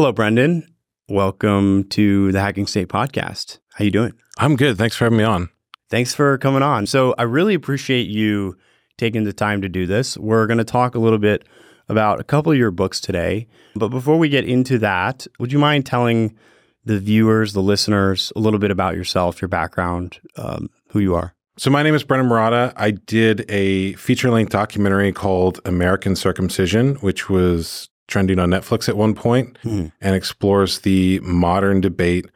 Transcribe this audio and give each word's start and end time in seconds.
Hello, 0.00 0.12
Brendon. 0.12 0.66
Welcome 1.10 1.84
to 1.90 2.32
the 2.32 2.40
Hacking 2.40 2.66
State 2.66 2.88
podcast. 2.88 3.58
How 3.74 3.84
you 3.84 3.90
doing? 3.90 4.14
I'm 4.38 4.56
good. 4.56 4.78
Thanks 4.78 4.96
for 4.96 5.04
having 5.04 5.18
me 5.18 5.24
on. 5.24 5.50
Thanks 5.90 6.14
for 6.14 6.38
coming 6.38 6.62
on. 6.62 6.86
So, 6.86 7.14
I 7.18 7.24
really 7.24 7.52
appreciate 7.52 8.08
you 8.08 8.56
taking 8.96 9.24
the 9.24 9.34
time 9.34 9.60
to 9.60 9.68
do 9.68 9.86
this. 9.86 10.16
We're 10.16 10.46
going 10.46 10.56
to 10.56 10.64
talk 10.64 10.94
a 10.94 10.98
little 10.98 11.18
bit 11.18 11.46
about 11.90 12.18
a 12.18 12.24
couple 12.24 12.50
of 12.50 12.56
your 12.56 12.70
books 12.70 12.98
today. 12.98 13.46
But 13.76 13.88
before 13.88 14.16
we 14.16 14.30
get 14.30 14.46
into 14.46 14.78
that, 14.78 15.26
would 15.38 15.52
you 15.52 15.58
mind 15.58 15.84
telling 15.84 16.34
the 16.82 16.98
viewers, 16.98 17.52
the 17.52 17.60
listeners, 17.60 18.32
a 18.34 18.38
little 18.38 18.58
bit 18.58 18.70
about 18.70 18.96
yourself, 18.96 19.42
your 19.42 19.50
background, 19.50 20.18
um, 20.36 20.70
who 20.88 21.00
you 21.00 21.14
are? 21.14 21.34
So, 21.58 21.70
my 21.70 21.82
name 21.82 21.94
is 21.94 22.04
Brendon 22.04 22.26
Marotta. 22.26 22.72
I 22.74 22.92
did 22.92 23.44
a 23.50 23.92
feature 23.96 24.30
length 24.30 24.52
documentary 24.52 25.12
called 25.12 25.60
American 25.66 26.16
Circumcision, 26.16 26.94
which 27.02 27.28
was 27.28 27.90
trending 28.10 28.38
on 28.38 28.50
Netflix 28.50 28.88
at 28.88 28.96
one 28.96 29.14
point 29.14 29.56
Hmm. 29.62 29.86
and 30.00 30.14
explores 30.14 30.80
the 30.80 31.20
modern 31.20 31.80
debate 31.80 32.26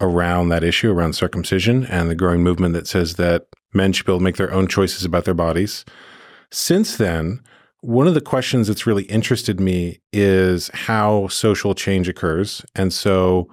around 0.00 0.48
that 0.50 0.62
issue, 0.64 0.90
around 0.92 1.14
circumcision, 1.14 1.86
and 1.86 2.08
the 2.10 2.14
growing 2.14 2.42
movement 2.42 2.74
that 2.74 2.86
says 2.86 3.14
that 3.14 3.46
men 3.72 3.92
should 3.92 4.06
be 4.06 4.12
able 4.12 4.18
to 4.20 4.24
make 4.24 4.36
their 4.36 4.52
own 4.52 4.66
choices 4.68 5.04
about 5.04 5.24
their 5.24 5.34
bodies. 5.34 5.84
Since 6.50 6.96
then, 6.96 7.40
one 7.80 8.06
of 8.06 8.14
the 8.14 8.20
questions 8.20 8.68
that's 8.68 8.86
really 8.86 9.04
interested 9.04 9.58
me 9.58 9.98
is 10.12 10.70
how 10.74 11.26
social 11.28 11.74
change 11.74 12.08
occurs. 12.08 12.64
And 12.76 12.92
so 12.92 13.48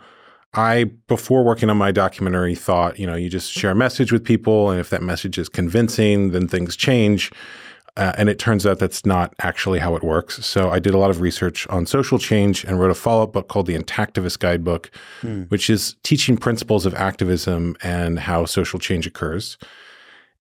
I, 0.54 0.86
before 1.08 1.44
working 1.44 1.70
on 1.70 1.78
my 1.78 1.92
documentary, 1.92 2.56
thought, 2.56 3.00
you 3.00 3.06
know, 3.08 3.16
you 3.16 3.30
just 3.30 3.52
share 3.52 3.72
a 3.72 3.76
message 3.76 4.12
with 4.12 4.24
people, 4.24 4.70
and 4.72 4.80
if 4.80 4.90
that 4.90 5.02
message 5.04 5.38
is 5.38 5.50
convincing, 5.50 6.32
then 6.32 6.48
things 6.48 6.76
change. 6.76 7.32
Uh, 8.00 8.14
and 8.18 8.30
it 8.30 8.40
turns 8.40 8.66
out 8.66 8.80
that's 8.80 9.06
not 9.06 9.34
actually 9.42 9.78
how 9.78 9.94
it 9.94 10.04
works. 10.04 10.46
So 10.46 10.70
I 10.70 10.80
did 10.80 10.94
a 10.94 10.98
lot 10.98 11.10
of 11.10 11.20
research 11.20 11.68
on 11.68 11.86
social 11.86 12.18
change 12.18 12.64
and 12.64 12.80
wrote 12.80 12.92
a 12.92 12.96
follow 12.96 13.24
up 13.24 13.34
book 13.34 13.50
called 13.50 13.66
the 13.66 13.78
Intactivist 13.78 14.40
Guidebook, 14.40 14.90
Hmm. 15.20 15.42
which 15.50 15.70
is 15.70 15.96
teaching 16.02 16.38
principles 16.38 16.86
of 16.86 16.94
activism 16.96 17.76
and 17.84 18.20
how 18.20 18.46
social 18.46 18.80
change 18.80 19.06
occurs. 19.06 19.58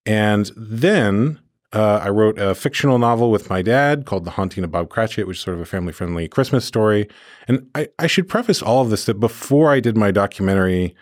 And 0.06 0.52
then 0.56 1.40
uh, 1.72 2.00
I 2.02 2.10
wrote 2.10 2.38
a 2.38 2.54
fictional 2.54 2.98
novel 2.98 3.30
with 3.32 3.50
my 3.50 3.60
dad 3.60 4.06
called 4.06 4.24
The 4.24 4.30
Haunting 4.30 4.62
of 4.62 4.70
Bob 4.70 4.88
Cratchit, 4.88 5.26
which 5.26 5.38
is 5.38 5.42
sort 5.42 5.56
of 5.56 5.60
a 5.60 5.66
family 5.66 5.92
friendly 5.92 6.28
Christmas 6.28 6.64
story. 6.64 7.08
And 7.48 7.68
I, 7.74 7.88
I 7.98 8.06
should 8.06 8.28
preface 8.28 8.62
all 8.62 8.82
of 8.82 8.90
this 8.90 9.04
that 9.06 9.18
before 9.18 9.72
I 9.72 9.80
did 9.80 9.96
my 9.96 10.12
documentary, 10.12 10.94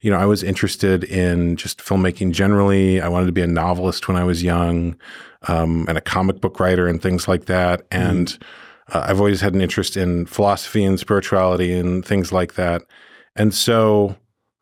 you 0.00 0.10
know, 0.10 0.18
I 0.18 0.26
was 0.26 0.42
interested 0.42 1.02
in 1.02 1.56
just 1.56 1.78
filmmaking 1.80 2.32
generally. 2.32 3.00
I 3.00 3.08
wanted 3.08 3.26
to 3.26 3.32
be 3.32 3.42
a 3.42 3.46
novelist 3.46 4.06
when 4.06 4.16
I 4.16 4.24
was 4.24 4.42
young 4.42 4.96
um, 5.48 5.84
and 5.88 5.98
a 5.98 6.00
comic 6.00 6.40
book 6.40 6.60
writer 6.60 6.86
and 6.86 7.00
things 7.02 7.28
like 7.28 7.46
that. 7.46 7.86
And 7.90 8.38
uh, 8.92 9.04
I've 9.08 9.18
always 9.18 9.40
had 9.40 9.54
an 9.54 9.60
interest 9.60 9.96
in 9.96 10.26
philosophy 10.26 10.84
and 10.84 10.98
spirituality 10.98 11.72
and 11.72 12.04
things 12.04 12.32
like 12.32 12.54
that. 12.54 12.82
And 13.36 13.54
so 13.54 14.16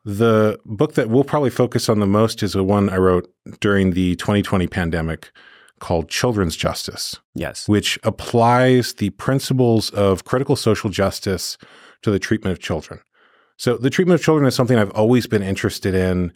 the 0.05 0.59
book 0.65 0.93
that 0.95 1.09
we'll 1.09 1.23
probably 1.23 1.49
focus 1.49 1.89
on 1.89 1.99
the 1.99 2.07
most 2.07 2.43
is 2.43 2.53
the 2.53 2.63
one 2.63 2.89
I 2.89 2.97
wrote 2.97 3.31
during 3.59 3.91
the 3.91 4.15
2020 4.15 4.67
pandemic 4.67 5.31
called 5.79 6.09
Children's 6.09 6.55
Justice, 6.55 7.19
Yes. 7.35 7.67
which 7.67 7.99
applies 8.03 8.93
the 8.93 9.09
principles 9.11 9.89
of 9.91 10.23
critical 10.23 10.55
social 10.55 10.89
justice 10.89 11.57
to 12.01 12.11
the 12.11 12.19
treatment 12.19 12.51
of 12.53 12.59
children. 12.59 12.99
So, 13.57 13.77
the 13.77 13.89
treatment 13.89 14.19
of 14.19 14.23
children 14.23 14.47
is 14.47 14.55
something 14.55 14.77
I've 14.77 14.91
always 14.91 15.27
been 15.27 15.43
interested 15.43 15.93
in 15.93 16.33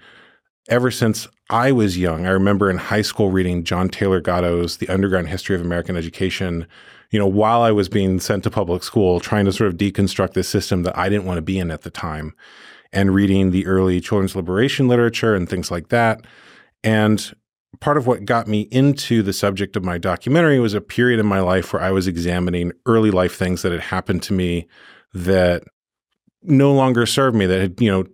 ever 0.69 0.91
since 0.91 1.27
I 1.49 1.71
was 1.71 1.97
young. 1.97 2.25
I 2.25 2.31
remember 2.31 2.69
in 2.69 2.77
high 2.77 3.01
school 3.01 3.31
reading 3.31 3.63
John 3.63 3.87
Taylor 3.89 4.19
Gatto's 4.19 4.77
The 4.77 4.89
Underground 4.89 5.29
History 5.29 5.55
of 5.55 5.61
American 5.61 5.95
Education, 5.95 6.67
you 7.09 7.19
know, 7.19 7.27
while 7.27 7.61
I 7.61 7.71
was 7.71 7.87
being 7.87 8.19
sent 8.19 8.43
to 8.43 8.49
public 8.49 8.83
school, 8.83 9.19
trying 9.19 9.45
to 9.45 9.53
sort 9.53 9.69
of 9.69 9.77
deconstruct 9.77 10.33
this 10.33 10.49
system 10.49 10.83
that 10.83 10.97
I 10.97 11.07
didn't 11.07 11.25
want 11.25 11.37
to 11.37 11.41
be 11.41 11.57
in 11.57 11.71
at 11.71 11.83
the 11.83 11.89
time, 11.89 12.33
and 12.91 13.13
reading 13.13 13.51
the 13.51 13.65
early 13.65 14.01
children's 14.01 14.35
liberation 14.35 14.87
literature 14.87 15.35
and 15.35 15.49
things 15.49 15.71
like 15.71 15.87
that. 15.89 16.25
And 16.83 17.33
part 17.79 17.97
of 17.97 18.07
what 18.07 18.25
got 18.25 18.47
me 18.47 18.61
into 18.71 19.21
the 19.21 19.33
subject 19.33 19.75
of 19.75 19.85
my 19.85 19.97
documentary 19.97 20.59
was 20.59 20.73
a 20.73 20.81
period 20.81 21.19
in 21.19 21.25
my 21.25 21.39
life 21.39 21.71
where 21.71 21.81
I 21.81 21.91
was 21.91 22.07
examining 22.07 22.73
early 22.85 23.11
life 23.11 23.35
things 23.35 23.61
that 23.61 23.71
had 23.71 23.81
happened 23.81 24.23
to 24.23 24.33
me 24.33 24.67
that 25.13 25.63
no 26.43 26.73
longer 26.73 27.05
served 27.05 27.35
me, 27.35 27.45
that 27.45 27.61
had, 27.61 27.81
you 27.81 27.91
know, 27.91 28.05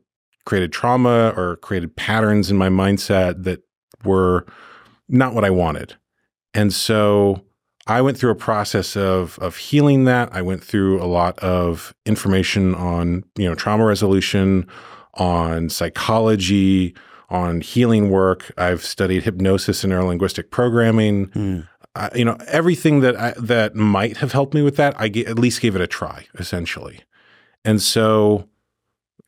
created 0.45 0.71
trauma 0.71 1.33
or 1.35 1.57
created 1.57 1.95
patterns 1.95 2.51
in 2.51 2.57
my 2.57 2.69
mindset 2.69 3.43
that 3.43 3.61
were 4.03 4.45
not 5.07 5.33
what 5.33 5.45
I 5.45 5.49
wanted. 5.49 5.95
And 6.53 6.73
so 6.73 7.43
I 7.87 8.01
went 8.01 8.17
through 8.17 8.31
a 8.31 8.35
process 8.35 8.95
of 8.95 9.37
of 9.39 9.57
healing 9.57 10.05
that. 10.05 10.29
I 10.33 10.41
went 10.41 10.63
through 10.63 11.01
a 11.01 11.05
lot 11.05 11.37
of 11.39 11.93
information 12.05 12.73
on, 12.75 13.23
you 13.37 13.47
know, 13.47 13.55
trauma 13.55 13.85
resolution, 13.85 14.67
on 15.15 15.69
psychology, 15.69 16.95
on 17.29 17.61
healing 17.61 18.09
work. 18.09 18.51
I've 18.57 18.83
studied 18.83 19.23
hypnosis 19.23 19.83
and 19.83 19.91
neurolinguistic 19.93 20.51
programming. 20.51 21.67
Uh, 21.95 22.09
you 22.15 22.25
know, 22.25 22.37
everything 22.47 23.01
that 23.01 23.15
I, 23.15 23.33
that 23.37 23.75
might 23.75 24.17
have 24.17 24.31
helped 24.31 24.53
me 24.55 24.61
with 24.63 24.77
that, 24.77 24.99
I 24.99 25.09
g- 25.09 25.27
at 25.27 25.37
least 25.37 25.61
gave 25.61 25.75
it 25.75 25.81
a 25.81 25.85
try, 25.87 26.25
essentially. 26.39 27.01
And 27.63 27.79
so 27.81 28.47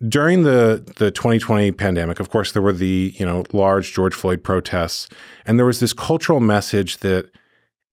during 0.07 0.43
the 0.43 0.83
the 0.97 1.11
2020 1.11 1.71
pandemic, 1.71 2.19
of 2.19 2.29
course, 2.29 2.51
there 2.51 2.61
were 2.61 2.73
the 2.73 3.13
you 3.17 3.25
know 3.25 3.43
large 3.53 3.93
George 3.93 4.13
Floyd 4.13 4.43
protests, 4.43 5.09
and 5.45 5.57
there 5.57 5.65
was 5.65 5.79
this 5.79 5.93
cultural 5.93 6.39
message 6.39 6.97
that 6.97 7.29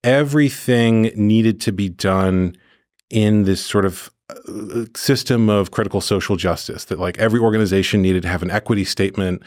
everything 0.04 1.12
needed 1.14 1.60
to 1.60 1.72
be 1.72 1.88
done 1.88 2.56
in 3.10 3.44
this 3.44 3.64
sort 3.64 3.84
of 3.84 4.10
uh, 4.30 4.84
system 4.96 5.48
of 5.48 5.70
critical 5.70 6.00
social 6.00 6.36
justice. 6.36 6.86
That 6.86 6.98
like 6.98 7.18
every 7.18 7.40
organization 7.40 8.02
needed 8.02 8.22
to 8.22 8.28
have 8.28 8.42
an 8.42 8.50
equity 8.50 8.84
statement, 8.84 9.42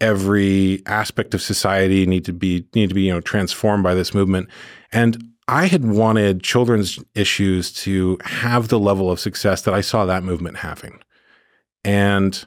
every 0.00 0.82
aspect 0.86 1.34
of 1.34 1.42
society 1.42 2.06
need 2.06 2.24
to 2.24 2.32
be 2.32 2.66
need 2.74 2.88
to 2.88 2.94
be 2.94 3.02
you 3.02 3.12
know 3.12 3.20
transformed 3.20 3.82
by 3.82 3.94
this 3.94 4.14
movement, 4.14 4.48
and 4.92 5.22
I 5.48 5.66
had 5.66 5.86
wanted 5.86 6.42
children's 6.42 6.98
issues 7.14 7.72
to 7.84 8.18
have 8.22 8.68
the 8.68 8.78
level 8.78 9.10
of 9.10 9.18
success 9.18 9.62
that 9.62 9.72
I 9.72 9.80
saw 9.80 10.04
that 10.04 10.22
movement 10.22 10.58
having. 10.58 11.00
And 11.84 12.46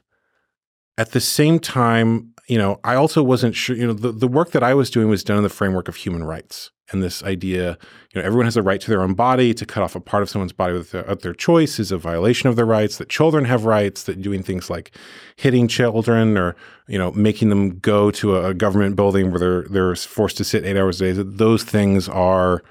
at 0.98 1.12
the 1.12 1.22
same 1.22 1.60
time, 1.60 2.34
you 2.48 2.58
know, 2.58 2.80
I 2.84 2.96
also 2.96 3.24
wasn't 3.24 3.56
sure, 3.56 3.76
you 3.76 3.88
know, 3.88 3.94
the, 3.94 4.12
the 4.12 4.28
work 4.28 4.52
that 4.52 4.64
I 4.64 4.74
was 4.74 4.90
doing 4.90 5.10
was 5.10 5.24
done 5.24 5.38
in 5.38 5.44
the 5.44 5.50
framework 5.50 5.88
of 5.88 5.96
human 5.96 6.24
rights. 6.24 6.72
And 6.92 7.02
this 7.02 7.24
idea, 7.24 7.78
you 8.14 8.22
know, 8.22 8.28
everyone 8.28 8.46
has 8.46 8.58
a 8.58 8.62
right 8.62 8.82
to 8.82 8.90
their 8.90 9.02
own 9.02 9.14
body. 9.14 9.54
To 9.54 9.66
cut 9.66 9.82
off 9.84 9.96
a 9.96 10.02
part 10.02 10.22
of 10.22 10.30
someone's 10.30 10.52
body 10.52 10.74
without 10.74 11.22
their 11.22 11.34
choice 11.34 11.80
is 11.80 11.92
a 11.92 11.98
violation 11.98 12.50
of 12.50 12.58
their 12.58 12.66
rights. 12.66 12.98
That 12.98 13.08
children 13.08 13.46
have 13.46 13.64
rights. 13.64 14.04
That 14.04 14.22
doing 14.22 14.44
things 14.44 14.70
like 14.70 14.92
hitting 15.38 15.70
children 15.70 16.38
or 16.38 16.58
you 16.88 16.98
know 16.98 17.14
making 17.14 17.48
them 17.48 17.80
go 17.80 18.12
to 18.12 18.36
a, 18.36 18.50
a 18.50 18.54
government 18.54 18.98
building 18.98 19.32
where 19.32 19.40
they're 19.40 19.64
they're 19.70 19.96
forced 19.96 20.38
to 20.38 20.44
sit 20.44 20.66
eight 20.66 20.76
hours 20.76 21.00
a 21.00 21.06
day. 21.06 21.12
That 21.14 21.38
those 21.38 21.64
things 21.64 22.10
are 22.10 22.62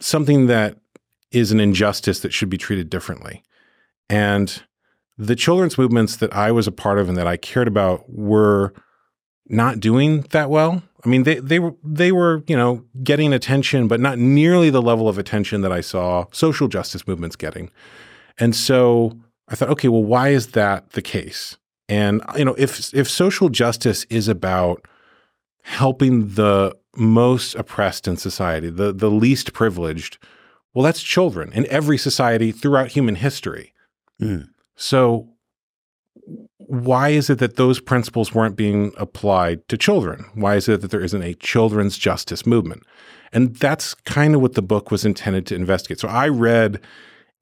something 0.00 0.46
that 0.48 0.76
is 1.30 1.50
an 1.50 1.60
injustice 1.60 2.20
that 2.20 2.34
should 2.34 2.50
be 2.50 2.58
treated 2.58 2.90
differently. 2.90 3.42
And 4.10 4.62
the 5.18 5.36
children's 5.36 5.78
movements 5.78 6.16
that 6.16 6.34
I 6.34 6.52
was 6.52 6.66
a 6.66 6.72
part 6.72 6.98
of 6.98 7.08
and 7.08 7.16
that 7.16 7.26
I 7.26 7.36
cared 7.36 7.68
about 7.68 8.04
were 8.08 8.74
not 9.48 9.80
doing 9.80 10.22
that 10.30 10.50
well. 10.50 10.82
I 11.04 11.08
mean, 11.08 11.22
they 11.22 11.36
they 11.36 11.58
were 11.58 11.74
they 11.84 12.12
were 12.12 12.42
you 12.46 12.56
know 12.56 12.84
getting 13.02 13.32
attention, 13.32 13.88
but 13.88 14.00
not 14.00 14.18
nearly 14.18 14.70
the 14.70 14.82
level 14.82 15.08
of 15.08 15.18
attention 15.18 15.60
that 15.60 15.72
I 15.72 15.80
saw 15.80 16.26
social 16.32 16.68
justice 16.68 17.06
movements 17.06 17.36
getting. 17.36 17.70
And 18.38 18.54
so 18.54 19.16
I 19.48 19.54
thought, 19.54 19.70
okay, 19.70 19.88
well, 19.88 20.04
why 20.04 20.30
is 20.30 20.48
that 20.48 20.90
the 20.90 21.02
case? 21.02 21.56
And 21.88 22.22
you 22.36 22.44
know, 22.44 22.54
if 22.58 22.92
if 22.92 23.08
social 23.08 23.48
justice 23.48 24.04
is 24.10 24.28
about 24.28 24.86
helping 25.62 26.34
the 26.34 26.76
most 26.96 27.54
oppressed 27.54 28.08
in 28.08 28.16
society, 28.16 28.70
the 28.70 28.92
the 28.92 29.10
least 29.10 29.52
privileged, 29.52 30.18
well, 30.74 30.84
that's 30.84 31.02
children 31.02 31.52
in 31.52 31.66
every 31.68 31.98
society 31.98 32.50
throughout 32.50 32.88
human 32.88 33.14
history. 33.14 33.72
Mm. 34.20 34.48
So 34.76 35.28
why 36.58 37.10
is 37.10 37.30
it 37.30 37.38
that 37.38 37.56
those 37.56 37.80
principles 37.80 38.34
weren't 38.34 38.56
being 38.56 38.92
applied 38.96 39.66
to 39.68 39.76
children? 39.76 40.26
Why 40.34 40.56
is 40.56 40.68
it 40.68 40.80
that 40.80 40.90
there 40.90 41.02
isn't 41.02 41.22
a 41.22 41.34
children's 41.34 41.96
justice 41.96 42.46
movement? 42.46 42.82
And 43.32 43.54
that's 43.56 43.94
kind 43.94 44.34
of 44.34 44.40
what 44.40 44.54
the 44.54 44.62
book 44.62 44.90
was 44.90 45.04
intended 45.04 45.46
to 45.46 45.54
investigate. 45.54 46.00
So 46.00 46.08
I 46.08 46.28
read 46.28 46.80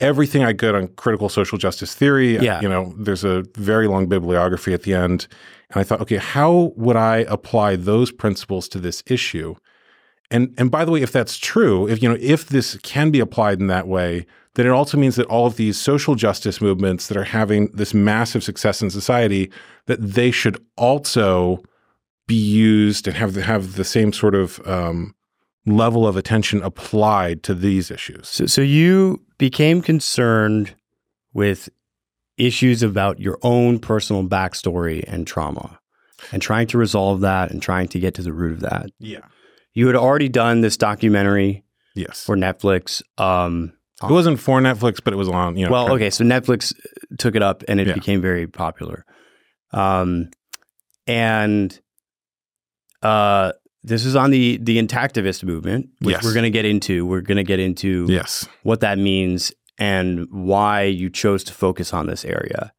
everything 0.01 0.45
I 0.45 0.53
could 0.53 0.75
on 0.75 0.89
critical 0.89 1.29
social 1.29 1.57
justice 1.59 1.95
theory. 1.95 2.39
Yeah. 2.39 2.61
You 2.61 2.69
know, 2.69 2.95
there's 2.99 3.25
a 3.25 3.45
very 3.57 3.87
long 3.87 4.07
bibliography 4.07 4.75
at 4.75 4.83
the 4.83 4.95
end. 4.95 5.27
And 5.71 5.81
I 5.81 5.85
thought, 5.85 6.01
okay, 6.03 6.17
how 6.17 6.73
would 6.77 6.97
I 6.97 7.19
apply 7.29 7.77
those 7.77 8.11
principles 8.13 8.69
to 8.69 8.79
this 8.79 9.03
issue? 9.07 9.55
And 10.31 10.55
and 10.59 10.71
by 10.71 10.85
the 10.85 10.91
way, 10.91 11.03
if 11.03 11.13
that's 11.13 11.37
true, 11.39 11.87
if 11.89 12.03
you 12.03 12.09
know, 12.09 12.17
if 12.21 12.47
this 12.47 12.77
can 12.79 13.11
be 13.11 13.21
applied 13.21 13.61
in 13.61 13.69
that 13.69 13.87
way, 13.87 14.27
then 14.55 14.67
it 14.67 14.71
also 14.71 14.97
means 14.97 15.17
that 15.17 15.27
all 15.27 15.47
of 15.47 15.57
these 15.57 15.79
social 15.79 16.15
justice 16.15 16.61
movements 16.61 17.09
that 17.09 17.17
are 17.17 17.25
having 17.25 17.67
this 17.73 17.93
massive 17.95 18.43
success 18.45 18.83
in 18.83 18.91
society, 18.91 19.51
that 19.87 20.01
they 20.01 20.31
should 20.31 20.57
also 20.77 21.63
be 22.27 22.35
used 22.37 23.07
and 23.07 23.17
have 23.17 23.35
the, 23.35 23.43
have 23.43 23.75
the 23.75 23.85
same 23.85 24.13
sort 24.13 24.35
of 24.35 24.67
um, 24.67 25.15
level 25.67 26.07
of 26.07 26.17
attention 26.17 26.63
applied 26.63 27.43
to 27.43 27.55
these 27.55 27.91
issues. 27.91 28.29
So, 28.29 28.47
so 28.47 28.61
you 28.63 29.21
became 29.39 29.83
concerned 29.83 30.75
with 31.33 31.69
issues 32.37 32.83
about 32.83 33.21
your 33.21 33.39
own 33.43 33.79
personal 33.79 34.25
backstory 34.25 35.05
and 35.07 35.27
trauma 35.27 35.79
and 36.33 36.41
trying 36.41 36.67
to 36.69 36.79
resolve 36.79 37.21
that 37.21 37.51
and 37.51 37.61
trying 37.61 37.89
to 37.89 37.99
get 38.01 38.15
to 38.15 38.23
the 38.23 38.33
root 38.33 38.53
of 38.53 38.61
that. 38.61 38.91
Yeah. 38.99 39.21
You 39.73 39.87
had 39.89 39.97
already 39.97 40.29
done 40.29 40.61
this 40.61 40.77
documentary 40.77 41.65
Yes. 41.95 42.25
for 42.25 42.37
Netflix. 42.37 43.03
Um, 43.19 43.73
it 44.03 44.11
wasn't 44.11 44.41
for 44.41 44.61
Netflix, 44.61 44.99
but 45.03 45.13
it 45.13 45.17
was 45.17 45.29
on. 45.29 45.57
You 45.57 45.67
know. 45.67 45.73
well, 45.73 45.93
okay, 45.93 46.11
so 46.11 46.25
Netflix 46.25 46.75
took 47.19 47.35
it 47.37 47.43
up 47.43 47.63
and 47.69 47.81
it 47.81 47.87
Yeah. 47.87 47.95
became 47.95 48.21
very 48.21 48.47
popular. 48.47 49.05
Um, 49.73 50.31
and 51.07 51.79
uh, 53.03 53.53
this 53.83 54.05
is 54.05 54.17
on 54.17 54.31
the 54.31 54.59
the 54.59 54.81
intactivist 54.83 55.45
movement, 55.45 55.91
which 56.01 56.15
Yes. 56.17 56.25
we're 56.25 56.33
going 56.35 56.45
to 56.45 56.51
get 56.51 56.65
into. 56.65 57.05
We're 57.07 57.21
going 57.21 57.37
to 57.37 57.45
get 57.45 57.61
into 57.61 58.07
Yes. 58.09 58.49
what 58.63 58.81
that 58.81 58.99
means 58.99 59.53
and 59.79 60.27
why 60.31 60.83
you 60.85 61.11
chose 61.11 61.45
to 61.45 61.53
focus 61.53 61.93
on 61.93 62.07
this 62.07 62.25
area 62.25 62.73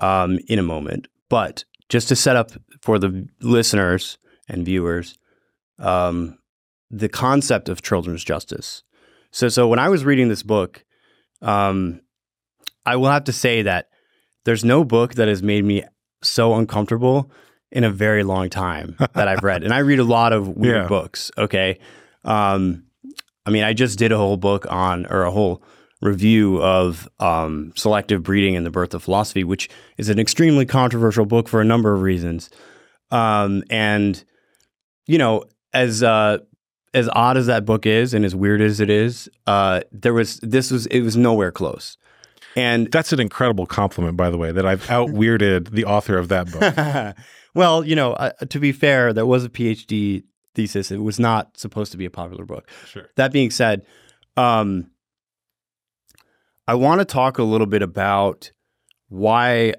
um, 0.00 0.38
in 0.48 0.58
a 0.58 0.62
moment. 0.62 1.08
But 1.28 1.64
just 1.88 2.08
to 2.08 2.16
set 2.16 2.36
up 2.36 2.50
for 2.82 2.98
the 2.98 3.26
listeners 3.40 4.18
and 4.48 4.64
viewers, 4.64 5.16
um, 5.78 6.38
the 6.90 7.08
concept 7.08 7.68
of 7.68 7.82
children's 7.82 8.24
justice. 8.24 8.82
So, 9.30 9.48
so 9.48 9.68
when 9.68 9.78
I 9.78 9.88
was 9.88 10.04
reading 10.04 10.28
this 10.28 10.42
book, 10.42 10.84
um, 11.42 12.00
I 12.86 12.96
will 12.96 13.10
have 13.10 13.24
to 13.24 13.32
say 13.32 13.62
that 13.62 13.88
there's 14.44 14.64
no 14.64 14.84
book 14.84 15.14
that 15.14 15.28
has 15.28 15.42
made 15.42 15.64
me 15.64 15.84
so 16.22 16.54
uncomfortable 16.54 17.30
in 17.70 17.84
a 17.84 17.90
very 17.90 18.24
long 18.24 18.48
time 18.48 18.96
that 19.14 19.28
I've 19.28 19.42
read, 19.44 19.62
and 19.62 19.74
I 19.74 19.78
read 19.80 19.98
a 19.98 20.04
lot 20.04 20.32
of 20.32 20.48
weird 20.48 20.82
Yeah. 20.84 20.86
books. 20.88 21.30
Okay, 21.36 21.78
um, 22.24 22.84
I 23.44 23.50
mean, 23.50 23.62
I 23.62 23.74
just 23.74 23.98
did 23.98 24.10
a 24.10 24.16
whole 24.16 24.38
book 24.38 24.66
on 24.70 25.06
or 25.06 25.24
a 25.24 25.30
whole 25.30 25.62
review 26.00 26.62
of 26.62 27.08
um, 27.20 27.72
selective 27.76 28.22
breeding 28.22 28.56
and 28.56 28.64
the 28.64 28.70
birth 28.70 28.94
of 28.94 29.02
philosophy, 29.02 29.44
which 29.44 29.68
is 29.98 30.08
an 30.08 30.18
extremely 30.18 30.64
controversial 30.64 31.26
book 31.26 31.48
for 31.48 31.60
a 31.60 31.64
number 31.64 31.92
of 31.92 32.00
reasons. 32.02 32.48
Um, 33.10 33.62
and 33.68 34.22
you 35.06 35.18
know, 35.18 35.44
as 35.74 36.02
uh, 36.02 36.38
as 36.94 37.08
odd 37.12 37.36
as 37.36 37.46
that 37.46 37.64
book 37.64 37.86
is, 37.86 38.14
and 38.14 38.24
as 38.24 38.34
weird 38.34 38.60
as 38.60 38.80
it 38.80 38.90
is, 38.90 39.28
uh, 39.46 39.82
there 39.92 40.14
was 40.14 40.38
this 40.40 40.70
was 40.70 40.86
it 40.86 41.00
was 41.00 41.16
nowhere 41.16 41.52
close. 41.52 41.96
And 42.56 42.90
That's 42.90 43.12
an 43.12 43.20
incredible 43.20 43.66
compliment, 43.66 44.16
by 44.16 44.30
the 44.30 44.38
way, 44.38 44.50
that 44.50 44.66
I've 44.66 44.90
out 44.90 45.10
weirded 45.10 45.70
the 45.70 45.84
author 45.84 46.18
of 46.18 46.28
that 46.28 46.50
book. 46.50 47.16
well, 47.54 47.84
you 47.84 47.94
know, 47.94 48.14
uh, 48.14 48.30
to 48.48 48.58
be 48.58 48.72
fair, 48.72 49.12
that 49.12 49.26
was 49.26 49.44
a 49.44 49.48
PhD 49.48 50.24
thesis. 50.54 50.90
It 50.90 50.98
was 50.98 51.20
not 51.20 51.56
supposed 51.56 51.92
to 51.92 51.98
be 51.98 52.04
a 52.04 52.10
popular 52.10 52.44
book. 52.44 52.68
Sure. 52.86 53.10
That 53.14 53.32
being 53.32 53.50
said, 53.50 53.86
um, 54.36 54.90
I 56.66 56.74
want 56.74 57.00
to 57.00 57.04
talk 57.04 57.38
a 57.38 57.44
little 57.44 57.66
bit 57.66 57.82
about 57.82 58.50
why 59.08 59.74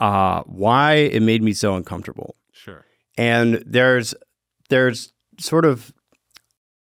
uh, 0.00 0.42
why 0.46 0.94
it 0.94 1.20
made 1.20 1.42
me 1.42 1.52
so 1.52 1.74
uncomfortable. 1.76 2.36
Sure. 2.52 2.84
And 3.18 3.62
there's 3.66 4.14
there's 4.68 5.12
sort 5.38 5.64
of 5.64 5.92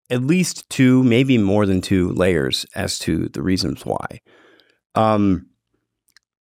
at 0.09 0.21
least 0.21 0.69
two, 0.69 1.03
maybe 1.03 1.37
more 1.37 1.65
than 1.65 1.81
two 1.81 2.09
layers 2.11 2.65
as 2.75 2.99
to 2.99 3.27
the 3.29 3.41
reasons 3.41 3.85
why. 3.85 4.21
Um, 4.93 5.47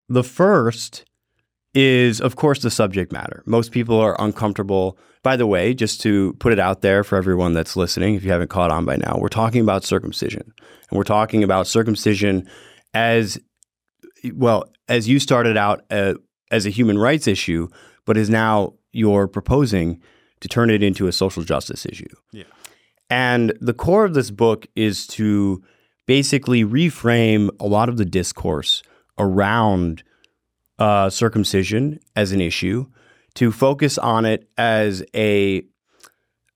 the 0.10 0.24
first 0.24 1.06
is, 1.74 2.22
of 2.22 2.36
course, 2.36 2.62
the 2.62 2.72
subject 2.72 3.12
matter. 3.12 3.44
Most 3.46 3.72
people 3.72 4.00
are 4.00 4.16
uncomfortable. 4.19 4.98
By 5.24 5.36
the 5.36 5.48
way, 5.48 5.74
just 5.74 6.02
to 6.02 6.34
put 6.40 6.54
it 6.54 6.60
out 6.60 6.81
there 6.81 7.04
for 7.04 7.18
everyone 7.18 7.54
that's 7.54 7.75
listening, 7.75 8.16
if 8.16 8.24
you 8.24 8.31
haven't 8.31 8.50
caught 8.50 8.72
on 8.72 8.86
by 8.86 8.98
now, 8.98 9.18
we're 9.19 9.28
talking 9.28 9.62
about 9.62 9.84
circumcision. 9.84 10.54
And 10.90 10.98
we're 10.98 11.04
talking 11.04 11.44
about 11.44 11.68
circumcision 11.68 12.48
as 12.94 13.40
well, 14.34 14.66
as 14.88 15.10
you 15.10 15.19
started 15.19 15.57
out 15.57 15.84
uh, 15.90 16.13
as 16.52 16.66
a 16.66 16.69
human 16.69 16.98
rights 16.98 17.28
issue, 17.28 17.68
but 18.06 18.18
is 18.18 18.30
now 18.30 18.74
you're 18.92 19.28
proposing 19.28 20.02
to 20.40 20.48
turn 20.48 20.69
it 20.69 20.84
into 20.84 21.07
a 21.07 21.12
social 21.12 21.44
justice 21.44 21.86
issue. 21.86 22.06
Yeah. 22.31 22.44
And 23.10 23.54
the 23.62 23.74
core 23.74 24.06
of 24.06 24.13
this 24.13 24.31
book 24.31 24.68
is 24.75 25.06
to 25.07 25.63
basically 26.06 26.63
reframe 26.63 27.50
a 27.60 27.68
lot 27.68 27.90
of 27.90 27.98
the 27.98 28.06
discourse 28.06 28.84
around 29.18 30.04
uh, 30.80 31.10
circumcision 31.10 32.00
as 32.16 32.31
an 32.31 32.42
issue, 32.42 32.86
to 33.36 33.52
focus 33.52 33.98
on 33.98 34.25
it 34.25 34.50
as 34.57 35.04
a 35.16 35.63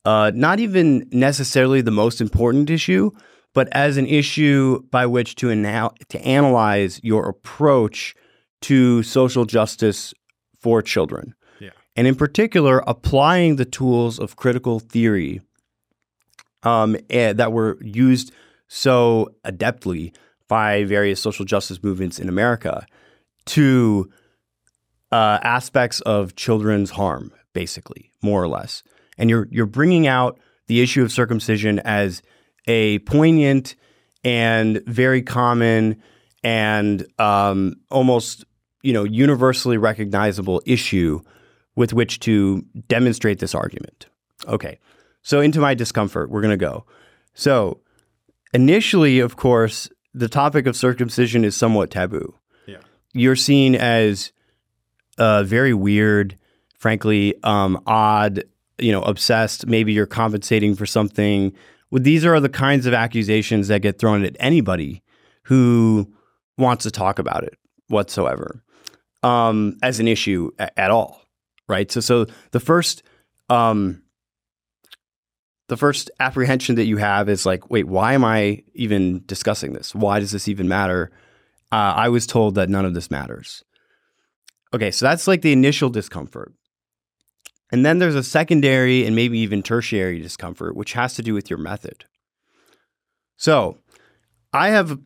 uh, 0.05 0.31
not 0.33 0.59
even 0.59 1.07
necessarily 1.11 1.81
the 1.81 1.91
most 1.91 2.21
important 2.21 2.69
issue, 2.69 3.11
but 3.53 3.67
as 3.73 3.97
an 3.97 4.07
issue 4.07 4.81
by 4.91 5.05
which 5.05 5.35
to 5.35 5.51
anal- 5.51 5.95
to 6.07 6.19
analyze 6.21 6.99
your 7.03 7.27
approach 7.27 8.15
to 8.61 9.03
social 9.03 9.45
justice 9.45 10.13
for 10.59 10.81
children. 10.81 11.33
Yeah. 11.59 11.71
And 11.95 12.07
in 12.07 12.15
particular, 12.15 12.83
applying 12.87 13.57
the 13.57 13.65
tools 13.65 14.19
of 14.19 14.35
critical 14.35 14.79
theory 14.79 15.41
um, 16.63 16.95
eh, 17.09 17.33
that 17.33 17.51
were 17.51 17.77
used 17.81 18.31
so 18.67 19.33
adeptly 19.45 20.13
by 20.47 20.83
various 20.83 21.21
social 21.21 21.45
justice 21.45 21.81
movements 21.83 22.19
in 22.19 22.29
America 22.29 22.85
to 23.45 24.09
uh, 25.11 25.39
aspects 25.41 26.01
of 26.01 26.35
children's 26.35 26.91
harm, 26.91 27.31
basically, 27.53 28.11
more 28.21 28.43
or 28.43 28.47
less. 28.47 28.83
And 29.17 29.29
you're 29.29 29.47
you're 29.51 29.65
bringing 29.65 30.07
out 30.07 30.39
the 30.67 30.81
issue 30.81 31.03
of 31.03 31.11
circumcision 31.11 31.79
as 31.79 32.21
a 32.67 32.99
poignant 32.99 33.75
and 34.23 34.81
very 34.85 35.21
common 35.21 36.01
and 36.43 37.05
um, 37.19 37.75
almost 37.89 38.45
you 38.81 38.93
know 38.93 39.03
universally 39.03 39.77
recognizable 39.77 40.61
issue 40.65 41.21
with 41.75 41.93
which 41.93 42.19
to 42.19 42.63
demonstrate 42.87 43.39
this 43.39 43.55
argument. 43.55 44.07
Okay, 44.47 44.79
so 45.21 45.41
into 45.41 45.59
my 45.59 45.73
discomfort, 45.73 46.29
we're 46.29 46.41
going 46.41 46.57
to 46.57 46.57
go. 46.57 46.85
So 47.33 47.81
initially, 48.53 49.19
of 49.19 49.35
course, 49.35 49.89
the 50.13 50.27
topic 50.27 50.65
of 50.65 50.75
circumcision 50.75 51.45
is 51.45 51.55
somewhat 51.55 51.91
taboo. 51.91 52.35
Yeah. 52.65 52.77
You're 53.13 53.35
seen 53.35 53.75
as 53.75 54.31
uh, 55.17 55.43
very 55.43 55.73
weird, 55.73 56.37
frankly, 56.77 57.35
um, 57.43 57.81
odd, 57.85 58.43
you 58.77 58.91
know, 58.91 59.01
obsessed. 59.01 59.67
Maybe 59.67 59.93
you're 59.93 60.05
compensating 60.05 60.75
for 60.75 60.85
something. 60.85 61.53
Well, 61.91 62.01
these 62.01 62.25
are 62.25 62.39
the 62.39 62.49
kinds 62.49 62.85
of 62.85 62.93
accusations 62.93 63.67
that 63.67 63.81
get 63.81 63.99
thrown 63.99 64.23
at 64.23 64.35
anybody 64.39 65.03
who 65.43 66.11
wants 66.57 66.83
to 66.83 66.91
talk 66.91 67.19
about 67.19 67.43
it 67.43 67.57
whatsoever 67.87 68.63
um, 69.23 69.77
as 69.81 69.99
an 69.99 70.07
issue 70.07 70.51
a- 70.59 70.79
at 70.79 70.91
all, 70.91 71.21
right? 71.67 71.91
So, 71.91 71.99
so 71.99 72.25
the 72.51 72.59
first, 72.59 73.03
um, 73.49 74.03
the 75.69 75.77
first 75.77 76.09
apprehension 76.19 76.75
that 76.75 76.85
you 76.85 76.97
have 76.97 77.29
is 77.29 77.45
like, 77.45 77.69
wait, 77.69 77.87
why 77.87 78.13
am 78.13 78.25
I 78.25 78.63
even 78.73 79.23
discussing 79.27 79.73
this? 79.73 79.93
Why 79.93 80.19
does 80.19 80.31
this 80.31 80.47
even 80.47 80.67
matter? 80.67 81.11
Uh, 81.71 81.93
I 81.95 82.09
was 82.09 82.25
told 82.25 82.55
that 82.55 82.69
none 82.69 82.85
of 82.85 82.95
this 82.95 83.11
matters. 83.11 83.63
Okay, 84.73 84.89
so 84.89 85.05
that's 85.05 85.27
like 85.27 85.43
the 85.43 85.53
initial 85.53 85.89
discomfort. 85.89 86.53
And 87.71 87.85
then 87.85 87.99
there's 87.99 88.15
a 88.15 88.23
secondary 88.23 89.05
and 89.05 89.15
maybe 89.15 89.37
even 89.39 89.61
tertiary 89.61 90.19
discomfort, 90.19 90.75
which 90.75 90.93
has 90.93 91.13
to 91.13 91.21
do 91.21 91.35
with 91.35 91.51
your 91.51 91.59
method. 91.59 92.05
So 93.37 93.77
I 94.51 94.69
have 94.69 94.99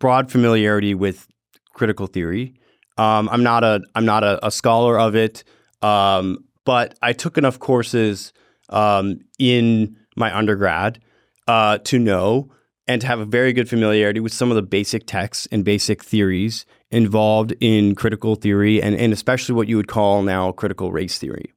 broad 0.00 0.32
familiarity 0.32 0.92
with 0.92 1.28
critical 1.72 2.08
theory. 2.08 2.54
Um, 2.98 3.28
I'm 3.28 3.44
not 3.44 3.62
a 3.62 3.80
I'm 3.94 4.04
not 4.04 4.24
a, 4.24 4.44
a 4.44 4.50
scholar 4.50 4.98
of 4.98 5.14
it, 5.14 5.44
um, 5.82 6.44
but 6.64 6.98
I 7.00 7.12
took 7.12 7.38
enough 7.38 7.60
courses 7.60 8.32
um, 8.70 9.20
in 9.38 9.96
my 10.20 10.36
undergrad 10.36 11.00
uh, 11.48 11.78
to 11.78 11.98
know 11.98 12.50
and 12.86 13.00
to 13.00 13.06
have 13.06 13.18
a 13.20 13.24
very 13.24 13.52
good 13.52 13.68
familiarity 13.68 14.20
with 14.20 14.32
some 14.32 14.50
of 14.50 14.54
the 14.54 14.62
basic 14.62 15.06
texts 15.06 15.48
and 15.50 15.64
basic 15.64 16.04
theories 16.04 16.64
involved 16.90 17.54
in 17.60 17.94
critical 17.94 18.34
theory 18.34 18.82
and, 18.82 18.94
and 18.96 19.12
especially 19.12 19.54
what 19.54 19.68
you 19.68 19.76
would 19.76 19.88
call 19.88 20.22
now 20.22 20.52
critical 20.52 20.92
race 20.92 21.18
theory 21.18 21.52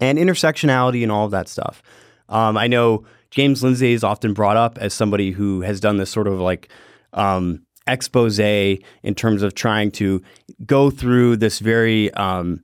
and 0.00 0.18
intersectionality 0.18 1.02
and 1.02 1.12
all 1.12 1.24
of 1.24 1.30
that 1.30 1.48
stuff. 1.48 1.82
Um, 2.28 2.56
I 2.56 2.66
know 2.66 3.04
James 3.30 3.62
Lindsay 3.62 3.92
is 3.92 4.04
often 4.04 4.32
brought 4.34 4.56
up 4.56 4.78
as 4.78 4.94
somebody 4.94 5.30
who 5.30 5.60
has 5.62 5.80
done 5.80 5.96
this 5.96 6.10
sort 6.10 6.26
of 6.26 6.40
like 6.40 6.68
um, 7.12 7.64
expose 7.86 8.38
in 8.38 9.14
terms 9.16 9.42
of 9.42 9.54
trying 9.54 9.90
to 9.92 10.22
go 10.64 10.90
through 10.90 11.36
this 11.36 11.58
very 11.58 12.12
um, 12.14 12.62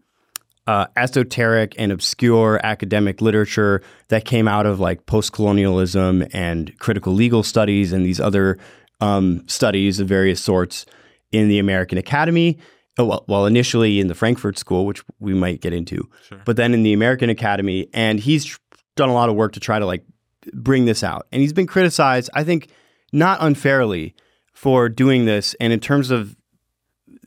uh, 0.69 0.87
esoteric 0.97 1.75
and 1.79 1.91
obscure 1.91 2.61
academic 2.63 3.23
literature 3.23 3.81
that 4.09 4.25
came 4.27 4.47
out 4.47 4.67
of 4.67 4.79
like 4.79 5.07
post 5.07 5.33
colonialism 5.33 6.25
and 6.33 6.79
critical 6.79 7.13
legal 7.15 7.43
studies 7.43 7.93
and 7.93 8.05
these 8.05 8.21
other 8.21 8.59
um, 9.01 9.43
studies 9.49 9.99
of 9.99 10.07
various 10.07 10.41
sorts 10.41 10.85
in 11.33 11.49
the 11.49 11.59
American 11.59 11.97
Academy. 11.99 12.59
uh, 13.01 13.05
Well, 13.07 13.25
well, 13.29 13.47
initially 13.47 13.99
in 13.99 14.09
the 14.09 14.15
Frankfurt 14.15 14.59
School, 14.59 14.85
which 14.85 15.03
we 15.19 15.33
might 15.35 15.61
get 15.63 15.73
into, 15.73 16.09
Sure. 16.29 16.43
but 16.45 16.57
then 16.57 16.75
in 16.75 16.83
the 16.83 16.93
American 16.93 17.31
Academy, 17.31 17.89
and 17.95 18.21
he's 18.21 18.59
done 18.95 19.09
a 19.09 19.15
lot 19.15 19.29
of 19.31 19.37
work 19.37 19.53
to 19.55 19.61
try 19.61 19.79
to 19.79 19.87
like 19.87 20.05
bring 20.53 20.85
this 20.85 21.03
out. 21.03 21.27
And 21.33 21.41
he's 21.41 21.53
been 21.55 21.67
criticized, 21.67 22.29
I 22.35 22.45
think, 22.45 22.69
not 23.13 23.39
unfairly 23.41 24.15
for 24.53 24.89
doing 24.91 25.25
this. 25.25 25.55
And 25.61 25.73
in 25.73 25.81
terms 25.81 26.11
of 26.11 26.37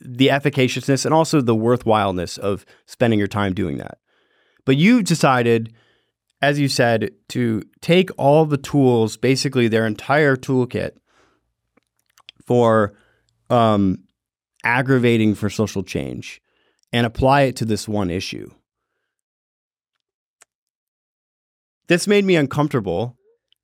the 0.04 0.28
efficaciousness 0.28 1.04
and 1.04 1.14
also 1.14 1.40
the 1.40 1.54
worthwhileness 1.54 2.38
of 2.38 2.64
spending 2.86 3.18
your 3.18 3.28
time 3.28 3.54
doing 3.54 3.78
that. 3.78 3.98
But 4.64 4.76
you've 4.76 5.04
decided, 5.04 5.72
as 6.40 6.58
you 6.58 6.68
said, 6.68 7.10
to 7.30 7.62
take 7.80 8.10
all 8.16 8.44
the 8.44 8.56
tools, 8.56 9.16
basically 9.16 9.68
their 9.68 9.86
entire 9.86 10.36
toolkit 10.36 10.92
for 12.46 12.94
um, 13.50 13.98
aggravating 14.64 15.34
for 15.34 15.50
social 15.50 15.82
change, 15.82 16.40
and 16.92 17.06
apply 17.06 17.42
it 17.42 17.56
to 17.56 17.64
this 17.64 17.88
one 17.88 18.10
issue. 18.10 18.50
This 21.88 22.06
made 22.06 22.24
me 22.24 22.36
uncomfortable 22.36 23.16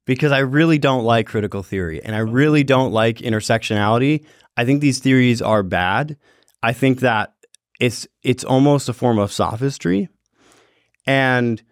because 0.04 0.33
I 0.33 0.38
really 0.38 0.78
don't 0.78 1.04
like 1.04 1.26
critical 1.26 1.62
theory 1.62 2.02
and 2.02 2.16
I 2.16 2.21
really 2.21 2.64
don't 2.64 2.92
like 2.92 3.18
intersectionality. 3.18 4.25
I 4.59 4.65
think 4.65 4.81
these 4.81 4.99
theories 4.99 5.41
are 5.41 5.62
bad. 5.62 6.17
I 6.62 6.73
think 6.73 7.00
that 7.00 7.33
it's 7.81 8.07
it's 8.23 8.45
almost 8.45 8.88
a 8.88 8.93
form 8.93 9.19
of 9.19 9.33
sophistry. 9.33 10.09
And 11.07 11.62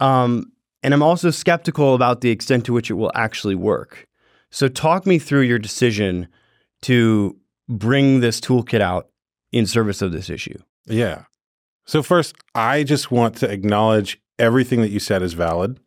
um 0.00 0.52
and 0.82 0.92
I'm 0.92 1.02
also 1.02 1.30
skeptical 1.30 1.94
about 1.94 2.20
the 2.20 2.30
extent 2.30 2.66
to 2.66 2.72
which 2.72 2.90
it 2.90 2.94
will 2.94 3.12
actually 3.14 3.54
work. 3.54 4.06
So 4.50 4.68
talk 4.68 5.06
me 5.06 5.18
through 5.18 5.42
your 5.42 5.58
decision 5.58 6.28
to 6.82 7.36
bring 7.68 8.20
this 8.20 8.40
toolkit 8.40 8.80
out 8.80 9.08
in 9.52 9.66
service 9.66 10.02
of 10.02 10.12
this 10.12 10.28
issue. 10.28 10.58
Yeah. 10.86 11.24
So 11.86 12.02
first, 12.02 12.34
I 12.54 12.82
just 12.82 13.10
want 13.10 13.36
to 13.36 13.50
acknowledge 13.50 14.20
everything 14.38 14.82
that 14.82 14.90
you 14.90 14.98
said 14.98 15.22
is 15.22 15.34
valid 15.34 15.80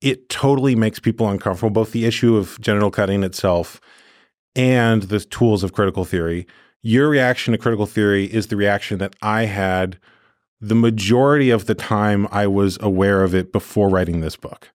it 0.00 0.28
totally 0.28 0.76
makes 0.76 0.98
people 0.98 1.28
uncomfortable, 1.28 1.70
both 1.70 1.92
the 1.92 2.04
issue 2.04 2.36
of 2.36 2.58
genital 2.60 2.90
cutting 2.90 3.22
itself 3.22 3.80
and 4.58 5.04
the 5.04 5.20
tools 5.20 5.62
of 5.62 5.72
critical 5.72 6.04
theory. 6.04 6.46
Your 6.82 7.08
reaction 7.08 7.52
to 7.52 7.58
critical 7.58 7.86
theory 7.86 8.24
is 8.24 8.48
the 8.48 8.56
reaction 8.56 8.98
that 8.98 9.14
I 9.22 9.44
had 9.44 9.98
the 10.60 10.74
majority 10.74 11.50
of 11.50 11.66
the 11.66 11.74
time 11.74 12.26
I 12.32 12.48
was 12.48 12.76
aware 12.80 13.22
of 13.22 13.34
it 13.34 13.52
before 13.52 13.88
writing 13.88 14.20
this 14.20 14.34
book, 14.34 14.70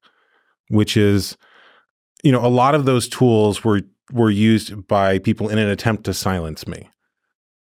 which 0.69 0.95
is, 0.95 1.37
you 2.23 2.31
know, 2.31 2.43
a 2.43 2.47
lot 2.47 2.73
of 2.73 2.85
those 2.85 3.07
tools 3.07 3.63
were 3.63 3.81
were 4.11 4.29
used 4.29 4.87
by 4.87 5.17
people 5.19 5.49
in 5.49 5.57
an 5.57 5.67
attempt 5.67 6.03
to 6.05 6.13
silence 6.13 6.67
me. 6.67 6.89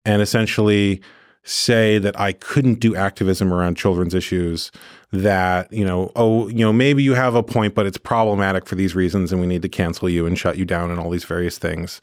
And 0.03 0.21
essentially 0.21 1.01
say 1.43 1.97
that 1.97 2.19
I 2.19 2.33
couldn't 2.33 2.75
do 2.75 2.95
activism 2.95 3.53
around 3.53 3.75
children's 3.75 4.13
issues, 4.13 4.71
that, 5.11 5.71
you 5.71 5.85
know, 5.85 6.11
oh, 6.15 6.47
you 6.49 6.59
know, 6.59 6.73
maybe 6.73 7.01
you 7.01 7.13
have 7.13 7.35
a 7.35 7.43
point, 7.43 7.73
but 7.73 7.85
it's 7.85 7.97
problematic 7.97 8.65
for 8.65 8.75
these 8.75 8.95
reasons 8.95 9.31
and 9.31 9.41
we 9.41 9.47
need 9.47 9.61
to 9.63 9.69
cancel 9.69 10.09
you 10.09 10.25
and 10.25 10.37
shut 10.37 10.57
you 10.57 10.65
down 10.65 10.91
and 10.91 10.99
all 10.99 11.09
these 11.09 11.23
various 11.23 11.57
things. 11.57 12.01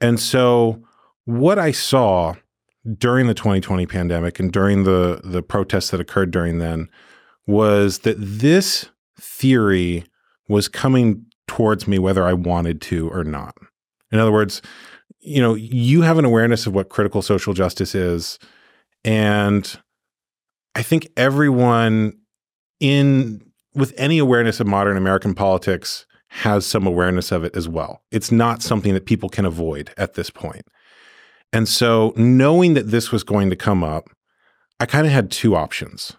And 0.00 0.18
so 0.18 0.82
what 1.24 1.58
I 1.58 1.70
saw 1.70 2.34
during 2.98 3.26
the 3.26 3.34
2020 3.34 3.86
pandemic 3.86 4.38
and 4.38 4.52
during 4.52 4.84
the 4.84 5.20
the 5.24 5.42
protests 5.42 5.90
that 5.90 6.00
occurred 6.00 6.30
during 6.30 6.58
then 6.58 6.88
was 7.46 8.00
that 8.00 8.16
this 8.18 8.90
theory 9.18 10.04
was 10.48 10.68
coming 10.68 11.24
towards 11.46 11.88
me 11.88 11.98
whether 11.98 12.24
I 12.24 12.32
wanted 12.32 12.80
to 12.82 13.08
or 13.10 13.24
not. 13.24 13.56
In 14.12 14.18
other 14.18 14.32
words, 14.32 14.60
you 15.20 15.40
know, 15.40 15.54
you 15.54 16.02
have 16.02 16.18
an 16.18 16.24
awareness 16.24 16.66
of 16.66 16.74
what 16.74 16.90
critical 16.90 17.22
social 17.22 17.54
justice 17.54 17.94
is 17.94 18.38
and 19.04 19.78
I 20.74 20.82
think 20.82 21.08
everyone 21.16 22.18
in 22.80 23.40
with 23.74 23.92
any 23.96 24.18
awareness 24.18 24.60
of 24.60 24.66
modern 24.66 24.96
American 24.96 25.34
politics 25.34 26.06
has 26.28 26.66
some 26.66 26.86
awareness 26.86 27.30
of 27.30 27.44
it 27.44 27.56
as 27.56 27.68
well. 27.68 28.02
It's 28.10 28.32
not 28.32 28.62
something 28.62 28.94
that 28.94 29.06
people 29.06 29.28
can 29.28 29.44
avoid 29.44 29.92
at 29.96 30.14
this 30.14 30.30
point. 30.30 30.66
And 31.52 31.68
so, 31.68 32.12
knowing 32.16 32.74
that 32.74 32.90
this 32.90 33.12
was 33.12 33.22
going 33.22 33.50
to 33.50 33.56
come 33.56 33.84
up, 33.84 34.10
I 34.80 34.86
kind 34.86 35.06
of 35.06 35.12
had 35.12 35.30
two 35.30 35.54
options. 35.54 36.16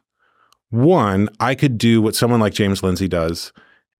One, 0.69 1.29
I 1.39 1.55
could 1.55 1.77
do 1.77 2.01
what 2.01 2.15
someone 2.15 2.39
like 2.39 2.53
James 2.53 2.81
Lindsay 2.81 3.09
does 3.09 3.51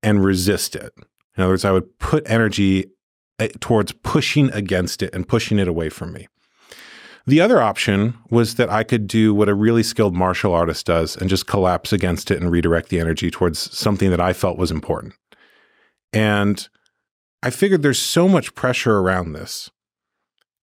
and 0.01 0.23
resist 0.23 0.75
it. 0.75 0.93
In 1.35 1.43
other 1.43 1.53
words, 1.53 1.65
I 1.65 1.71
would 1.71 1.99
put 1.99 2.29
energy 2.29 2.85
eh, 3.39 3.49
towards 3.59 3.91
pushing 3.91 4.49
against 4.51 5.03
it 5.03 5.13
and 5.13 5.27
pushing 5.27 5.59
it 5.59 5.67
away 5.67 5.89
from 5.89 6.13
me. 6.13 6.27
The 7.27 7.41
other 7.41 7.61
option 7.61 8.15
was 8.29 8.55
that 8.55 8.69
I 8.69 8.83
could 8.83 9.07
do 9.07 9.33
what 9.33 9.49
a 9.49 9.55
really 9.55 9.81
skilled 9.81 10.15
martial 10.15 10.53
artist 10.53 10.85
does 10.85 11.17
and 11.17 11.29
just 11.29 11.47
collapse 11.47 11.91
against 11.91 12.29
it 12.29 12.39
and 12.39 12.51
redirect 12.51 12.89
the 12.89 12.99
energy 12.99 13.31
towards 13.31 13.75
something 13.75 14.11
that 14.11 14.21
I 14.21 14.31
felt 14.31 14.59
was 14.59 14.69
important. 14.69 15.13
And 16.13 16.67
I 17.41 17.49
figured 17.49 17.81
there's 17.81 17.99
so 17.99 18.27
much 18.27 18.53
pressure 18.53 18.99
around 18.99 19.33
this. 19.33 19.71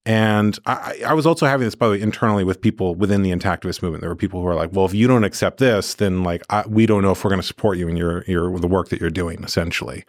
And 0.04 0.59
I, 0.66 1.00
I, 1.07 1.14
was 1.14 1.26
also 1.26 1.47
having 1.47 1.64
this, 1.64 1.76
by 1.76 1.87
the 1.87 1.92
way, 1.92 2.00
internally 2.00 2.42
with 2.42 2.61
people 2.61 2.97
within 2.97 3.23
the 3.23 3.31
intactivist 3.31 3.83
movement. 3.83 4.00
There 4.00 4.11
were 4.11 4.16
people 4.16 4.40
who 4.40 4.47
were 4.47 4.57
like, 4.57 4.71
"Well, 4.73 4.85
if 4.85 4.92
you 4.92 5.07
don't 5.07 5.23
accept 5.23 5.59
this, 5.59 5.95
then 5.95 6.25
like 6.25 6.42
I, 6.50 6.64
we 6.66 6.87
don't 6.87 7.02
know 7.02 7.12
if 7.12 7.23
we're 7.23 7.31
going 7.31 7.40
to 7.40 7.47
support 7.47 7.78
you 7.78 7.87
in 7.87 7.97
your 7.97 8.25
your 8.26 8.59
the 8.59 8.66
work 8.66 8.88
that 8.88 9.00
you're 9.00 9.11
doing." 9.11 9.45
Essentially, 9.45 10.04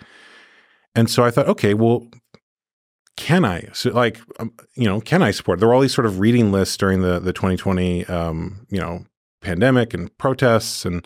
and 0.95 1.11
so 1.11 1.23
I 1.23 1.29
thought, 1.29 1.47
okay, 1.47 1.75
well, 1.75 2.07
can 3.15 3.45
I 3.45 3.69
like 3.85 4.19
um, 4.39 4.53
you 4.75 4.85
know 4.85 4.99
can 5.01 5.21
I 5.21 5.31
support? 5.31 5.59
There 5.59 5.67
were 5.67 5.73
all 5.73 5.81
these 5.81 5.93
sort 5.93 6.05
of 6.05 6.19
reading 6.19 6.51
lists 6.51 6.77
during 6.77 7.01
the 7.01 7.19
the 7.19 7.33
2020 7.33 8.05
um, 8.05 8.65
you 8.69 8.79
know 8.79 9.05
pandemic 9.41 9.93
and 9.93 10.15
protests 10.17 10.85
and 10.85 11.05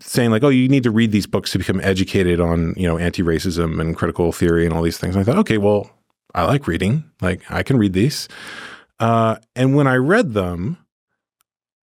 saying 0.00 0.30
like 0.30 0.42
oh 0.42 0.48
you 0.48 0.68
need 0.68 0.82
to 0.84 0.90
read 0.90 1.12
these 1.12 1.26
books 1.26 1.52
to 1.52 1.58
become 1.58 1.80
educated 1.80 2.40
on 2.40 2.74
you 2.76 2.86
know 2.86 2.98
anti-racism 2.98 3.80
and 3.80 3.96
critical 3.96 4.32
theory 4.32 4.64
and 4.64 4.74
all 4.74 4.82
these 4.82 4.98
things. 4.98 5.14
And 5.14 5.22
I 5.22 5.24
thought 5.24 5.38
okay 5.40 5.58
well 5.58 5.90
I 6.34 6.44
like 6.44 6.66
reading 6.66 7.04
like 7.20 7.42
I 7.50 7.62
can 7.62 7.78
read 7.78 7.92
these. 7.92 8.28
Uh, 8.98 9.36
and 9.56 9.74
when 9.74 9.86
I 9.86 9.96
read 9.96 10.32
them, 10.32 10.78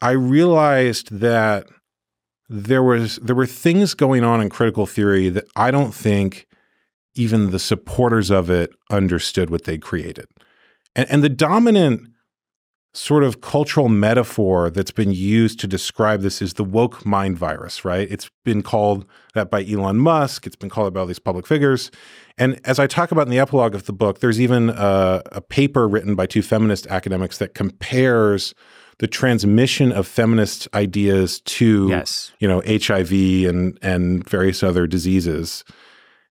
I 0.01 0.11
realized 0.11 1.11
that 1.19 1.67
there 2.47 2.81
was 2.81 3.17
there 3.17 3.35
were 3.35 3.45
things 3.45 3.93
going 3.93 4.23
on 4.23 4.41
in 4.41 4.49
critical 4.49 4.85
theory 4.85 5.29
that 5.29 5.45
I 5.55 5.71
don't 5.71 5.93
think 5.93 6.47
even 7.19 7.51
the 7.51 7.59
supporters 7.59 8.31
of 8.31 8.49
it 8.49 8.71
understood 8.89 9.49
what 9.49 9.65
they 9.65 9.77
created. 9.77 10.25
And, 10.95 11.09
and 11.11 11.23
the 11.23 11.29
dominant 11.29 12.07
sort 12.93 13.23
of 13.23 13.41
cultural 13.41 13.87
metaphor 13.87 14.69
that's 14.69 14.89
been 14.89 15.11
used 15.11 15.59
to 15.59 15.67
describe 15.67 16.21
this 16.21 16.41
is 16.41 16.55
the 16.55 16.63
woke 16.63 17.05
mind 17.05 17.37
virus, 17.37 17.85
right? 17.85 18.09
It's 18.09 18.31
been 18.43 18.63
called 18.63 19.05
that 19.35 19.51
by 19.51 19.63
Elon 19.63 19.97
Musk. 19.97 20.47
It's 20.47 20.55
been 20.55 20.69
called 20.69 20.93
by 20.93 21.01
all 21.01 21.05
these 21.05 21.19
public 21.19 21.45
figures. 21.45 21.91
And 22.37 22.59
as 22.63 22.79
I 22.79 22.87
talk 22.87 23.11
about 23.11 23.27
in 23.27 23.31
the 23.31 23.39
epilogue 23.39 23.75
of 23.75 23.85
the 23.85 23.93
book, 23.93 24.19
there's 24.19 24.41
even 24.41 24.69
a, 24.71 25.21
a 25.33 25.41
paper 25.41 25.87
written 25.87 26.15
by 26.15 26.25
two 26.25 26.41
feminist 26.41 26.87
academics 26.87 27.37
that 27.37 27.53
compares 27.53 28.55
the 28.97 29.07
transmission 29.07 29.91
of 29.91 30.07
feminist 30.07 30.67
ideas 30.73 31.41
to, 31.41 31.87
yes. 31.89 32.31
you 32.39 32.47
know, 32.47 32.61
HIV 32.65 33.11
and 33.11 33.77
and 33.81 34.27
various 34.27 34.63
other 34.63 34.87
diseases 34.87 35.63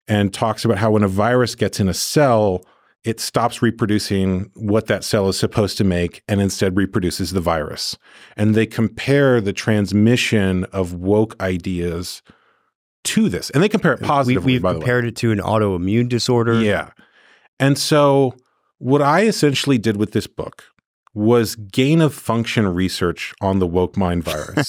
and 0.08 0.32
talks 0.32 0.64
about 0.64 0.78
how 0.78 0.92
when 0.92 1.02
a 1.02 1.08
virus 1.08 1.54
gets 1.54 1.80
in 1.80 1.88
a 1.88 1.94
cell, 1.94 2.64
it 3.04 3.20
stops 3.20 3.62
reproducing 3.62 4.50
what 4.54 4.86
that 4.86 5.04
cell 5.04 5.28
is 5.28 5.38
supposed 5.38 5.78
to 5.78 5.84
make 5.84 6.22
and 6.28 6.40
instead 6.40 6.76
reproduces 6.76 7.32
the 7.32 7.40
virus. 7.40 7.96
And 8.36 8.54
they 8.54 8.66
compare 8.66 9.40
the 9.40 9.52
transmission 9.52 10.64
of 10.72 10.92
woke 10.94 11.40
ideas 11.40 12.22
to 13.04 13.28
this. 13.28 13.50
And 13.50 13.62
they 13.62 13.68
compare 13.68 13.92
it 13.92 14.02
positively, 14.02 14.58
we, 14.58 14.62
have 14.62 14.74
compared 14.74 15.04
it 15.04 15.16
to 15.16 15.30
an 15.30 15.38
autoimmune 15.38 16.08
disorder. 16.08 16.60
Yeah. 16.60 16.90
And 17.60 17.78
so 17.78 18.34
what 18.78 19.00
I 19.00 19.22
essentially 19.26 19.78
did 19.78 19.96
with 19.96 20.12
this 20.12 20.26
book 20.26 20.64
was 21.14 21.56
gain 21.56 22.00
of 22.00 22.12
function 22.12 22.66
research 22.68 23.32
on 23.40 23.58
the 23.58 23.66
woke 23.66 23.96
mind 23.96 24.24
virus, 24.24 24.68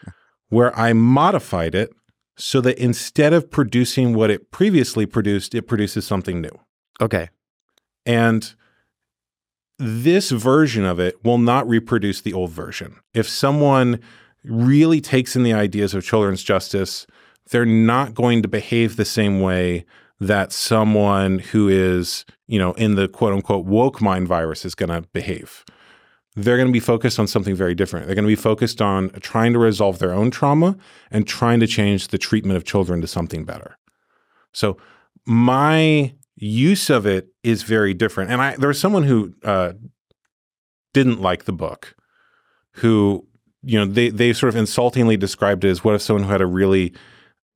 where 0.48 0.78
I 0.78 0.92
modified 0.92 1.74
it 1.74 1.90
so 2.38 2.60
that 2.60 2.78
instead 2.78 3.32
of 3.32 3.50
producing 3.50 4.14
what 4.14 4.30
it 4.30 4.50
previously 4.50 5.04
produced, 5.04 5.54
it 5.54 5.62
produces 5.62 6.06
something 6.06 6.40
new. 6.40 6.58
Okay. 7.00 7.28
And 8.06 8.54
this 9.78 10.30
version 10.30 10.84
of 10.84 10.98
it 10.98 11.22
will 11.24 11.38
not 11.38 11.68
reproduce 11.68 12.20
the 12.20 12.32
old 12.32 12.50
version. 12.50 12.96
If 13.12 13.28
someone 13.28 14.00
really 14.44 15.00
takes 15.00 15.36
in 15.36 15.42
the 15.42 15.52
ideas 15.52 15.94
of 15.94 16.04
children's 16.04 16.42
justice, 16.42 17.06
they're 17.50 17.66
not 17.66 18.14
going 18.14 18.42
to 18.42 18.48
behave 18.48 18.96
the 18.96 19.04
same 19.04 19.40
way 19.40 19.84
that 20.20 20.52
someone 20.52 21.38
who 21.38 21.68
is, 21.68 22.24
you 22.46 22.58
know, 22.58 22.72
in 22.72 22.94
the 22.94 23.08
quote 23.08 23.32
unquote 23.32 23.66
woke 23.66 24.00
mind 24.00 24.28
virus 24.28 24.64
is 24.64 24.74
going 24.74 24.90
to 24.90 25.08
behave 25.12 25.64
they're 26.44 26.56
going 26.56 26.68
to 26.68 26.72
be 26.72 26.80
focused 26.80 27.18
on 27.18 27.26
something 27.26 27.54
very 27.54 27.74
different. 27.74 28.06
They're 28.06 28.14
going 28.14 28.24
to 28.24 28.28
be 28.28 28.36
focused 28.36 28.80
on 28.80 29.10
trying 29.20 29.52
to 29.54 29.58
resolve 29.58 29.98
their 29.98 30.12
own 30.12 30.30
trauma 30.30 30.76
and 31.10 31.26
trying 31.26 31.60
to 31.60 31.66
change 31.66 32.08
the 32.08 32.18
treatment 32.18 32.56
of 32.56 32.64
children 32.64 33.00
to 33.00 33.06
something 33.06 33.44
better. 33.44 33.76
So 34.52 34.76
my 35.26 36.14
use 36.36 36.90
of 36.90 37.06
it 37.06 37.28
is 37.42 37.62
very 37.62 37.92
different. 37.94 38.30
And 38.30 38.40
I 38.40 38.56
there 38.56 38.68
was 38.68 38.78
someone 38.78 39.02
who 39.02 39.34
uh, 39.42 39.72
didn't 40.94 41.20
like 41.20 41.44
the 41.44 41.52
book, 41.52 41.96
who 42.74 43.26
you 43.62 43.78
know 43.78 43.84
they 43.84 44.10
they 44.10 44.32
sort 44.32 44.48
of 44.48 44.56
insultingly 44.56 45.16
described 45.16 45.64
it 45.64 45.70
as 45.70 45.82
what 45.82 45.94
if 45.94 46.02
someone 46.02 46.24
who 46.24 46.30
had 46.30 46.40
a 46.40 46.46
really 46.46 46.94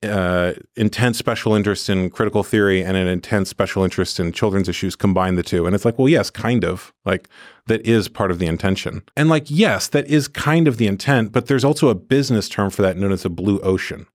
uh, 0.03 0.53
intense 0.75 1.17
special 1.17 1.55
interest 1.55 1.89
in 1.89 2.09
critical 2.09 2.43
theory 2.43 2.83
and 2.83 2.97
an 2.97 3.07
intense 3.07 3.49
special 3.49 3.83
interest 3.83 4.19
in 4.19 4.31
children's 4.31 4.67
issues 4.69 4.95
combine 4.95 5.35
the 5.35 5.43
two. 5.43 5.65
And 5.65 5.73
it's 5.75 5.85
like 5.85 5.97
well 5.97 6.09
yes 6.09 6.29
kind 6.29 6.63
of. 6.65 6.93
Like 7.05 7.29
that 7.67 7.85
is 7.85 8.07
part 8.09 8.29
of 8.31 8.39
the 8.39 8.45
intention. 8.47 9.01
And 9.15 9.29
like 9.29 9.45
yes 9.47 9.87
that 9.89 10.05
is 10.07 10.27
kind 10.27 10.67
of 10.67 10.77
the 10.77 10.87
intent 10.87 11.31
but 11.31 11.47
there's 11.47 11.63
also 11.63 11.89
a 11.89 11.95
business 11.95 12.49
term 12.49 12.69
for 12.69 12.81
that 12.81 12.97
known 12.97 13.11
as 13.11 13.25
a 13.25 13.29
blue 13.29 13.59
ocean. 13.61 14.05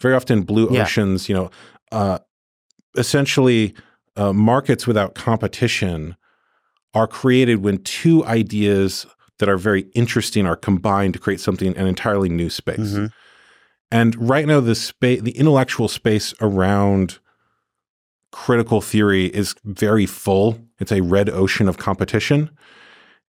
Very 0.00 0.14
often 0.14 0.42
blue 0.42 0.68
Yeah. 0.70 0.82
oceans 0.82 1.28
you 1.28 1.34
know 1.34 1.50
uh, 1.92 2.18
essentially 2.96 3.74
uh, 4.16 4.32
markets 4.32 4.86
without 4.86 5.14
competition 5.14 6.16
are 6.94 7.06
created 7.06 7.62
when 7.62 7.78
two 7.78 8.24
ideas 8.24 9.06
that 9.38 9.48
are 9.48 9.56
very 9.58 9.82
interesting 9.94 10.46
are 10.46 10.56
combined 10.56 11.14
to 11.14 11.20
create 11.20 11.40
something 11.40 11.76
an 11.76 11.86
entirely 11.86 12.28
new 12.28 12.50
space. 12.50 12.78
Mhm. 12.80 13.12
And 13.90 14.14
right 14.16 14.46
now, 14.46 14.60
the 14.60 14.74
space, 14.74 15.22
the 15.22 15.32
intellectual 15.32 15.88
space 15.88 16.34
around 16.40 17.18
critical 18.30 18.80
theory 18.80 19.26
is 19.26 19.54
very 19.64 20.06
full. 20.06 20.58
It's 20.78 20.92
a 20.92 21.00
red 21.00 21.30
ocean 21.30 21.68
of 21.68 21.78
competition, 21.78 22.50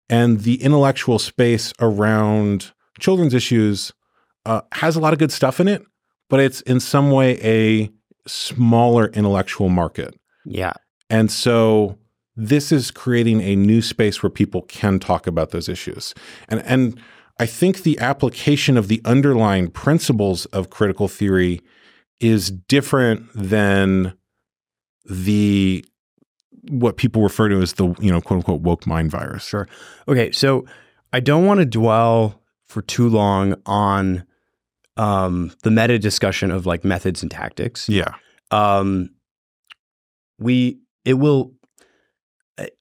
and 0.09 0.41
the 0.41 0.61
intellectual 0.61 1.19
space 1.19 1.73
around 1.79 2.71
children's 2.99 3.33
issues 3.33 3.93
uh, 4.45 4.61
has 4.73 4.95
a 4.95 4.99
lot 4.99 5.13
of 5.13 5.19
good 5.19 5.31
stuff 5.31 5.59
in 5.59 5.67
it, 5.67 5.83
but 6.29 6.39
it's 6.39 6.61
in 6.61 6.79
some 6.79 7.11
way 7.11 7.39
a 7.41 7.89
smaller 8.27 9.07
intellectual 9.07 9.69
market. 9.69 10.19
Yeah. 10.45 10.73
And 11.09 11.31
so 11.31 11.97
this 12.35 12.71
is 12.71 12.91
creating 12.91 13.41
a 13.41 13.55
new 13.55 13.81
space 13.81 14.21
where 14.23 14.29
people 14.29 14.61
can 14.63 14.99
talk 14.99 15.27
about 15.27 15.51
those 15.51 15.67
issues. 15.67 16.13
And 16.47 16.61
and 16.63 16.99
I 17.39 17.45
think 17.45 17.83
the 17.83 17.97
application 17.99 18.77
of 18.77 18.89
the 18.89 19.01
underlying 19.05 19.69
principles 19.69 20.45
of 20.47 20.69
critical 20.69 21.07
theory 21.07 21.61
is 22.19 22.51
different 22.51 23.29
than 23.33 24.13
the 25.05 25.85
what 26.69 26.97
people 26.97 27.23
refer 27.23 27.49
to 27.49 27.61
as 27.61 27.73
the, 27.73 27.95
you 27.99 28.11
know, 28.11 28.21
quote 28.21 28.37
unquote 28.37 28.61
woke 28.61 28.85
mind 28.85 29.09
virus. 29.09 29.43
Sure. 29.45 29.67
Okay, 30.07 30.31
so 30.31 30.65
I 31.13 31.19
don't 31.19 31.45
want 31.45 31.59
to 31.61 31.65
dwell 31.65 32.41
for 32.67 32.81
too 32.81 33.09
long 33.09 33.55
on 33.65 34.25
um, 34.97 35.51
the 35.63 35.71
meta 35.71 35.97
discussion 35.97 36.51
of 36.51 36.65
like 36.65 36.83
methods 36.83 37.21
and 37.23 37.31
tactics. 37.31 37.87
Yeah. 37.87 38.13
Um, 38.51 39.11
we 40.37 40.79
it 41.05 41.13
will. 41.13 41.53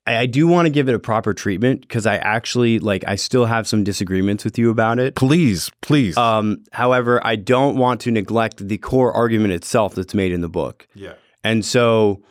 I, 0.07 0.17
I 0.17 0.27
do 0.27 0.47
want 0.49 0.67
to 0.67 0.71
give 0.71 0.89
it 0.89 0.95
a 0.95 0.99
proper 0.99 1.33
treatment 1.35 1.83
because 1.83 2.05
I 2.07 2.17
actually 2.17 2.79
like 2.81 3.05
I 3.07 3.15
still 3.17 3.45
have 3.47 3.67
some 3.69 3.85
disagreements 3.85 4.45
with 4.45 4.59
you 4.59 4.71
about 4.71 4.99
it. 4.99 5.15
Please, 5.15 5.71
please. 5.83 6.17
Um, 6.17 6.65
however, 6.73 7.25
I 7.25 7.37
don't 7.37 7.77
want 7.77 8.01
to 8.03 8.11
neglect 8.11 8.67
the 8.67 8.79
core 8.79 9.13
argument 9.13 9.53
itself 9.53 9.95
that's 9.95 10.15
made 10.15 10.33
in 10.33 10.41
the 10.41 10.49
book. 10.49 10.87
yeah. 10.95 11.15
And 11.45 11.65
so 11.65 12.23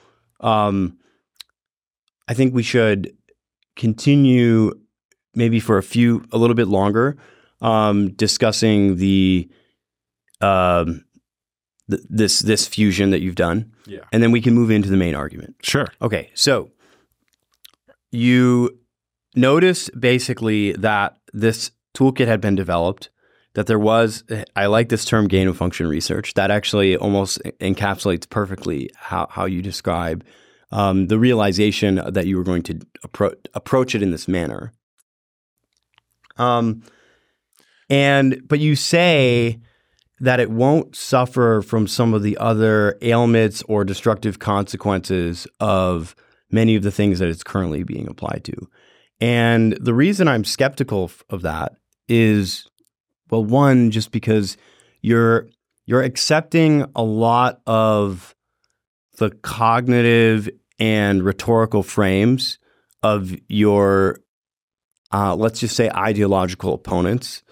um, 0.42 0.98
I 2.27 2.34
think 2.34 2.54
we 2.54 2.62
should 2.63 3.13
continue 3.77 4.74
maybe 5.34 5.60
for 5.60 5.77
a 5.77 5.84
few, 5.84 6.25
a 6.32 6.38
little 6.38 6.56
bit 6.56 6.68
longer, 6.68 7.18
um, 7.62 8.12
discussing 8.13 8.98
the 8.98 9.50
um, 10.42 11.06
th- 11.89 12.01
this 12.10 12.39
this 12.39 12.68
fusion 12.68 13.12
that 13.12 13.22
you've 13.22 13.36
done, 13.36 13.72
Yeah. 13.86 14.00
and 14.12 14.22
then 14.22 14.32
we 14.32 14.42
can 14.42 14.54
move 14.54 14.70
into 14.72 14.89
the 14.89 14.98
main 14.98 15.16
argument. 15.16 15.56
Sure. 15.63 15.88
Okay, 16.01 16.30
so 16.34 16.70
you 18.12 18.80
notice 19.36 19.90
basically 19.92 20.74
that 20.74 21.18
this 21.34 21.72
toolkit 21.94 22.28
had 22.28 22.42
been 22.42 22.56
developed, 22.56 23.10
that 23.54 23.68
there 23.68 23.80
was, 23.80 24.24
I 24.56 24.68
like 24.68 24.90
this 24.90 25.06
term 25.06 25.28
gain 25.28 25.48
of 25.48 25.58
function 25.58 25.88
research, 25.88 26.34
that 26.36 26.52
actually 26.52 26.96
almost 26.96 27.42
encapsulates 27.60 28.30
perfectly 28.30 28.90
how, 28.96 29.28
how 29.30 29.46
you 29.46 29.62
describe 29.62 30.24
um, 30.72 31.08
the 31.08 31.18
realization 31.18 32.02
that 32.08 32.28
you 32.28 32.38
were 32.38 32.44
going 32.44 32.64
to 32.64 32.76
appro- 33.06 33.36
approach 33.54 33.96
it 33.96 34.04
in 34.04 34.12
this 34.12 34.28
manner. 34.28 34.74
Um, 36.38 36.84
and, 37.89 38.41
but 38.48 38.60
you 38.60 38.76
say 38.76 39.60
that 40.20 40.39
it 40.39 40.52
won't 40.52 40.96
suffer 40.96 41.62
from 41.62 41.88
some 41.88 42.13
of 42.13 42.24
the 42.24 42.38
other 42.38 42.98
ailments 43.02 43.63
or 43.63 43.84
destructive 43.84 44.39
consequences 44.39 45.48
of 45.60 46.15
many 46.51 46.75
of 46.75 46.83
the 46.83 46.91
things 46.91 47.19
that 47.19 47.29
it's 47.29 47.43
currently 47.43 47.83
being 47.83 48.07
applied 48.07 48.43
to. 48.45 48.53
And 49.19 49.73
the 49.73 49.93
reason 49.93 50.27
I'm 50.27 50.43
skeptical 50.43 51.12
of 51.29 51.41
that 51.41 51.73
is 52.07 52.69
well 53.29 53.43
one 53.43 53.91
just 53.91 54.12
because 54.12 54.57
you're 55.01 55.49
you're 55.86 56.03
accepting 56.03 56.86
a 56.95 57.03
lot 57.03 57.62
of 57.65 58.36
the 59.17 59.31
cognitive 59.31 60.49
and 60.79 61.23
rhetorical 61.23 61.83
frames 61.83 62.60
of 63.01 63.36
your 63.47 64.19
uh, 65.12 65.36
let's 65.36 65.60
just 65.60 65.75
say 65.75 65.89
ideological 65.89 66.73
opponents 66.73 67.43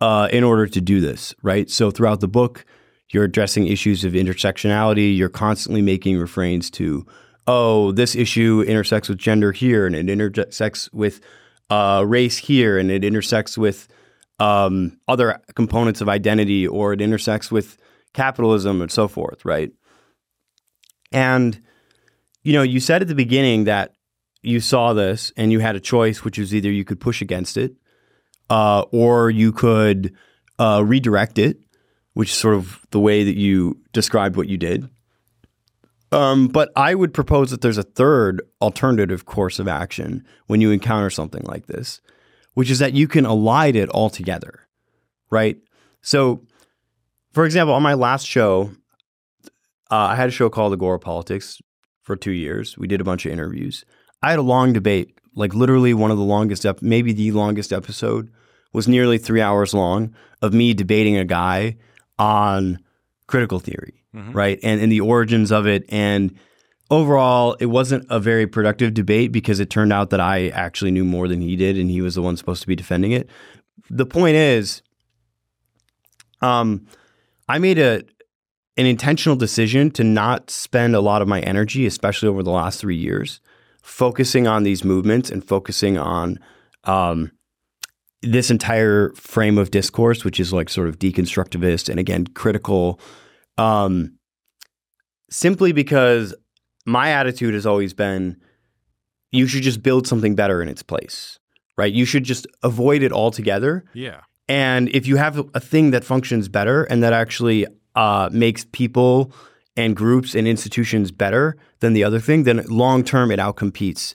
uh, 0.00 0.28
in 0.32 0.44
order 0.44 0.66
to 0.66 0.80
do 0.80 1.00
this, 1.00 1.34
right? 1.42 1.70
So 1.70 1.90
throughout 1.90 2.20
the 2.20 2.28
book, 2.28 2.64
you're 3.10 3.24
addressing 3.24 3.66
issues 3.66 4.04
of 4.04 4.12
intersectionality. 4.12 5.16
You're 5.16 5.28
constantly 5.28 5.82
making 5.82 6.18
refrains 6.18 6.70
to, 6.72 7.06
oh, 7.46 7.92
this 7.92 8.14
issue 8.14 8.64
intersects 8.66 9.08
with 9.08 9.18
gender 9.18 9.52
here, 9.52 9.86
and 9.86 9.94
it 9.94 10.08
intersects 10.08 10.92
with 10.92 11.20
uh, 11.70 12.04
race 12.06 12.38
here, 12.38 12.78
and 12.78 12.90
it 12.90 13.04
intersects 13.04 13.58
with 13.58 13.88
um, 14.38 14.98
other 15.08 15.40
components 15.54 16.00
of 16.00 16.08
identity, 16.08 16.66
or 16.66 16.92
it 16.92 17.00
intersects 17.00 17.50
with 17.50 17.76
capitalism 18.12 18.80
and 18.80 18.90
so 18.90 19.08
forth, 19.08 19.44
right? 19.44 19.72
And 21.12 21.60
you 22.44 22.52
know, 22.52 22.62
you 22.62 22.78
said 22.78 23.02
at 23.02 23.08
the 23.08 23.14
beginning 23.14 23.64
that 23.64 23.94
you 24.42 24.60
saw 24.60 24.92
this 24.92 25.32
and 25.36 25.50
you 25.50 25.60
had 25.60 25.76
a 25.76 25.80
choice, 25.80 26.22
which 26.22 26.38
was 26.38 26.54
either 26.54 26.70
you 26.70 26.84
could 26.84 27.00
push 27.00 27.22
against 27.22 27.56
it 27.56 27.74
uh, 28.50 28.82
or 28.92 29.30
you 29.30 29.50
could 29.50 30.14
uh, 30.58 30.82
redirect 30.84 31.38
it, 31.38 31.58
which 32.12 32.30
is 32.30 32.36
sort 32.36 32.54
of 32.54 32.84
the 32.90 33.00
way 33.00 33.24
that 33.24 33.36
you 33.36 33.80
described 33.92 34.36
what 34.36 34.48
you 34.48 34.58
did. 34.58 34.88
Um, 36.14 36.46
but 36.46 36.70
I 36.76 36.94
would 36.94 37.12
propose 37.12 37.50
that 37.50 37.60
there's 37.60 37.78
a 37.78 37.82
third 37.82 38.40
alternative 38.62 39.26
course 39.26 39.58
of 39.58 39.66
action 39.66 40.24
when 40.46 40.60
you 40.60 40.70
encounter 40.70 41.10
something 41.10 41.42
like 41.44 41.66
this, 41.66 42.00
which 42.54 42.70
is 42.70 42.78
that 42.78 42.94
you 42.94 43.08
can 43.08 43.26
align 43.26 43.74
it 43.74 43.90
altogether, 43.90 44.60
right? 45.30 45.56
So, 46.02 46.42
for 47.32 47.44
example, 47.44 47.74
on 47.74 47.82
my 47.82 47.94
last 47.94 48.26
show, 48.28 48.70
uh, 49.90 49.96
I 49.96 50.14
had 50.14 50.28
a 50.28 50.32
show 50.32 50.48
called 50.48 50.72
Agora 50.72 51.00
Politics 51.00 51.60
for 52.02 52.14
two 52.14 52.30
years. 52.30 52.78
We 52.78 52.86
did 52.86 53.00
a 53.00 53.04
bunch 53.04 53.26
of 53.26 53.32
interviews. 53.32 53.84
I 54.22 54.30
had 54.30 54.38
a 54.38 54.42
long 54.42 54.72
debate, 54.72 55.18
like 55.34 55.52
literally 55.52 55.94
one 55.94 56.12
of 56.12 56.16
the 56.16 56.22
longest, 56.22 56.64
ep- 56.64 56.80
maybe 56.80 57.12
the 57.12 57.32
longest 57.32 57.72
episode 57.72 58.30
was 58.72 58.86
nearly 58.86 59.18
three 59.18 59.40
hours 59.40 59.74
long 59.74 60.14
of 60.42 60.54
me 60.54 60.74
debating 60.74 61.16
a 61.16 61.24
guy 61.24 61.76
on 62.18 62.78
critical 63.26 63.58
theory, 63.58 64.03
right? 64.32 64.58
And, 64.62 64.80
and 64.80 64.90
the 64.90 65.00
origins 65.00 65.50
of 65.52 65.66
it. 65.66 65.84
And 65.88 66.34
overall, 66.90 67.56
it 67.60 67.66
wasn't 67.66 68.06
a 68.10 68.20
very 68.20 68.46
productive 68.46 68.94
debate 68.94 69.32
because 69.32 69.60
it 69.60 69.70
turned 69.70 69.92
out 69.92 70.10
that 70.10 70.20
I 70.20 70.48
actually 70.48 70.90
knew 70.90 71.04
more 71.04 71.28
than 71.28 71.40
he 71.40 71.56
did 71.56 71.76
and 71.78 71.90
he 71.90 72.00
was 72.00 72.14
the 72.14 72.22
one 72.22 72.36
supposed 72.36 72.62
to 72.62 72.68
be 72.68 72.76
defending 72.76 73.12
it. 73.12 73.28
The 73.90 74.06
point 74.06 74.36
is, 74.36 74.82
um, 76.40 76.86
I 77.48 77.58
made 77.58 77.78
a 77.78 78.02
an 78.76 78.86
intentional 78.86 79.36
decision 79.36 79.90
to 79.92 80.02
not 80.02 80.50
spend 80.50 80.96
a 80.96 81.00
lot 81.00 81.22
of 81.22 81.28
my 81.28 81.40
energy, 81.40 81.86
especially 81.86 82.28
over 82.28 82.42
the 82.42 82.50
last 82.50 82.80
three 82.80 82.96
years, 82.96 83.40
focusing 83.82 84.48
on 84.48 84.64
these 84.64 84.82
movements 84.82 85.30
and 85.30 85.46
focusing 85.46 85.96
on 85.96 86.40
um, 86.82 87.30
this 88.22 88.50
entire 88.50 89.12
frame 89.14 89.58
of 89.58 89.70
discourse, 89.70 90.24
which 90.24 90.40
is 90.40 90.52
like 90.52 90.68
sort 90.68 90.88
of 90.88 90.98
deconstructivist 90.98 91.88
and 91.88 92.00
again 92.00 92.26
critical, 92.28 92.98
um, 93.58 94.18
simply 95.30 95.72
because 95.72 96.34
my 96.86 97.10
attitude 97.10 97.54
has 97.54 97.66
always 97.66 97.94
been 97.94 98.36
you 99.34 99.48
should 99.48 99.62
just 99.62 99.82
build 99.82 100.06
something 100.06 100.36
better 100.36 100.62
in 100.62 100.68
its 100.68 100.82
place, 100.82 101.40
right? 101.76 101.92
You 101.92 102.04
should 102.04 102.22
just 102.22 102.46
avoid 102.62 103.02
it 103.02 103.10
altogether. 103.10 103.84
Yeah. 103.92 104.20
And 104.48 104.88
if 104.90 105.06
you 105.06 105.16
have 105.16 105.38
a 105.54 105.60
thing 105.60 105.90
that 105.90 106.04
functions 106.04 106.48
better 106.48 106.84
and 106.84 107.02
that 107.02 107.12
actually 107.12 107.66
uh, 107.96 108.28
makes 108.32 108.66
people 108.70 109.32
and 109.76 109.96
groups 109.96 110.36
and 110.36 110.46
institutions 110.46 111.10
better 111.10 111.56
than 111.80 111.94
the 111.94 112.04
other 112.04 112.20
thing, 112.20 112.44
then 112.44 112.64
long 112.68 113.02
term 113.02 113.32
it 113.32 113.40
outcompetes, 113.40 114.14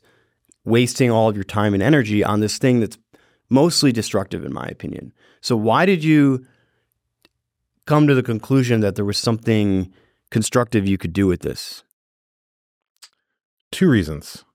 wasting 0.63 1.11
all 1.11 1.27
of 1.27 1.35
your 1.35 1.43
time 1.43 1.73
and 1.73 1.83
energy 1.83 2.23
on 2.23 2.39
this 2.39 2.57
thing 2.57 2.79
that's 2.79 2.97
mostly 3.49 3.91
destructive, 3.91 4.45
in 4.45 4.53
my 4.53 4.67
opinion. 4.67 5.11
So, 5.41 5.57
why 5.57 5.85
did 5.85 6.03
you 6.03 6.45
come 7.89 8.05
to 8.05 8.13
the 8.13 8.21
conclusion 8.21 8.81
that 8.81 8.95
there 8.95 9.03
was 9.03 9.17
something 9.17 9.91
constructive 10.29 10.87
you 10.87 10.95
could 10.95 11.11
do 11.11 11.25
with 11.25 11.41
this? 11.41 11.83
Two 13.71 13.89
reasons. 13.89 14.45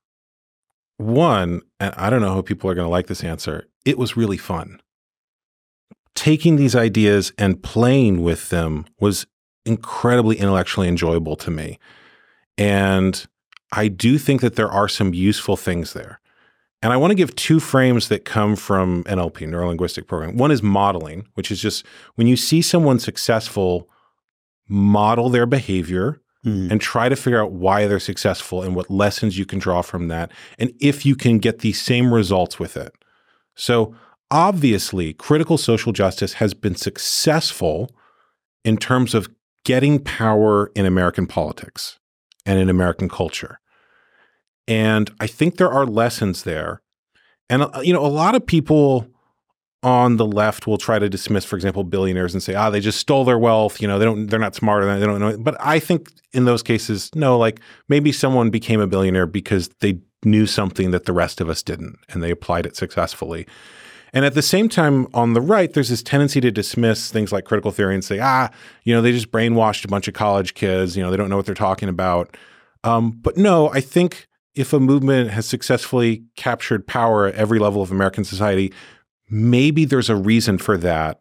One, 0.95 1.61
and 1.77 1.93
I 1.97 2.09
don't 2.09 2.21
know 2.21 2.33
how 2.33 2.41
people 2.41 2.69
are 2.69 2.75
going 2.75 2.85
to 2.85 2.89
like 2.89 3.07
this 3.07 3.25
answer, 3.25 3.67
it 3.83 3.97
was 3.97 4.15
really 4.15 4.37
fun. 4.37 4.79
Taking 6.15 6.55
these 6.55 6.77
ideas 6.77 7.33
and 7.37 7.61
playing 7.61 8.23
with 8.23 8.49
them 8.51 8.85
was 9.01 9.27
incredibly 9.65 10.37
intellectually 10.37 10.87
enjoyable 10.87 11.35
to 11.35 11.51
me. 11.51 11.77
And 12.57 13.25
I 13.73 13.89
do 13.89 14.17
think 14.17 14.39
that 14.39 14.55
there 14.55 14.71
are 14.71 14.87
some 14.87 15.13
useful 15.13 15.57
things 15.57 15.91
there. 15.91 16.21
And 16.85 16.93
I 16.93 16.97
want 16.97 17.09
to 17.09 17.15
give 17.15 17.33
two 17.35 17.59
frames 17.59 18.09
that 18.09 18.25
come 18.25 18.55
from 18.55 19.03
NLP, 19.05 19.49
neuro 19.49 19.69
linguistic 19.69 20.05
programming. 20.05 20.37
One 20.37 20.51
is 20.51 20.61
modeling, 20.61 21.25
which 21.33 21.49
is 21.49 21.59
just 21.59 21.83
when 22.13 22.27
you 22.27 22.37
see 22.37 22.61
someone 22.61 22.99
successful, 22.99 23.89
model 24.69 25.29
their 25.29 25.47
behavior 25.47 26.21
Mm. 26.45 26.69
and 26.69 26.79
try 26.79 27.09
to 27.09 27.15
figure 27.15 27.41
out 27.41 27.53
why 27.53 27.87
they're 27.87 27.99
successful 27.99 28.61
and 28.61 28.75
what 28.75 28.91
lessons 28.91 29.35
you 29.35 29.47
can 29.47 29.57
draw 29.57 29.81
from 29.81 30.09
that. 30.09 30.31
And 30.59 30.73
if 30.79 31.03
you 31.03 31.15
can 31.15 31.39
get 31.39 31.59
the 31.59 31.73
same 31.73 32.13
results 32.13 32.59
with 32.59 32.77
it. 32.77 32.93
So, 33.55 33.95
obviously, 34.29 35.13
critical 35.13 35.57
social 35.57 35.91
justice 35.91 36.33
has 36.33 36.53
been 36.53 36.75
successful 36.75 37.95
in 38.63 38.77
terms 38.77 39.15
of 39.15 39.27
getting 39.63 39.97
power 39.97 40.71
in 40.75 40.85
American 40.85 41.25
politics 41.25 41.97
and 42.45 42.59
in 42.59 42.69
American 42.69 43.09
culture. 43.09 43.59
And 44.67 45.11
I 45.19 45.27
think 45.27 45.57
there 45.57 45.71
are 45.71 45.85
lessons 45.85 46.43
there. 46.43 46.81
And, 47.49 47.63
uh, 47.63 47.81
you 47.83 47.93
know, 47.93 48.03
a 48.03 48.07
lot 48.07 48.35
of 48.35 48.45
people 48.45 49.07
on 49.83 50.17
the 50.17 50.25
left 50.25 50.65
will 50.65 50.79
try 50.79 50.97
to 50.97 51.07
dismiss, 51.07 51.45
for 51.45 51.55
example, 51.55 51.83
billionaires 51.83 52.33
and 52.33 52.41
say, 52.41 52.55
ah, 52.55 52.71
they 52.71 52.79
just 52.79 52.99
stole 52.99 53.23
their 53.23 53.37
wealth. 53.37 53.79
You 53.79 53.87
know, 53.87 53.99
they 53.99 54.05
don't, 54.05 54.27
they're 54.27 54.39
not 54.39 54.55
smarter 54.55 54.85
than 54.85 54.99
they 54.99 55.05
don't 55.05 55.19
know. 55.19 55.37
But 55.37 55.55
I 55.59 55.77
think 55.77 56.11
in 56.33 56.45
those 56.45 56.63
cases, 56.63 57.11
no, 57.13 57.37
like 57.37 57.59
maybe 57.87 58.11
someone 58.11 58.49
became 58.49 58.81
a 58.81 58.87
billionaire 58.87 59.27
because 59.27 59.69
they 59.81 59.99
knew 60.23 60.47
something 60.47 60.89
that 60.89 61.05
the 61.05 61.13
rest 61.13 61.39
of 61.39 61.49
us 61.49 61.61
didn't 61.61 61.99
and 62.09 62.23
they 62.23 62.31
applied 62.31 62.65
it 62.65 62.75
successfully. 62.75 63.45
And 64.11 64.25
at 64.25 64.33
the 64.33 64.41
same 64.41 64.69
time, 64.69 65.07
on 65.13 65.33
the 65.33 65.41
right, 65.41 65.71
there's 65.71 65.89
this 65.89 66.01
tendency 66.01 66.41
to 66.41 66.49
dismiss 66.49 67.11
things 67.11 67.31
like 67.31 67.45
critical 67.45 67.71
theory 67.71 67.93
and 67.93 68.03
say, 68.03 68.17
ah, 68.19 68.49
you 68.85 68.95
know, 68.95 69.01
they 69.01 69.11
just 69.11 69.29
brainwashed 69.29 69.85
a 69.85 69.89
bunch 69.89 70.07
of 70.07 70.13
college 70.13 70.53
kids. 70.55 70.95
You 70.95 71.03
know, 71.03 71.11
they 71.11 71.17
don't 71.17 71.29
know 71.29 71.35
what 71.35 71.45
they're 71.45 71.53
talking 71.53 71.89
about. 71.89 72.35
Um, 72.83 73.11
but 73.11 73.37
no, 73.37 73.69
I 73.69 73.81
think 73.81 74.27
if 74.55 74.73
a 74.73 74.79
movement 74.79 75.31
has 75.31 75.45
successfully 75.45 76.23
captured 76.35 76.87
power 76.87 77.27
at 77.27 77.35
every 77.35 77.59
level 77.59 77.81
of 77.81 77.91
American 77.91 78.23
society, 78.23 78.73
maybe 79.29 79.85
there's 79.85 80.09
a 80.09 80.15
reason 80.15 80.57
for 80.57 80.77
that 80.77 81.19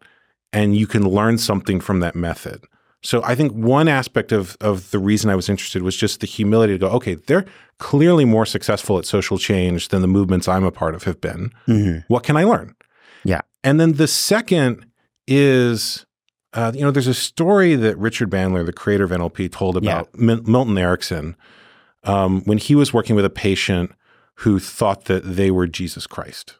and 0.52 0.76
you 0.76 0.86
can 0.86 1.08
learn 1.08 1.36
something 1.38 1.80
from 1.80 2.00
that 2.00 2.14
method. 2.14 2.64
So 3.02 3.22
I 3.24 3.34
think 3.34 3.52
one 3.52 3.88
aspect 3.88 4.32
of 4.32 4.56
of 4.60 4.90
the 4.90 4.98
reason 4.98 5.28
I 5.30 5.34
was 5.34 5.48
interested 5.48 5.82
was 5.82 5.96
just 5.96 6.20
the 6.20 6.26
humility 6.26 6.72
to 6.74 6.78
go, 6.78 6.88
okay, 6.90 7.14
they're 7.16 7.44
clearly 7.78 8.24
more 8.24 8.46
successful 8.46 8.98
at 8.98 9.04
social 9.04 9.36
change 9.36 9.88
than 9.88 10.00
the 10.00 10.08
movements 10.08 10.48
I'm 10.48 10.64
a 10.64 10.70
part 10.70 10.94
of 10.94 11.02
have 11.02 11.20
been. 11.20 11.50
Mhm. 11.68 12.04
What 12.08 12.22
can 12.22 12.36
I 12.36 12.44
learn? 12.44 12.74
Yeah. 13.24 13.40
And 13.62 13.78
then 13.80 13.94
the 13.94 14.06
second 14.06 14.86
is, 15.26 16.06
uh, 16.54 16.72
you 16.74 16.82
know, 16.82 16.90
there's 16.90 17.06
a 17.06 17.14
story 17.14 17.74
that 17.74 17.98
Richard 17.98 18.30
Bandler, 18.30 18.64
the 18.64 18.72
creator 18.72 19.04
of 19.04 19.10
NLP, 19.12 19.48
told 19.50 19.82
Yeah. 19.82 20.00
about 20.00 20.18
Milton 20.18 20.78
Erickson 20.78 21.36
um, 22.04 22.42
when 22.44 22.58
he 22.58 22.74
was 22.74 22.92
working 22.92 23.16
with 23.16 23.24
a 23.24 23.30
patient 23.30 23.92
who 24.36 24.58
thought 24.58 25.04
that 25.04 25.20
they 25.24 25.50
were 25.50 25.66
Jesus 25.66 26.06
Christ. 26.06 26.56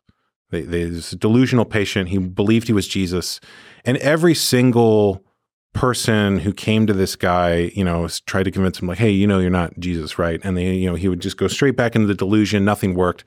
They, 0.51 0.63
they, 0.63 0.85
this 0.85 1.11
delusional 1.11 1.65
patient. 1.65 2.11
He 2.11 2.19
believed 2.19 2.67
he 2.67 2.73
was 2.73 2.87
Jesus, 2.87 3.41
and 3.85 3.97
every 3.99 4.35
single 4.35 5.25
person 5.73 6.39
who 6.39 6.53
came 6.53 6.87
to 6.87 6.93
this 6.93 7.17
guy, 7.17 7.73
you 7.75 7.83
know, 7.83 8.07
tried 8.27 8.45
to 8.45 8.51
convince 8.51 8.81
him, 8.81 8.87
like, 8.87 8.99
"Hey, 8.99 9.11
you 9.11 9.27
know, 9.27 9.41
you're 9.41 9.51
not 9.51 9.79
Jesus, 9.81 10.19
right?" 10.19 10.41
And 10.45 10.57
they, 10.57 10.75
you 10.75 10.89
know, 10.89 10.95
he 10.95 11.09
would 11.09 11.21
just 11.21 11.37
go 11.37 11.49
straight 11.49 11.77
back 11.77 11.97
into 11.97 12.07
the 12.07 12.15
delusion. 12.15 12.65
Nothing 12.65 12.95
worked 12.95 13.25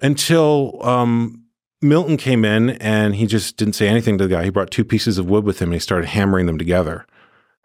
until 0.00 0.78
um, 0.82 1.44
Milton 1.80 2.16
came 2.16 2.44
in, 2.44 2.70
and 2.70 3.14
he 3.14 3.26
just 3.26 3.56
didn't 3.56 3.74
say 3.74 3.86
anything 3.88 4.18
to 4.18 4.26
the 4.26 4.34
guy. 4.34 4.44
He 4.44 4.50
brought 4.50 4.70
two 4.70 4.84
pieces 4.84 5.18
of 5.18 5.30
wood 5.30 5.44
with 5.44 5.62
him, 5.62 5.68
and 5.68 5.74
he 5.74 5.80
started 5.80 6.08
hammering 6.08 6.46
them 6.46 6.58
together. 6.58 7.06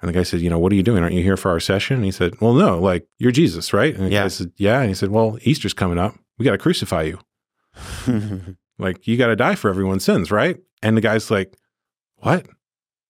And 0.03 0.09
the 0.09 0.13
guy 0.13 0.23
said, 0.23 0.41
"You 0.41 0.49
know, 0.49 0.59
what 0.59 0.71
are 0.71 0.75
you 0.75 0.83
doing? 0.83 1.01
Aren't 1.01 1.15
you 1.15 1.23
here 1.23 1.37
for 1.37 1.49
our 1.49 1.59
session?" 1.61 1.95
And 1.95 2.05
he 2.05 2.11
said, 2.11 2.39
"Well, 2.41 2.53
no. 2.53 2.77
Like, 2.79 3.07
you're 3.19 3.31
Jesus, 3.31 3.71
right?" 3.73 3.95
And 3.95 4.05
the 4.07 4.11
Yeah. 4.11 4.23
guy 4.23 4.27
said, 4.27 4.51
"Yeah." 4.57 4.81
And 4.81 4.89
he 4.89 4.93
said, 4.95 5.09
"Well, 5.09 5.37
Easter's 5.43 5.73
coming 5.73 5.97
up. 5.97 6.15
We 6.37 6.43
got 6.45 6.51
to 6.51 6.57
crucify 6.57 7.03
you." 7.03 7.19
Like, 8.79 9.07
you 9.07 9.17
got 9.17 9.27
to 9.27 9.35
die 9.35 9.53
for 9.55 9.69
everyone's 9.69 10.03
sins, 10.03 10.31
right? 10.31 10.57
And 10.81 10.97
the 10.97 11.01
guy's 11.01 11.29
like, 11.29 11.55
What? 12.17 12.47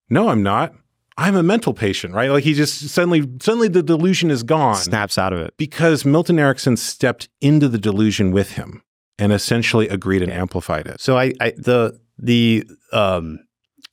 No, 0.09 0.27
I'm 0.27 0.43
not. 0.43 0.73
I'm 1.17 1.35
a 1.35 1.41
mental 1.43 1.73
patient, 1.73 2.13
right? 2.13 2.29
Like 2.29 2.43
he 2.43 2.53
just 2.53 2.89
suddenly, 2.89 3.21
suddenly 3.41 3.69
the 3.69 3.81
delusion 3.81 4.29
is 4.29 4.43
gone 4.43 4.75
Snaps 4.75 5.17
out 5.17 5.31
of 5.31 5.39
it. 5.39 5.53
because 5.57 6.05
Milton 6.05 6.37
Erickson 6.37 6.75
stepped 6.75 7.29
into 7.39 7.69
the 7.69 7.77
delusion 7.77 8.31
with 8.31 8.51
him 8.53 8.81
and 9.17 9.31
essentially 9.31 9.87
agreed 9.87 10.21
and 10.21 10.31
amplified 10.31 10.85
it. 10.87 10.99
So 10.99 11.17
I, 11.17 11.33
I 11.39 11.53
the 11.55 11.97
the 12.17 12.65
um 12.91 13.39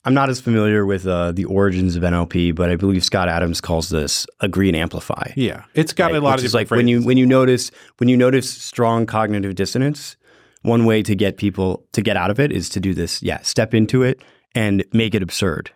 I'm 0.03 0.13
not 0.15 0.29
as 0.29 0.41
familiar 0.41 0.85
with 0.85 1.05
uh, 1.05 1.31
the 1.31 1.45
origins 1.45 1.95
of 1.95 2.01
NLP, 2.03 2.55
but 2.55 2.69
I 2.71 2.75
believe 2.75 3.03
Scott 3.03 3.29
Adams 3.29 3.61
calls 3.61 3.89
this 3.89 4.25
agree 4.39 4.67
and 4.67 4.75
amplify. 4.75 5.31
Yeah, 5.35 5.63
it's 5.75 5.93
got 5.93 6.11
right? 6.11 6.15
a 6.17 6.21
lot 6.21 6.33
Which 6.37 6.39
of 6.41 6.45
is 6.45 6.51
different 6.53 6.71
like 6.71 6.77
when 6.77 6.87
you 6.87 7.03
when 7.03 7.17
you 7.17 7.25
notice 7.25 7.71
when 7.97 8.09
you 8.09 8.17
notice 8.17 8.49
strong 8.49 9.05
cognitive 9.05 9.53
dissonance, 9.55 10.17
one 10.63 10.85
way 10.85 11.03
to 11.03 11.15
get 11.15 11.37
people 11.37 11.85
to 11.93 12.01
get 12.01 12.17
out 12.17 12.31
of 12.31 12.39
it 12.39 12.51
is 12.51 12.67
to 12.69 12.79
do 12.79 12.93
this. 12.93 13.21
Yeah, 13.21 13.41
step 13.41 13.73
into 13.73 14.01
it 14.01 14.21
and 14.55 14.83
make 14.91 15.13
it 15.15 15.21
absurd. 15.23 15.71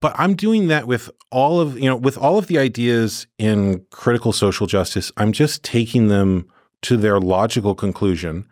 but 0.00 0.14
I'm 0.18 0.34
doing 0.34 0.68
that 0.68 0.86
with 0.86 1.10
all 1.30 1.60
of 1.60 1.78
you 1.78 1.88
know 1.90 1.96
with 1.96 2.16
all 2.16 2.38
of 2.38 2.46
the 2.46 2.58
ideas 2.58 3.26
in 3.38 3.84
critical 3.90 4.32
social 4.32 4.66
justice. 4.66 5.12
I'm 5.18 5.32
just 5.32 5.62
taking 5.62 6.08
them 6.08 6.46
to 6.82 6.96
their 6.96 7.20
logical 7.20 7.74
conclusion, 7.74 8.46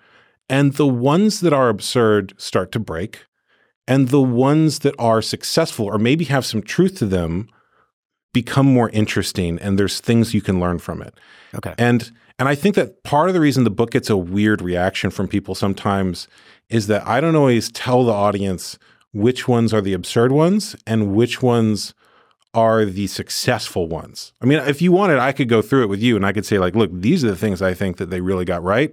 and 0.49 0.75
the 0.75 0.87
ones 0.87 1.41
that 1.41 1.53
are 1.55 1.69
absurd 1.71 2.35
start 2.37 2.71
to 2.73 2.79
break, 2.79 3.25
and 3.87 4.09
the 4.09 4.23
ones 4.23 4.81
that 4.81 4.95
are 4.99 5.23
successful 5.23 5.87
or 5.87 5.99
maybe 5.99 6.25
have 6.25 6.47
some 6.47 6.63
truth 6.63 6.97
to 6.99 7.07
them 7.07 7.49
become 8.33 8.67
more 8.67 8.91
interesting, 8.91 9.59
and 9.61 9.79
there's 9.79 10.01
things 10.01 10.35
you 10.35 10.43
can 10.43 10.61
learn 10.61 10.79
from 10.79 11.03
it. 11.03 11.15
Okay. 11.55 11.75
And 11.79 12.11
and 12.39 12.49
I 12.49 12.55
think 12.55 12.75
that 12.75 13.05
part 13.05 13.29
of 13.29 13.35
the 13.35 13.41
reason 13.41 13.65
the 13.65 13.71
book 13.71 13.93
gets 13.93 14.11
a 14.11 14.17
weird 14.17 14.61
reaction 14.61 15.11
from 15.11 15.29
people 15.29 15.55
sometimes 15.55 16.27
is 16.69 16.89
that 16.89 17.07
I 17.07 17.21
don't 17.21 17.37
always 17.37 17.71
tell 17.71 18.05
the 18.05 18.13
audience 18.13 18.77
which 19.13 19.47
ones 19.47 19.73
are 19.73 19.81
the 19.81 19.93
absurd 19.93 20.33
ones 20.33 20.75
and 20.87 21.15
which 21.15 21.43
ones 21.43 21.95
are 22.53 22.85
the 22.85 23.07
successful 23.07 23.89
ones. 23.89 24.33
I 24.41 24.47
mean, 24.47 24.59
if 24.61 24.83
you 24.83 24.91
wanted, 24.91 25.19
I 25.19 25.33
could 25.33 25.49
go 25.49 25.63
through 25.63 25.85
it 25.85 25.89
with 25.89 26.01
you 26.01 26.17
and 26.17 26.27
I 26.27 26.33
could 26.33 26.47
say, 26.47 26.59
like, 26.59 26.75
look, 26.75 26.91
these 26.93 27.25
are 27.25 27.29
the 27.29 27.37
things 27.37 27.63
I 27.63 27.75
think 27.75 27.99
that 27.99 28.11
they 28.11 28.21
really 28.21 28.45
got 28.45 28.63
right. 28.63 28.93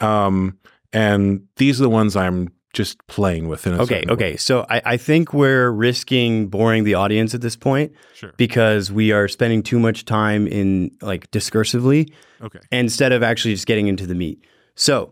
Um, 0.00 0.58
and 0.92 1.46
these 1.56 1.80
are 1.80 1.84
the 1.84 1.90
ones 1.90 2.16
I'm 2.16 2.52
just 2.72 3.04
playing 3.06 3.48
with. 3.48 3.66
In 3.66 3.74
a 3.74 3.82
Okay. 3.82 3.94
certain 3.96 4.08
way. 4.08 4.12
Okay. 4.14 4.36
So 4.36 4.66
I, 4.68 4.82
I 4.84 4.96
think 4.96 5.32
we're 5.32 5.70
risking 5.70 6.48
boring 6.48 6.84
the 6.84 6.94
audience 6.94 7.34
at 7.34 7.40
this 7.40 7.56
point 7.56 7.92
Sure. 8.14 8.32
because 8.36 8.92
we 8.92 9.10
are 9.12 9.26
spending 9.28 9.62
too 9.62 9.78
much 9.78 10.04
time 10.04 10.46
in 10.46 10.90
like 11.00 11.30
discursively 11.30 12.12
Okay. 12.42 12.60
instead 12.70 13.12
of 13.12 13.22
actually 13.22 13.54
just 13.54 13.66
getting 13.66 13.88
into 13.88 14.06
the 14.06 14.14
meat. 14.14 14.44
So 14.76 15.10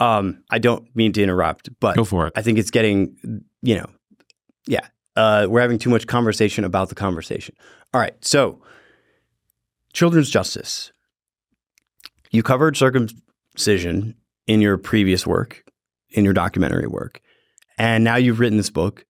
um, 0.00 0.42
I 0.50 0.58
don't 0.58 0.88
mean 0.96 1.12
to 1.14 1.22
interrupt, 1.22 1.68
but 1.80 1.96
Go 1.96 2.04
for 2.04 2.26
it. 2.28 2.32
I 2.36 2.42
think 2.42 2.58
it's 2.58 2.70
getting, 2.70 3.16
you 3.62 3.76
know, 3.76 3.86
yeah, 4.66 4.86
uh, 5.16 5.46
we're 5.48 5.60
having 5.60 5.78
too 5.78 5.90
much 5.90 6.06
conversation 6.06 6.64
about 6.64 6.88
the 6.88 6.94
conversation. 6.94 7.54
All 7.92 8.00
right, 8.00 8.14
so 8.24 8.60
children's 9.92 10.30
justice. 10.30 10.90
You 12.30 12.42
covered 12.42 12.76
circumcision 12.76 14.14
in 14.46 14.60
your 14.60 14.76
previous 14.78 15.26
work, 15.26 15.63
in 16.14 16.24
your 16.24 16.34
documentary 16.34 16.86
work, 16.86 17.20
and 17.78 18.02
now 18.02 18.16
you've 18.16 18.40
written 18.40 18.56
this 18.56 18.70
book. 18.70 19.04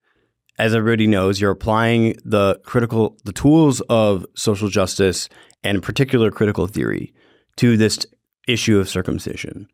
As 0.56 0.72
everybody 0.72 1.08
knows, 1.08 1.40
you're 1.40 1.50
applying 1.50 2.16
the 2.24 2.60
critical, 2.64 3.16
the 3.24 3.32
tools 3.32 3.80
of 3.82 4.24
social 4.36 4.68
justice 4.68 5.28
and 5.64 5.76
in 5.76 5.80
particular 5.80 6.30
critical 6.30 6.66
theory 6.68 7.12
to 7.56 7.76
this 7.76 7.98
issue 8.46 8.78
of 8.78 8.88
circumcision. 8.88 9.66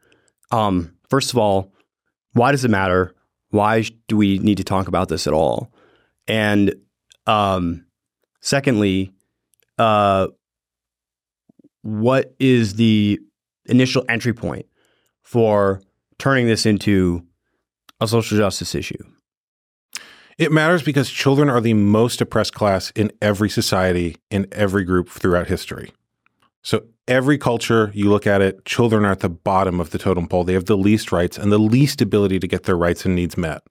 Um, 0.50 0.96
first 1.10 1.32
of 1.32 1.38
all, 1.38 1.72
why 2.32 2.52
does 2.52 2.64
it 2.64 2.70
matter? 2.70 3.14
Why 3.50 3.84
do 4.08 4.16
we 4.16 4.38
need 4.38 4.56
to 4.56 4.64
talk 4.64 4.88
about 4.88 5.08
this 5.08 5.26
at 5.26 5.32
all? 5.34 5.72
And 6.26 6.74
um, 7.26 7.84
secondly, 8.40 9.12
uh, 9.78 10.28
what 11.82 12.34
is 12.38 12.74
the 12.74 13.18
initial 13.66 14.04
entry 14.08 14.32
point 14.32 14.66
for 15.22 15.82
turning 16.20 16.46
this 16.46 16.66
into 16.66 17.26
a 18.00 18.06
social 18.06 18.38
justice 18.38 18.74
issue? 18.74 19.02
It 20.38 20.52
matters 20.52 20.83
because 20.83 21.11
children 21.11 21.50
are 21.50 21.61
the 21.61 21.74
most 21.74 22.20
oppressed 22.20 22.54
class 22.54 22.90
in 22.92 23.12
every 23.20 23.50
society, 23.50 24.16
in 24.30 24.46
every 24.52 24.85
group 24.85 25.11
throughout 25.11 25.48
history. 25.48 25.92
So, 26.62 26.85
every 27.09 27.37
culture 27.37 27.90
you 27.94 28.09
look 28.09 28.26
at 28.26 28.40
it, 28.40 28.64
children 28.64 29.04
are 29.04 29.12
at 29.12 29.20
the 29.20 29.28
bottom 29.28 29.80
of 29.80 29.90
the 29.90 29.98
totem 29.98 30.28
pole. 30.28 30.44
They 30.44 30.54
have 30.54 30.66
the 30.66 30.76
least 30.76 31.12
rights 31.12 31.37
and 31.37 31.50
the 31.50 31.59
least 31.59 32.00
ability 32.00 32.38
to 32.38 32.48
get 32.48 32.62
their 32.62 32.76
rights 32.76 33.04
and 33.04 33.14
needs 33.14 33.37
met. 33.37 33.62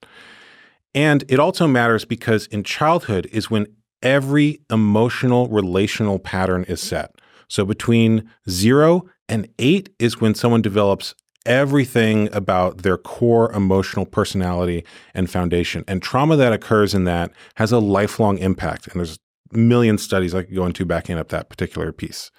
And 0.94 1.24
it 1.28 1.40
also 1.40 1.68
matters 1.68 2.06
because 2.06 2.48
in 2.48 2.64
childhood 2.64 3.28
is 3.32 3.50
when 3.50 3.68
every 4.02 4.60
emotional 4.70 5.48
relational 5.48 6.20
pattern 6.20 6.66
is 6.66 6.82
set. 6.82 7.16
So, 7.48 7.66
between 7.66 8.30
zero 8.48 9.06
and 9.28 9.48
eight 9.58 9.90
is 9.98 10.22
when 10.22 10.36
someone 10.36 10.62
develops 10.62 11.16
everything 11.46 12.34
about 12.34 12.80
their 12.80 12.98
core 12.98 13.52
emotional 13.54 14.06
personality 14.06 14.84
and 15.14 15.30
foundation. 15.30 15.84
And 15.88 16.02
trauma 16.02 16.36
that 16.36 16.54
occurs 16.54 16.94
in 16.94 17.06
that 17.06 17.32
has 17.56 17.72
a 17.72 17.80
lifelong 17.80 18.38
impact. 18.38 18.88
And 18.88 18.98
there's 18.98 19.20
million 19.52 19.98
studies 19.98 20.36
I 20.36 20.44
could 20.44 20.56
go 20.56 20.66
into 20.66 20.86
backing 20.86 21.18
up 21.18 21.30
that 21.30 21.50
particular 21.50 21.92
piece. 21.92 22.32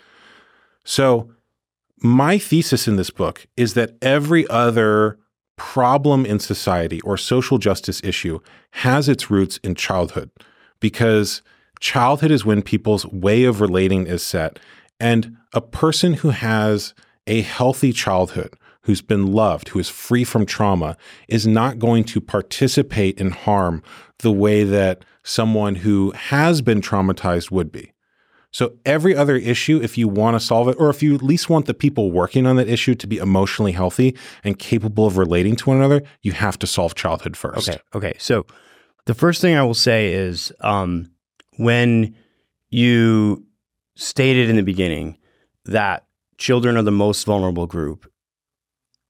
So, 0.84 1.30
my 2.02 2.38
thesis 2.38 2.88
in 2.88 2.96
this 2.96 3.10
book 3.10 3.46
is 3.58 3.74
that 3.74 3.94
every 4.00 4.48
other 4.48 5.18
problem 5.56 6.24
in 6.24 6.38
society 6.38 6.98
or 7.02 7.18
social 7.18 7.58
justice 7.58 8.00
issue 8.02 8.40
has 8.70 9.06
its 9.06 9.30
roots 9.30 9.58
in 9.58 9.74
childhood 9.74 10.30
because 10.80 11.42
childhood 11.78 12.30
is 12.30 12.46
when 12.46 12.62
people's 12.62 13.04
way 13.06 13.44
of 13.44 13.60
relating 13.60 14.06
is 14.06 14.22
set. 14.22 14.58
And 14.98 15.36
a 15.52 15.60
person 15.60 16.14
who 16.14 16.30
has 16.30 16.94
a 17.26 17.42
healthy 17.42 17.92
childhood, 17.92 18.54
who's 18.82 19.02
been 19.02 19.32
loved, 19.32 19.68
who 19.68 19.78
is 19.78 19.88
free 19.88 20.24
from 20.24 20.46
trauma, 20.46 20.96
is 21.28 21.46
not 21.46 21.78
going 21.78 22.04
to 22.04 22.20
participate 22.20 23.18
in 23.18 23.30
harm 23.30 23.82
the 24.18 24.32
way 24.32 24.64
that 24.64 25.04
someone 25.22 25.76
who 25.76 26.12
has 26.12 26.62
been 26.62 26.80
traumatized 26.80 27.50
would 27.50 27.70
be. 27.70 27.92
So 28.52 28.72
every 28.84 29.14
other 29.14 29.36
issue, 29.36 29.80
if 29.80 29.96
you 29.96 30.08
want 30.08 30.34
to 30.34 30.44
solve 30.44 30.68
it, 30.68 30.76
or 30.78 30.90
if 30.90 31.02
you 31.02 31.14
at 31.14 31.22
least 31.22 31.48
want 31.48 31.66
the 31.66 31.74
people 31.74 32.10
working 32.10 32.46
on 32.46 32.56
that 32.56 32.68
issue 32.68 32.96
to 32.96 33.06
be 33.06 33.18
emotionally 33.18 33.72
healthy 33.72 34.16
and 34.42 34.58
capable 34.58 35.06
of 35.06 35.16
relating 35.16 35.54
to 35.56 35.68
one 35.68 35.76
another, 35.76 36.02
you 36.22 36.32
have 36.32 36.58
to 36.58 36.66
solve 36.66 36.96
childhood 36.96 37.36
first. 37.36 37.68
Okay. 37.68 37.78
Okay. 37.94 38.14
So 38.18 38.46
the 39.06 39.14
first 39.14 39.40
thing 39.40 39.54
I 39.54 39.62
will 39.62 39.74
say 39.74 40.12
is 40.12 40.52
um, 40.60 41.12
when 41.58 42.16
you 42.70 43.46
stated 43.94 44.50
in 44.50 44.56
the 44.56 44.62
beginning 44.62 45.18
that 45.66 46.06
children 46.38 46.76
are 46.76 46.82
the 46.82 46.90
most 46.90 47.24
vulnerable 47.24 47.66
group, 47.66 48.09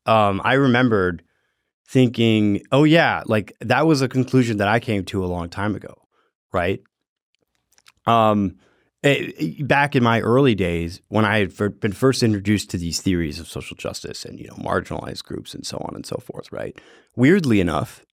um, 0.07 0.41
I 0.45 0.55
remembered 0.55 1.23
thinking, 1.87 2.63
oh, 2.71 2.85
yeah, 2.85 3.23
like 3.27 3.53
that 3.61 3.87
was 3.87 4.03
a 4.03 4.09
conclusion 4.09 4.59
that 4.59 4.69
I 4.69 4.81
came 4.81 5.05
to 5.07 5.25
a 5.25 5.27
long 5.27 5.49
time 5.49 5.75
ago, 5.75 6.07
right? 6.53 6.81
Um, 8.07 8.57
it, 9.03 9.35
it, 9.41 9.69
back 9.69 9.97
in 9.97 10.03
my 10.03 10.21
early 10.21 10.55
days, 10.55 11.01
when 11.09 11.25
I 11.25 11.39
had 11.39 11.81
been 11.81 11.93
first 11.93 12.23
introduced 12.23 12.71
to 12.71 12.79
these 12.79 13.01
theories 13.01 13.41
of 13.41 13.49
social 13.49 13.77
justice 13.77 14.25
and 14.25 14.39
you 14.39 14.47
know 14.47 14.55
marginalized 14.55 15.25
groups 15.25 15.55
and 15.55 15.67
so 15.67 15.79
on 15.79 15.95
and 15.95 16.05
so 16.05 16.17
forth, 16.17 16.53
right? 16.53 16.79
Weirdly 17.17 17.61
enough, 17.61 18.05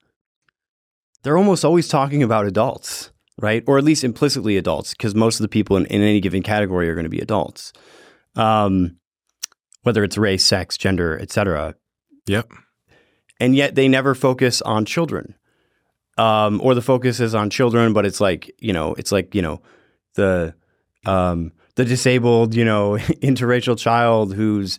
they're 1.22 1.36
almost 1.36 1.64
always 1.64 1.88
talking 1.88 2.22
about 2.22 2.46
adults, 2.46 3.12
right? 3.38 3.62
Or 3.66 3.76
at 3.76 3.84
least 3.84 4.02
implicitly 4.02 4.56
adults, 4.56 4.92
because 4.92 5.14
most 5.14 5.36
of 5.36 5.42
the 5.42 5.48
people 5.48 5.76
in, 5.76 5.84
in, 5.86 6.00
any 6.00 6.20
given 6.20 6.42
category 6.42 6.88
are 6.88 6.94
going 6.94 7.04
to 7.04 7.10
be 7.10 7.20
adults, 7.20 7.72
um, 8.34 8.96
whether 9.82 10.04
it's 10.04 10.18
race, 10.18 10.44
sex, 10.44 10.76
gender, 10.76 11.18
etc. 11.18 11.74
Yep. 12.26 12.50
And 13.40 13.54
yet 13.54 13.74
they 13.74 13.88
never 13.88 14.14
focus 14.14 14.60
on 14.62 14.84
children, 14.84 15.34
um, 16.16 16.60
or 16.62 16.74
the 16.74 16.82
focus 16.82 17.20
is 17.20 17.34
on 17.34 17.50
children, 17.50 17.92
but 17.92 18.04
it's 18.04 18.20
like 18.20 18.52
you 18.58 18.72
know, 18.72 18.94
it's 18.94 19.12
like 19.12 19.34
you 19.34 19.42
know, 19.42 19.62
the 20.14 20.54
um, 21.06 21.52
the 21.76 21.84
disabled, 21.84 22.54
you 22.54 22.64
know, 22.64 22.92
interracial 23.22 23.78
child 23.78 24.34
who's 24.34 24.78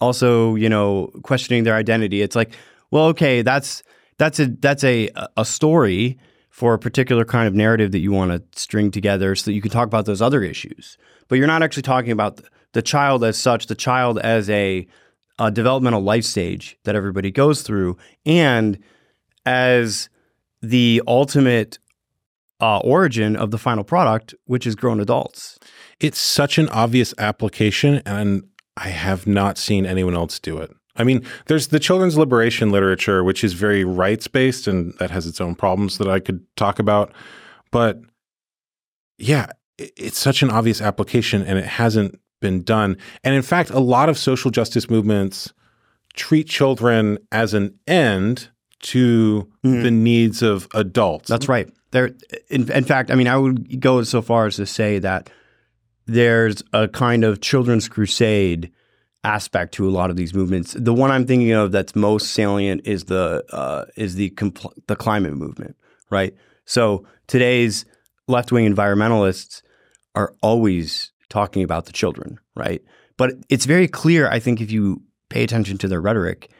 also, 0.00 0.54
you 0.54 0.68
know, 0.68 1.10
questioning 1.22 1.64
their 1.64 1.74
identity. 1.74 2.22
It's 2.22 2.36
like, 2.36 2.52
well, 2.90 3.06
okay, 3.06 3.42
that's 3.42 3.82
that's 4.16 4.40
a 4.40 4.46
that's 4.46 4.82
a 4.84 5.10
a 5.36 5.44
story 5.44 6.18
for 6.48 6.74
a 6.74 6.78
particular 6.78 7.24
kind 7.24 7.46
of 7.46 7.54
narrative 7.54 7.92
that 7.92 8.00
you 8.00 8.10
want 8.10 8.32
to 8.32 8.58
string 8.58 8.90
together 8.90 9.36
so 9.36 9.44
that 9.44 9.54
you 9.54 9.60
can 9.60 9.70
talk 9.70 9.86
about 9.86 10.06
those 10.06 10.22
other 10.22 10.42
issues. 10.42 10.96
But 11.28 11.36
you're 11.36 11.46
not 11.46 11.62
actually 11.62 11.82
talking 11.82 12.10
about 12.10 12.36
the 12.36 12.44
child 12.82 13.24
as 13.24 13.36
such, 13.36 13.66
the 13.66 13.74
child 13.74 14.18
as 14.18 14.48
a, 14.50 14.86
a 15.38 15.50
developmental 15.50 16.02
life 16.02 16.24
stage 16.24 16.78
that 16.84 16.94
everybody 16.94 17.30
goes 17.30 17.62
through, 17.62 17.96
and 18.26 18.78
as 19.46 20.08
the 20.60 21.02
ultimate 21.06 21.78
uh, 22.60 22.78
origin 22.78 23.36
of 23.36 23.50
the 23.50 23.58
final 23.58 23.84
product, 23.84 24.34
which 24.46 24.66
is 24.66 24.74
grown 24.74 25.00
adults. 25.00 25.58
It's 26.00 26.18
such 26.18 26.58
an 26.58 26.68
obvious 26.70 27.14
application, 27.18 28.02
and 28.04 28.44
I 28.76 28.88
have 28.88 29.26
not 29.26 29.58
seen 29.58 29.86
anyone 29.86 30.14
else 30.14 30.38
do 30.38 30.58
it. 30.58 30.70
I 30.96 31.04
mean, 31.04 31.24
there's 31.46 31.68
the 31.68 31.78
children's 31.78 32.18
liberation 32.18 32.70
literature, 32.72 33.22
which 33.22 33.44
is 33.44 33.52
very 33.52 33.84
rights 33.84 34.26
based 34.26 34.66
and 34.66 34.92
that 34.98 35.12
has 35.12 35.26
its 35.26 35.40
own 35.40 35.54
problems 35.54 35.98
that 35.98 36.08
I 36.08 36.18
could 36.18 36.44
talk 36.56 36.80
about. 36.80 37.12
But 37.70 38.00
yeah, 39.16 39.46
it's 39.78 40.18
such 40.18 40.42
an 40.42 40.50
obvious 40.50 40.80
application 40.80 41.44
and 41.44 41.56
it 41.56 41.66
hasn't 41.66 42.18
been 42.40 42.62
done. 42.62 42.96
And 43.24 43.34
in 43.34 43.42
fact, 43.42 43.70
a 43.70 43.80
lot 43.80 44.08
of 44.08 44.18
social 44.18 44.50
justice 44.50 44.88
movements 44.88 45.52
treat 46.14 46.48
children 46.48 47.18
as 47.32 47.54
an 47.54 47.78
end 47.86 48.48
to 48.80 49.48
mm. 49.64 49.82
the 49.82 49.90
needs 49.90 50.42
of 50.42 50.68
adults. 50.74 51.28
That's 51.28 51.48
right. 51.48 51.68
There, 51.90 52.10
in, 52.50 52.70
in 52.70 52.84
fact, 52.84 53.10
I 53.10 53.14
mean, 53.14 53.28
I 53.28 53.36
would 53.36 53.80
go 53.80 54.02
so 54.02 54.22
far 54.22 54.46
as 54.46 54.56
to 54.56 54.66
say 54.66 54.98
that 54.98 55.30
there's 56.06 56.62
a 56.72 56.88
kind 56.88 57.24
of 57.24 57.40
children's 57.40 57.88
crusade 57.88 58.72
aspect 59.24 59.74
to 59.74 59.88
a 59.88 59.90
lot 59.90 60.10
of 60.10 60.16
these 60.16 60.34
movements. 60.34 60.74
The 60.78 60.94
one 60.94 61.10
I'm 61.10 61.26
thinking 61.26 61.52
of 61.52 61.72
that's 61.72 61.96
most 61.96 62.32
salient 62.32 62.82
is 62.86 63.04
the 63.04 63.44
uh, 63.52 63.86
is 63.96 64.14
the 64.14 64.30
compl- 64.30 64.72
the 64.86 64.96
climate 64.96 65.34
movement, 65.34 65.76
right? 66.10 66.34
So 66.64 67.06
today's 67.26 67.84
left 68.26 68.52
wing 68.52 68.72
environmentalists 68.72 69.62
are 70.14 70.34
always 70.42 71.12
talking 71.30 71.62
about 71.62 71.86
the 71.86 71.92
children, 71.92 72.38
right? 72.54 72.82
But 73.16 73.32
it's 73.48 73.66
very 73.66 73.88
clear, 73.88 74.28
I 74.28 74.38
think, 74.38 74.60
if 74.60 74.70
you 74.70 75.02
pay 75.28 75.42
attention 75.42 75.78
to 75.78 75.88
their 75.88 76.00
rhetoric, 76.00 76.50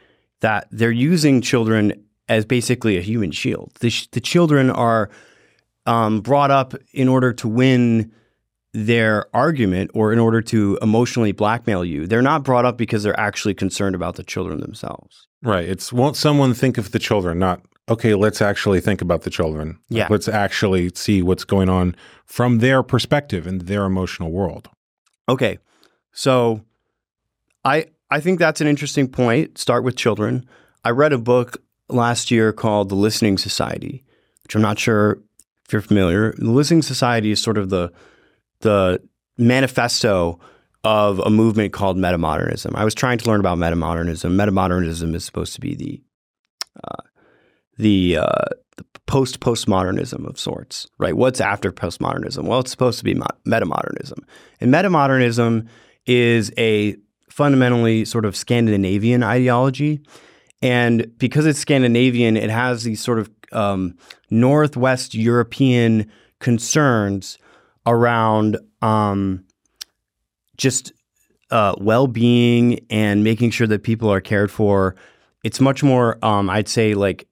that 0.41 0.67
they're 0.71 0.91
using 0.91 1.41
children 1.41 1.93
as 2.27 2.45
basically 2.45 2.97
a 2.97 3.01
human 3.01 3.31
shield. 3.31 3.71
The, 3.79 3.89
sh- 3.89 4.07
the 4.11 4.21
children 4.21 4.69
are 4.69 5.09
um, 5.85 6.21
brought 6.21 6.51
up 6.51 6.75
in 6.93 7.07
order 7.07 7.33
to 7.33 7.47
win 7.47 8.11
their 8.73 9.25
argument 9.35 9.89
or 9.93 10.13
in 10.13 10.19
order 10.19 10.41
to 10.43 10.77
emotionally 10.81 11.31
blackmail 11.31 11.83
you. 11.83 12.05
They're 12.05 12.21
not 12.21 12.43
brought 12.43 12.65
up 12.65 12.77
because 12.77 13.01
they're 13.01 13.19
actually 13.19 13.55
concerned 13.55 13.95
about 13.95 14.15
the 14.15 14.23
children 14.23 14.59
themselves. 14.59 15.27
Right. 15.41 15.67
It's 15.67 15.91
won't 15.91 16.15
someone 16.15 16.53
think 16.53 16.77
of 16.77 16.91
the 16.91 16.99
children, 16.99 17.39
not 17.39 17.61
okay, 17.89 18.15
let's 18.15 18.41
actually 18.41 18.79
think 18.79 19.01
about 19.01 19.23
the 19.23 19.29
children. 19.29 19.79
Yeah. 19.89 20.07
Let's 20.09 20.27
actually 20.27 20.91
see 20.95 21.21
what's 21.21 21.43
going 21.43 21.69
on 21.69 21.95
from 22.25 22.59
their 22.59 22.83
perspective 22.83 23.47
and 23.47 23.61
their 23.61 23.85
emotional 23.85 24.31
world. 24.31 24.69
Okay. 25.27 25.59
So 26.11 26.63
I 27.63 27.87
I 28.09 28.19
think 28.19 28.39
that's 28.39 28.61
an 28.61 28.67
interesting 28.67 29.07
point. 29.07 29.57
Start 29.57 29.83
with 29.83 29.95
children. 29.95 30.47
I 30.83 30.91
read 30.91 31.13
a 31.13 31.17
book 31.17 31.61
last 31.89 32.31
year 32.31 32.51
called 32.53 32.89
The 32.89 32.95
Listening 32.95 33.37
Society, 33.37 34.03
which 34.43 34.55
I'm 34.55 34.61
not 34.61 34.79
sure 34.79 35.19
if 35.65 35.73
you're 35.73 35.81
familiar. 35.81 36.33
The 36.37 36.51
Listening 36.51 36.81
Society 36.81 37.31
is 37.31 37.41
sort 37.41 37.57
of 37.57 37.69
the 37.69 37.91
the 38.61 39.01
manifesto 39.37 40.39
of 40.83 41.19
a 41.19 41.29
movement 41.29 41.73
called 41.73 41.97
metamodernism. 41.97 42.73
I 42.75 42.85
was 42.85 42.95
trying 42.95 43.17
to 43.17 43.29
learn 43.29 43.39
about 43.39 43.57
metamodernism. 43.57 44.31
Metamodernism 44.31 45.13
is 45.13 45.25
supposed 45.25 45.53
to 45.55 45.61
be 45.61 45.75
the 45.75 46.01
uh, 46.83 47.03
the, 47.79 48.17
uh, 48.17 48.45
post 49.07 49.39
postmodernism 49.39 50.27
of 50.27 50.39
sorts, 50.39 50.87
right? 50.99 51.17
What's 51.17 51.41
after 51.41 51.71
postmodernism? 51.71 52.43
Well, 52.43 52.59
it's 52.59 52.69
supposed 52.69 52.99
to 52.99 53.03
be 53.03 53.15
mo- 53.15 53.25
metamodernism, 53.47 54.19
and 54.61 54.71
metamodernism 54.71 55.67
is 56.05 56.51
a 56.57 56.95
fundamentally 57.29 58.05
sort 58.05 58.25
of 58.25 58.35
Scandinavian 58.35 59.23
ideology 59.23 60.01
and 60.61 61.17
because 61.17 61.45
it's 61.45 61.59
Scandinavian, 61.59 62.35
it 62.35 62.49
has 62.49 62.83
these 62.83 63.01
sort 63.01 63.19
of 63.19 63.29
um, 63.51 63.95
Northwest 64.29 65.15
European 65.15 66.11
concerns 66.39 67.37
around 67.85 68.57
um, 68.81 69.45
just 70.57 70.91
uh, 71.51 71.75
well 71.79 72.07
being 72.07 72.79
and 72.89 73.23
making 73.23 73.51
sure 73.51 73.67
that 73.67 73.83
people 73.83 74.11
are 74.11 74.21
cared 74.21 74.51
for. 74.51 74.95
It's 75.43 75.61
much 75.61 75.81
more, 75.81 76.23
um, 76.23 76.49
I'd 76.49 76.67
say, 76.67 76.93
like 76.93 77.27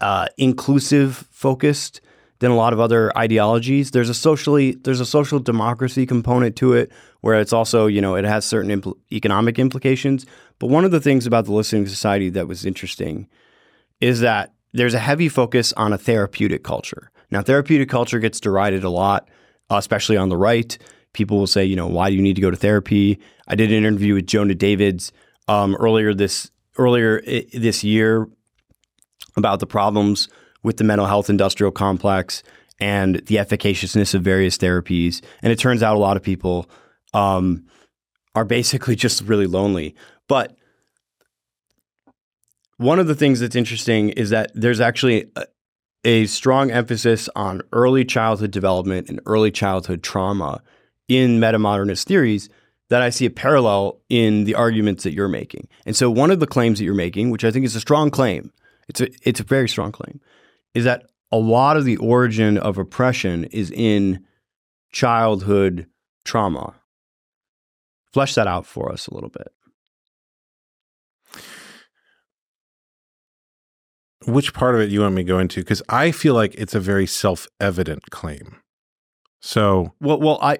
uh, 0.00 0.26
inclusive 0.36 1.26
focused 1.30 2.00
than 2.38 2.50
a 2.50 2.56
lot 2.56 2.72
of 2.72 2.80
other 2.80 3.16
ideologies. 3.16 3.92
There's 3.92 4.10
a 4.10 4.14
socially 4.14 4.72
there's 4.72 5.00
a 5.00 5.06
social 5.06 5.38
democracy 5.38 6.06
component 6.06 6.56
to 6.56 6.74
it 6.74 6.92
where 7.22 7.40
it's 7.40 7.52
also 7.52 7.86
you 7.86 8.00
know 8.00 8.14
it 8.14 8.24
has 8.24 8.44
certain 8.44 8.70
impl- 8.70 8.98
economic 9.10 9.58
implications. 9.58 10.26
But 10.58 10.68
one 10.68 10.84
of 10.84 10.90
the 10.90 11.00
things 11.00 11.26
about 11.26 11.44
the 11.44 11.52
listening 11.52 11.86
society 11.86 12.30
that 12.30 12.48
was 12.48 12.64
interesting 12.64 13.28
is 14.00 14.20
that 14.20 14.52
there's 14.72 14.94
a 14.94 14.98
heavy 14.98 15.28
focus 15.28 15.72
on 15.74 15.92
a 15.92 15.98
therapeutic 15.98 16.62
culture. 16.62 17.10
Now, 17.30 17.42
therapeutic 17.42 17.88
culture 17.88 18.18
gets 18.18 18.40
derided 18.40 18.84
a 18.84 18.90
lot, 18.90 19.28
especially 19.70 20.16
on 20.16 20.28
the 20.28 20.36
right. 20.36 20.76
People 21.12 21.38
will 21.38 21.46
say, 21.46 21.64
you 21.64 21.76
know, 21.76 21.86
why 21.86 22.10
do 22.10 22.16
you 22.16 22.22
need 22.22 22.36
to 22.36 22.42
go 22.42 22.50
to 22.50 22.56
therapy? 22.56 23.18
I 23.48 23.54
did 23.54 23.72
an 23.72 23.78
interview 23.78 24.14
with 24.14 24.26
Jonah 24.26 24.54
Davids 24.54 25.12
um, 25.48 25.74
earlier 25.76 26.14
this 26.14 26.50
earlier 26.78 27.22
this 27.54 27.82
year 27.82 28.28
about 29.36 29.60
the 29.60 29.66
problems 29.66 30.28
with 30.62 30.78
the 30.78 30.84
mental 30.84 31.06
health 31.06 31.30
industrial 31.30 31.72
complex 31.72 32.42
and 32.78 33.16
the 33.26 33.36
efficaciousness 33.36 34.14
of 34.14 34.22
various 34.22 34.58
therapies. 34.58 35.22
And 35.42 35.52
it 35.52 35.58
turns 35.58 35.82
out 35.82 35.96
a 35.96 36.00
lot 36.00 36.16
of 36.16 36.22
people 36.22 36.68
um, 37.14 37.64
are 38.34 38.44
basically 38.44 38.96
just 39.06 39.22
really 39.22 39.46
lonely. 39.46 39.94
But 40.28 40.56
one 42.78 42.98
of 42.98 43.06
the 43.06 43.14
things 43.14 43.40
that's 43.40 43.56
interesting 43.56 44.10
is 44.10 44.30
that 44.30 44.50
there's 44.54 44.80
actually 44.80 45.30
a, 45.36 45.44
a 46.04 46.26
strong 46.26 46.70
emphasis 46.70 47.28
on 47.34 47.62
early 47.72 48.04
childhood 48.04 48.50
development 48.50 49.08
and 49.08 49.20
early 49.24 49.50
childhood 49.50 50.02
trauma 50.02 50.62
in 51.08 51.40
metamodernist 51.40 52.04
theories 52.04 52.48
that 52.88 53.02
I 53.02 53.10
see 53.10 53.26
a 53.26 53.30
parallel 53.30 54.00
in 54.08 54.44
the 54.44 54.54
arguments 54.54 55.04
that 55.04 55.12
you're 55.12 55.28
making. 55.28 55.66
And 55.86 55.96
so 55.96 56.10
one 56.10 56.30
of 56.30 56.38
the 56.38 56.46
claims 56.46 56.78
that 56.78 56.84
you're 56.84 56.94
making, 56.94 57.30
which 57.30 57.44
I 57.44 57.50
think 57.50 57.64
is 57.64 57.74
a 57.74 57.80
strong 57.80 58.10
claim, 58.10 58.52
it's 58.88 59.00
a 59.00 59.08
it's 59.22 59.40
a 59.40 59.44
very 59.44 59.68
strong 59.68 59.92
claim, 59.92 60.20
is 60.74 60.84
that 60.84 61.04
a 61.32 61.38
lot 61.38 61.76
of 61.76 61.84
the 61.84 61.96
origin 61.96 62.56
of 62.58 62.78
oppression 62.78 63.44
is 63.44 63.70
in 63.70 64.24
childhood 64.92 65.86
trauma. 66.24 66.74
Flesh 68.12 68.34
that 68.34 68.46
out 68.46 68.66
for 68.66 68.90
us 68.90 69.06
a 69.06 69.14
little 69.14 69.30
bit. 69.30 69.48
Which 74.26 74.54
part 74.54 74.74
of 74.74 74.80
it 74.80 74.90
you 74.90 75.00
want 75.00 75.14
me 75.14 75.22
to 75.22 75.28
go 75.28 75.38
into? 75.38 75.60
Because 75.60 75.82
I 75.88 76.10
feel 76.10 76.34
like 76.34 76.54
it's 76.56 76.74
a 76.74 76.80
very 76.80 77.06
self-evident 77.06 78.10
claim. 78.10 78.56
So, 79.40 79.92
Well, 80.00 80.18
well, 80.18 80.38
I 80.42 80.58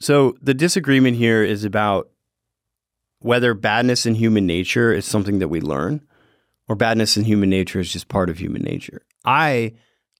so 0.00 0.34
the 0.42 0.54
disagreement 0.54 1.16
here 1.16 1.42
is 1.42 1.64
about 1.64 2.10
whether 3.20 3.54
badness 3.54 4.04
in 4.04 4.16
human 4.16 4.46
nature 4.46 4.92
is 4.92 5.04
something 5.06 5.38
that 5.38 5.48
we 5.48 5.60
learn 5.60 6.02
or 6.72 6.74
badness 6.74 7.18
in 7.18 7.24
human 7.24 7.50
nature 7.50 7.80
is 7.80 7.92
just 7.92 8.08
part 8.08 8.30
of 8.30 8.38
human 8.38 8.62
nature. 8.62 9.02
I 9.26 9.74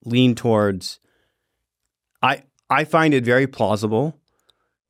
lean 0.05 0.35
towards 0.35 1.01
I 2.21 2.43
I 2.69 2.85
find 2.85 3.15
it 3.15 3.25
very 3.25 3.47
plausible 3.47 4.19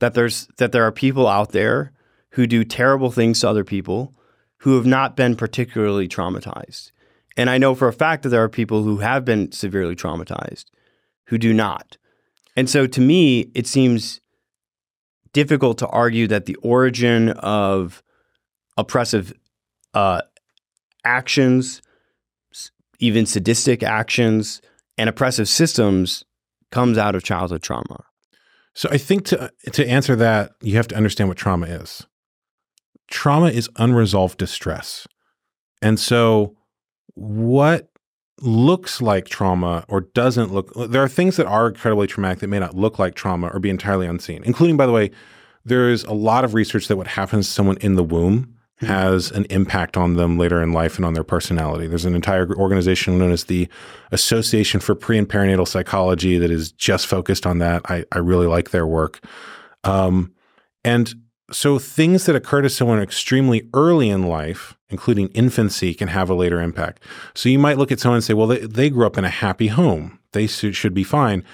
that 0.00 0.14
there's 0.14 0.48
that 0.58 0.72
there 0.72 0.82
are 0.82 0.90
people 0.90 1.28
out 1.28 1.52
there 1.52 1.92
who 2.30 2.48
do 2.48 2.64
terrible 2.64 3.12
things 3.12 3.38
to 3.40 3.48
other 3.48 3.62
people 3.62 4.12
who 4.58 4.74
have 4.74 4.86
not 4.86 5.16
been 5.16 5.36
particularly 5.36 6.08
traumatized. 6.08 6.90
And 7.36 7.48
I 7.48 7.58
know 7.58 7.76
for 7.76 7.86
a 7.86 7.92
fact 7.92 8.24
that 8.24 8.30
there 8.30 8.42
are 8.42 8.48
people 8.48 8.82
who 8.82 8.98
have 8.98 9.24
been 9.24 9.52
severely 9.52 9.94
traumatized 9.94 10.64
who 11.28 11.38
do 11.38 11.54
not. 11.54 11.96
And 12.56 12.68
so 12.68 12.88
to 12.88 13.00
me, 13.00 13.52
it 13.54 13.68
seems 13.68 14.20
difficult 15.32 15.78
to 15.78 15.86
argue 15.86 16.26
that 16.26 16.46
the 16.46 16.56
origin 16.56 17.28
of 17.30 18.02
oppressive 18.76 19.32
uh, 19.94 20.22
actions, 21.04 21.82
even 22.98 23.26
sadistic 23.26 23.82
actions, 23.82 24.60
and 24.98 25.08
oppressive 25.08 25.48
systems 25.48 26.24
comes 26.70 26.98
out 26.98 27.14
of 27.14 27.22
childhood 27.22 27.62
trauma. 27.62 28.04
so 28.74 28.88
I 28.90 28.98
think 28.98 29.24
to 29.26 29.52
to 29.72 29.86
answer 29.86 30.16
that, 30.16 30.52
you 30.62 30.76
have 30.76 30.88
to 30.88 30.96
understand 30.96 31.28
what 31.28 31.38
trauma 31.38 31.66
is. 31.66 32.06
Trauma 33.10 33.48
is 33.48 33.68
unresolved 33.76 34.38
distress. 34.38 35.06
And 35.82 35.98
so 36.00 36.56
what 37.14 37.92
looks 38.40 39.02
like 39.02 39.28
trauma 39.28 39.84
or 39.88 40.00
doesn't 40.00 40.52
look 40.52 40.72
there 40.90 41.02
are 41.02 41.08
things 41.08 41.36
that 41.36 41.46
are 41.46 41.68
incredibly 41.68 42.06
traumatic 42.06 42.40
that 42.40 42.48
may 42.48 42.58
not 42.58 42.74
look 42.74 42.98
like 42.98 43.14
trauma 43.14 43.48
or 43.48 43.60
be 43.60 43.70
entirely 43.70 44.06
unseen 44.06 44.42
including 44.44 44.76
by 44.76 44.86
the 44.86 44.90
way 44.90 45.10
there's 45.64 46.02
a 46.04 46.12
lot 46.12 46.44
of 46.44 46.54
research 46.54 46.88
that 46.88 46.96
what 46.96 47.06
happens 47.06 47.46
to 47.46 47.52
someone 47.52 47.76
in 47.76 47.94
the 47.94 48.02
womb 48.02 48.51
has 48.86 49.30
an 49.30 49.44
impact 49.46 49.96
on 49.96 50.14
them 50.14 50.38
later 50.38 50.62
in 50.62 50.72
life 50.72 50.96
and 50.96 51.04
on 51.04 51.14
their 51.14 51.24
personality. 51.24 51.86
There's 51.86 52.04
an 52.04 52.14
entire 52.14 52.52
organization 52.54 53.18
known 53.18 53.32
as 53.32 53.44
the 53.44 53.68
Association 54.10 54.80
for 54.80 54.94
Pre 54.94 55.18
and 55.18 55.28
Perinatal 55.28 55.66
Psychology 55.66 56.38
that 56.38 56.50
is 56.50 56.72
just 56.72 57.06
focused 57.06 57.46
on 57.46 57.58
that. 57.58 57.82
I, 57.86 58.04
I 58.12 58.18
really 58.18 58.46
like 58.46 58.70
their 58.70 58.86
work. 58.86 59.24
Um, 59.84 60.32
and 60.84 61.14
so 61.50 61.78
things 61.78 62.26
that 62.26 62.36
occur 62.36 62.62
to 62.62 62.70
someone 62.70 63.00
extremely 63.00 63.68
early 63.74 64.08
in 64.08 64.26
life, 64.26 64.76
including 64.88 65.28
infancy, 65.28 65.94
can 65.94 66.08
have 66.08 66.30
a 66.30 66.34
later 66.34 66.60
impact. 66.60 67.02
So 67.34 67.48
you 67.48 67.58
might 67.58 67.78
look 67.78 67.92
at 67.92 68.00
someone 68.00 68.16
and 68.16 68.24
say, 68.24 68.34
well, 68.34 68.46
they, 68.46 68.60
they 68.60 68.90
grew 68.90 69.06
up 69.06 69.18
in 69.18 69.24
a 69.24 69.30
happy 69.30 69.68
home. 69.68 70.18
They 70.32 70.46
should 70.46 70.74
should 70.74 70.94
be 70.94 71.04
fine. 71.04 71.44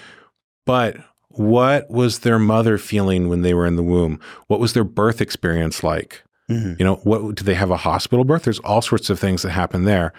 But 0.64 0.96
what 1.28 1.90
was 1.90 2.20
their 2.20 2.38
mother 2.38 2.78
feeling 2.78 3.28
when 3.28 3.42
they 3.42 3.54
were 3.54 3.66
in 3.66 3.76
the 3.76 3.82
womb? 3.82 4.20
What 4.46 4.60
was 4.60 4.72
their 4.72 4.84
birth 4.84 5.20
experience 5.20 5.82
like? 5.82 6.22
You 6.48 6.84
know, 6.84 6.96
what 7.04 7.34
do 7.34 7.44
they 7.44 7.54
have 7.54 7.70
a 7.70 7.76
hospital 7.76 8.24
birth? 8.24 8.44
There's 8.44 8.58
all 8.60 8.80
sorts 8.80 9.10
of 9.10 9.20
things 9.20 9.42
that 9.42 9.50
happen 9.50 9.84
there. 9.84 10.14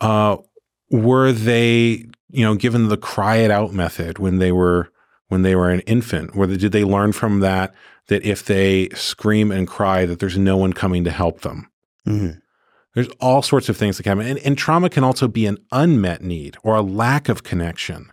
Uh, 0.00 0.38
were 0.90 1.30
they, 1.30 2.06
you 2.30 2.44
know, 2.44 2.54
given 2.56 2.88
the 2.88 2.96
cry 2.96 3.36
it 3.36 3.50
out 3.52 3.72
method 3.72 4.18
when 4.18 4.38
they 4.38 4.50
were 4.50 4.90
when 5.28 5.42
they 5.42 5.54
were 5.54 5.70
an 5.70 5.80
infant? 5.80 6.34
Were 6.34 6.48
they, 6.48 6.56
did 6.56 6.72
they 6.72 6.82
learn 6.82 7.12
from 7.12 7.38
that 7.40 7.72
that 8.08 8.24
if 8.24 8.44
they 8.44 8.88
scream 8.90 9.52
and 9.52 9.68
cry 9.68 10.06
that 10.06 10.18
there's 10.18 10.36
no 10.36 10.56
one 10.56 10.72
coming 10.72 11.04
to 11.04 11.10
help 11.12 11.42
them? 11.42 11.70
Mhm. 12.06 12.40
There's 12.94 13.08
all 13.20 13.40
sorts 13.40 13.68
of 13.68 13.76
things 13.76 13.96
that 13.98 14.06
in. 14.06 14.20
And, 14.20 14.38
and 14.40 14.58
trauma 14.58 14.90
can 14.90 15.04
also 15.04 15.28
be 15.28 15.46
an 15.46 15.58
unmet 15.70 16.22
need 16.22 16.56
or 16.64 16.74
a 16.74 16.82
lack 16.82 17.28
of 17.28 17.44
connection. 17.44 18.10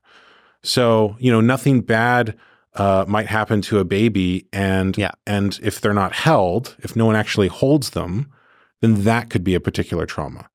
So, 0.62 1.16
you 1.20 1.32
know, 1.32 1.42
nothing 1.42 1.82
bad 1.82 2.38
uh, 2.78 3.06
might 3.08 3.28
happen 3.28 3.62
to 3.64 3.80
a 3.80 3.84
baby, 3.84 4.48
and 4.54 4.98
Yeah. 4.98 5.12
and 5.26 5.60
if 5.64 5.82
they're 5.82 5.94
not 5.94 6.14
held, 6.14 6.76
if 6.80 6.96
no 6.96 7.06
one 7.06 7.16
actually 7.16 7.48
holds 7.48 7.92
them, 7.92 8.28
then 8.82 9.04
that 9.04 9.30
could 9.30 9.44
be 9.44 9.56
a 9.56 9.60
particular 9.60 10.06
trauma. 10.06 10.50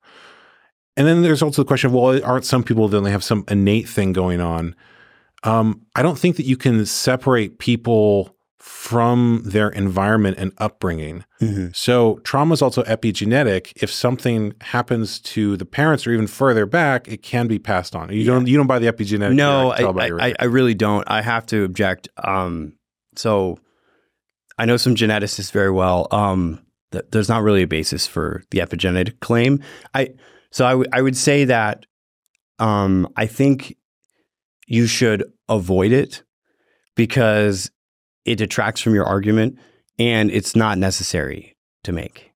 And 0.95 1.07
then 1.07 1.21
there's 1.23 1.41
also 1.41 1.63
the 1.63 1.67
question 1.67 1.89
of 1.89 1.93
well, 1.93 2.23
aren't 2.23 2.45
some 2.45 2.63
people 2.63 2.87
then 2.87 3.03
they 3.03 3.11
have 3.11 3.23
some 3.23 3.43
innate 3.49 3.89
thing 3.89 4.13
going 4.13 4.39
on? 4.41 4.75
Um, 5.43 5.81
I 5.95 6.01
don't 6.01 6.17
think 6.17 6.37
that 6.37 6.45
you 6.45 6.55
can 6.55 6.85
separate 6.85 7.59
people 7.59 8.35
from 8.65 9.41
their 9.43 9.67
environment 9.67 10.37
and 10.39 10.53
upbringing. 10.57 11.25
Mhm. 11.41 11.75
So 11.75 12.19
trauma 12.23 12.53
is 12.53 12.61
also 12.61 12.81
epigenetic. 12.83 13.73
If 13.75 13.91
something 13.91 14.53
happens 14.61 15.19
to 15.19 15.57
the 15.57 15.65
parents 15.65 16.07
or 16.07 16.13
even 16.13 16.27
further 16.27 16.65
back, 16.65 17.09
it 17.09 17.21
can 17.21 17.47
be 17.47 17.59
passed 17.59 17.93
on. 17.93 18.09
You 18.13 18.23
don't 18.23 18.47
you 18.47 18.55
don't 18.55 18.67
buy 18.67 18.79
the 18.79 18.87
epigenetic. 18.89 19.35
No, 19.35 19.73
theory, 19.75 19.85
can 19.87 19.95
tell 19.97 20.19
I, 20.21 20.25
I, 20.25 20.27
I, 20.29 20.33
I 20.39 20.45
really 20.45 20.73
don't. 20.73 21.03
I 21.11 21.21
have 21.21 21.45
to 21.47 21.65
object. 21.65 22.07
Um, 22.23 22.77
so 23.17 23.59
I 24.57 24.63
know 24.63 24.77
some 24.77 24.95
geneticists 24.95 25.51
very 25.51 25.71
well. 25.71 26.07
Um, 26.11 26.61
th- 26.93 27.03
there's 27.11 27.27
not 27.27 27.43
really 27.43 27.63
a 27.63 27.67
basis 27.67 28.07
for 28.07 28.43
the 28.51 28.59
epigenetic 28.59 29.19
claim. 29.19 29.59
I 29.93 30.11
so 30.51 30.65
I, 30.65 30.71
w- 30.71 30.89
I 30.93 31.01
would 31.01 31.17
say 31.17 31.43
that 31.45 31.85
um, 32.59 33.09
I 33.17 33.25
think 33.25 33.75
you 34.67 34.87
should 34.87 35.25
avoid 35.49 35.91
it 35.91 36.23
because 36.95 37.69
it 38.25 38.35
detracts 38.35 38.81
from 38.81 38.95
your 38.95 39.05
argument 39.05 39.57
and 39.99 40.31
it's 40.31 40.55
not 40.55 40.77
necessary 40.77 41.55
to 41.83 41.91
make. 41.91 42.31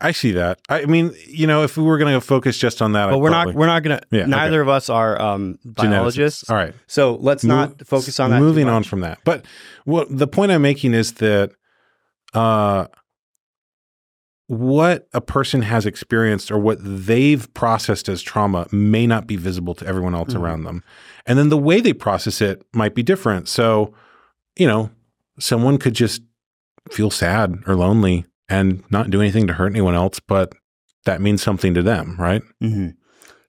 I 0.00 0.12
see 0.12 0.32
that. 0.32 0.58
I 0.68 0.84
mean, 0.86 1.14
you 1.26 1.46
know, 1.46 1.62
if 1.62 1.76
we 1.76 1.84
were 1.84 1.96
going 1.98 2.12
to 2.12 2.20
focus 2.20 2.58
just 2.58 2.82
on 2.82 2.92
that, 2.92 3.06
But 3.06 3.14
I'd 3.16 3.20
we're 3.22 3.30
not 3.30 3.54
we're 3.54 3.66
not 3.66 3.82
gonna. 3.82 4.00
Yeah, 4.10 4.26
neither 4.26 4.60
of 4.60 4.68
us 4.68 4.90
are 4.90 5.20
um, 5.20 5.58
geneticists. 5.64 5.74
biologists. 5.90 6.50
All 6.50 6.56
right. 6.56 6.74
So 6.86 7.14
let's 7.20 7.44
not 7.44 7.86
focus 7.86 8.18
on 8.20 8.30
that. 8.30 8.40
Moving 8.40 8.68
on 8.68 8.82
from 8.82 9.00
that, 9.00 9.18
but 9.24 9.44
what 9.84 10.08
the 10.10 10.26
point 10.26 10.52
I'm 10.52 10.62
making 10.62 10.92
is 10.94 11.12
that 11.14 11.52
uh, 12.34 12.86
what 14.46 15.08
a 15.14 15.20
person 15.20 15.62
has 15.62 15.86
experienced 15.86 16.50
or 16.50 16.58
what 16.58 16.78
they've 16.82 17.52
processed 17.54 18.08
as 18.08 18.20
trauma 18.20 18.66
may 18.72 19.06
not 19.06 19.26
be 19.26 19.36
visible 19.36 19.74
to 19.76 19.86
everyone 19.86 20.14
else 20.14 20.34
Mhm. 20.34 20.40
around 20.40 20.64
them, 20.64 20.82
and 21.24 21.38
then 21.38 21.48
the 21.48 21.56
way 21.58 21.80
they 21.80 21.92
process 21.94 22.40
it 22.42 22.62
might 22.74 22.94
be 22.94 23.02
different. 23.02 23.48
So, 23.48 23.94
you 24.56 24.66
know, 24.66 24.90
someone 25.38 25.78
could 25.78 25.94
just 25.94 26.22
feel 26.90 27.10
sad 27.10 27.56
or 27.66 27.74
lonely 27.76 28.24
and 28.48 28.82
not 28.90 29.10
do 29.10 29.20
anything 29.20 29.46
to 29.46 29.52
hurt 29.54 29.72
anyone 29.72 29.94
else, 29.94 30.20
but 30.20 30.52
that 31.06 31.20
means 31.20 31.42
something 31.42 31.74
to 31.74 31.82
them, 31.82 32.16
right? 32.18 32.42
hmm 32.60 32.88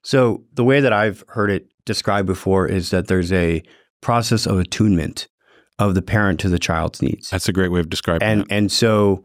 So 0.02 0.44
the 0.54 0.64
way 0.64 0.80
that 0.80 0.92
I've 0.92 1.24
heard 1.28 1.50
it 1.50 1.66
described 1.84 2.26
before 2.26 2.66
is 2.66 2.90
that 2.90 3.08
there's 3.08 3.32
a 3.32 3.62
process 4.00 4.46
of 4.46 4.58
attunement 4.58 5.28
of 5.78 5.94
the 5.94 6.02
parent 6.02 6.40
to 6.40 6.48
the 6.48 6.58
child's 6.58 7.02
needs, 7.02 7.30
That's 7.30 7.48
a 7.48 7.52
great 7.52 7.70
way 7.70 7.80
of 7.80 7.90
describing 7.90 8.26
and 8.26 8.40
it. 8.42 8.46
and 8.50 8.72
so 8.72 9.24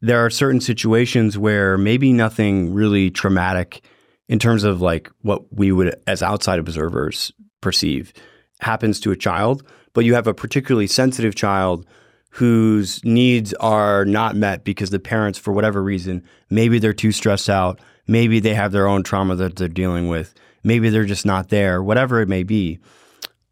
there 0.00 0.18
are 0.24 0.30
certain 0.30 0.60
situations 0.60 1.38
where 1.38 1.78
maybe 1.78 2.12
nothing 2.12 2.74
really 2.74 3.10
traumatic 3.10 3.82
in 4.28 4.38
terms 4.38 4.64
of 4.64 4.80
like 4.82 5.10
what 5.22 5.42
we 5.52 5.72
would 5.72 5.94
as 6.06 6.22
outside 6.22 6.58
observers 6.58 7.32
perceive 7.60 8.12
happens 8.60 9.00
to 9.00 9.12
a 9.12 9.16
child, 9.16 9.62
but 9.94 10.04
you 10.04 10.14
have 10.14 10.26
a 10.26 10.34
particularly 10.34 10.86
sensitive 10.86 11.34
child 11.34 11.86
whose 12.30 13.04
needs 13.04 13.52
are 13.54 14.04
not 14.04 14.34
met 14.34 14.64
because 14.64 14.90
the 14.90 14.98
parents, 14.98 15.38
for 15.38 15.52
whatever 15.52 15.82
reason, 15.82 16.22
maybe 16.48 16.78
they're 16.78 16.92
too 16.94 17.12
stressed 17.12 17.50
out, 17.50 17.78
maybe 18.06 18.40
they 18.40 18.54
have 18.54 18.72
their 18.72 18.86
own 18.86 19.02
trauma 19.02 19.34
that 19.36 19.56
they're 19.56 19.68
dealing 19.68 20.08
with, 20.08 20.34
maybe 20.64 20.88
they're 20.88 21.04
just 21.04 21.26
not 21.26 21.50
there, 21.50 21.82
whatever 21.82 22.20
it 22.20 22.28
may 22.28 22.42
be, 22.42 22.78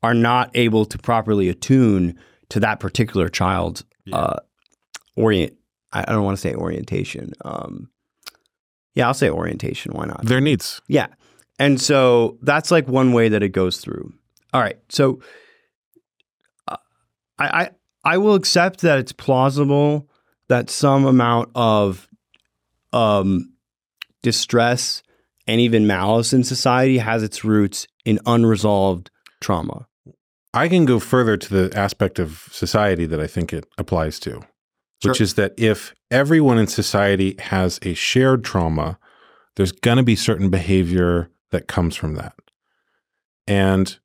are 0.02 0.14
not 0.14 0.50
able 0.54 0.86
to 0.86 0.96
properly 0.98 1.48
attune 1.48 2.18
to 2.48 2.58
that 2.60 2.80
particular 2.80 3.28
child's 3.28 3.84
uh, 4.12 4.36
orient. 5.16 5.52
I 5.92 6.02
I 6.02 6.12
don't 6.12 6.24
want 6.24 6.38
to 6.38 6.40
say 6.40 6.54
orientation. 6.54 7.32
Um, 7.44 7.90
yeah, 8.94 9.06
I'll 9.06 9.14
say 9.14 9.30
orientation. 9.30 9.92
Why 9.92 10.06
not? 10.06 10.24
Their 10.24 10.40
needs. 10.40 10.80
Yeah. 10.88 11.08
And 11.58 11.80
so 11.80 12.38
that's 12.42 12.70
like 12.70 12.88
one 12.88 13.12
way 13.12 13.28
that 13.28 13.42
it 13.42 13.50
goes 13.50 13.76
through. 13.76 14.12
All 14.52 14.60
right. 14.60 14.78
So 14.88 15.20
I, 17.40 17.62
I 17.62 17.70
I 18.04 18.18
will 18.18 18.34
accept 18.34 18.80
that 18.82 18.98
it's 18.98 19.12
plausible 19.12 20.08
that 20.48 20.70
some 20.70 21.04
amount 21.04 21.50
of 21.54 22.08
um, 22.92 23.52
distress 24.22 25.02
and 25.46 25.60
even 25.60 25.86
malice 25.86 26.32
in 26.32 26.44
society 26.44 26.98
has 26.98 27.22
its 27.22 27.44
roots 27.44 27.86
in 28.04 28.18
unresolved 28.26 29.10
trauma. 29.40 29.86
I 30.52 30.68
can 30.68 30.84
go 30.84 30.98
further 30.98 31.36
to 31.36 31.68
the 31.68 31.78
aspect 31.78 32.18
of 32.18 32.48
society 32.50 33.06
that 33.06 33.20
I 33.20 33.26
think 33.26 33.52
it 33.52 33.66
applies 33.78 34.18
to, 34.20 34.30
Sure. 35.02 35.12
which 35.12 35.20
is 35.20 35.34
that 35.34 35.54
if 35.56 35.94
everyone 36.10 36.58
in 36.58 36.66
society 36.66 37.36
has 37.38 37.78
a 37.82 37.94
shared 37.94 38.44
trauma, 38.44 38.98
there's 39.56 39.72
going 39.72 39.96
to 39.98 40.02
be 40.02 40.16
certain 40.16 40.50
behavior 40.50 41.30
that 41.50 41.68
comes 41.68 41.94
from 41.96 42.14
that. 42.14 42.34
And 43.46 43.98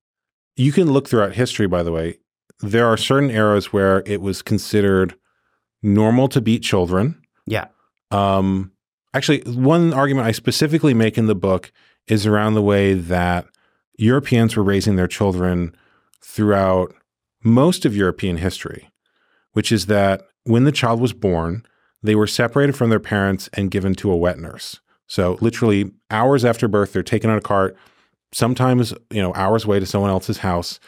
you 0.56 0.72
can 0.72 0.92
look 0.92 1.08
throughout 1.08 1.34
history, 1.34 1.68
by 1.68 1.84
the 1.84 1.92
way, 1.92 2.20
there 2.60 2.88
are 2.88 2.98
certain 2.98 3.30
eras 3.30 3.74
where 3.74 4.04
it 4.06 4.22
was 4.22 4.42
considered 4.42 5.16
normal 5.84 6.28
to 6.30 6.42
beat 6.42 6.64
children. 6.64 7.22
Yeah. 7.46 7.68
Um, 8.12 8.72
actually, 9.14 9.42
one 9.42 9.94
argument 9.94 10.28
I 10.28 10.32
specifically 10.32 10.94
make 10.94 11.18
in 11.18 11.28
the 11.28 11.36
book 11.36 11.72
is 12.08 12.26
around 12.26 12.54
the 12.54 12.62
way 12.62 12.94
that 12.94 13.46
Europeans 13.98 14.56
were 14.56 14.64
raising 14.64 14.96
their 14.96 15.08
children 15.08 15.76
throughout 16.22 16.94
most 17.44 17.86
of 17.86 17.96
European 17.96 18.38
history, 18.38 18.90
which 19.54 19.72
is 19.72 19.86
that 19.86 20.28
when 20.44 20.64
the 20.64 20.72
child 20.72 21.00
was 21.00 21.14
born, 21.14 21.66
they 22.02 22.16
were 22.16 22.28
separated 22.28 22.76
from 22.76 22.90
their 22.90 23.00
parents 23.00 23.50
and 23.54 23.72
given 23.72 23.96
to 23.96 24.12
a 24.12 24.18
wet 24.18 24.40
nurse. 24.40 24.80
So 25.08 25.38
literally 25.42 25.92
hours 26.10 26.44
after 26.44 26.68
birth, 26.68 26.94
they're 26.94 27.04
taken 27.04 27.30
on 27.30 27.38
a 27.38 27.42
cart, 27.42 27.76
sometimes, 28.32 28.94
you 29.12 29.22
know, 29.22 29.34
hours 29.34 29.66
away 29.66 29.80
to 29.80 29.86
someone 29.86 30.10
else's 30.10 30.40
house. 30.40 30.80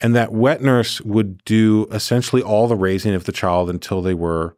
And 0.00 0.14
that 0.14 0.32
wet 0.32 0.60
nurse 0.60 1.00
would 1.02 1.42
do 1.44 1.86
essentially 1.90 2.42
all 2.42 2.68
the 2.68 2.76
raising 2.76 3.14
of 3.14 3.24
the 3.24 3.32
child 3.32 3.70
until 3.70 4.02
they 4.02 4.14
were 4.14 4.56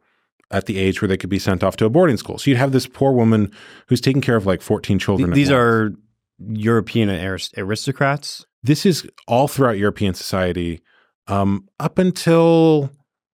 at 0.51 0.65
the 0.65 0.77
age 0.77 1.01
where 1.01 1.07
they 1.07 1.17
could 1.17 1.29
be 1.29 1.39
sent 1.39 1.63
off 1.63 1.77
to 1.77 1.85
a 1.85 1.89
boarding 1.89 2.17
school. 2.17 2.37
So 2.37 2.49
you'd 2.49 2.57
have 2.57 2.71
this 2.71 2.87
poor 2.87 3.13
woman 3.13 3.51
who's 3.87 4.01
taking 4.01 4.21
care 4.21 4.35
of 4.35 4.45
like 4.45 4.61
14 4.61 4.99
children. 4.99 5.29
Th- 5.29 5.35
these 5.35 5.51
are 5.51 5.91
European 6.39 7.09
arist- 7.09 7.53
aristocrats. 7.57 8.45
this 8.63 8.85
is 8.85 9.07
all 9.27 9.47
throughout 9.47 9.77
European 9.77 10.13
society 10.13 10.81
um, 11.27 11.67
up 11.79 11.97
until 11.99 12.89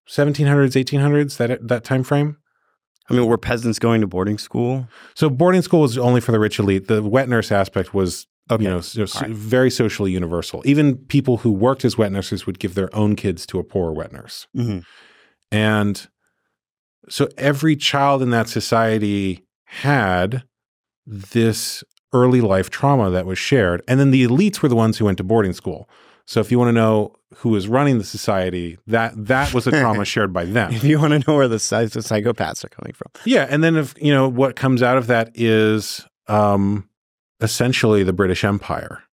1700s, 0.09 0.73
1800s, 0.73 1.37
that 1.37 1.67
that 1.67 1.83
time 1.83 2.03
frame. 2.03 2.37
I 3.09 3.13
mean, 3.13 3.25
were 3.27 3.37
peasants 3.37 3.79
going 3.79 4.01
to 4.01 4.07
boarding 4.07 4.37
school? 4.37 4.87
So 5.13 5.29
boarding 5.29 5.61
school 5.61 5.81
was 5.81 5.97
only 5.97 6.19
for 6.21 6.31
the 6.31 6.39
rich 6.39 6.59
elite. 6.59 6.87
The 6.87 7.03
wet 7.03 7.29
nurse 7.29 7.51
aspect 7.51 7.93
was, 7.93 8.25
Okay. 8.51 8.63
you 8.63 8.69
know, 8.69 8.81
so- 8.81 9.05
right. 9.21 9.29
very 9.31 9.71
socially 9.71 10.11
universal. 10.11 10.61
Even 10.65 10.97
people 10.97 11.37
who 11.37 11.51
worked 11.51 11.83
as 11.83 11.97
wet 11.97 12.11
nurses 12.11 12.45
would 12.45 12.59
give 12.59 12.75
their 12.75 12.93
own 12.95 13.15
kids 13.15 13.45
to 13.47 13.59
a 13.59 13.63
poor 13.63 13.91
wet 13.91 14.11
nurse. 14.11 14.47
Mm-hmm. 14.55 14.79
And 15.51 16.07
so 17.09 17.27
every 17.37 17.75
child 17.75 18.21
in 18.21 18.29
that 18.31 18.47
society 18.49 19.45
had 19.65 20.43
this 21.05 21.83
early 22.13 22.41
life 22.41 22.69
trauma 22.69 23.09
that 23.09 23.25
was 23.25 23.37
shared. 23.37 23.81
And 23.87 23.99
then 23.99 24.11
the 24.11 24.25
elites 24.25 24.61
were 24.61 24.69
the 24.69 24.75
ones 24.75 24.97
who 24.97 25.05
went 25.05 25.17
to 25.17 25.23
boarding 25.23 25.53
school. 25.53 25.89
So 26.27 26.39
if 26.39 26.49
you 26.51 26.57
want 26.57 26.69
to 26.69 26.73
know 26.73 27.13
who 27.35 27.49
was 27.49 27.67
running 27.67 27.97
the 27.99 28.03
society, 28.03 28.77
that 28.87 29.13
that 29.27 29.53
was 29.53 29.67
a 29.67 29.71
trauma 29.71 30.05
shared 30.13 30.33
by 30.33 30.45
them. 30.45 30.73
If 30.73 30.83
you 30.83 30.99
want 30.99 31.11
to 31.13 31.19
know 31.29 31.37
where 31.37 31.47
the 31.47 31.57
psychopaths 31.57 32.63
are 32.63 32.69
coming 32.69 32.93
from, 32.93 33.11
Yeah, 33.25 33.45
and 33.49 33.63
then 33.63 33.75
if 33.75 33.93
you 34.01 34.11
know 34.11 34.27
what 34.27 34.55
comes 34.55 34.81
out 34.81 34.97
of 34.97 35.07
that 35.07 35.31
is 35.35 36.05
um 36.27 36.89
essentially 37.41 38.03
the 38.03 38.13
British 38.13 38.43
Empire 38.43 39.03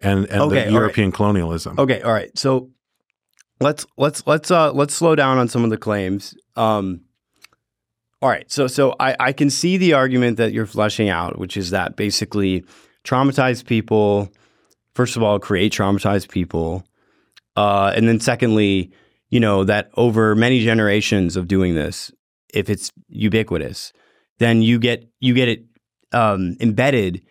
and 0.00 0.26
and 0.26 0.42
Okay, 0.42 0.54
the 0.54 0.60
right. 0.62 0.70
European 0.70 1.12
colonialism. 1.12 1.78
Okay, 1.78 2.00
all 2.02 2.12
right. 2.12 2.36
So 2.38 2.70
let's 3.60 3.86
let's 3.96 4.26
let's 4.26 4.50
uh 4.50 4.72
let's 4.72 4.94
slow 4.94 5.14
down 5.14 5.38
on 5.38 5.48
some 5.48 5.64
of 5.64 5.70
the 5.70 5.76
claims. 5.76 6.34
Um 6.56 7.02
all 8.20 8.28
right. 8.28 8.50
So 8.50 8.66
so 8.66 8.94
I 9.00 9.16
I 9.18 9.32
can 9.32 9.50
see 9.50 9.76
the 9.76 9.94
argument 9.94 10.36
that 10.36 10.52
you're 10.52 10.66
fleshing 10.66 11.08
out, 11.08 11.38
which 11.38 11.56
is 11.56 11.70
that 11.70 11.96
basically 11.96 12.64
traumatized 13.04 13.66
people 13.66 14.30
first 14.94 15.16
of 15.16 15.22
all 15.22 15.38
create 15.38 15.72
traumatized 15.72 16.28
people. 16.28 16.84
Uh 17.56 17.92
and 17.94 18.08
then 18.08 18.20
secondly, 18.20 18.92
you 19.30 19.40
know, 19.40 19.64
that 19.64 19.90
over 19.96 20.34
many 20.34 20.62
generations 20.62 21.36
of 21.36 21.48
doing 21.48 21.74
this, 21.74 22.12
if 22.52 22.68
it's 22.68 22.92
ubiquitous, 23.08 23.92
then 24.38 24.62
you 24.62 24.78
get 24.78 25.04
you 25.20 25.34
get 25.34 25.48
it 25.48 25.64
um 26.12 26.56
embedded 26.60 27.22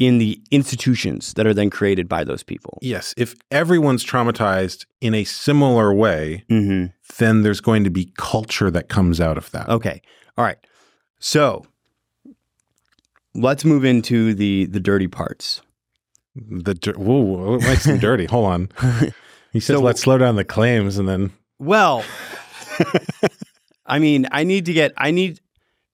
in 0.00 0.18
the 0.18 0.40
institutions 0.50 1.34
that 1.34 1.46
are 1.46 1.54
then 1.54 1.70
created 1.70 2.08
by 2.08 2.24
those 2.24 2.42
people. 2.42 2.78
Yes, 2.82 3.14
if 3.16 3.36
everyone's 3.52 4.04
traumatized 4.04 4.86
in 5.00 5.14
a 5.14 5.22
similar 5.24 5.94
way, 5.94 6.44
Mm-hmm. 6.50 6.86
then 7.18 7.42
there's 7.42 7.60
going 7.60 7.84
to 7.84 7.90
be 7.90 8.10
culture 8.16 8.70
that 8.72 8.88
comes 8.88 9.20
out 9.20 9.36
of 9.38 9.50
that. 9.52 9.68
Okay. 9.68 10.02
All 10.38 10.44
right. 10.44 10.56
So 11.18 11.64
let's 13.34 13.64
move 13.64 13.84
into 13.84 14.34
the 14.34 14.66
the 14.66 14.80
dirty 14.80 15.06
parts. 15.08 15.60
The 16.34 16.74
dir- 16.74 16.94
whoa, 16.98 17.20
what 17.52 17.62
makes 17.62 17.84
them 17.84 17.98
dirty? 18.08 18.26
Hold 18.26 18.46
on. 18.46 18.68
He 19.52 19.58
said, 19.58 19.74
So- 19.76 19.82
"Let's 19.82 20.00
slow 20.00 20.16
down 20.16 20.36
the 20.36 20.44
claims," 20.44 20.96
and 20.96 21.08
then 21.08 21.32
Well, 21.58 22.04
I 23.86 23.98
mean, 23.98 24.28
I 24.30 24.44
need 24.44 24.64
to 24.66 24.72
get 24.72 24.92
I 24.96 25.10
need 25.10 25.40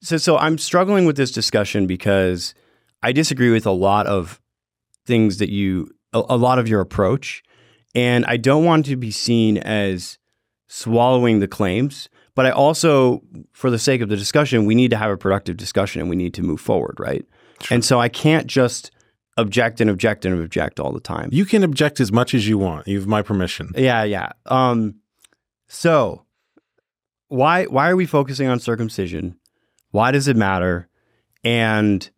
so 0.03 0.19
so 0.19 0.37
I'm 0.37 0.59
struggling 0.59 1.07
with 1.07 1.17
this 1.17 1.31
discussion 1.33 1.87
because 1.87 2.55
I 3.03 3.13
disagree 3.13 3.51
with 3.51 3.67
a 3.67 3.73
lot 3.73 4.07
of 4.07 4.41
things 5.07 5.39
that 5.39 5.51
you 5.51 5.91
a, 6.13 6.23
a 6.31 6.37
lot 6.37 6.59
of 6.59 6.69
your 6.69 6.81
approach 6.81 7.43
and 7.95 8.27
I 8.27 8.37
don't 8.37 8.65
want 8.65 8.87
to 8.87 8.97
be 8.97 9.11
seen 9.11 9.57
as 9.59 10.19
swallowing 10.69 11.41
the 11.41 11.49
claims, 11.49 12.09
but 12.35 12.45
I 12.45 12.51
also 12.51 13.23
for 13.53 13.71
the 13.71 13.79
sake 13.79 14.01
of 14.01 14.09
the 14.09 14.17
discussion, 14.17 14.67
we 14.67 14.75
need 14.75 14.91
to 14.91 14.97
have 14.97 15.11
a 15.11 15.17
productive 15.17 15.57
discussion 15.57 16.01
and 16.01 16.11
we 16.11 16.17
need 16.17 16.35
to 16.35 16.43
move 16.43 16.61
forward, 16.61 16.97
right? 16.99 17.25
And 17.71 17.85
so 17.85 17.99
I 17.99 18.09
can't 18.09 18.47
just 18.47 18.91
object 19.39 19.81
and 19.81 19.89
object 19.91 20.25
and 20.25 20.39
object 20.43 20.81
all 20.81 20.93
the 20.93 21.01
time. 21.01 21.29
you 21.33 21.45
can 21.45 21.63
object 21.63 22.01
as 22.01 22.11
much 22.11 22.35
as 22.35 22.49
you 22.49 22.59
want. 22.59 22.87
You 22.87 22.99
have 22.99 23.09
my 23.09 23.23
permission. 23.23 23.71
Yeah, 23.77 24.03
yeah. 24.03 24.33
Um, 24.47 24.97
so 25.69 26.25
why 27.29 27.65
why 27.65 27.91
are 27.91 27.97
we 27.97 28.07
focusing 28.07 28.49
on 28.49 28.61
circumcision? 28.61 29.39
Why 29.91 30.11
does 30.11 30.29
it 30.29 30.37
matter? 30.37 30.89
And 31.45 32.09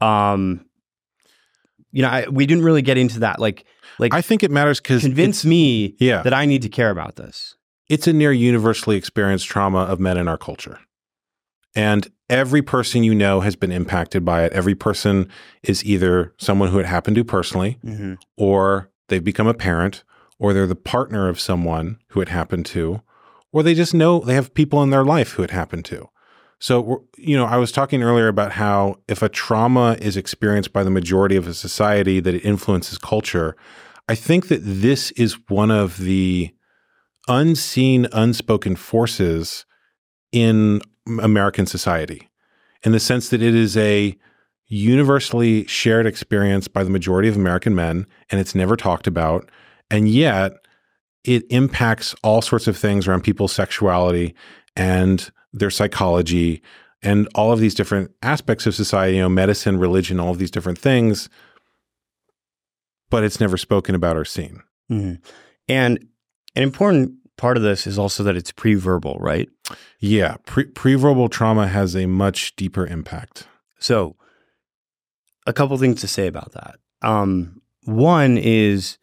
um, 0.00 0.64
you 1.92 2.02
know, 2.02 2.08
I, 2.08 2.26
we 2.28 2.46
didn't 2.46 2.64
really 2.64 2.82
get 2.82 2.98
into 2.98 3.20
that. 3.20 3.38
Like, 3.40 3.64
like 3.98 4.14
I 4.14 4.20
think 4.22 4.42
it 4.42 4.50
matters 4.50 4.80
because 4.80 5.02
convince 5.02 5.44
me 5.44 5.96
Yeah, 5.98 6.22
that 6.22 6.34
I 6.34 6.44
need 6.44 6.62
to 6.62 6.68
care 6.68 6.90
about 6.90 7.16
this. 7.16 7.56
it's 7.88 8.06
a 8.06 8.12
near 8.12 8.32
universally 8.32 8.96
experienced 8.96 9.46
trauma 9.46 9.80
of 9.80 9.98
men 9.98 10.16
in 10.18 10.28
our 10.28 10.38
culture. 10.38 10.78
And 11.74 12.08
every 12.28 12.62
person 12.62 13.04
you 13.04 13.14
know 13.14 13.40
has 13.40 13.56
been 13.56 13.72
impacted 13.72 14.24
by 14.24 14.44
it. 14.44 14.52
Every 14.52 14.74
person 14.74 15.28
is 15.62 15.84
either 15.84 16.34
someone 16.38 16.70
who 16.70 16.78
it 16.78 16.86
happened 16.86 17.16
to 17.16 17.24
personally, 17.24 17.78
Mm-hmm. 17.84 18.14
or 18.36 18.90
they've 19.08 19.24
become 19.24 19.46
a 19.46 19.54
parent, 19.54 20.04
or 20.38 20.52
they're 20.52 20.66
the 20.66 20.74
partner 20.74 21.28
of 21.28 21.40
someone 21.40 21.98
who 22.08 22.20
it 22.20 22.28
happened 22.28 22.66
to, 22.66 23.02
or 23.52 23.62
they 23.62 23.74
just 23.74 23.94
know 23.94 24.20
they 24.20 24.34
have 24.34 24.54
people 24.54 24.82
in 24.82 24.90
their 24.90 25.04
life 25.04 25.32
who 25.32 25.42
it 25.42 25.50
happened 25.50 25.84
to. 25.86 26.08
So, 26.60 27.04
you 27.16 27.36
know, 27.36 27.44
I 27.44 27.56
was 27.56 27.70
talking 27.70 28.02
earlier 28.02 28.28
about 28.28 28.52
how 28.52 28.96
if 29.06 29.22
a 29.22 29.28
trauma 29.28 29.96
is 30.00 30.16
experienced 30.16 30.72
by 30.72 30.82
the 30.82 30.90
majority 30.90 31.36
of 31.36 31.46
a 31.46 31.54
society, 31.54 32.20
that 32.20 32.34
it 32.34 32.44
influences 32.44 32.98
culture. 32.98 33.56
I 34.08 34.14
think 34.14 34.48
that 34.48 34.60
this 34.62 35.12
is 35.12 35.38
one 35.48 35.70
of 35.70 35.98
the 35.98 36.50
unseen, 37.28 38.08
unspoken 38.12 38.74
forces 38.74 39.66
in 40.32 40.80
American 41.22 41.66
society, 41.66 42.28
in 42.82 42.92
the 42.92 43.00
sense 43.00 43.28
that 43.28 43.42
it 43.42 43.54
is 43.54 43.76
a 43.76 44.16
universally 44.66 45.66
shared 45.66 46.06
experience 46.06 46.68
by 46.68 46.82
the 46.82 46.90
majority 46.90 47.28
of 47.28 47.36
American 47.36 47.74
men, 47.74 48.06
and 48.30 48.40
it's 48.40 48.54
never 48.54 48.76
talked 48.76 49.06
about. 49.06 49.48
And 49.90 50.08
yet, 50.08 50.52
it 51.24 51.44
impacts 51.50 52.14
all 52.22 52.42
sorts 52.42 52.66
of 52.66 52.76
things 52.76 53.06
around 53.06 53.22
people's 53.22 53.52
sexuality 53.52 54.34
and 54.76 55.30
their 55.58 55.70
psychology 55.70 56.62
and 57.02 57.28
all 57.34 57.52
of 57.52 57.60
these 57.60 57.74
different 57.74 58.10
aspects 58.22 58.66
of 58.66 58.74
society, 58.74 59.16
you 59.16 59.22
know, 59.22 59.28
medicine, 59.28 59.78
religion, 59.78 60.18
all 60.18 60.30
of 60.30 60.38
these 60.38 60.50
different 60.50 60.78
things. 60.78 61.28
But 63.10 63.24
it's 63.24 63.40
never 63.40 63.56
spoken 63.56 63.94
about 63.94 64.16
or 64.16 64.24
seen. 64.24 64.62
Mm-hmm. 64.90 65.22
And 65.68 66.08
an 66.56 66.62
important 66.62 67.12
part 67.36 67.56
of 67.56 67.62
this 67.62 67.86
is 67.86 67.98
also 67.98 68.22
that 68.24 68.36
it's 68.36 68.52
pre-verbal, 68.52 69.16
right? 69.20 69.48
Yeah, 70.00 70.36
pre- 70.44 70.64
preverbal 70.64 71.30
trauma 71.30 71.68
has 71.68 71.94
a 71.94 72.06
much 72.06 72.54
deeper 72.56 72.86
impact. 72.86 73.46
So, 73.78 74.16
a 75.46 75.52
couple 75.52 75.78
things 75.78 76.00
to 76.02 76.08
say 76.08 76.26
about 76.26 76.52
that. 76.52 76.76
Um, 77.00 77.62
one 77.84 78.36
is 78.36 78.98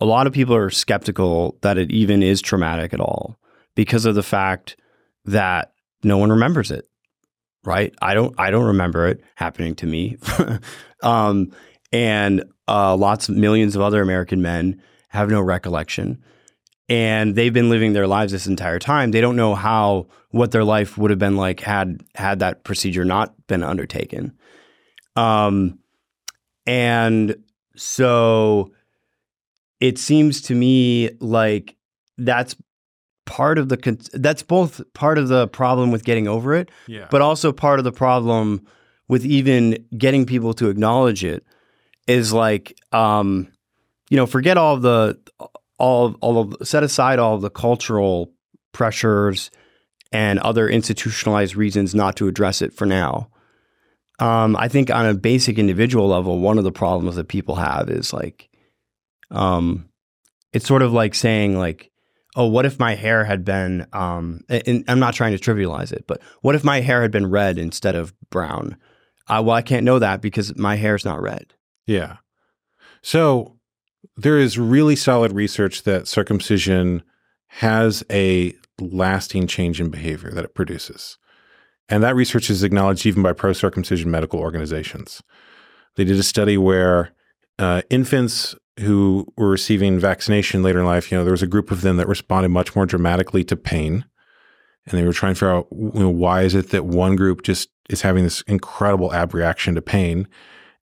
a 0.00 0.06
lot 0.06 0.26
of 0.26 0.32
people 0.32 0.54
are 0.54 0.70
skeptical 0.70 1.58
that 1.60 1.76
it 1.76 1.90
even 1.90 2.22
is 2.22 2.40
traumatic 2.40 2.94
at 2.94 3.00
all 3.00 3.38
because 3.74 4.06
of 4.06 4.14
the 4.14 4.22
fact 4.22 4.76
that 5.24 5.71
no 6.02 6.18
one 6.18 6.30
remembers 6.30 6.70
it. 6.70 6.88
Right? 7.64 7.94
I 8.02 8.14
don't. 8.14 8.34
I 8.38 8.50
don't 8.50 8.64
remember 8.64 9.06
it 9.06 9.22
happening 9.36 9.74
to 9.76 9.86
me. 9.86 10.16
um, 11.02 11.52
and 11.92 12.44
uh, 12.66 12.96
lots 12.96 13.28
of 13.28 13.36
millions 13.36 13.76
of 13.76 13.82
other 13.82 14.02
American 14.02 14.42
men 14.42 14.82
have 15.10 15.30
no 15.30 15.40
recollection, 15.40 16.24
and 16.88 17.36
they've 17.36 17.52
been 17.52 17.70
living 17.70 17.92
their 17.92 18.08
lives 18.08 18.32
this 18.32 18.48
entire 18.48 18.80
time. 18.80 19.12
They 19.12 19.20
don't 19.20 19.36
know 19.36 19.54
how 19.54 20.08
what 20.30 20.50
their 20.50 20.64
life 20.64 20.98
would 20.98 21.10
have 21.10 21.20
been 21.20 21.36
like 21.36 21.60
had 21.60 22.02
had 22.16 22.40
that 22.40 22.64
procedure 22.64 23.04
not 23.04 23.34
been 23.46 23.62
undertaken. 23.62 24.36
Um, 25.14 25.78
and 26.66 27.36
so 27.76 28.72
it 29.80 29.98
seems 29.98 30.42
to 30.42 30.54
me 30.54 31.10
like 31.20 31.76
that's 32.18 32.56
part 33.24 33.58
of 33.58 33.68
the 33.68 33.76
con- 33.76 33.98
that's 34.14 34.42
both 34.42 34.80
part 34.94 35.16
of 35.18 35.28
the 35.28 35.46
problem 35.48 35.90
with 35.90 36.04
getting 36.04 36.26
over 36.28 36.54
it 36.54 36.70
Yeah. 36.86 37.06
but 37.10 37.20
also 37.22 37.52
part 37.52 37.78
of 37.78 37.84
the 37.84 37.92
problem 37.92 38.66
with 39.08 39.24
even 39.24 39.84
getting 39.96 40.26
people 40.26 40.54
to 40.54 40.68
acknowledge 40.68 41.24
it 41.24 41.44
is 42.08 42.32
like 42.32 42.76
um 42.90 43.46
you 44.10 44.16
know 44.16 44.26
forget 44.26 44.56
all 44.58 44.74
of 44.74 44.82
the 44.82 45.18
all 45.78 46.16
all 46.20 46.38
of 46.40 46.66
set 46.66 46.82
aside 46.82 47.18
all 47.20 47.34
of 47.36 47.42
the 47.42 47.50
cultural 47.50 48.32
pressures 48.72 49.50
and 50.10 50.38
other 50.40 50.68
institutionalized 50.68 51.54
reasons 51.54 51.94
not 51.94 52.16
to 52.16 52.26
address 52.26 52.60
it 52.60 52.72
for 52.72 52.86
now 52.86 53.28
um 54.18 54.56
i 54.56 54.66
think 54.66 54.90
on 54.90 55.06
a 55.06 55.14
basic 55.14 55.58
individual 55.60 56.08
level 56.08 56.40
one 56.40 56.58
of 56.58 56.64
the 56.64 56.72
problems 56.72 57.14
that 57.16 57.28
people 57.28 57.54
have 57.54 57.88
is 57.88 58.12
like 58.12 58.48
um 59.30 59.88
it's 60.52 60.66
sort 60.66 60.82
of 60.82 60.92
like 60.92 61.14
saying 61.14 61.56
like 61.56 61.90
oh, 62.36 62.46
what 62.46 62.66
if 62.66 62.78
my 62.78 62.94
hair 62.94 63.24
had 63.24 63.44
been, 63.44 63.86
um, 63.92 64.40
and 64.48 64.84
I'm 64.88 64.98
not 64.98 65.14
trying 65.14 65.36
to 65.36 65.42
trivialize 65.42 65.92
it, 65.92 66.04
but 66.06 66.20
what 66.40 66.54
if 66.54 66.64
my 66.64 66.80
hair 66.80 67.02
had 67.02 67.10
been 67.10 67.30
red 67.30 67.58
instead 67.58 67.94
of 67.94 68.14
brown? 68.30 68.76
Uh, 69.28 69.42
well, 69.44 69.56
I 69.56 69.62
can't 69.62 69.84
know 69.84 69.98
that 69.98 70.20
because 70.20 70.56
my 70.56 70.76
hair's 70.76 71.04
not 71.04 71.20
red. 71.20 71.54
Yeah. 71.86 72.16
So 73.02 73.58
there 74.16 74.38
is 74.38 74.58
really 74.58 74.96
solid 74.96 75.32
research 75.32 75.82
that 75.82 76.08
circumcision 76.08 77.02
has 77.48 78.02
a 78.10 78.54
lasting 78.80 79.46
change 79.46 79.80
in 79.80 79.90
behavior 79.90 80.30
that 80.30 80.44
it 80.44 80.54
produces. 80.54 81.18
And 81.88 82.02
that 82.02 82.16
research 82.16 82.48
is 82.48 82.62
acknowledged 82.62 83.04
even 83.04 83.22
by 83.22 83.32
pro 83.32 83.52
circumcision 83.52 84.10
medical 84.10 84.40
organizations. 84.40 85.22
They 85.96 86.04
did 86.04 86.18
a 86.18 86.22
study 86.22 86.56
where 86.56 87.12
uh, 87.58 87.82
infants 87.90 88.54
who 88.80 89.26
were 89.36 89.50
receiving 89.50 89.98
vaccination 89.98 90.62
later 90.62 90.80
in 90.80 90.86
life, 90.86 91.10
you 91.10 91.18
know, 91.18 91.24
there 91.24 91.32
was 91.32 91.42
a 91.42 91.46
group 91.46 91.70
of 91.70 91.82
them 91.82 91.96
that 91.98 92.08
responded 92.08 92.48
much 92.48 92.74
more 92.74 92.86
dramatically 92.86 93.44
to 93.44 93.56
pain. 93.56 94.04
And 94.86 94.98
they 94.98 95.04
were 95.04 95.12
trying 95.12 95.34
to 95.34 95.38
figure 95.38 95.54
out 95.54 95.68
you 95.70 96.00
know, 96.00 96.08
why 96.08 96.42
is 96.42 96.54
it 96.54 96.70
that 96.70 96.84
one 96.84 97.14
group 97.14 97.42
just 97.42 97.68
is 97.88 98.02
having 98.02 98.24
this 98.24 98.42
incredible 98.42 99.12
abreaction 99.12 99.74
to 99.74 99.82
pain. 99.82 100.26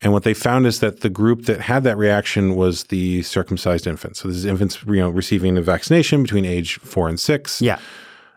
And 0.03 0.13
what 0.13 0.23
they 0.23 0.33
found 0.33 0.67
is 0.67 0.81
that 0.81 1.01
the 1.01 1.11
group 1.11 1.45
that 1.45 1.61
had 1.61 1.85
that 1.85 1.99
reaction 1.99 2.57
was 2.57 2.85
the 2.85 3.23
circumcised 3.23 3.87
infants. 3.87 4.21
So 4.21 4.29
this 4.29 4.39
is 4.39 4.45
infants, 4.47 4.83
you 4.87 4.97
know, 4.97 5.11
receiving 5.11 5.59
a 5.59 5.63
vaccination 5.63 6.23
between 6.23 6.47
age 6.47 6.79
four 6.79 7.09
and 7.09 7.21
six. 7.21 7.61
Yeah. 7.61 7.79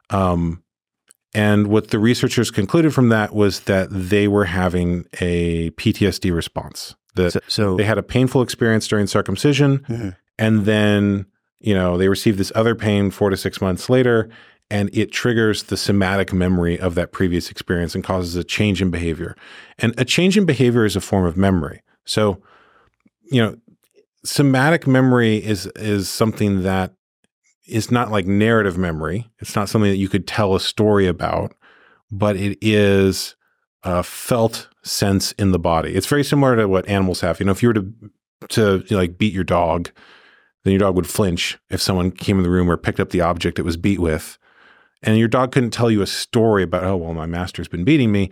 Um, 0.10 0.62
and 1.34 1.68
what 1.68 1.90
the 1.90 2.00
researchers 2.00 2.52
concluded 2.52 2.94
from 2.94 3.10
that 3.10 3.34
was 3.34 3.62
that 3.62 3.88
they 3.90 4.28
were 4.28 4.46
having 4.46 5.06
a 5.22 5.72
PTSD 5.72 6.34
response. 6.36 6.96
That 7.16 7.32
So, 7.34 7.40
so 7.48 7.76
they 7.78 7.84
had 7.84 7.98
a 7.98 8.04
painful 8.04 8.42
experience 8.42 8.88
during 8.88 9.08
circumcision, 9.08 9.80
Mhm. 9.90 10.16
and 10.40 10.66
then 10.66 11.26
you 11.60 11.74
know 11.74 11.98
they 11.98 12.08
received 12.10 12.38
this 12.38 12.52
other 12.56 12.76
pain 12.76 13.12
four 13.12 13.30
to 13.30 13.38
six 13.38 13.62
months 13.62 13.90
later, 13.90 14.30
and 14.70 14.90
it 14.94 15.12
triggers 15.12 15.64
the 15.64 15.78
somatic 15.78 16.34
memory 16.34 16.80
of 16.80 16.96
that 16.96 17.12
previous 17.12 17.52
experience 17.52 17.94
and 17.96 18.04
causes 18.04 18.36
a 18.36 18.44
change 18.44 18.82
in 18.82 18.90
behavior. 18.90 19.36
And 19.80 19.94
a 19.98 20.06
change 20.06 20.38
in 20.38 20.46
behavior 20.46 20.86
is 20.86 20.96
a 20.96 21.02
form 21.02 21.26
of 21.26 21.38
memory. 21.38 21.82
So, 22.06 22.42
you 23.32 23.42
know, 23.42 23.56
somatic 24.26 24.88
memory 24.88 25.38
is 25.38 25.68
is 25.76 26.10
something 26.10 26.64
that 26.64 26.94
is 27.68 27.92
not 27.92 28.12
like 28.12 28.26
narrative 28.26 28.78
memory. 28.78 29.30
It's 29.40 29.56
not 29.56 29.70
something 29.70 29.90
that 29.92 29.98
you 29.98 30.10
could 30.10 30.28
tell 30.28 30.54
a 30.56 30.60
story 30.60 31.08
about, 31.08 31.54
but 32.12 32.36
it 32.36 32.58
is 32.62 33.36
a 33.84 34.04
felt 34.04 34.70
sense 34.84 35.32
in 35.34 35.52
the 35.52 35.60
body. 35.60 35.96
It's 35.96 36.08
very 36.08 36.24
similar 36.24 36.56
to 36.56 36.68
what 36.68 36.88
animals 36.88 37.22
have. 37.22 37.40
You 37.40 37.46
know, 37.46 37.52
if 37.52 37.62
you 37.62 37.70
were 37.70 37.74
to 37.76 37.94
to 38.50 38.84
you 38.88 38.96
know, 38.96 38.98
like 38.98 39.18
beat 39.18 39.34
your 39.34 39.44
dog, 39.44 39.90
then 40.64 40.72
your 40.72 40.80
dog 40.80 40.96
would 40.96 41.08
flinch 41.08 41.58
if 41.70 41.82
someone 41.82 42.12
came 42.12 42.38
in 42.38 42.44
the 42.44 42.50
room 42.50 42.70
or 42.70 42.78
picked 42.78 43.00
up 43.00 43.10
the 43.10 43.22
object 43.22 43.60
it 43.60 43.64
was 43.64 43.78
beat 43.78 44.00
with. 44.00 44.38
And 45.02 45.18
your 45.18 45.28
dog 45.28 45.52
couldn't 45.52 45.72
tell 45.72 45.92
you 45.92 46.02
a 46.02 46.08
story 46.08 46.64
about, 46.64 46.86
oh, 46.86 46.96
well, 46.96 47.14
my 47.14 47.26
master's 47.26 47.68
been 47.68 47.84
beating 47.84 48.12
me, 48.12 48.30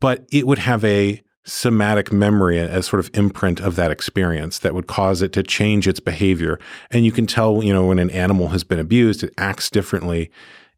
but 0.00 0.26
it 0.32 0.46
would 0.46 0.58
have 0.58 0.84
a 0.84 1.22
somatic 1.44 2.12
memory 2.12 2.58
as 2.58 2.86
sort 2.86 3.00
of 3.00 3.10
imprint 3.14 3.60
of 3.60 3.76
that 3.76 3.90
experience 3.90 4.58
that 4.58 4.74
would 4.74 4.86
cause 4.86 5.22
it 5.22 5.32
to 5.32 5.42
change 5.42 5.88
its 5.88 6.00
behavior. 6.00 6.58
And 6.90 7.04
you 7.04 7.12
can 7.12 7.26
tell, 7.26 7.62
you 7.62 7.72
know, 7.72 7.86
when 7.86 7.98
an 7.98 8.10
animal 8.10 8.48
has 8.48 8.64
been 8.64 8.78
abused, 8.78 9.22
it 9.22 9.32
acts 9.38 9.70
differently. 9.70 10.30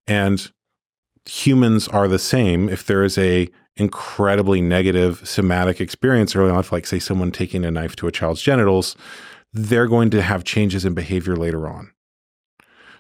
And 0.07 0.51
humans 1.27 1.89
are 1.89 2.09
the 2.09 2.19
same. 2.19 2.69
If 2.69 2.87
there 2.87 3.03
is 3.03 3.17
a 3.19 3.49
incredibly 3.77 4.61
negative 4.61 5.27
somatic 5.27 5.81
experience 5.81 6.37
early 6.37 6.51
on, 6.51 6.65
like 6.71 6.87
say 6.87 6.99
someone 6.99 7.33
taking 7.33 7.65
a 7.65 7.71
knife 7.71 7.97
to 7.97 8.07
a 8.07 8.13
child's 8.13 8.43
genitals, 8.43 8.97
they're 9.53 9.87
going 9.89 10.11
to 10.11 10.23
have 10.23 10.45
changes 10.45 10.85
in 10.85 10.95
behavior 10.95 11.37
later 11.37 11.67
on. 11.67 11.91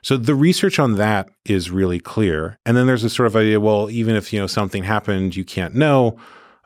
So 0.02 0.16
the 0.16 0.34
research 0.34 0.78
on 0.78 0.96
that 0.96 1.28
is 1.44 1.70
really 1.70 2.00
clear. 2.00 2.58
And 2.66 2.76
then 2.76 2.86
there's 2.86 3.02
this 3.02 3.12
sort 3.14 3.28
of 3.28 3.36
idea, 3.36 3.60
well, 3.60 3.88
even 3.90 4.16
if 4.16 4.32
you 4.32 4.40
know 4.40 4.48
something 4.48 4.82
happened, 4.82 5.36
you 5.36 5.44
can't 5.44 5.74
know. 5.74 6.16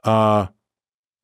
Uh, 0.05 0.47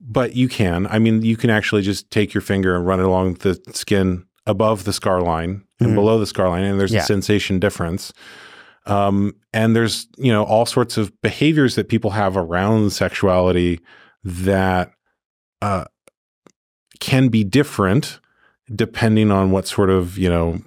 but 0.01 0.35
you 0.37 0.49
can. 0.49 0.87
I 0.89 0.99
mean, 0.99 1.23
you 1.23 1.37
can 1.37 1.49
actually 1.49 1.83
just 1.83 2.11
take 2.11 2.35
your 2.35 2.41
finger 2.41 2.77
and 2.77 2.85
run 2.87 2.99
it 3.01 3.05
along 3.07 3.35
the 3.35 3.59
skin 3.73 4.27
above 4.47 4.85
the 4.85 4.93
scar 4.93 5.23
line 5.23 5.63
and 5.81 5.91
Mhm. 5.91 5.95
below 5.95 6.19
the 6.19 6.27
scar 6.27 6.49
line, 6.49 6.65
and 6.65 6.79
there's 6.81 6.93
Yeah. 6.93 7.03
a 7.03 7.05
sensation 7.05 7.61
difference. 7.61 8.13
Um, 8.87 9.35
and 9.53 9.77
there's 9.77 10.09
you 10.17 10.33
know 10.33 10.45
all 10.45 10.67
sorts 10.67 10.97
of 10.97 11.13
behaviors 11.23 11.77
that 11.77 11.89
people 11.89 12.11
have 12.11 12.37
around 12.37 12.93
sexuality 12.93 13.81
that 14.25 14.93
uh, 15.61 15.85
can 17.01 17.29
be 17.29 17.45
different 17.45 18.21
depending 18.75 19.31
on 19.31 19.51
what 19.51 19.67
sort 19.67 19.91
of 19.91 20.19
you 20.19 20.29
know 20.29 20.61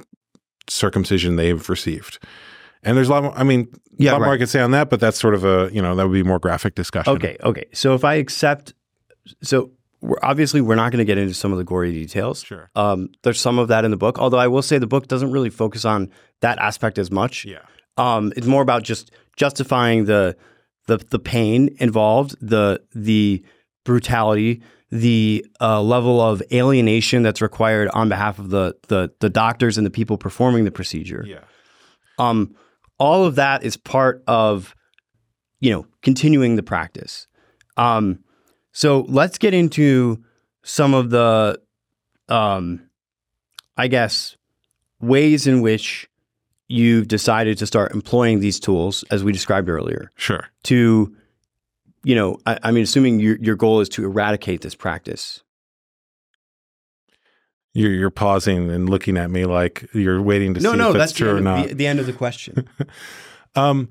circumcision 0.70 1.36
they've 1.36 1.70
received. 1.70 2.20
And 2.84 2.95
there's 2.95 3.09
a 3.09 3.11
lot. 3.11 3.24
More, 3.24 3.38
I 3.38 3.43
mean, 3.43 3.68
Yeah, 3.97 4.11
a 4.11 4.13
lot 4.13 4.22
more 4.22 4.34
I 4.34 4.38
could 4.38 4.49
say 4.49 4.61
on 4.61 4.72
that, 4.72 4.89
but 4.89 4.99
that's 4.99 5.20
sort 5.20 5.34
of 5.34 5.43
a 5.43 5.70
you 5.74 5.82
know 5.82 5.95
that 5.95 6.07
would 6.07 6.13
be 6.13 6.24
more 6.24 6.39
graphic 6.39 6.76
discussion. 6.76 7.13
Okay, 7.13 7.38
okay. 7.43 7.66
So 7.74 7.95
if 7.95 8.03
I 8.05 8.16
accept, 8.16 8.74
so 9.41 9.72
we're, 10.01 10.18
obviously 10.22 10.61
we're 10.61 10.76
not 10.76 10.91
going 10.91 10.99
to 10.99 11.05
get 11.05 11.18
into 11.18 11.34
some 11.34 11.51
of 11.51 11.57
the 11.57 11.63
gory 11.63 11.91
details. 11.91 12.43
Sure. 12.43 12.70
Um, 12.76 13.09
there's 13.24 13.41
some 13.41 13.59
of 13.59 13.70
that 13.70 13.86
in 13.86 13.91
the 13.91 13.97
book, 13.97 14.20
although 14.20 14.38
I 14.38 14.47
will 14.47 14.61
say 14.61 14.78
the 14.78 14.88
book 14.88 15.07
doesn't 15.07 15.32
really 15.32 15.49
focus 15.49 15.84
on 15.84 16.11
that 16.41 16.59
aspect 16.59 16.97
as 16.97 17.11
much. 17.11 17.45
Yeah. 17.45 17.59
Um, 17.98 18.34
it's 18.36 18.48
more 18.48 18.62
about 18.62 18.84
just 18.84 19.12
justifying 19.36 20.06
the 20.06 20.36
the 20.88 20.98
the 20.98 21.20
pain 21.20 21.76
involved, 21.80 22.36
the 22.41 22.82
the 22.93 23.43
brutality, 23.84 24.62
the 24.91 25.46
uh, 25.62 25.82
level 25.82 26.22
of 26.22 26.41
alienation 26.52 27.24
that's 27.24 27.41
required 27.41 27.89
on 27.93 28.10
behalf 28.10 28.39
of 28.39 28.50
the 28.50 28.76
the 28.88 29.12
the 29.20 29.30
doctors 29.30 29.78
and 29.78 29.86
the 29.86 29.91
people 29.91 30.18
performing 30.18 30.66
the 30.66 30.72
procedure. 30.72 31.24
Yeah. 31.26 31.43
Um, 32.18 32.56
all 32.98 33.26
of 33.26 33.36
that 33.36 33.64
is 33.64 33.76
part 33.78 34.24
of, 34.28 34.76
you 35.60 35.72
know, 35.72 35.86
continuing 36.02 36.56
the 36.56 36.64
practice. 36.64 37.28
Um, 37.78 38.20
so 38.72 39.06
let's 39.10 39.38
get 39.38 39.54
into 39.54 40.24
some 40.64 40.93
of 40.93 41.10
the, 41.10 41.60
um, 42.30 42.89
I 43.76 43.88
guess, 43.88 44.38
ways 45.02 45.46
in 45.46 45.62
which 45.62 46.08
you've 46.68 47.07
decided 47.07 47.57
to 47.59 47.66
start 47.68 47.91
employing 47.93 48.39
these 48.39 48.59
tools, 48.59 49.03
as 49.11 49.24
we 49.24 49.32
described 49.32 49.70
earlier, 49.70 50.11
Sure. 50.16 50.47
to, 50.63 51.16
you 52.03 52.16
know, 52.16 52.38
I, 52.45 52.57
I 52.63 52.72
mean, 52.72 52.84
assuming 52.84 53.20
your 53.20 53.38
your 53.38 53.55
goal 53.55 53.82
is 53.82 53.89
to 53.89 54.03
eradicate 54.03 54.61
this 54.61 54.76
practice. 54.76 55.41
You're, 57.74 57.91
you're 57.91 58.09
pausing 58.09 58.72
and 58.72 58.89
looking 58.89 59.18
at 59.18 59.30
me 59.30 59.45
like 59.45 59.89
you're 59.93 60.22
waiting 60.22 60.53
to 60.53 60.61
no, 60.61 60.72
see 60.72 60.78
no, 60.78 60.88
if 60.89 60.93
that's, 60.93 61.11
that's 61.11 61.18
true 61.20 61.36
or 61.36 61.41
not. 61.41 61.68
The, 61.68 61.74
the 61.74 61.88
end 61.88 61.99
of 61.99 62.05
the 62.05 62.13
question. 62.13 62.68
Um, 63.57 63.88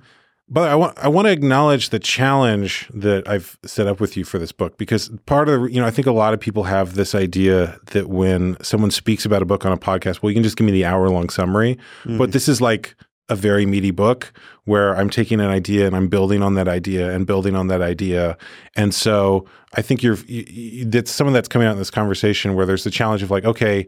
but 0.49 0.68
I 0.68 0.74
want 0.74 0.99
I 0.99 1.09
want 1.09 1.26
to 1.26 1.32
acknowledge 1.32 1.88
the 1.88 1.99
challenge 1.99 2.88
that 2.92 3.26
I've 3.28 3.59
set 3.64 3.86
up 3.86 4.01
with 4.01 4.16
you 4.16 4.24
for 4.24 4.38
this 4.38 4.53
book 4.53 4.76
because 4.76 5.11
part 5.26 5.49
of 5.49 5.62
the 5.62 5.70
you 5.70 5.80
know 5.80 5.86
I 5.86 5.90
think 5.90 6.07
a 6.07 6.12
lot 6.12 6.34
of 6.34 6.40
people 6.40 6.64
have 6.64 6.95
this 6.95 7.14
idea 7.14 7.78
that 7.92 8.09
when 8.09 8.57
someone 8.62 8.90
speaks 8.90 9.24
about 9.24 9.42
a 9.42 9.47
book 9.47 9.64
on 9.64 9.72
a 9.72 9.78
podcast, 9.78 10.22
well, 10.22 10.30
you 10.30 10.34
can 10.34 10.42
just 10.42 10.57
give 10.57 10.66
me 10.66 10.72
the 10.72 10.84
hour 10.84 11.09
long 11.09 11.30
summary, 11.30 11.78
but 12.05 12.11
mm-hmm. 12.11 12.30
this 12.30 12.49
is 12.49 12.61
like 12.61 12.95
a 13.30 13.36
very 13.36 13.64
meaty 13.64 13.90
book 13.90 14.32
where 14.64 14.95
I'm 14.95 15.09
taking 15.09 15.40
an 15.40 15.49
idea 15.49 15.86
and 15.86 15.97
I'm 15.97 16.09
building 16.09 16.42
on 16.42 16.55
that 16.55 16.68
idea 16.68 17.11
and 17.14 17.26
building 17.26 17.57
on 17.57 17.68
that 17.68 17.80
idea, 17.80 18.36
and 18.76 18.95
so 18.95 19.47
I 19.74 19.80
think 19.80 20.03
you're 20.03 20.16
you, 20.26 20.45
you, 20.47 20.84
that's 20.84 21.11
some 21.11 21.26
of 21.26 21.32
that's 21.32 21.49
coming 21.49 21.66
out 21.66 21.72
in 21.72 21.78
this 21.78 21.90
conversation 21.90 22.55
where 22.55 22.66
there's 22.66 22.84
the 22.84 22.90
challenge 22.90 23.22
of 23.22 23.30
like 23.30 23.47
okay 23.47 23.86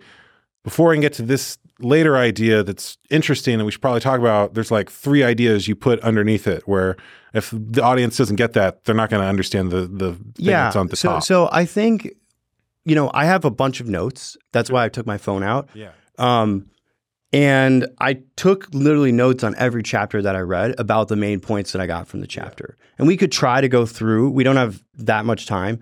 before 0.67 0.91
I 0.91 0.97
can 0.97 1.01
get 1.01 1.13
to 1.13 1.23
this 1.23 1.59
later 1.79 2.17
idea 2.17 2.65
that's 2.65 2.99
interesting 3.09 3.55
and 3.55 3.65
we 3.65 3.71
should 3.71 3.81
probably 3.81 4.01
talk 4.01 4.19
about, 4.19 4.55
there's 4.55 4.73
like 4.73 4.91
three 4.91 5.23
ideas 5.23 5.69
you 5.69 5.77
put 5.77 6.01
underneath 6.01 6.49
it 6.49 6.67
where 6.67 6.97
if 7.35 7.55
the 7.57 7.85
audience 7.85 8.17
doesn't 8.17 8.35
get 8.35 8.53
that, 8.55 8.83
they're 8.83 8.93
not 8.93 9.09
going 9.09 9.23
to 9.23 9.29
understand 9.29 9.71
the 9.71 9.83
the 9.83 10.15
thing 10.15 10.33
yeah. 10.39 10.65
that's 10.65 10.75
on 10.75 10.89
the 10.89 10.97
so 10.97 11.09
top. 11.09 11.23
so 11.23 11.49
I 11.53 11.67
think, 11.67 12.11
you 12.85 12.97
know, 12.97 13.13
I 13.15 13.27
have 13.27 13.45
a 13.45 13.51
bunch 13.51 13.79
of 13.79 13.87
notes. 13.87 14.37
That's 14.51 14.69
why 14.69 14.85
I 14.85 14.89
took 14.89 15.07
my 15.07 15.19
phone 15.19 15.45
out. 15.45 15.69
yeah. 15.73 15.93
Um, 16.19 16.67
and 17.33 17.87
I 18.01 18.23
took 18.35 18.67
literally 18.75 19.13
notes 19.13 19.45
on 19.45 19.55
every 19.57 19.85
chapter 19.85 20.21
that 20.21 20.35
I 20.35 20.41
read 20.41 20.75
about 20.79 21.07
the 21.07 21.17
main 21.17 21.39
points 21.39 21.71
that 21.73 21.81
I 21.81 21.87
got 21.87 22.09
from 22.09 22.21
the 22.23 22.27
chapter. 22.27 22.77
And 22.99 23.07
we 23.07 23.17
could 23.17 23.31
try 23.31 23.61
to 23.61 23.69
go 23.69 23.87
through. 23.87 24.31
We 24.31 24.43
don't 24.43 24.57
have 24.57 24.83
that 24.95 25.25
much 25.25 25.47
time. 25.47 25.81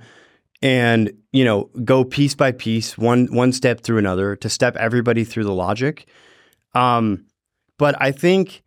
And 0.64 1.12
you 1.30 1.44
know 1.44 1.70
go 1.84 2.02
piece 2.02 2.34
by 2.34 2.50
piece, 2.50 2.98
one 2.98 3.26
one 3.26 3.52
step 3.52 3.82
through 3.82 3.98
another 3.98 4.34
to 4.36 4.48
step 4.48 4.74
everybody 4.76 5.22
through 5.22 5.44
the 5.44 5.52
logic. 5.52 6.08
Um, 6.74 7.26
but 7.78 7.94
I 8.00 8.10
think 8.10 8.62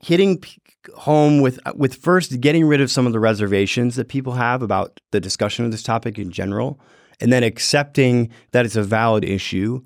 hitting 0.00 0.38
p- 0.38 0.60
home 0.96 1.40
with 1.40 1.60
with 1.76 1.94
first 1.94 2.40
getting 2.40 2.64
rid 2.64 2.80
of 2.80 2.90
some 2.90 3.06
of 3.06 3.12
the 3.12 3.20
reservations 3.20 3.94
that 3.96 4.08
people 4.08 4.32
have 4.32 4.62
about 4.62 4.98
the 5.12 5.20
discussion 5.20 5.64
of 5.66 5.70
this 5.70 5.82
topic 5.82 6.18
in 6.18 6.30
general, 6.30 6.80
and 7.20 7.30
then 7.30 7.44
accepting 7.44 8.30
that 8.52 8.64
it's 8.64 8.76
a 8.76 8.82
valid 8.82 9.24
issue. 9.24 9.82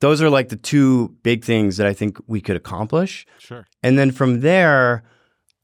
Those 0.00 0.20
are 0.20 0.30
like 0.30 0.48
the 0.48 0.56
two 0.56 1.14
big 1.22 1.44
things 1.44 1.76
that 1.76 1.86
I 1.86 1.92
think 1.92 2.18
we 2.26 2.40
could 2.40 2.56
accomplish. 2.56 3.26
Sure. 3.38 3.66
And 3.82 3.98
then 3.98 4.10
from 4.10 4.40
there, 4.40 5.04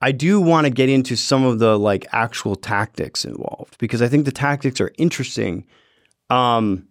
I 0.06 0.12
do 0.12 0.40
want 0.40 0.66
to 0.66 0.70
get 0.70 0.88
into 0.88 1.16
some 1.16 1.42
of 1.42 1.58
the 1.58 1.76
like 1.76 2.06
actual 2.12 2.54
tactics 2.54 3.24
involved 3.24 3.76
because 3.78 4.00
I 4.00 4.06
think 4.06 4.24
the 4.24 4.30
tactics 4.30 4.80
are 4.80 4.92
interesting. 4.98 5.66
Um, 6.30 6.86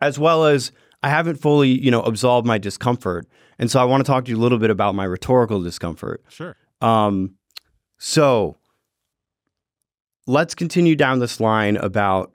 as 0.00 0.20
well 0.20 0.44
as 0.44 0.70
I 1.02 1.08
haven't 1.08 1.40
fully, 1.40 1.70
you 1.70 1.90
know, 1.90 2.00
absolved 2.02 2.46
my 2.46 2.58
discomfort. 2.58 3.26
And 3.58 3.68
so 3.72 3.80
I 3.80 3.84
want 3.86 4.06
to 4.06 4.08
talk 4.08 4.26
to 4.26 4.30
you 4.30 4.36
a 4.36 4.38
little 4.38 4.58
bit 4.58 4.70
about 4.70 4.94
my 4.94 5.02
rhetorical 5.02 5.60
discomfort. 5.60 6.22
Sure. 6.28 6.54
Um, 6.80 7.34
so 7.98 8.56
let's 10.28 10.54
continue 10.54 10.94
down 10.94 11.18
this 11.18 11.40
line 11.40 11.76
about 11.78 12.30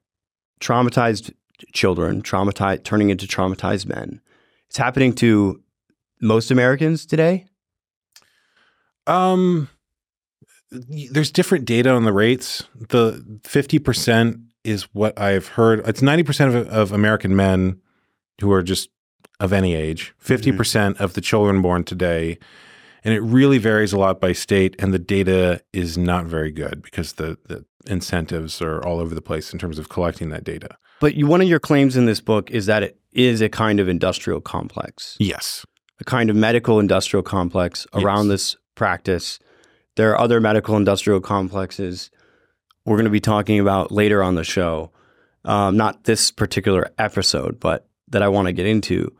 traumatized 0.59 1.33
children, 1.71 2.23
traumatized 2.23 2.83
turning 2.83 3.09
into 3.09 3.25
traumatized 3.25 3.85
men. 3.85 4.19
It's 4.67 4.77
happening 4.77 5.13
to 5.15 5.63
most 6.19 6.51
Americans 6.51 7.05
today. 7.05 7.45
Um, 9.07 9.69
there's 10.71 11.31
different 11.31 11.65
data 11.65 11.91
on 11.91 12.03
the 12.03 12.13
rates. 12.13 12.63
The 12.75 13.23
50% 13.43 14.43
is 14.63 14.83
what 14.93 15.19
I've 15.19 15.47
heard. 15.49 15.87
It's 15.87 16.01
90% 16.01 16.47
of, 16.55 16.67
of 16.69 16.91
American 16.91 17.35
men 17.35 17.79
who 18.41 18.51
are 18.51 18.63
just 18.63 18.89
of 19.39 19.51
any 19.53 19.75
age, 19.75 20.13
50% 20.23 20.99
of 20.99 21.13
the 21.13 21.21
children 21.21 21.61
born 21.61 21.83
today. 21.83 22.37
And 23.03 23.13
it 23.13 23.19
really 23.19 23.57
varies 23.57 23.91
a 23.91 23.99
lot 23.99 24.21
by 24.21 24.31
state. 24.31 24.75
And 24.79 24.93
the 24.93 24.99
data 24.99 25.61
is 25.73 25.97
not 25.97 26.25
very 26.25 26.51
good 26.51 26.81
because 26.81 27.13
the, 27.13 27.37
the 27.47 27.65
incentives 27.85 28.61
are 28.61 28.81
all 28.85 28.99
over 28.99 29.13
the 29.13 29.21
place 29.21 29.51
in 29.51 29.59
terms 29.59 29.77
of 29.77 29.89
collecting 29.89 30.29
that 30.29 30.45
data. 30.45 30.77
But 31.01 31.15
you, 31.15 31.27
one 31.27 31.41
of 31.41 31.49
your 31.49 31.59
claims 31.59 31.97
in 31.97 32.05
this 32.05 32.21
book 32.21 32.49
is 32.51 32.65
that 32.67 32.81
it 32.83 32.97
is 33.11 33.41
a 33.41 33.49
kind 33.49 33.81
of 33.81 33.89
industrial 33.89 34.39
complex, 34.39 35.17
Yes. 35.19 35.65
a 35.99 36.05
kind 36.05 36.29
of 36.29 36.35
medical 36.37 36.79
industrial 36.79 37.23
complex 37.23 37.85
around 37.93 38.27
Yes. 38.29 38.53
this 38.53 38.57
practice. 38.75 39.39
There 39.95 40.11
are 40.11 40.19
other 40.19 40.39
medical 40.39 40.75
industrial 40.75 41.21
complexes 41.21 42.09
we're 42.85 42.97
going 42.97 43.05
to 43.05 43.11
be 43.11 43.19
talking 43.19 43.59
about 43.59 43.91
later 43.91 44.21
on 44.21 44.35
the 44.35 44.43
show. 44.43 44.91
Um, 45.45 45.77
not 45.77 46.05
this 46.05 46.31
particular 46.31 46.91
episode, 46.97 47.59
but 47.59 47.87
that 48.09 48.21
I 48.21 48.27
want 48.29 48.47
to 48.47 48.53
get 48.53 48.65
into. 48.65 49.13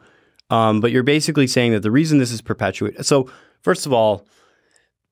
Um, 0.50 0.82
but 0.82 0.92
you're 0.92 1.04
basically 1.04 1.48
saying 1.48 1.72
that 1.74 1.82
the 1.82 1.92
reason 1.92 2.18
this 2.18 2.32
is 2.32 2.42
perpetuated. 2.42 3.06
So, 3.06 3.30
first 3.62 3.86
of 3.86 3.94
all, 3.94 4.26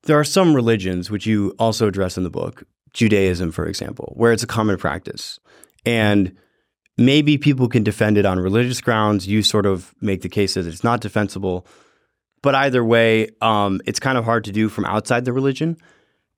there 0.04 0.18
are 0.18 0.24
some 0.24 0.54
religions 0.54 1.10
which 1.10 1.26
you 1.26 1.54
also 1.58 1.88
address 1.88 2.16
in 2.16 2.24
the 2.24 2.30
book, 2.30 2.64
Judaism, 2.92 3.52
for 3.52 3.66
example, 3.66 4.12
where 4.16 4.32
it's 4.32 4.42
a 4.42 4.48
common 4.48 4.76
practice. 4.76 5.38
And 5.84 6.36
maybe 6.96 7.38
people 7.38 7.68
can 7.68 7.82
defend 7.82 8.18
it 8.18 8.26
on 8.26 8.38
religious 8.38 8.80
grounds. 8.80 9.26
You 9.26 9.42
sort 9.42 9.66
of 9.66 9.94
make 10.00 10.22
the 10.22 10.28
case 10.28 10.54
that 10.54 10.66
it's 10.66 10.84
not 10.84 11.00
defensible. 11.00 11.66
But 12.42 12.54
either 12.54 12.84
way, 12.84 13.28
um, 13.40 13.80
it's 13.86 14.00
kind 14.00 14.18
of 14.18 14.24
hard 14.24 14.44
to 14.44 14.52
do 14.52 14.68
from 14.68 14.84
outside 14.84 15.24
the 15.24 15.32
religion. 15.32 15.76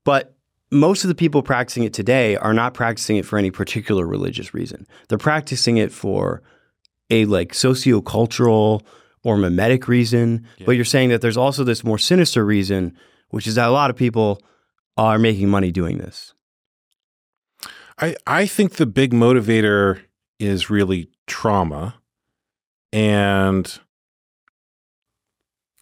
But 0.05 0.35
most 0.71 1.05
of 1.05 1.09
the 1.09 1.15
people 1.15 1.43
practicing 1.43 1.85
it 1.85 1.95
today 1.95 2.37
are 2.37 2.53
not 2.53 2.75
practicing 2.75 3.17
it 3.17 3.25
for 3.25 3.39
any 3.39 3.51
particular 3.51 4.07
religious 4.07 4.53
reason. 4.53 4.87
They're 5.09 5.19
practicing 5.19 5.77
it 5.79 5.93
for 5.93 6.43
a 7.11 7.25
like 7.25 7.53
sociocultural 7.53 8.83
or 9.23 9.37
mimetic 9.37 9.89
reason. 9.89 10.47
Yeah. 10.59 10.67
But 10.67 10.73
you're 10.73 10.85
saying 10.85 11.09
that 11.11 11.21
there's 11.21 11.37
also 11.37 11.65
this 11.65 11.85
more 11.85 11.99
sinister 11.99 12.45
reason, 12.45 12.97
which 13.31 13.47
is 13.47 13.55
that 13.55 13.69
a 13.69 13.73
lot 13.73 13.91
of 13.91 13.97
people 13.97 14.43
are 14.97 15.19
making 15.19 15.49
money 15.49 15.73
doing 15.73 15.99
this. 15.99 16.35
I, 17.99 18.17
I 18.27 18.47
think 18.47 18.73
the 18.73 18.87
big 18.87 19.13
motivator 19.13 20.03
is 20.39 20.69
really 20.69 21.09
trauma 21.27 21.95
and 22.93 23.79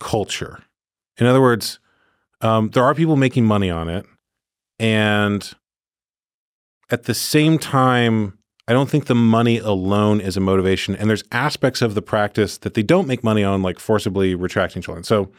culture. 0.03 0.63
In 1.17 1.27
other 1.27 1.41
words, 1.41 1.79
um, 2.41 2.71
there 2.71 2.85
are 2.85 2.95
people 2.95 3.17
making 3.17 3.45
money 3.47 3.71
on 3.71 3.89
it. 3.89 4.05
And 4.79 5.51
at 6.91 7.05
the 7.05 7.15
same 7.15 7.59
time, 7.59 8.39
I 8.67 8.73
don't 8.73 8.91
think 8.91 9.07
the 9.07 9.15
money 9.15 9.59
alone 9.59 10.21
is 10.21 10.37
a 10.37 10.41
motivation. 10.41 10.97
And 10.97 11.09
there's 11.09 11.25
aspects 11.31 11.83
of 11.83 11.95
the 11.95 12.03
practice 12.03 12.59
that 12.59 12.75
they 12.75 12.83
don't 12.83 13.07
make 13.07 13.23
money 13.23 13.45
on, 13.45 13.63
like 13.63 13.79
forcibly 13.79 14.35
retracting 14.35 14.83
children. 14.83 15.05
So, 15.05 15.31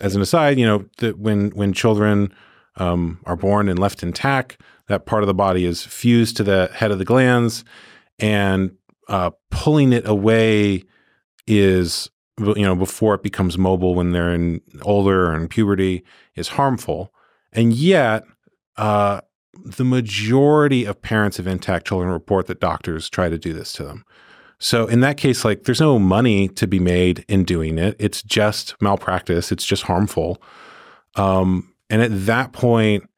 as 0.00 0.14
an 0.14 0.22
aside, 0.22 0.58
you 0.58 0.66
know, 0.66 0.84
that 0.98 1.18
when 1.18 1.50
when 1.50 1.72
children 1.72 2.32
um, 2.76 3.20
are 3.24 3.36
born 3.36 3.68
and 3.68 3.78
left 3.78 4.02
intact, 4.02 4.60
that 4.86 5.04
part 5.04 5.22
of 5.22 5.26
the 5.26 5.34
body 5.34 5.64
is 5.64 5.84
fused 5.84 6.36
to 6.36 6.44
the 6.44 6.70
head 6.72 6.90
of 6.90 6.98
the 6.98 7.04
glans, 7.04 7.64
and 8.18 8.72
uh, 9.08 9.30
pulling 9.50 9.92
it 9.92 10.06
away 10.06 10.84
is 11.46 12.08
you 12.40 12.62
know 12.62 12.74
before 12.74 13.14
it 13.14 13.22
becomes 13.22 13.56
mobile 13.56 13.94
when 13.94 14.12
they're 14.12 14.34
in 14.34 14.60
older 14.82 15.26
or 15.26 15.36
in 15.36 15.48
puberty 15.48 16.04
is 16.34 16.48
harmful, 16.48 17.12
and 17.52 17.72
yet. 17.72 18.24
Uh, 18.76 19.20
the 19.64 19.84
majority 19.84 20.84
of 20.84 21.02
parents 21.02 21.38
of 21.38 21.46
intact 21.46 21.86
children 21.86 22.10
report 22.10 22.46
that 22.46 22.60
doctors 22.60 23.10
try 23.10 23.28
to 23.28 23.36
do 23.36 23.52
this 23.52 23.72
to 23.74 23.82
them. 23.82 24.04
So 24.58 24.86
in 24.86 25.00
that 25.00 25.16
case, 25.16 25.44
like 25.44 25.64
there's 25.64 25.80
no 25.80 25.98
money 25.98 26.48
to 26.48 26.66
be 26.66 26.78
made 26.78 27.24
in 27.28 27.44
doing 27.44 27.78
it. 27.78 27.96
It's 27.98 28.22
just 28.22 28.80
malpractice. 28.80 29.50
It's 29.50 29.64
just 29.64 29.82
harmful. 29.82 30.40
Um, 31.16 31.74
and 31.90 32.00
at 32.00 32.26
that 32.26 32.52
point, 32.52 33.08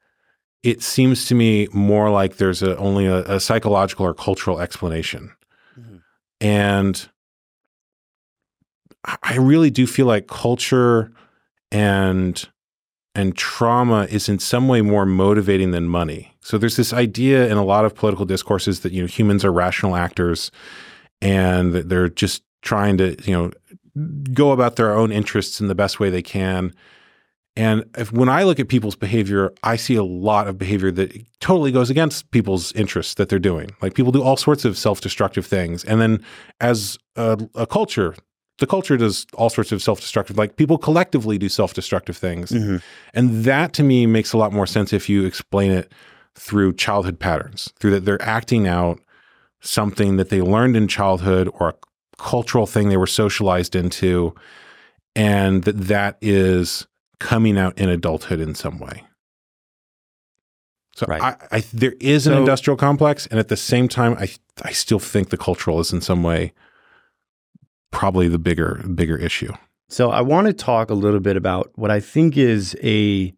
it 0.63 0.81
seems 0.81 1.25
to 1.25 1.35
me 1.35 1.67
more 1.73 2.09
like 2.09 2.37
there's 2.37 2.63
a, 2.63 2.75
only 2.77 3.05
a, 3.05 3.23
a 3.25 3.39
psychological 3.39 4.05
or 4.05 4.13
cultural 4.13 4.59
explanation. 4.59 5.31
Mhm. 5.79 6.01
And 6.41 7.09
I- 9.05 9.35
really 9.37 9.69
do 9.69 9.85
feel 9.87 10.05
like 10.05 10.27
culture 10.27 11.11
and 11.71 12.47
and 13.15 13.35
trauma 13.37 14.07
is 14.09 14.27
in 14.27 14.39
some 14.39 14.67
way 14.67 14.81
more 14.81 15.05
motivating 15.05 15.69
than 15.69 15.87
money. 15.87 16.35
So 16.41 16.57
there's 16.57 16.77
this 16.77 16.93
idea 16.93 17.47
in 17.47 17.57
a 17.57 17.63
lot 17.63 17.85
of 17.85 17.93
political 17.93 18.25
discourses 18.25 18.79
that 18.79 18.91
you 18.91 19.01
know 19.01 19.07
humans 19.07 19.45
are 19.45 19.51
rational 19.51 19.95
actors 19.95 20.51
and 21.21 21.73
they're 21.73 22.09
just 22.09 22.43
trying 22.61 22.97
to, 22.97 23.15
you 23.23 23.33
know, 23.33 23.51
go 24.33 24.51
about 24.51 24.75
their 24.75 24.93
own 24.93 25.11
interests 25.11 25.61
in 25.61 25.67
the 25.67 25.75
best 25.75 25.99
way 25.99 26.09
they 26.09 26.21
can. 26.21 26.73
And 27.55 27.83
if, 27.95 28.11
when 28.11 28.29
I 28.29 28.43
look 28.43 28.59
at 28.59 28.67
people's 28.67 28.95
behavior, 28.95 29.53
I 29.61 29.75
see 29.75 29.95
a 29.95 30.03
lot 30.03 30.47
of 30.47 30.57
behavior 30.57 30.89
that 30.91 31.13
totally 31.39 31.71
goes 31.71 31.91
against 31.91 32.31
people's 32.31 32.71
interests 32.73 33.13
that 33.15 33.29
they're 33.29 33.37
doing. 33.37 33.69
Like 33.81 33.93
people 33.93 34.11
do 34.11 34.23
all 34.23 34.37
sorts 34.37 34.65
of 34.65 34.77
self-destructive 34.77 35.45
things, 35.45 35.83
and 35.83 36.01
then 36.01 36.23
as 36.59 36.97
a, 37.15 37.39
a 37.53 37.67
culture, 37.67 38.15
the 38.59 38.67
culture 38.67 38.97
does 38.97 39.25
all 39.33 39.49
sorts 39.49 39.71
of 39.71 39.81
self-destructive. 39.81 40.37
Like 40.37 40.55
people 40.57 40.77
collectively 40.77 41.37
do 41.37 41.49
self-destructive 41.49 42.15
things, 42.15 42.51
mm-hmm. 42.51 42.77
and 43.13 43.43
that 43.45 43.73
to 43.73 43.83
me 43.83 44.05
makes 44.05 44.33
a 44.33 44.37
lot 44.37 44.53
more 44.53 44.67
sense 44.67 44.93
if 44.93 45.09
you 45.09 45.25
explain 45.25 45.71
it 45.71 45.91
through 46.35 46.73
childhood 46.73 47.19
patterns, 47.19 47.73
through 47.79 47.91
that 47.91 48.05
they're 48.05 48.21
acting 48.21 48.67
out 48.67 48.99
something 49.61 50.17
that 50.17 50.29
they 50.29 50.41
learned 50.41 50.75
in 50.75 50.87
childhood 50.87 51.49
or 51.59 51.69
a 51.69 51.73
cultural 52.17 52.65
thing 52.67 52.89
they 52.89 52.97
were 52.97 53.07
socialized 53.07 53.75
into, 53.75 54.33
and 55.15 55.63
that 55.63 55.77
that 55.77 56.17
is 56.21 56.87
coming 57.19 57.57
out 57.57 57.77
in 57.77 57.89
adulthood 57.89 58.39
in 58.39 58.53
some 58.55 58.79
way. 58.79 59.03
So 60.95 61.05
Right. 61.07 61.21
I, 61.21 61.57
I, 61.57 61.63
there 61.73 61.95
is 61.99 62.27
an 62.27 62.33
So- 62.33 62.39
industrial 62.39 62.77
complex, 62.77 63.25
and 63.27 63.39
at 63.39 63.47
the 63.47 63.57
same 63.57 63.87
time, 63.87 64.15
I 64.19 64.29
I 64.63 64.71
still 64.71 64.99
think 64.99 65.29
the 65.29 65.37
cultural 65.37 65.79
is 65.79 65.91
in 65.91 66.01
some 66.01 66.21
way 66.21 66.53
probably 67.93 68.27
the 68.27 68.39
bigger 68.39 68.83
bigger 68.93 69.15
issue. 69.15 69.53
So 69.87 70.11
I 70.11 70.21
want 70.21 70.47
to 70.47 70.53
talk 70.53 70.89
a 70.89 70.95
little 70.95 71.21
bit 71.21 71.37
about 71.37 71.71
what 71.75 71.91
I 71.91 72.01
think 72.01 72.35
is 72.35 72.75
a 72.83 73.33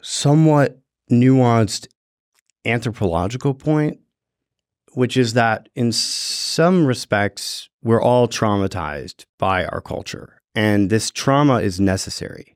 somewhat 0.00 0.78
nuanced 1.10 1.88
anthropological 2.64 3.54
point, 3.54 3.98
which 4.92 5.16
is 5.16 5.32
that 5.32 5.68
in 5.74 5.90
some 5.90 6.86
respects, 6.86 7.68
we're 7.82 8.02
all 8.02 8.28
traumatized 8.28 9.24
by 9.38 9.64
our 9.64 9.80
culture, 9.80 10.40
and 10.54 10.90
this 10.90 11.10
trauma 11.10 11.56
is 11.56 11.80
necessary. 11.80 12.54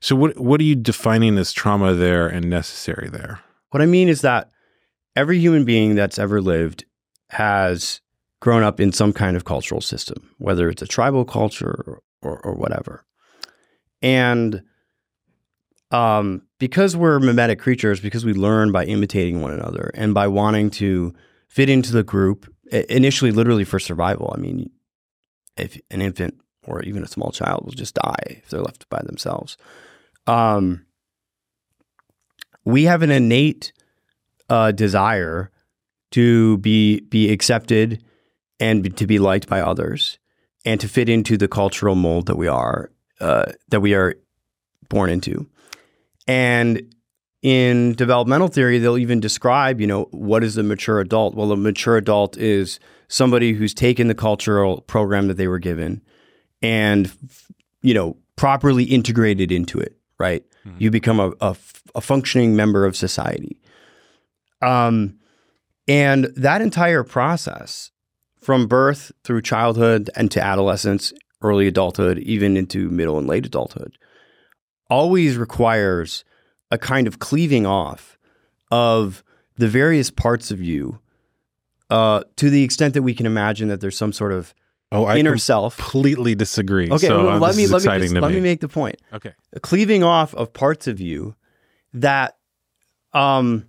So 0.00 0.16
what 0.16 0.38
what 0.38 0.60
are 0.60 0.64
you 0.64 0.74
defining 0.74 1.38
as 1.38 1.52
trauma 1.52 1.94
there 1.94 2.26
and 2.26 2.50
necessary 2.50 3.08
there? 3.08 3.40
What 3.70 3.82
I 3.82 3.86
mean 3.86 4.08
is 4.08 4.20
that 4.20 4.50
every 5.16 5.38
human 5.38 5.64
being 5.64 5.94
that's 5.94 6.18
ever 6.18 6.42
lived 6.42 6.84
has 7.30 8.01
grown 8.42 8.64
up 8.64 8.80
in 8.80 8.90
some 8.90 9.12
kind 9.12 9.36
of 9.36 9.44
cultural 9.44 9.80
system, 9.80 10.34
whether 10.38 10.68
it's 10.68 10.82
a 10.82 10.86
tribal 10.86 11.24
culture 11.24 12.00
or, 12.22 12.40
or 12.40 12.54
whatever. 12.54 13.04
And 14.02 14.64
um, 15.92 16.42
because 16.58 16.96
we're 16.96 17.20
mimetic 17.20 17.60
creatures, 17.60 18.00
because 18.00 18.24
we 18.24 18.32
learn 18.32 18.72
by 18.72 18.84
imitating 18.84 19.42
one 19.42 19.52
another 19.52 19.92
and 19.94 20.12
by 20.12 20.26
wanting 20.26 20.70
to 20.70 21.14
fit 21.46 21.70
into 21.70 21.92
the 21.92 22.02
group, 22.02 22.52
initially, 22.72 23.30
literally 23.30 23.62
for 23.62 23.78
survival. 23.78 24.34
I 24.36 24.40
mean, 24.40 24.70
if 25.56 25.80
an 25.92 26.02
infant 26.02 26.34
or 26.66 26.82
even 26.82 27.04
a 27.04 27.08
small 27.08 27.30
child 27.30 27.64
will 27.64 27.70
just 27.70 27.94
die 27.94 28.24
if 28.42 28.48
they're 28.48 28.60
left 28.60 28.88
by 28.88 29.02
themselves. 29.04 29.56
Um, 30.26 30.84
we 32.64 32.84
have 32.84 33.02
an 33.02 33.12
innate 33.12 33.72
uh, 34.48 34.72
desire 34.72 35.52
to 36.10 36.58
be 36.58 37.02
be 37.02 37.30
accepted 37.30 38.02
and 38.62 38.96
to 38.96 39.08
be 39.08 39.18
liked 39.18 39.48
by 39.48 39.60
others 39.60 40.20
and 40.64 40.80
to 40.80 40.88
fit 40.88 41.08
into 41.08 41.36
the 41.36 41.48
cultural 41.48 41.96
mold 41.96 42.26
that 42.26 42.36
we 42.36 42.46
are 42.46 42.92
uh, 43.20 43.50
that 43.68 43.80
we 43.80 43.92
are 43.92 44.14
born 44.88 45.10
into. 45.10 45.48
And 46.28 46.94
in 47.42 47.94
developmental 47.94 48.46
theory, 48.46 48.78
they'll 48.78 48.98
even 48.98 49.18
describe, 49.18 49.80
you 49.80 49.86
know, 49.88 50.04
what 50.12 50.44
is 50.44 50.56
a 50.56 50.62
mature 50.62 51.00
adult? 51.00 51.34
Well, 51.34 51.50
a 51.50 51.56
mature 51.56 51.96
adult 51.96 52.36
is 52.36 52.78
somebody 53.08 53.52
who's 53.52 53.74
taken 53.74 54.06
the 54.06 54.14
cultural 54.14 54.82
program 54.82 55.26
that 55.26 55.36
they 55.36 55.48
were 55.48 55.58
given 55.58 56.00
and, 56.62 57.10
you 57.82 57.94
know, 57.94 58.16
properly 58.36 58.84
integrated 58.84 59.50
into 59.50 59.80
it, 59.80 59.96
right? 60.18 60.44
Mm-hmm. 60.64 60.76
You 60.78 60.90
become 60.92 61.18
a, 61.18 61.32
a, 61.40 61.56
a, 61.96 62.00
functioning 62.00 62.54
member 62.54 62.86
of 62.86 62.96
society. 62.96 63.60
Um, 64.62 65.18
and 65.88 66.26
that 66.36 66.62
entire 66.62 67.02
process 67.02 67.91
from 68.42 68.66
birth 68.66 69.12
through 69.24 69.42
childhood 69.42 70.10
and 70.16 70.30
to 70.32 70.42
adolescence, 70.42 71.12
early 71.40 71.66
adulthood, 71.66 72.18
even 72.18 72.56
into 72.56 72.90
middle 72.90 73.18
and 73.18 73.26
late 73.26 73.46
adulthood, 73.46 73.96
always 74.90 75.36
requires 75.36 76.24
a 76.70 76.78
kind 76.78 77.06
of 77.06 77.18
cleaving 77.18 77.66
off 77.66 78.18
of 78.70 79.22
the 79.56 79.68
various 79.68 80.10
parts 80.10 80.50
of 80.50 80.60
you 80.60 80.98
uh, 81.90 82.24
to 82.36 82.50
the 82.50 82.64
extent 82.64 82.94
that 82.94 83.02
we 83.02 83.14
can 83.14 83.26
imagine 83.26 83.68
that 83.68 83.80
there's 83.80 83.96
some 83.96 84.12
sort 84.12 84.32
of 84.32 84.54
oh, 84.90 85.04
I 85.04 85.18
inner 85.18 85.36
self. 85.36 85.76
Completely 85.76 86.34
disagree. 86.34 86.90
Okay, 86.90 87.06
so, 87.06 87.24
well, 87.24 87.34
uh, 87.34 87.38
let 87.38 87.54
me 87.54 87.66
let 87.66 87.82
me 87.82 87.98
just, 87.98 88.14
let 88.14 88.28
me. 88.28 88.36
me 88.36 88.40
make 88.40 88.60
the 88.60 88.68
point. 88.68 88.96
Okay, 89.12 89.32
a 89.52 89.60
cleaving 89.60 90.02
off 90.02 90.34
of 90.34 90.52
parts 90.52 90.86
of 90.86 91.00
you 91.00 91.34
that 91.92 92.38
um, 93.12 93.66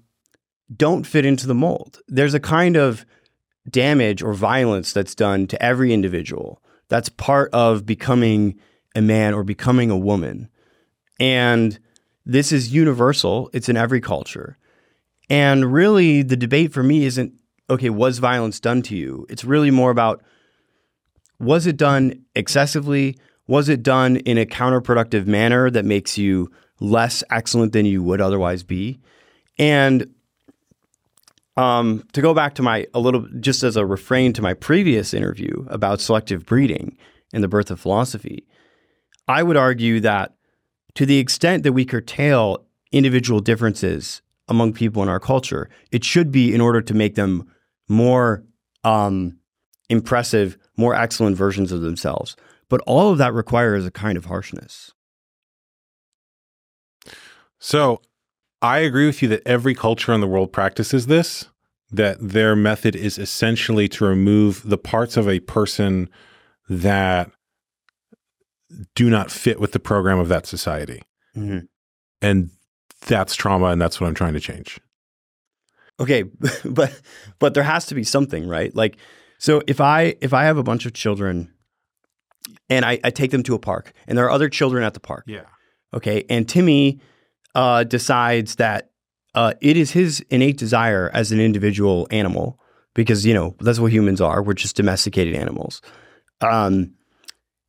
don't 0.76 1.06
fit 1.06 1.26
into 1.26 1.48
the 1.48 1.54
mold. 1.54 2.00
There's 2.08 2.34
a 2.34 2.40
kind 2.40 2.78
of 2.78 3.06
damage 3.70 4.22
or 4.22 4.34
violence 4.34 4.94
that's 4.94 5.16
done 5.16 5.48
to 5.48 5.62
every 5.64 5.94
individual. 5.94 6.62
That's 6.90 7.10
part 7.10 7.50
of 7.54 7.86
becoming 7.86 8.60
a 8.96 9.02
man 9.02 9.34
or 9.34 9.44
becoming 9.44 9.90
a 9.90 9.98
woman. 9.98 10.50
And 11.20 11.80
this 12.26 12.52
is 12.52 12.74
universal, 12.74 13.50
it's 13.54 13.70
in 13.70 13.78
every 13.78 14.02
culture. 14.02 14.58
And 15.30 15.74
really, 15.74 16.22
the 16.22 16.38
debate 16.38 16.74
for 16.74 16.84
me 16.84 17.06
isn't 17.06 17.34
okay, 17.70 17.90
was 17.90 18.20
violence 18.20 18.60
done 18.60 18.82
to 18.84 18.96
you? 18.96 19.26
It's 19.30 19.44
really 19.44 19.72
more 19.72 19.92
about 19.92 20.22
was 21.40 21.66
it 21.66 21.78
done 21.78 22.24
excessively? 22.36 23.18
Was 23.48 23.68
it 23.68 23.84
done 23.84 24.18
in 24.18 24.38
a 24.38 24.46
counterproductive 24.46 25.26
manner 25.26 25.70
that 25.70 25.86
makes 25.86 26.18
you 26.18 26.52
less 26.80 27.24
excellent 27.30 27.74
than 27.74 27.86
you 27.86 28.02
would 28.04 28.22
otherwise 28.22 28.64
be? 28.64 29.00
And 29.60 30.13
um, 31.58 32.04
to 32.14 32.22
go 32.22 32.34
back 32.34 32.56
to 32.56 32.62
my 32.62 32.88
a 32.94 33.00
little 33.00 33.28
just 33.40 33.64
as 33.64 33.76
a 33.76 33.86
refrain 33.86 34.34
to 34.34 34.42
my 34.42 34.54
previous 34.54 35.14
interview 35.14 35.66
about 35.68 36.02
selective 36.02 36.46
breeding 36.46 36.98
and 37.32 37.44
the 37.44 37.48
birth 37.48 37.70
of 37.72 37.80
philosophy, 37.80 38.48
I 39.28 39.44
would 39.44 39.58
argue 39.58 40.00
that 40.02 40.36
to 40.96 41.06
the 41.06 41.20
extent 41.20 41.64
that 41.64 41.74
we 41.74 41.86
curtail 41.86 42.66
individual 42.92 43.40
differences 43.40 44.22
among 44.48 44.74
people 44.74 45.02
in 45.02 45.10
our 45.10 45.20
culture, 45.20 45.70
it 45.92 46.04
should 46.04 46.32
be 46.32 46.54
in 46.54 46.62
order 46.62 46.82
to 46.82 46.94
make 46.94 47.16
them 47.16 47.52
more 47.88 48.44
um, 48.84 49.38
impressive, 49.90 50.58
more 50.78 50.94
excellent 50.96 51.38
versions 51.38 51.72
of 51.72 51.82
themselves. 51.82 52.36
But 52.70 52.82
all 52.82 53.12
of 53.12 53.18
that 53.20 53.34
requires 53.34 53.86
a 53.86 53.92
kind 53.92 54.18
of 54.18 54.26
harshness. 54.26 54.94
So 57.60 58.02
I 58.64 58.80
agree 58.80 59.06
with 59.06 59.22
you 59.22 59.28
that 59.28 59.46
every 59.46 59.76
culture 59.76 60.14
in 60.14 60.22
the 60.22 60.28
world 60.28 60.54
practices 60.54 61.08
this, 61.08 61.50
that 61.92 62.18
their 62.20 62.56
method 62.56 62.96
is 62.96 63.20
essentially 63.20 63.90
to 63.90 64.06
remove 64.06 64.68
the 64.68 64.78
parts 64.78 65.18
of 65.18 65.28
a 65.28 65.42
person 65.42 66.10
that 66.70 67.30
do 68.96 69.10
not 69.10 69.30
fit 69.30 69.60
with 69.60 69.74
the 69.74 69.80
program 69.80 70.18
of 70.18 70.30
that 70.30 70.48
society. 70.48 71.04
Mm-hmm. 71.36 71.66
And 72.22 72.52
that's 73.06 73.36
trauma, 73.36 73.66
and 73.66 73.82
that's 73.82 74.00
what 74.00 74.08
I'm 74.08 74.16
trying 74.16 74.34
to 74.34 74.40
change. 74.40 74.80
Okay, 76.00 76.24
but 76.66 77.02
but 77.40 77.54
there 77.54 77.64
has 77.64 77.86
to 77.88 77.96
be 77.96 78.06
something, 78.06 78.48
right? 78.48 78.74
Like, 78.74 78.98
so 79.40 79.62
if 79.68 79.82
I 79.82 80.16
if 80.22 80.34
I 80.34 80.46
have 80.46 80.58
a 80.58 80.64
bunch 80.64 80.86
of 80.86 80.94
children 80.94 81.54
and 82.70 82.86
I, 82.86 83.00
I 83.04 83.10
take 83.10 83.32
them 83.32 83.44
to 83.44 83.56
a 83.56 83.60
park, 83.60 83.92
and 84.08 84.18
there 84.18 84.26
are 84.26 84.32
other 84.32 84.48
children 84.48 84.84
at 84.84 84.94
the 84.94 85.02
park, 85.02 85.26
yeah, 85.28 85.44
okay, 85.94 86.24
and 86.30 86.48
Timmy 86.48 87.02
uh, 87.56 87.84
decides 87.84 88.56
that 88.56 88.92
uh, 89.36 89.54
it 89.62 89.78
is 89.78 89.92
his 89.92 90.24
innate 90.30 90.58
desire 90.58 91.10
as 91.14 91.32
an 91.32 91.40
individual 91.40 92.08
animal, 92.12 92.60
because 92.94 93.26
you 93.26 93.34
know 93.34 93.56
that's 93.60 93.80
what 93.80 93.92
humans 93.92 94.22
are. 94.22 94.42
We're 94.44 94.54
just 94.54 94.76
domesticated 94.76 95.36
animals. 95.36 95.82
Um, 96.42 96.94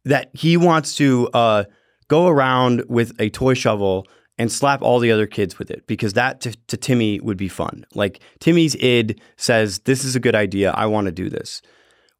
that 0.04 0.30
he 0.34 0.56
wants 0.56 0.96
to 0.96 1.28
uh, 1.32 1.64
go 2.08 2.28
around 2.28 2.84
with 2.88 3.18
a 3.18 3.30
toy 3.30 3.54
shovel 3.54 4.06
and 4.36 4.50
slap 4.50 4.82
all 4.82 4.98
the 4.98 5.12
other 5.12 5.26
kids 5.26 5.58
with 5.58 5.70
it 5.70 5.86
because 5.86 6.14
that 6.14 6.40
to, 6.40 6.52
to, 6.66 6.76
Timmy 6.76 7.20
would 7.20 7.36
be 7.36 7.48
fun. 7.48 7.86
Like 7.94 8.20
Timmy's 8.40 8.74
id 8.76 9.20
says, 9.36 9.78
This 9.80 10.04
is 10.04 10.16
a 10.16 10.20
good 10.20 10.34
idea. 10.34 10.72
I 10.72 10.86
want 10.86 11.06
to 11.06 11.12
do 11.12 11.30
this. 11.30 11.62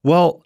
Well, 0.03 0.45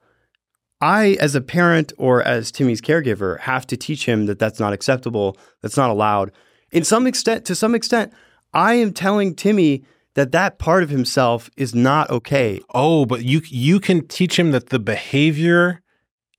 I, 0.81 1.17
as 1.21 1.35
a 1.35 1.41
parent 1.41 1.93
or 1.99 2.23
as 2.23 2.51
Timmy's 2.51 2.81
caregiver, 2.81 3.41
have 3.41 3.67
to 3.67 3.77
teach 3.77 4.07
him 4.07 4.27
that 4.27 4.39
that's 4.39 4.61
not 4.61 4.73
acceptable, 4.73 5.37
that's 5.61 5.77
not 5.77 5.91
allowed. 5.91 6.33
In 6.71 6.85
some 6.85 7.07
extent, 7.07 7.45
to 7.47 7.55
some 7.55 7.75
extent, 7.75 8.13
I 8.53 8.75
am 8.75 8.93
telling 8.93 9.35
Timmy 9.35 9.85
that 10.15 10.33
that 10.33 10.59
part 10.59 10.83
of 10.83 10.91
himself 10.91 11.51
is 11.57 11.75
not 11.75 12.11
okay. 12.11 12.61
Oh, 12.75 13.07
but 13.07 13.25
you 13.25 13.43
you 13.47 13.81
can 13.81 14.07
teach 14.07 14.39
him 14.39 14.51
that 14.53 14.71
the 14.71 14.79
behavior 14.79 15.83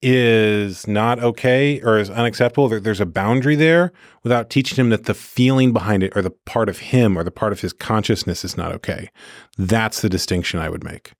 is 0.02 0.86
not 0.86 1.18
okay 1.18 1.80
or 1.82 1.98
is 1.98 2.10
unacceptable, 2.10 2.68
there, 2.68 2.80
there's 2.80 3.00
a 3.00 3.06
boundary 3.06 3.54
there 3.54 3.92
without 4.22 4.50
teaching 4.50 4.76
him 4.76 4.90
that 4.90 5.04
the 5.04 5.14
feeling 5.14 5.72
behind 5.72 6.02
it 6.02 6.12
or 6.16 6.22
the 6.22 6.30
part 6.30 6.68
of 6.68 6.78
him 6.78 7.18
or 7.18 7.24
the 7.24 7.30
part 7.30 7.52
of 7.52 7.60
his 7.60 7.72
consciousness 7.72 8.44
is 8.44 8.56
not 8.56 8.72
okay. 8.72 9.10
That's 9.58 10.00
the 10.00 10.08
distinction 10.08 10.58
I 10.58 10.70
would 10.70 10.84
make. 10.84 11.12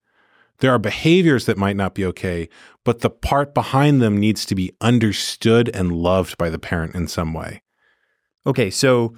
There 0.60 0.72
are 0.72 0.78
behaviors 0.78 1.46
that 1.46 1.58
might 1.58 1.76
not 1.76 1.94
be 1.94 2.04
okay, 2.06 2.48
but 2.84 3.00
the 3.00 3.10
part 3.10 3.54
behind 3.54 4.00
them 4.00 4.18
needs 4.18 4.44
to 4.46 4.54
be 4.54 4.72
understood 4.80 5.70
and 5.74 5.92
loved 5.92 6.36
by 6.36 6.50
the 6.50 6.58
parent 6.58 6.94
in 6.94 7.08
some 7.08 7.32
way. 7.32 7.62
Okay, 8.46 8.70
so 8.70 9.14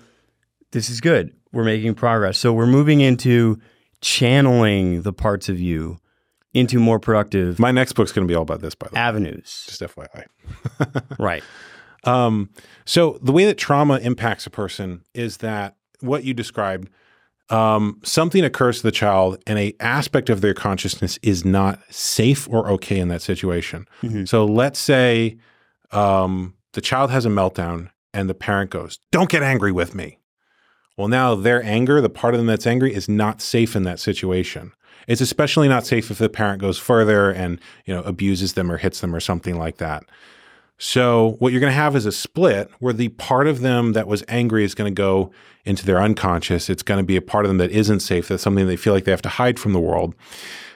this 0.73 0.91
is 0.91 1.01
good. 1.01 1.33
We're 1.53 1.65
making 1.65 1.95
progress. 1.95 2.39
So 2.39 2.53
we're 2.53 2.67
moving 2.67 3.01
into 3.01 3.61
channeling 4.01 5.03
the 5.03 5.13
parts 5.13 5.49
of 5.49 5.61
you 5.61 5.99
into 6.55 6.79
more 6.79 6.99
productive 6.99 7.59
My 7.59 7.71
next 7.71 7.93
book's 7.95 8.13
going 8.13 8.27
to 8.27 8.31
be 8.31 8.35
all 8.37 8.43
about 8.43 8.61
this, 8.61 8.75
by 8.75 8.89
the 8.89 8.95
way. 8.95 9.01
avenues. 9.01 9.65
Just 9.69 9.81
FYI. 9.81 10.25
right. 11.19 11.43
Um, 12.05 12.51
so 12.85 13.19
the 13.23 13.33
way 13.33 13.45
that 13.47 13.57
trauma 13.57 13.99
impacts 13.99 14.47
a 14.47 14.51
person 14.51 15.03
is 15.15 15.39
that 15.39 15.77
what 16.01 16.25
you 16.25 16.35
described, 16.35 16.91
um, 17.49 18.01
something 18.03 18.45
occurs 18.45 18.79
to 18.79 18.83
the 18.83 18.91
child, 18.93 19.41
and 19.47 19.59
a 19.59 19.73
aspect 19.81 20.29
of 20.29 20.41
their 20.41 20.53
consciousness 20.53 21.19
is 21.23 21.45
not 21.45 21.79
safe 21.91 22.49
or 22.51 22.69
okay 22.73 22.99
in 22.99 23.09
that 23.09 23.23
situation. 23.23 23.87
Mhm. 24.03 24.29
So 24.29 24.45
let's 24.45 24.79
say 24.81 25.39
um, 25.93 26.55
the 26.73 26.81
child 26.81 27.11
has 27.13 27.25
a 27.25 27.29
meltdown, 27.29 27.89
and 28.13 28.29
the 28.29 28.35
parent 28.35 28.71
goes, 28.71 28.99
"Don't 29.11 29.31
get 29.31 29.43
angry 29.43 29.73
with 29.73 29.95
me." 29.95 30.19
Well, 30.97 31.09
now 31.09 31.35
their 31.35 31.63
anger, 31.65 32.01
the 32.01 32.11
part 32.11 32.35
of 32.35 32.39
them 32.39 32.47
that's 32.47 32.67
angry, 32.67 32.95
is 32.95 33.09
not 33.09 33.41
safe 33.41 33.75
in 33.75 33.83
that 33.85 34.01
situation. 34.01 34.73
It's 35.09 35.21
especially 35.21 35.69
not 35.69 35.87
safe 35.87 36.11
if 36.11 36.19
the 36.19 36.29
parent 36.29 36.61
goes 36.61 36.79
further 36.79 37.31
and 37.31 37.61
you 37.85 37.95
know 37.95 38.03
abuses 38.03 38.53
them 38.53 38.71
or 38.71 38.77
hits 38.77 39.01
them 39.01 39.15
or 39.15 39.21
something 39.21 39.59
like 39.59 39.79
that. 39.79 40.05
So 40.79 41.37
what 41.39 41.53
you're 41.53 41.61
going 41.61 41.71
to 41.71 41.77
have 41.77 41.95
is 41.95 42.07
a 42.07 42.13
split 42.13 42.69
where 42.81 42.93
the 42.93 43.11
part 43.11 43.47
of 43.47 43.61
them 43.61 43.93
that 43.93 44.09
was 44.09 44.25
angry 44.27 44.65
is 44.65 44.75
going 44.75 44.93
to 44.93 44.97
go 44.97 45.31
into 45.65 45.87
their 45.87 46.03
unconscious. 46.03 46.69
It's 46.69 46.83
going 46.83 46.99
to 46.99 47.07
be 47.07 47.17
a 47.17 47.23
part 47.23 47.45
of 47.45 47.51
them 47.51 47.59
that 47.59 47.71
isn't 47.71 48.01
safe. 48.01 48.27
That's 48.27 48.43
something 48.43 48.67
they 48.67 48.77
feel 48.77 48.93
like 48.93 49.05
they 49.05 49.13
have 49.13 49.23
to 49.23 49.29
hide 49.29 49.61
from 49.61 49.75
the 49.75 49.81
world, 49.81 50.15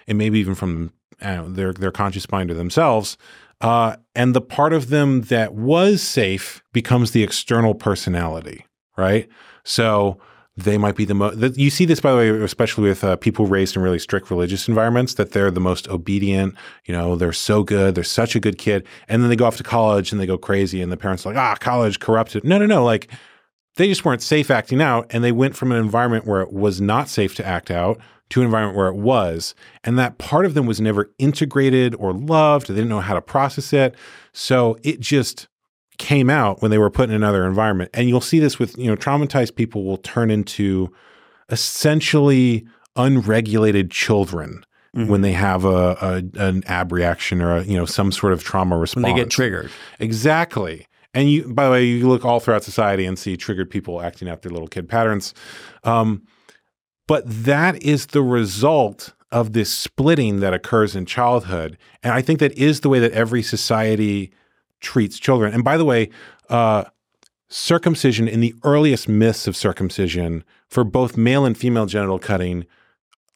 and 0.06 0.16
maybe 0.16 0.38
even 0.38 0.54
from 0.54 0.92
know, 1.20 1.48
their 1.48 1.72
their 1.72 1.90
conscious 1.90 2.30
mind 2.30 2.50
or 2.50 2.54
themselves. 2.54 3.16
Uh, 3.60 3.96
and 4.14 4.34
the 4.34 4.40
part 4.40 4.72
of 4.72 4.90
them 4.90 5.22
that 5.22 5.54
was 5.54 6.02
safe 6.02 6.62
becomes 6.72 7.12
the 7.12 7.22
external 7.22 7.74
personality, 7.74 8.66
right? 8.96 9.28
So 9.64 10.18
they 10.58 10.78
might 10.78 10.96
be 10.96 11.04
the 11.04 11.14
most. 11.14 11.58
You 11.58 11.70
see 11.70 11.84
this, 11.84 12.00
by 12.00 12.12
the 12.12 12.16
way, 12.16 12.28
especially 12.30 12.88
with 12.88 13.04
uh, 13.04 13.16
people 13.16 13.46
raised 13.46 13.76
in 13.76 13.82
really 13.82 13.98
strict 13.98 14.30
religious 14.30 14.68
environments, 14.68 15.14
that 15.14 15.32
they're 15.32 15.50
the 15.50 15.60
most 15.60 15.88
obedient. 15.88 16.54
You 16.86 16.92
know, 16.92 17.16
they're 17.16 17.32
so 17.32 17.62
good. 17.62 17.94
They're 17.94 18.04
such 18.04 18.34
a 18.36 18.40
good 18.40 18.58
kid. 18.58 18.86
And 19.08 19.22
then 19.22 19.30
they 19.30 19.36
go 19.36 19.46
off 19.46 19.56
to 19.58 19.62
college 19.62 20.12
and 20.12 20.20
they 20.20 20.26
go 20.26 20.38
crazy, 20.38 20.80
and 20.80 20.90
the 20.90 20.96
parents 20.96 21.24
are 21.24 21.30
like, 21.30 21.38
ah, 21.38 21.56
college 21.58 22.00
corrupted. 22.00 22.44
No, 22.44 22.58
no, 22.58 22.66
no. 22.66 22.84
Like, 22.84 23.08
they 23.76 23.88
just 23.88 24.04
weren't 24.04 24.22
safe 24.22 24.50
acting 24.50 24.82
out 24.82 25.06
and 25.10 25.22
they 25.22 25.32
went 25.32 25.54
from 25.54 25.70
an 25.70 25.78
environment 25.78 26.26
where 26.26 26.40
it 26.40 26.52
was 26.52 26.80
not 26.80 27.08
safe 27.08 27.34
to 27.36 27.46
act 27.46 27.70
out 27.70 28.00
to 28.30 28.40
an 28.40 28.44
environment 28.46 28.76
where 28.76 28.88
it 28.88 28.96
was 28.96 29.54
and 29.84 29.98
that 29.98 30.18
part 30.18 30.44
of 30.46 30.54
them 30.54 30.66
was 30.66 30.80
never 30.80 31.10
integrated 31.18 31.94
or 31.96 32.12
loved 32.12 32.68
they 32.68 32.74
didn't 32.74 32.88
know 32.88 33.00
how 33.00 33.14
to 33.14 33.22
process 33.22 33.72
it 33.72 33.94
so 34.32 34.76
it 34.82 34.98
just 35.00 35.48
came 35.98 36.28
out 36.28 36.60
when 36.60 36.70
they 36.70 36.78
were 36.78 36.90
put 36.90 37.08
in 37.08 37.14
another 37.14 37.46
environment 37.46 37.88
and 37.94 38.08
you'll 38.08 38.20
see 38.20 38.38
this 38.40 38.58
with 38.58 38.76
you 38.76 38.86
know 38.86 38.96
traumatized 38.96 39.54
people 39.54 39.84
will 39.84 39.96
turn 39.98 40.30
into 40.30 40.92
essentially 41.66 42.66
unregulated 42.96 43.90
children 43.90 44.64
Mhm. 44.94 45.08
when 45.08 45.20
they 45.20 45.32
have 45.32 45.64
a, 45.66 46.22
a 46.36 46.40
an 46.42 46.62
ab 46.66 46.90
reaction 46.90 47.42
or 47.42 47.56
a, 47.58 47.62
you 47.64 47.76
know 47.76 47.84
some 47.84 48.10
sort 48.10 48.32
of 48.32 48.42
trauma 48.42 48.78
response 48.78 49.04
when 49.04 49.14
they 49.14 49.20
get 49.20 49.28
triggered. 49.30 49.70
Exactly. 50.00 50.86
And 51.12 51.30
you, 51.30 51.52
by 51.52 51.66
the 51.66 51.70
way, 51.70 51.84
you 51.84 52.08
look 52.08 52.24
all 52.24 52.40
throughout 52.40 52.64
society 52.64 53.04
and 53.04 53.18
see 53.18 53.36
triggered 53.36 53.70
people 53.70 54.00
acting 54.00 54.26
out 54.28 54.40
their 54.42 54.52
little 54.52 54.68
kid 54.68 54.88
patterns. 54.88 55.34
Um, 55.84 56.22
but 57.06 57.24
that 57.26 57.82
is 57.82 58.06
the 58.06 58.22
result 58.22 59.14
of 59.32 59.52
this 59.52 59.72
splitting 59.72 60.40
that 60.40 60.54
occurs 60.54 60.94
in 60.94 61.04
childhood. 61.04 61.76
And 62.02 62.12
I 62.12 62.22
think 62.22 62.38
that 62.40 62.52
is 62.52 62.80
the 62.80 62.88
way 62.88 63.00
that 63.00 63.12
every 63.12 63.42
society 63.42 64.32
treats 64.80 65.18
children. 65.18 65.52
And 65.52 65.64
by 65.64 65.76
the 65.76 65.84
way, 65.84 66.10
uh, 66.48 66.84
circumcision 67.48 68.28
in 68.28 68.40
the 68.40 68.54
earliest 68.64 69.08
myths 69.08 69.46
of 69.46 69.56
circumcision 69.56 70.44
for 70.68 70.84
both 70.84 71.16
male 71.16 71.44
and 71.44 71.56
female 71.56 71.86
genital 71.86 72.18
cutting 72.18 72.66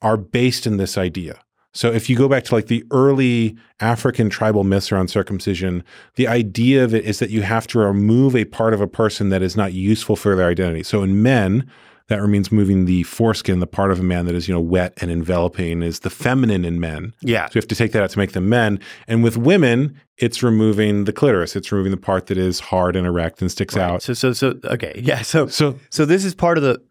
are 0.03 0.16
based 0.16 0.66
in 0.66 0.77
this 0.77 0.97
idea. 0.97 1.41
So 1.73 1.93
if 1.93 2.11
you 2.11 2.16
go 2.16 2.29
back 2.29 2.45
to 2.45 2.55
like 2.55 2.66
the 2.66 2.85
early 2.91 3.57
African 3.79 4.29
tribal 4.29 4.64
myths 4.64 4.91
around 4.91 5.09
circumcision, 5.09 5.85
the 6.16 6.27
idea 6.27 6.83
of 6.83 6.95
it 6.95 7.05
is 7.05 7.21
that 7.21 7.31
you 7.31 7.43
have 7.43 7.68
to 7.68 7.79
remove 7.79 8.35
a 8.35 8.45
part 8.45 8.75
of 8.75 8.81
a 8.81 8.89
person 8.89 9.29
that 9.29 9.43
is 9.43 9.57
not 9.57 9.73
useful 9.73 10.16
for 10.16 10.35
their 10.35 10.49
identity. 10.49 10.83
So 10.83 11.03
in 11.03 11.23
men, 11.23 11.71
that 12.11 12.21
means 12.27 12.51
moving 12.51 12.85
the 12.87 13.05
foreskin, 13.05 13.61
the 13.61 13.67
part 13.69 13.93
of 13.93 14.01
a 14.01 14.03
man 14.03 14.27
that 14.27 14.35
is, 14.35 14.49
you 14.49 14.53
know, 14.55 14.61
wet 14.61 14.93
and 15.01 15.11
enveloping 15.13 15.81
is 15.83 16.01
the 16.01 16.11
feminine 16.11 16.65
in 16.65 16.81
men. 16.81 17.15
Yeah. 17.23 17.47
So 17.47 17.53
you 17.55 17.59
have 17.61 17.69
to 17.69 17.77
take 17.77 17.93
that 17.93 18.03
out 18.03 18.11
to 18.11 18.19
make 18.19 18.33
them 18.33 18.49
men. 18.49 18.81
And 19.07 19.23
with 19.23 19.37
women, 19.37 19.99
it's 20.19 20.43
removing 20.43 21.05
the 21.05 21.13
clitoris. 21.13 21.55
It's 21.55 21.71
removing 21.71 21.93
the 21.93 21.97
part 21.97 22.27
that 22.27 22.37
is 22.37 22.59
hard 22.59 22.97
and 22.97 23.07
erect 23.07 23.41
and 23.41 23.51
sticks 23.51 23.77
out. 23.77 24.03
So 24.03 24.13
so 24.13 24.33
so 24.33 24.55
okay. 24.65 25.01
Yeah. 25.03 25.23
So 25.23 25.47
So 25.47 25.79
so 25.91 26.05
this 26.05 26.25
is 26.25 26.35
part 26.35 26.59
of 26.59 26.65
the 26.65 26.83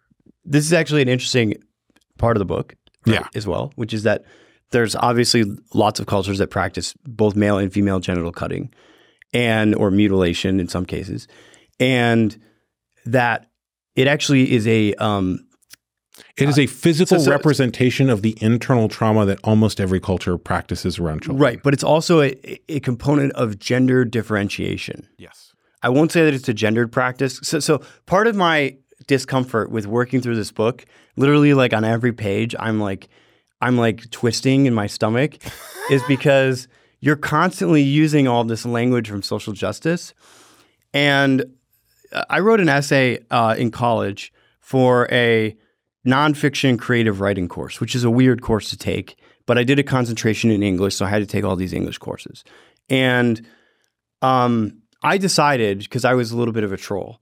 this 0.45 0.65
is 0.65 0.72
actually 0.74 1.01
an 1.01 1.09
interesting 1.09 1.55
part 2.17 2.38
of 2.38 2.39
the 2.39 2.45
book 2.45 2.76
right, 3.05 3.15
Yeah. 3.15 3.28
as 3.36 3.45
well, 3.45 3.74
which 3.76 3.93
is 3.93 4.03
that 4.03 4.24
there's 4.72 4.95
obviously 4.95 5.43
lots 5.74 5.99
of 5.99 6.05
cultures 6.05 6.38
that 6.38 6.47
practice 6.47 6.93
both 7.05 7.36
male 7.36 7.57
and 7.57 7.74
female 7.74 7.99
genital 7.99 8.32
cutting 8.32 8.72
and 9.34 9.76
or 9.76 9.91
mutilation 9.91 10.59
in 10.61 10.67
some 10.70 10.86
cases. 10.86 11.28
And 11.80 12.39
that 13.05 13.47
it 13.99 14.07
actually 14.07 14.51
is 14.51 14.65
a 14.65 14.93
um 14.95 15.45
it 16.37 16.47
is 16.47 16.57
a 16.57 16.67
physical 16.67 17.19
so- 17.19 17.25
so- 17.25 17.31
representation 17.31 18.09
of 18.09 18.21
the 18.21 18.37
internal 18.41 18.87
trauma 18.87 19.25
that 19.25 19.39
almost 19.43 19.79
every 19.79 19.99
culture 19.99 20.37
practices 20.37 20.99
around 20.99 21.21
children. 21.21 21.41
right, 21.41 21.59
but 21.63 21.73
it's 21.73 21.83
also 21.83 22.21
a, 22.21 22.59
a 22.69 22.79
component 22.79 23.33
of 23.33 23.59
gender 23.59 24.05
differentiation. 24.05 25.07
Yes. 25.17 25.53
I 25.83 25.89
won't 25.89 26.11
say 26.11 26.23
that 26.25 26.33
it's 26.33 26.49
a 26.49 26.53
gendered 26.53 26.91
practice. 26.91 27.39
So, 27.43 27.59
so 27.59 27.81
part 28.05 28.27
of 28.27 28.35
my 28.35 28.77
discomfort 29.07 29.71
with 29.71 29.87
working 29.87 30.21
through 30.21 30.35
this 30.35 30.51
book, 30.51 30.85
literally 31.15 31.53
like 31.53 31.73
on 31.73 31.83
every 31.85 32.13
page, 32.13 32.53
I'm 32.59 32.79
like, 32.79 33.07
I'm 33.61 33.77
like 33.77 34.09
twisting 34.11 34.65
in 34.65 34.73
my 34.73 34.87
stomach, 34.87 35.37
is 35.89 36.01
because 36.07 36.67
you're 36.99 37.15
constantly 37.15 37.81
using 37.81 38.27
all 38.27 38.43
this 38.43 38.65
language 38.65 39.09
from 39.09 39.21
social 39.23 39.53
justice. 39.53 40.13
And 40.93 41.41
uh, 41.41 41.45
I 42.30 42.39
wrote 42.39 42.60
an 42.60 42.70
essay 42.70 43.20
uh, 43.30 43.55
in 43.57 43.72
college 43.72 44.34
for 44.60 45.07
a 45.12 45.55
nonfiction 46.05 46.80
creative 46.80 47.20
writing 47.20 47.47
course, 47.47 47.80
which 47.80 47.95
is 47.95 48.03
a 48.03 48.10
weird 48.10 48.41
course 48.41 48.70
to 48.70 48.78
take. 48.78 49.18
But 49.45 49.57
I 49.57 49.64
did 49.64 49.80
a 49.80 49.84
concentration 49.84 50.51
in 50.51 50.62
English, 50.62 50.95
so 50.95 51.05
I 51.05 51.10
had 51.10 51.20
to 51.20 51.26
take 51.26 51.43
all 51.43 51.55
these 51.55 51.74
English 51.74 51.97
courses. 51.97 52.43
And 52.88 53.45
um, 54.22 54.82
I 55.03 55.18
decided 55.18 55.80
because 55.80 56.05
I 56.05 56.14
was 56.14 56.32
a 56.32 56.38
little 56.38 56.53
bit 56.53 56.64
of 56.64 56.72
a 56.72 56.78
troll 56.78 57.22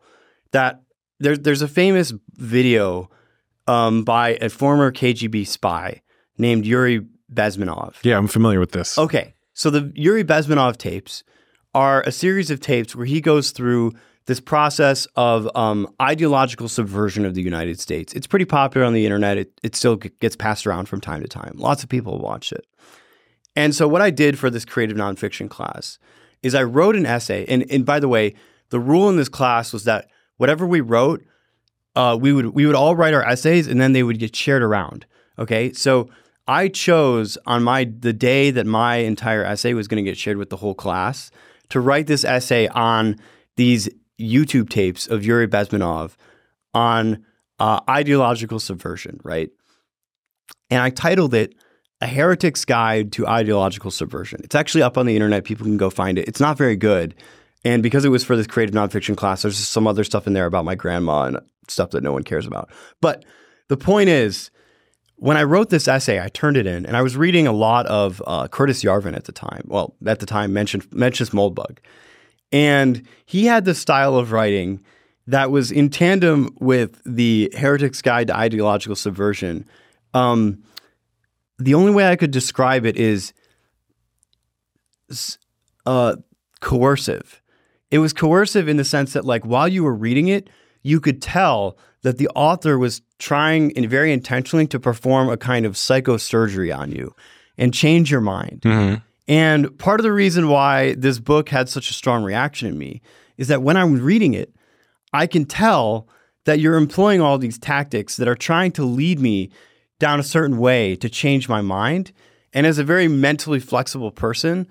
that 0.51 0.81
there's 1.19 1.39
there's 1.39 1.61
a 1.61 1.67
famous 1.67 2.13
video 2.33 3.09
um, 3.67 4.03
by 4.03 4.37
a 4.41 4.49
former 4.49 4.91
KGB 4.91 5.47
spy 5.47 6.01
named 6.37 6.65
Yuri 6.65 7.05
Bezmenov. 7.33 7.95
Yeah, 8.03 8.17
I'm 8.17 8.27
familiar 8.27 8.59
with 8.59 8.71
this. 8.71 8.97
Okay, 8.97 9.33
so 9.53 9.69
the 9.69 9.91
Yuri 9.95 10.23
Bezmenov 10.23 10.77
tapes 10.77 11.23
are 11.73 12.01
a 12.03 12.11
series 12.11 12.49
of 12.49 12.59
tapes 12.59 12.95
where 12.95 13.05
he 13.05 13.21
goes 13.21 13.51
through 13.51 13.93
this 14.27 14.39
process 14.41 15.07
of 15.15 15.49
um, 15.55 15.87
ideological 16.01 16.67
subversion 16.67 17.25
of 17.25 17.33
the 17.33 17.41
United 17.41 17.79
States. 17.79 18.13
It's 18.13 18.27
pretty 18.27 18.45
popular 18.45 18.85
on 18.85 18.93
the 18.93 19.05
internet. 19.05 19.37
It, 19.37 19.59
it 19.63 19.75
still 19.75 19.95
gets 19.95 20.35
passed 20.35 20.67
around 20.67 20.87
from 20.87 21.01
time 21.01 21.21
to 21.21 21.27
time. 21.27 21.53
Lots 21.55 21.81
of 21.81 21.89
people 21.89 22.19
watch 22.19 22.51
it. 22.51 22.65
And 23.55 23.73
so, 23.73 23.87
what 23.87 24.01
I 24.01 24.11
did 24.11 24.37
for 24.37 24.49
this 24.49 24.65
creative 24.65 24.97
nonfiction 24.97 25.49
class 25.49 25.97
is 26.43 26.53
I 26.53 26.63
wrote 26.63 26.95
an 26.95 27.05
essay. 27.05 27.45
And, 27.47 27.65
and 27.71 27.85
by 27.85 27.99
the 27.99 28.07
way, 28.07 28.35
the 28.69 28.79
rule 28.79 29.09
in 29.09 29.15
this 29.15 29.29
class 29.29 29.73
was 29.73 29.85
that 29.85 30.09
whatever 30.35 30.67
we 30.67 30.81
wrote, 30.81 31.25
uh, 31.95 32.17
we 32.19 32.31
would 32.33 32.47
we 32.47 32.65
would 32.65 32.75
all 32.75 32.95
write 32.95 33.13
our 33.13 33.25
essays, 33.25 33.65
and 33.65 33.81
then 33.81 33.93
they 33.93 34.03
would 34.03 34.19
get 34.19 34.35
shared 34.35 34.61
around. 34.61 35.05
Okay, 35.39 35.73
so 35.73 36.09
I 36.47 36.67
chose 36.67 37.37
on 37.45 37.63
my 37.63 37.85
the 37.85 38.13
day 38.13 38.51
that 38.51 38.65
my 38.65 38.97
entire 38.97 39.43
essay 39.43 39.73
was 39.73 39.87
going 39.87 40.03
to 40.03 40.09
get 40.09 40.17
shared 40.17 40.37
with 40.37 40.49
the 40.49 40.57
whole 40.57 40.75
class 40.75 41.31
to 41.69 41.79
write 41.79 42.07
this 42.07 42.23
essay 42.23 42.67
on 42.67 43.15
these 43.55 43.89
YouTube 44.19 44.69
tapes 44.69 45.07
of 45.07 45.25
Yuri 45.25 45.47
Bezmenov 45.47 46.15
on 46.73 47.25
uh, 47.59 47.79
ideological 47.89 48.59
subversion, 48.59 49.19
right? 49.23 49.49
And 50.69 50.81
I 50.81 50.89
titled 50.89 51.33
it 51.33 51.55
"A 52.01 52.07
Heretic's 52.07 52.65
Guide 52.65 53.11
to 53.13 53.27
Ideological 53.27 53.91
Subversion." 53.91 54.41
It's 54.43 54.55
actually 54.55 54.81
up 54.81 54.97
on 54.97 55.05
the 55.05 55.15
internet; 55.15 55.43
people 55.43 55.65
can 55.65 55.77
go 55.77 55.89
find 55.89 56.17
it. 56.17 56.27
It's 56.27 56.39
not 56.39 56.57
very 56.57 56.75
good, 56.75 57.15
and 57.63 57.83
because 57.83 58.05
it 58.05 58.09
was 58.09 58.23
for 58.23 58.35
this 58.35 58.47
creative 58.47 58.75
nonfiction 58.75 59.15
class, 59.15 59.41
there's 59.41 59.57
some 59.57 59.87
other 59.87 60.03
stuff 60.03 60.27
in 60.27 60.33
there 60.33 60.45
about 60.45 60.65
my 60.65 60.75
grandma 60.75 61.23
and 61.23 61.39
stuff 61.67 61.91
that 61.91 62.03
no 62.03 62.11
one 62.11 62.23
cares 62.23 62.45
about. 62.45 62.69
But 63.01 63.25
the 63.67 63.77
point 63.77 64.09
is, 64.09 64.51
when 65.17 65.35
I 65.35 65.43
wrote 65.43 65.69
this 65.69 65.87
essay, 65.87 66.21
I 66.21 66.29
turned 66.29 66.57
it 66.57 66.67
in, 66.67 66.85
and 66.85 66.95
I 66.95 67.01
was 67.01 67.17
reading 67.17 67.47
a 67.47 67.51
lot 67.51 67.85
of 67.87 68.21
uh, 68.27 68.47
Curtis 68.47 68.83
Yarvin 68.83 69.15
at 69.15 69.25
the 69.25 69.31
time. 69.31 69.63
Well, 69.65 69.95
at 70.05 70.19
the 70.19 70.25
time, 70.25 70.53
mentioned 70.53 70.89
Mencius 70.91 71.31
Moldbug, 71.31 71.79
and 72.51 73.05
he 73.25 73.45
had 73.45 73.65
this 73.65 73.79
style 73.79 74.15
of 74.15 74.31
writing 74.31 74.81
that 75.27 75.51
was 75.51 75.71
in 75.71 75.89
tandem 75.89 76.55
with 76.59 77.01
the 77.05 77.51
Heretic's 77.53 78.01
Guide 78.01 78.27
to 78.27 78.35
Ideological 78.35 78.95
Subversion. 78.95 79.65
Um, 80.13 80.63
the 81.59 81.73
only 81.73 81.91
way 81.91 82.07
I 82.07 82.15
could 82.15 82.31
describe 82.31 82.85
it 82.85 82.95
is 82.97 83.33
uh, 85.85 86.15
coercive. 86.61 87.41
It 87.91 87.99
was 87.99 88.13
coercive 88.13 88.67
in 88.67 88.77
the 88.77 88.83
sense 88.83 89.13
that, 89.13 89.25
like, 89.25 89.45
while 89.45 89.67
you 89.67 89.83
were 89.83 89.93
reading 89.95 90.27
it, 90.27 90.49
you 90.83 90.99
could 90.99 91.21
tell 91.21 91.77
that 92.03 92.17
the 92.17 92.29
author 92.29 92.77
was 92.77 93.01
trying 93.19 93.75
and 93.77 93.89
very 93.89 94.11
intentionally 94.11 94.67
to 94.67 94.79
perform 94.79 95.29
a 95.29 95.37
kind 95.37 95.65
of 95.65 95.73
psychosurgery 95.73 96.75
on 96.77 96.91
you 96.91 97.13
and 97.57 97.73
change 97.73 98.11
your 98.11 98.21
mind. 98.21 98.61
Mhm. 98.61 99.01
And 99.27 99.77
part 99.77 99.99
of 99.99 100.03
the 100.03 100.13
reason 100.13 100.49
why 100.49 100.93
this 100.95 101.19
book 101.19 101.49
had 101.49 101.67
such 101.69 101.89
a 101.89 101.93
strong 101.93 102.23
reaction 102.23 102.67
in 102.67 102.77
me 102.77 103.01
is 103.37 103.49
that 103.49 103.61
when 103.61 103.77
I'm 103.77 104.01
reading 104.01 104.33
it, 104.33 104.53
I 105.13 105.27
can 105.27 105.45
tell 105.45 106.07
that 106.45 106.59
you're 106.59 106.77
employing 106.77 107.19
all 107.19 107.37
these 107.37 107.57
tactics 107.57 108.15
that 108.17 108.27
are 108.27 108.35
trying 108.35 108.71
to 108.73 108.83
lead 108.83 109.19
me 109.19 109.51
down 109.99 110.19
a 110.19 110.23
certain 110.23 110.57
way 110.57 110.95
to 110.95 111.09
change 111.09 111.49
my 111.49 111.61
mind. 111.61 112.11
And 112.53 112.65
as 112.65 112.77
a 112.77 112.83
very 112.83 113.07
mentally 113.07 113.59
flexible 113.59 114.11
person, 114.11 114.67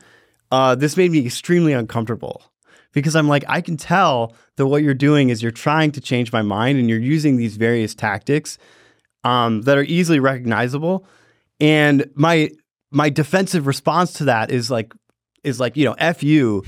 uh, 0.51 0.75
this 0.75 0.97
made 0.97 1.11
me 1.11 1.25
extremely 1.27 1.73
uncomfortable 1.73 2.43
because 2.93 3.15
I'm 3.15 3.29
like, 3.29 3.45
I 3.47 3.61
can 3.61 3.77
tell 3.77 4.35
that 4.57 4.67
what 4.67 4.83
you're 4.83 4.95
doing 4.95 5.29
is 5.29 5.43
you're 5.43 5.51
trying 5.51 5.93
to 5.93 6.01
change 6.01 6.33
my 6.33 6.43
mind 6.43 6.79
and 6.79 6.89
you're 6.89 6.99
using 6.99 7.37
these 7.37 7.57
various 7.57 7.95
tactics 7.95 8.57
um, 9.23 9.63
that 9.63 9.77
are 9.77 9.83
easily 9.83 10.19
recognizable. 10.19 11.07
And 11.61 12.11
my 12.15 12.51
my 12.97 13.11
defensive 13.11 13.67
response 13.67 14.15
to 14.15 14.25
that 14.25 14.51
is 14.51 14.71
like 14.71 14.95
is 15.45 15.61
like 15.61 15.77
you 15.77 15.85
know 15.85 15.95
f 15.99 16.23
you. 16.23 16.65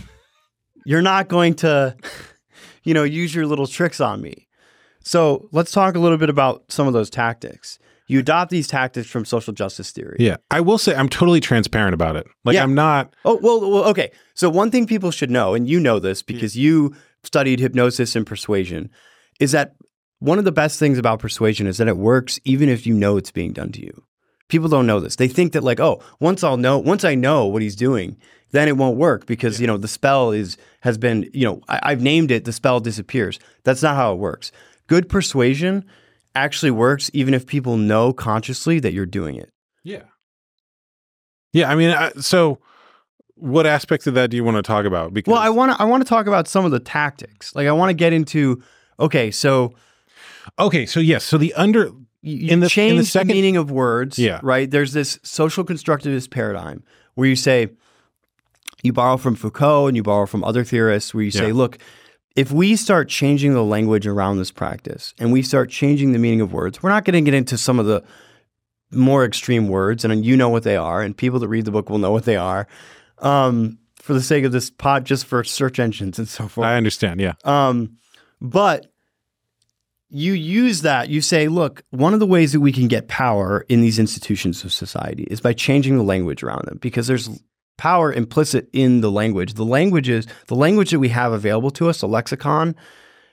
You're 0.84 1.02
not 1.02 1.28
going 1.28 1.54
to 1.54 1.96
you 2.84 2.92
know 2.92 3.02
use 3.02 3.34
your 3.34 3.46
little 3.46 3.66
tricks 3.66 4.00
on 4.00 4.20
me. 4.20 4.46
So 5.00 5.48
let's 5.52 5.72
talk 5.72 5.96
a 5.96 5.98
little 5.98 6.18
bit 6.18 6.28
about 6.28 6.64
some 6.68 6.86
of 6.86 6.92
those 6.92 7.08
tactics. 7.08 7.78
You 8.08 8.20
adopt 8.20 8.50
these 8.50 8.66
tactics 8.66 9.08
from 9.08 9.24
social 9.24 9.54
justice 9.54 9.90
theory. 9.90 10.16
Yeah. 10.18 10.36
I 10.50 10.60
will 10.60 10.78
say 10.78 10.94
I'm 10.94 11.08
totally 11.08 11.40
transparent 11.40 11.94
about 11.94 12.16
it. 12.16 12.26
Like 12.44 12.54
Yeah. 12.54 12.62
I'm 12.62 12.74
not 12.74 13.14
oh 13.24 13.38
well, 13.42 13.60
well 13.70 13.84
okay. 13.84 14.10
So 14.34 14.50
one 14.50 14.70
thing 14.70 14.86
people 14.86 15.10
should 15.10 15.30
know 15.30 15.54
and 15.54 15.66
you 15.66 15.80
know 15.80 15.98
this 15.98 16.22
because 16.22 16.56
you 16.56 16.94
studied 17.24 17.58
hypnosis 17.58 18.14
and 18.14 18.26
persuasion 18.26 18.90
is 19.40 19.52
that 19.52 19.76
one 20.18 20.38
of 20.38 20.44
the 20.44 20.52
best 20.52 20.78
things 20.78 20.98
about 20.98 21.20
persuasion 21.20 21.66
is 21.66 21.78
that 21.78 21.88
it 21.88 21.96
works 21.96 22.38
even 22.44 22.68
if 22.68 22.86
you 22.86 22.92
know 22.92 23.16
it's 23.16 23.30
being 23.30 23.52
done 23.52 23.72
to 23.72 23.80
you 23.80 24.04
people 24.48 24.68
don't 24.68 24.86
know 24.86 25.00
this 25.00 25.16
they 25.16 25.28
think 25.28 25.52
that 25.52 25.62
like 25.62 25.80
oh 25.80 26.02
once 26.20 26.42
i'll 26.42 26.56
know 26.56 26.78
once 26.78 27.04
i 27.04 27.14
know 27.14 27.46
what 27.46 27.62
he's 27.62 27.76
doing 27.76 28.16
then 28.50 28.66
it 28.66 28.76
won't 28.76 28.96
work 28.96 29.26
because 29.26 29.60
you 29.60 29.66
know 29.66 29.76
the 29.76 29.88
spell 29.88 30.30
is 30.30 30.56
has 30.80 30.98
been 30.98 31.28
you 31.32 31.44
know 31.44 31.60
I, 31.68 31.80
i've 31.84 32.02
named 32.02 32.30
it 32.30 32.44
the 32.44 32.52
spell 32.52 32.80
disappears 32.80 33.38
that's 33.64 33.82
not 33.82 33.96
how 33.96 34.12
it 34.12 34.16
works 34.16 34.52
good 34.86 35.08
persuasion 35.08 35.84
actually 36.34 36.70
works 36.70 37.10
even 37.12 37.34
if 37.34 37.46
people 37.46 37.76
know 37.76 38.12
consciously 38.12 38.80
that 38.80 38.92
you're 38.92 39.06
doing 39.06 39.36
it. 39.36 39.52
Yeah. 39.82 40.02
Yeah, 41.52 41.70
I 41.70 41.74
mean, 41.74 41.90
I, 41.90 42.10
so 42.20 42.58
what 43.34 43.66
aspects 43.66 44.06
of 44.06 44.14
that 44.14 44.30
do 44.30 44.36
you 44.36 44.44
want 44.44 44.56
to 44.56 44.62
talk 44.62 44.84
about? 44.84 45.14
Because 45.14 45.32
Well, 45.32 45.40
I 45.40 45.48
want 45.48 45.72
to 45.72 45.82
I 45.82 45.84
want 45.84 46.02
to 46.02 46.08
talk 46.08 46.26
about 46.26 46.46
some 46.46 46.64
of 46.64 46.70
the 46.70 46.80
tactics. 46.80 47.54
Like 47.54 47.66
I 47.66 47.72
want 47.72 47.90
to 47.90 47.94
get 47.94 48.12
into 48.12 48.62
okay, 49.00 49.30
so 49.30 49.74
okay, 50.58 50.84
so 50.86 51.00
yes, 51.00 51.24
so 51.24 51.38
the 51.38 51.54
under 51.54 51.90
you, 52.28 52.40
In 52.42 52.46
the- 52.46 52.52
in 52.52 52.60
the 52.60 52.68
change 52.68 52.98
the, 53.00 53.04
second- 53.06 53.28
meaning 53.28 53.56
of 53.56 53.70
words, 53.70 54.18
Yeah. 54.18 54.40
right? 54.42 54.70
There's 54.70 54.92
this 54.92 55.18
social 55.22 55.64
constructivist 55.64 56.30
paradigm 56.30 56.82
where 57.14 57.28
you 57.28 57.36
say 57.36 57.68
you 58.82 58.92
borrow 58.92 59.16
from 59.16 59.34
Foucault 59.34 59.88
and 59.88 59.96
you 59.96 60.02
borrow 60.02 60.26
from 60.26 60.44
other 60.44 60.62
theorists 60.64 61.12
where 61.14 61.24
you 61.24 61.30
say, 61.30 61.48
Yeah. 61.48 61.54
look, 61.54 61.78
if 62.36 62.52
we 62.52 62.76
start 62.76 63.08
changing 63.08 63.52
the 63.54 63.64
language 63.64 64.06
around 64.06 64.38
this 64.38 64.52
practice 64.52 65.14
and 65.18 65.32
we 65.32 65.42
start 65.42 65.70
changing 65.70 66.12
the 66.12 66.18
meaning 66.20 66.40
of 66.40 66.52
words, 66.52 66.80
we're 66.82 66.90
not 66.90 67.04
going 67.04 67.14
to 67.24 67.28
get 67.28 67.36
into 67.36 67.58
some 67.58 67.80
of 67.80 67.86
the 67.86 68.02
more 68.92 69.24
extreme 69.24 69.68
words, 69.68 70.04
and 70.04 70.24
you 70.24 70.36
know 70.36 70.48
what 70.48 70.62
they 70.62 70.76
are, 70.76 71.02
and 71.02 71.16
people 71.16 71.38
that 71.40 71.48
read 71.48 71.64
the 71.64 71.70
book 71.70 71.90
will 71.90 71.98
know 71.98 72.12
what 72.12 72.24
they 72.24 72.36
are. 72.36 72.66
Um, 73.18 73.78
for 73.96 74.14
the 74.14 74.22
sake 74.22 74.44
of 74.44 74.52
this 74.52 74.70
pod, 74.70 75.04
just 75.04 75.26
for 75.26 75.42
search 75.44 75.78
engines 75.78 76.18
and 76.18 76.26
so 76.28 76.48
forth. 76.48 76.64
I 76.66 76.76
understand, 76.76 77.20
yeah. 77.20 77.34
Um, 77.44 77.96
but 78.40 78.86
you 80.10 80.32
use 80.32 80.82
that, 80.82 81.10
you 81.10 81.20
say, 81.20 81.48
look, 81.48 81.82
one 81.90 82.14
of 82.14 82.20
the 82.20 82.26
ways 82.26 82.52
that 82.52 82.60
we 82.60 82.72
can 82.72 82.88
get 82.88 83.08
power 83.08 83.66
in 83.68 83.82
these 83.82 83.98
institutions 83.98 84.64
of 84.64 84.72
society 84.72 85.24
is 85.24 85.40
by 85.40 85.52
changing 85.52 85.96
the 85.96 86.02
language 86.02 86.42
around 86.42 86.64
them 86.66 86.78
because 86.80 87.06
there's 87.06 87.28
power 87.76 88.12
implicit 88.12 88.68
in 88.72 89.02
the 89.02 89.10
language. 89.10 89.54
The 89.54 89.64
language 89.64 90.08
is 90.08 90.26
the 90.46 90.54
language 90.54 90.90
that 90.90 90.98
we 90.98 91.10
have 91.10 91.32
available 91.32 91.70
to 91.72 91.88
us, 91.88 92.00
the 92.00 92.08
lexicon, 92.08 92.74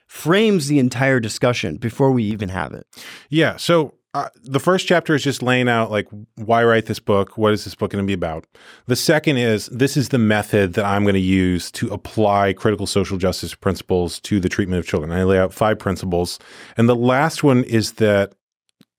frames 0.06 0.68
the 0.68 0.78
entire 0.78 1.18
discussion 1.18 1.76
before 1.76 2.12
we 2.12 2.24
even 2.24 2.48
have 2.48 2.72
it. 2.72 2.86
Yeah. 3.28 3.56
So 3.56 3.94
uh, 4.16 4.30
the 4.44 4.58
first 4.58 4.86
chapter 4.86 5.14
is 5.14 5.22
just 5.22 5.42
laying 5.42 5.68
out 5.68 5.90
like 5.90 6.08
why 6.36 6.64
write 6.64 6.86
this 6.86 6.98
book? 6.98 7.36
What 7.36 7.52
is 7.52 7.64
this 7.64 7.74
book 7.74 7.90
going 7.90 8.02
to 8.02 8.06
be 8.06 8.14
about? 8.14 8.46
The 8.86 8.96
second 8.96 9.36
is 9.36 9.66
this 9.66 9.94
is 9.94 10.08
the 10.08 10.18
method 10.18 10.72
that 10.72 10.86
I'm 10.86 11.02
going 11.02 11.14
to 11.14 11.20
use 11.20 11.70
to 11.72 11.88
apply 11.88 12.54
critical 12.54 12.86
social 12.86 13.18
justice 13.18 13.54
principles 13.54 14.18
to 14.20 14.40
the 14.40 14.48
treatment 14.48 14.78
of 14.78 14.86
children. 14.86 15.12
I 15.12 15.24
lay 15.24 15.38
out 15.38 15.52
five 15.52 15.78
principles, 15.78 16.38
and 16.78 16.88
the 16.88 16.96
last 16.96 17.44
one 17.44 17.62
is 17.64 17.92
that 17.92 18.32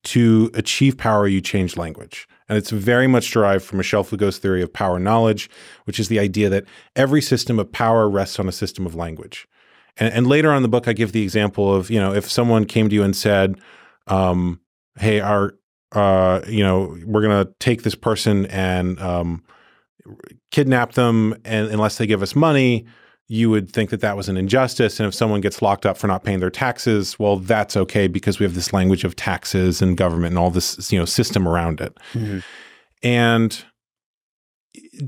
to 0.03 0.51
achieve 0.53 0.99
power, 0.99 1.27
you 1.27 1.41
change 1.41 1.77
language. 1.77 2.27
And 2.47 2.55
it's 2.55 2.69
very 2.69 3.07
much 3.07 3.31
derived 3.31 3.65
from 3.65 3.77
Michel 3.77 4.03
Foucault's 4.03 4.37
theory 4.37 4.61
of 4.61 4.71
power 4.71 4.99
knowledge, 4.99 5.49
which 5.85 5.99
is 5.99 6.09
the 6.09 6.19
idea 6.19 6.47
that 6.49 6.65
every 6.95 7.23
system 7.23 7.57
of 7.57 7.71
power 7.71 8.07
rests 8.07 8.39
on 8.39 8.47
a 8.47 8.51
system 8.51 8.85
of 8.85 8.93
language. 8.93 9.47
And, 9.97 10.13
and 10.13 10.27
later 10.27 10.51
on 10.51 10.57
in 10.57 10.61
the 10.61 10.69
book, 10.69 10.87
I 10.87 10.93
give 10.93 11.11
the 11.11 11.23
example 11.23 11.73
of, 11.73 11.89
you 11.89 11.99
know, 11.99 12.13
if 12.13 12.29
someone 12.29 12.65
came 12.65 12.87
to 12.87 12.95
you 12.95 13.01
and 13.01 13.15
said, 13.15 13.59
um, 14.05 14.61
hey, 14.97 15.19
our, 15.19 15.55
uh, 15.93 16.41
you 16.47 16.63
know, 16.63 16.97
we're 17.05 17.21
going 17.21 17.45
to 17.45 17.53
take 17.59 17.83
this 17.83 17.95
person 17.95 18.45
and 18.47 18.99
um, 18.99 19.43
kidnap 20.51 20.93
them, 20.93 21.35
and 21.45 21.69
unless 21.69 21.97
they 21.97 22.07
give 22.07 22.21
us 22.21 22.35
money, 22.35 22.85
you 23.29 23.49
would 23.49 23.71
think 23.71 23.89
that 23.89 23.99
that 23.99 24.15
was 24.15 24.29
an 24.29 24.37
injustice. 24.37 24.99
And 24.99 25.07
if 25.07 25.13
someone 25.13 25.41
gets 25.41 25.61
locked 25.61 25.85
up 25.85 25.97
for 25.97 26.07
not 26.07 26.23
paying 26.23 26.39
their 26.39 26.49
taxes, 26.49 27.19
well, 27.19 27.37
that's 27.37 27.75
okay 27.75 28.07
because 28.07 28.39
we 28.39 28.45
have 28.45 28.55
this 28.55 28.71
language 28.71 29.03
of 29.03 29.15
taxes 29.15 29.81
and 29.81 29.97
government 29.97 30.31
and 30.31 30.39
all 30.39 30.49
this, 30.49 30.91
you 30.91 30.97
know, 30.97 31.05
system 31.05 31.47
around 31.47 31.81
it. 31.81 31.97
And 33.03 33.63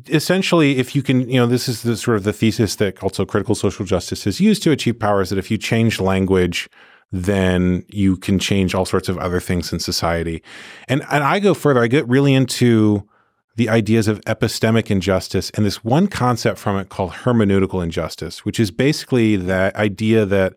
essentially, 0.07 0.77
if 0.77 0.95
you 0.95 1.01
can, 1.01 1.29
you 1.29 1.37
know, 1.37 1.47
this 1.47 1.69
is 1.69 1.83
the 1.83 1.95
sort 1.95 2.17
of 2.17 2.23
the 2.23 2.33
thesis 2.33 2.75
that 2.75 3.01
also 3.01 3.25
critical 3.25 3.55
social 3.55 3.85
justice 3.85 4.27
is 4.27 4.41
used 4.41 4.63
to 4.63 4.71
achieve 4.71 4.99
power 4.99 5.21
is 5.21 5.29
that 5.29 5.39
if 5.39 5.49
you 5.49 5.57
change 5.57 5.99
language, 5.99 6.69
then 7.11 7.83
you 7.87 8.17
can 8.17 8.39
change 8.39 8.75
all 8.75 8.85
sorts 8.85 9.09
of 9.09 9.17
other 9.17 9.39
things 9.39 9.73
in 9.73 9.79
society. 9.79 10.43
And 10.87 11.03
and 11.09 11.23
I 11.23 11.39
go 11.39 11.53
further, 11.53 11.83
I 11.83 11.87
get 11.87 12.07
really 12.07 12.33
into 12.33 13.07
the 13.55 13.69
ideas 13.69 14.07
of 14.07 14.21
epistemic 14.21 14.89
injustice 14.89 15.49
and 15.51 15.65
this 15.65 15.83
one 15.83 16.07
concept 16.07 16.57
from 16.57 16.77
it 16.77 16.89
called 16.89 17.11
hermeneutical 17.11 17.83
injustice, 17.83 18.45
which 18.45 18.59
is 18.59 18.71
basically 18.71 19.35
the 19.35 19.71
idea 19.75 20.25
that 20.25 20.53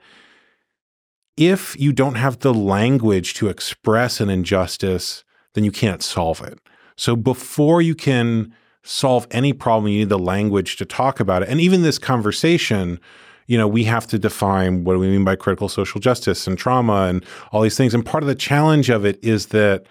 if 1.37 1.79
you 1.81 1.93
don't 1.93 2.15
have 2.15 2.41
the 2.41 2.55
language 2.55 3.35
to 3.35 3.49
express 3.49 4.21
an 4.21 4.31
injustice, 4.31 5.25
then 5.55 5.65
you 5.65 5.73
can't 5.73 6.03
solve 6.03 6.43
it. 6.43 6.59
So 6.97 7.17
before 7.17 7.83
you 7.83 7.95
can 7.95 8.55
solve 8.85 9.27
any 9.31 9.53
problem, 9.53 9.91
you 9.91 10.01
need 10.01 10.09
the 10.09 10.19
language 10.19 10.77
to 10.77 10.85
talk 10.85 11.21
about 11.21 11.43
it. 11.43 11.49
And 11.49 11.61
even 11.61 11.83
this 11.83 11.99
conversation, 11.99 13.01
you 13.47 13.59
know, 13.59 13.69
we 13.69 13.85
have 13.85 14.07
to 14.09 14.19
define 14.19 14.85
what 14.85 14.95
do 14.95 14.99
we 14.99 15.09
mean 15.09 15.25
by 15.25 15.37
critical 15.37 15.69
social 15.69 16.01
justice 16.01 16.47
and 16.47 16.59
trauma 16.59 17.05
and 17.05 17.25
all 17.51 17.63
these 17.63 17.77
things. 17.77 17.95
And 17.95 18.05
part 18.05 18.23
of 18.23 18.29
the 18.29 18.35
challenge 18.35 18.91
of 18.91 19.05
it 19.05 19.23
is 19.23 19.47
that 19.49 19.87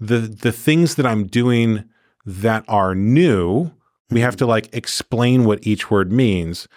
the 0.00 0.18
the 0.18 0.52
things 0.52 0.96
that 0.96 1.06
I'm 1.06 1.26
doing 1.26 1.84
that 2.24 2.64
are 2.68 2.94
new, 2.94 3.70
we 4.10 4.20
have 4.20 4.36
to 4.36 4.46
like 4.46 4.68
explain 4.74 5.44
what 5.44 5.66
each 5.66 5.90
word 5.90 6.12
means. 6.12 6.68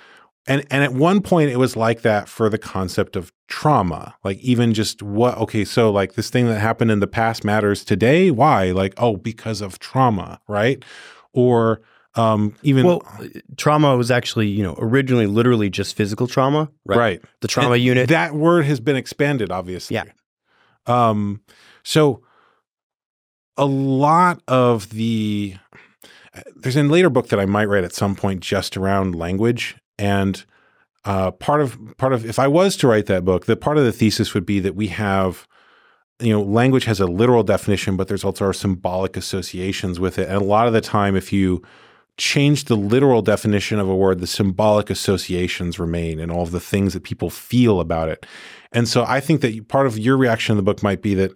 And 0.47 0.65
and 0.69 0.84
at 0.84 0.93
one 0.93 1.21
point 1.21 1.49
it 1.49 1.57
was 1.57 1.76
like 1.76 2.01
that 2.01 2.30
for 2.30 2.49
the 2.49 2.57
concept 2.57 3.15
of 3.15 3.32
trauma. 3.47 4.15
Like 4.23 4.39
even 4.39 4.73
just 4.73 5.01
what 5.01 5.38
okay, 5.38 5.65
so 5.65 5.91
like 5.91 6.13
this 6.13 6.30
thing 6.30 6.47
that 6.47 6.59
happened 6.59 6.91
in 6.91 6.99
the 6.99 7.07
past 7.07 7.43
matters 7.43 7.84
today. 7.84 8.32
Why? 8.32 8.71
Like, 8.71 8.93
oh, 8.97 9.17
because 9.17 9.61
of 9.61 9.80
trauma, 9.80 10.39
right? 10.47 10.84
Or 11.34 11.82
um 12.16 12.55
even 12.63 12.86
Well, 12.86 13.03
trauma 13.57 13.95
was 13.97 14.09
actually, 14.11 14.47
you 14.47 14.63
know, 14.63 14.76
originally 14.78 15.28
literally 15.28 15.70
just 15.70 15.95
physical 15.95 16.28
trauma, 16.28 16.70
right? 16.86 16.97
right. 16.97 17.22
The 17.41 17.47
trauma 17.47 17.74
And 17.74 17.84
unit. 17.84 18.09
That 18.09 18.34
word 18.34 18.66
has 18.66 18.80
been 18.80 18.95
expanded, 18.95 19.51
obviously. 19.51 19.95
Yeah. 19.95 20.05
Um, 20.88 21.41
so 21.84 22.24
a 23.57 23.66
lot 23.66 24.41
of 24.47 24.89
the 24.89 25.55
there's 26.55 26.76
a 26.76 26.84
later 26.84 27.09
book 27.09 27.30
that 27.30 27.39
I 27.39 27.45
might 27.45 27.66
write 27.66 27.84
at 27.84 27.93
some 27.93 28.16
point 28.16 28.41
just 28.41 28.76
around 28.76 29.16
language 29.16 29.76
and 29.97 30.43
uh, 31.05 31.32
part 31.32 31.61
of 31.61 31.78
part 31.97 32.13
of 32.13 32.26
if 32.26 32.39
I 32.39 32.47
was 32.47 32.76
to 32.78 32.88
write 32.88 33.05
that 33.05 33.24
book, 33.24 33.45
the 33.45 33.55
part 33.55 33.78
of 33.78 33.84
the 33.84 33.91
thesis 33.91 34.34
would 34.34 34.45
be 34.45 34.59
that 34.59 34.76
we 34.76 34.88
have 34.88 35.47
you 36.20 36.34
know 36.34 36.41
language 36.41 36.86
has 36.86 36.99
a 36.99 37.05
literal 37.05 37.43
definition, 37.43 37.95
but 37.95 38.07
there's 38.07 38.24
also 38.24 38.51
symbolic 38.51 39.16
associations 39.16 39.99
with 39.99 40.18
it, 40.18 40.28
and 40.28 40.41
a 40.41 40.45
lot 40.45 40.68
of 40.68 40.74
the 40.74 40.82
time, 40.82 41.16
if 41.16 41.32
you 41.32 41.61
change 42.18 42.66
the 42.66 42.76
literal 42.76 43.22
definition 43.22 43.80
of 43.80 43.89
a 43.89 43.95
word, 43.95 44.20
the 44.20 44.28
symbolic 44.28 44.89
associations 44.89 45.80
remain 45.80 46.20
and 46.20 46.32
all 46.32 46.43
of 46.43 46.51
the 46.51 46.59
things 46.59 46.93
that 46.93 47.03
people 47.03 47.30
feel 47.30 47.80
about 47.80 48.09
it. 48.09 48.26
And 48.72 48.88
so 48.88 49.03
I 49.07 49.20
think 49.20 49.41
that 49.41 49.68
part 49.68 49.88
of 49.88 49.97
your 49.97 50.18
reaction 50.18 50.53
in 50.53 50.57
the 50.57 50.63
book 50.63 50.82
might 50.82 51.01
be 51.01 51.13
that 51.16 51.32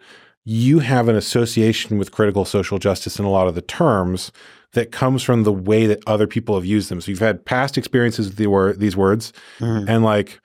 you 0.46 0.80
have 0.80 1.10
an 1.10 1.16
association 1.16 1.98
with 1.98 2.12
critical 2.12 2.46
social 2.46 2.80
justice 2.80 3.20
in 3.20 3.26
a 3.26 3.30
lot 3.30 3.48
of 3.48 3.56
the 3.56 3.62
terms 3.62 4.32
that 4.74 4.92
comes 4.92 5.22
from 5.22 5.44
the 5.44 5.52
way 5.54 5.86
that 5.86 6.02
other 6.08 6.28
people 6.28 6.56
have 6.56 6.66
used 6.66 6.90
them. 6.90 7.02
So 7.02 7.12
you've 7.12 7.20
had 7.20 7.44
past 7.44 7.78
experiences 7.78 8.28
with 8.28 8.38
the 8.38 8.48
word, 8.48 8.80
these 8.80 8.96
words, 8.96 9.34
Mhm. 9.60 9.86
and 9.88 10.04
like 10.04 10.40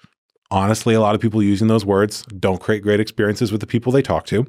honestly, 0.50 0.94
a 0.94 1.00
lot 1.00 1.14
of 1.14 1.20
people 1.20 1.42
using 1.42 1.68
those 1.68 1.84
words 1.84 2.24
don't 2.38 2.60
create 2.60 2.82
great 2.82 3.00
experiences 3.00 3.50
with 3.50 3.60
the 3.60 3.66
people 3.66 3.90
they 3.92 4.02
talk 4.02 4.24
to. 4.26 4.46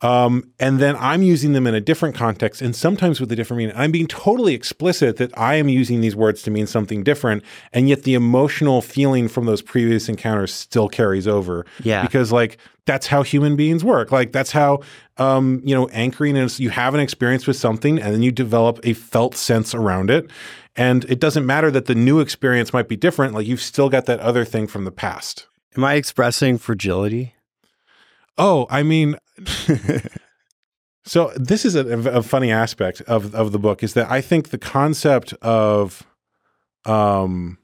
Um, 0.00 0.52
and 0.60 0.78
then 0.78 0.94
I'm 0.96 1.22
using 1.22 1.54
them 1.54 1.66
in 1.66 1.74
a 1.74 1.80
different 1.80 2.14
context 2.14 2.62
and 2.62 2.74
sometimes 2.74 3.20
with 3.20 3.32
a 3.32 3.36
different 3.36 3.58
meaning. 3.58 3.74
I'm 3.76 3.90
being 3.90 4.06
totally 4.06 4.54
explicit 4.54 5.16
that 5.16 5.36
I 5.36 5.56
am 5.56 5.68
using 5.68 6.00
these 6.00 6.14
words 6.14 6.42
to 6.42 6.52
mean 6.52 6.68
something 6.68 7.02
different. 7.02 7.42
And 7.72 7.88
yet 7.88 8.04
the 8.04 8.14
emotional 8.14 8.80
feeling 8.80 9.26
from 9.26 9.46
those 9.46 9.60
previous 9.60 10.08
encounters 10.08 10.52
still 10.52 10.88
carries 10.88 11.26
over. 11.26 11.66
Yeah. 11.82 12.02
Because 12.02 12.30
like 12.30 12.58
that's 12.86 13.08
how 13.08 13.22
human 13.22 13.56
beings 13.56 13.84
work. 13.84 14.12
Like 14.12 14.30
that's 14.30 14.52
how 14.52 14.80
um, 15.16 15.60
you 15.64 15.74
know, 15.74 15.88
anchoring 15.88 16.36
is 16.36 16.60
you 16.60 16.70
have 16.70 16.94
an 16.94 17.00
experience 17.00 17.48
with 17.48 17.56
something 17.56 18.00
and 18.00 18.14
then 18.14 18.22
you 18.22 18.30
develop 18.30 18.78
a 18.84 18.92
felt 18.92 19.34
sense 19.34 19.74
around 19.74 20.10
it. 20.10 20.30
And 20.76 21.04
it 21.06 21.18
doesn't 21.18 21.44
matter 21.44 21.72
that 21.72 21.86
the 21.86 21.94
new 21.96 22.20
experience 22.20 22.72
might 22.72 22.86
be 22.86 22.96
different, 22.96 23.34
like 23.34 23.48
you've 23.48 23.60
still 23.60 23.88
got 23.88 24.06
that 24.06 24.20
other 24.20 24.44
thing 24.44 24.68
from 24.68 24.84
the 24.84 24.92
past. 24.92 25.48
Am 25.76 25.82
I 25.82 25.94
expressing 25.94 26.56
fragility? 26.56 27.34
Oh, 28.38 28.68
I 28.70 28.84
mean, 28.84 29.16
so 31.04 31.32
this 31.36 31.64
is 31.64 31.74
a, 31.74 31.86
a 32.10 32.22
funny 32.22 32.50
aspect 32.50 33.00
of 33.02 33.34
of 33.34 33.52
the 33.52 33.58
book 33.58 33.82
is 33.82 33.94
that 33.94 34.10
I 34.10 34.20
think 34.20 34.50
the 34.50 34.58
concept 34.58 35.32
of, 35.34 36.06
um, 36.84 37.58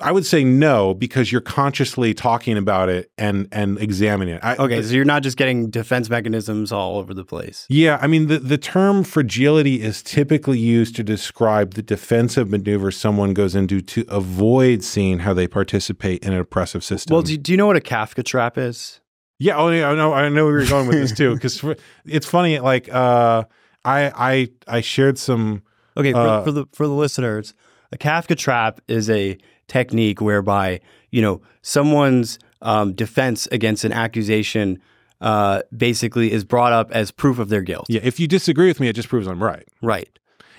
I 0.00 0.12
would 0.12 0.24
say 0.24 0.44
no 0.44 0.94
because 0.94 1.30
you're 1.30 1.40
consciously 1.40 2.14
talking 2.14 2.56
about 2.56 2.88
it 2.88 3.10
and 3.18 3.48
and 3.52 3.78
examining 3.78 4.36
it. 4.36 4.44
I, 4.44 4.56
Okay, 4.56 4.82
so 4.82 4.94
you're 4.94 5.04
not 5.04 5.22
just 5.22 5.36
getting 5.36 5.68
defense 5.68 6.08
mechanisms 6.08 6.72
all 6.72 6.96
over 6.98 7.12
the 7.12 7.24
place. 7.24 7.66
Yeah, 7.68 7.98
I 8.00 8.06
mean 8.06 8.28
the, 8.28 8.38
the 8.38 8.58
term 8.58 9.04
fragility 9.04 9.82
is 9.82 10.02
typically 10.02 10.58
used 10.58 10.96
to 10.96 11.02
describe 11.02 11.74
the 11.74 11.82
defensive 11.82 12.48
maneuver 12.48 12.90
someone 12.90 13.34
goes 13.34 13.54
into 13.54 13.80
to 13.82 14.04
avoid 14.08 14.82
seeing 14.84 15.20
how 15.20 15.34
they 15.34 15.46
participate 15.46 16.24
in 16.24 16.32
an 16.32 16.38
oppressive 16.38 16.82
system. 16.84 17.14
Well, 17.14 17.22
do, 17.22 17.36
do 17.36 17.52
you 17.52 17.58
know 17.58 17.66
what 17.66 17.76
a 17.76 17.80
Kafka 17.80 18.24
trap 18.24 18.56
is? 18.56 18.99
Yeah, 19.40 19.56
oh 19.56 19.70
yeah, 19.70 19.88
I 19.88 19.94
know 19.94 20.12
I 20.12 20.28
know 20.28 20.44
where 20.44 20.58
you're 20.60 20.68
going 20.68 20.86
with 20.86 20.98
this 20.98 21.12
too 21.12 21.34
because 21.34 21.64
it's 22.04 22.26
funny 22.26 22.58
like 22.60 22.92
uh 22.92 23.44
I 23.84 24.12
I 24.68 24.76
I 24.76 24.80
shared 24.82 25.18
some 25.18 25.62
Okay, 25.96 26.12
for, 26.12 26.18
Uh, 26.18 26.44
for 26.44 26.52
the 26.52 26.66
for 26.72 26.86
the 26.86 26.92
listeners, 26.92 27.54
a 27.90 27.96
Kafka 27.98 28.36
trap 28.36 28.80
is 28.86 29.10
a 29.10 29.36
technique 29.66 30.20
whereby 30.20 30.80
you 31.10 31.22
know 31.22 31.40
someone's 31.62 32.38
um, 32.62 32.92
defense 32.92 33.48
against 33.50 33.84
an 33.84 33.92
accusation 33.92 34.78
uh, 35.20 35.62
basically 35.76 36.32
is 36.32 36.44
brought 36.44 36.72
up 36.72 36.90
as 36.92 37.10
proof 37.10 37.38
of 37.38 37.48
their 37.48 37.62
guilt. 37.62 37.86
Yeah, 37.88 38.00
if 38.04 38.20
you 38.20 38.28
disagree 38.28 38.68
with 38.68 38.78
me, 38.78 38.88
it 38.88 38.94
just 38.94 39.08
proves 39.08 39.26
I'm 39.26 39.42
right. 39.42 39.66
Right. 39.82 40.08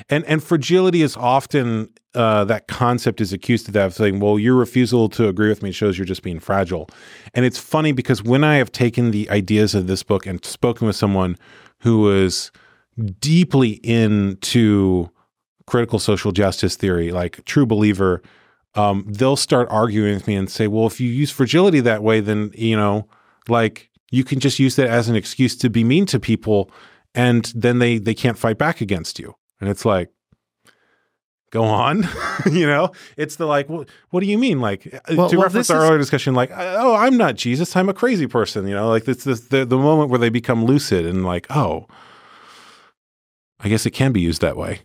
And 0.10 0.26
and 0.26 0.44
fragility 0.44 1.02
is 1.02 1.16
often 1.18 1.90
uh, 2.14 2.44
that 2.46 2.68
concept 2.68 3.22
is 3.22 3.32
accused 3.32 3.68
of 3.68 3.74
that 3.74 3.86
of 3.86 3.94
saying, 3.94 4.20
well, 4.20 4.38
your 4.38 4.56
refusal 4.56 5.08
to 5.10 5.28
agree 5.28 5.50
with 5.50 5.64
me 5.64 5.72
shows 5.72 5.98
you're 5.98 6.06
just 6.06 6.24
being 6.24 6.40
fragile. 6.40 6.90
And 7.34 7.46
it's 7.46 7.58
funny 7.58 7.92
because 7.92 8.24
when 8.24 8.44
I 8.44 8.56
have 8.56 8.72
taken 8.72 9.12
the 9.12 9.30
ideas 9.30 9.76
of 9.76 9.88
this 9.88 10.04
book 10.04 10.26
and 10.26 10.44
spoken 10.44 10.88
with 10.88 10.96
someone 10.96 11.38
who 11.80 12.00
was 12.00 12.52
deeply 13.20 13.80
into 13.84 15.10
critical 15.68 16.00
social 16.00 16.32
justice 16.32 16.76
theory, 16.76 17.12
like 17.12 17.44
true 17.46 17.66
believer, 17.66 18.22
um, 18.76 19.06
they'll 19.08 19.38
start 19.38 19.68
arguing 19.72 20.14
with 20.16 20.28
me 20.28 20.36
and 20.36 20.50
say, 20.50 20.68
well, 20.68 20.88
if 20.88 21.00
you 21.00 21.10
use 21.10 21.32
fragility 21.32 21.80
that 21.80 22.04
way, 22.04 22.20
then 22.20 22.52
you 22.56 22.76
know, 22.76 23.08
like 23.48 23.90
you 24.12 24.24
can 24.24 24.40
just 24.40 24.60
use 24.60 24.76
that 24.76 24.88
as 24.88 25.08
an 25.08 25.16
excuse 25.16 25.56
to 25.58 25.70
be 25.70 25.84
mean 25.84 26.06
to 26.08 26.20
people, 26.20 26.70
and 27.16 27.52
then 27.56 27.80
they 27.80 27.98
they 27.98 28.14
can't 28.14 28.38
fight 28.38 28.58
back 28.58 28.82
against 28.82 29.20
you. 29.20 29.36
And 29.62 29.70
it's 29.70 29.86
like, 29.86 30.10
go 31.52 31.64
on. 31.64 32.08
you 32.52 32.66
know, 32.66 32.92
it's 33.18 33.36
the 33.38 33.46
like, 33.46 33.70
what, 33.70 33.88
what 34.10 34.20
do 34.22 34.26
you 34.26 34.38
mean? 34.38 34.60
Like 34.60 34.88
uh, 34.94 35.00
Well- 35.16 35.30
to 35.30 35.38
well, 35.38 35.44
reference 35.46 35.70
our 35.70 35.78
is- 35.78 35.84
earlier 35.86 35.98
discussion, 36.00 36.34
like, 36.34 36.52
oh, 36.54 36.96
I'm 36.96 37.16
not 37.16 37.36
Jesus. 37.36 37.76
I'm 37.76 37.88
a 37.90 37.94
crazy 37.94 38.28
person. 38.28 38.68
You 38.68 38.74
know, 38.74 38.90
like 38.90 39.08
it's 39.08 39.24
this, 39.24 39.42
the, 39.42 39.64
the 39.66 39.78
moment 39.78 40.10
where 40.10 40.20
they 40.20 40.30
become 40.30 40.66
lucid 40.66 41.06
and 41.06 41.24
like, 41.26 41.48
oh, 41.50 41.88
I 43.60 43.70
guess 43.70 43.86
it 43.86 43.92
can 43.92 44.12
be 44.12 44.22
used 44.22 44.42
that 44.42 44.58
way. 44.58 44.82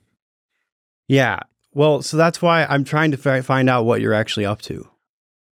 Yeah. 1.09 1.41
Well, 1.72 2.03
so 2.03 2.16
that's 2.16 2.41
why 2.43 2.64
I'm 2.66 2.85
trying 2.85 3.11
to 3.12 3.16
fi- 3.16 3.41
find 3.41 3.68
out 3.70 3.85
what 3.85 4.01
you're 4.01 4.14
actually 4.14 4.45
up 4.47 4.61
to. 4.62 4.89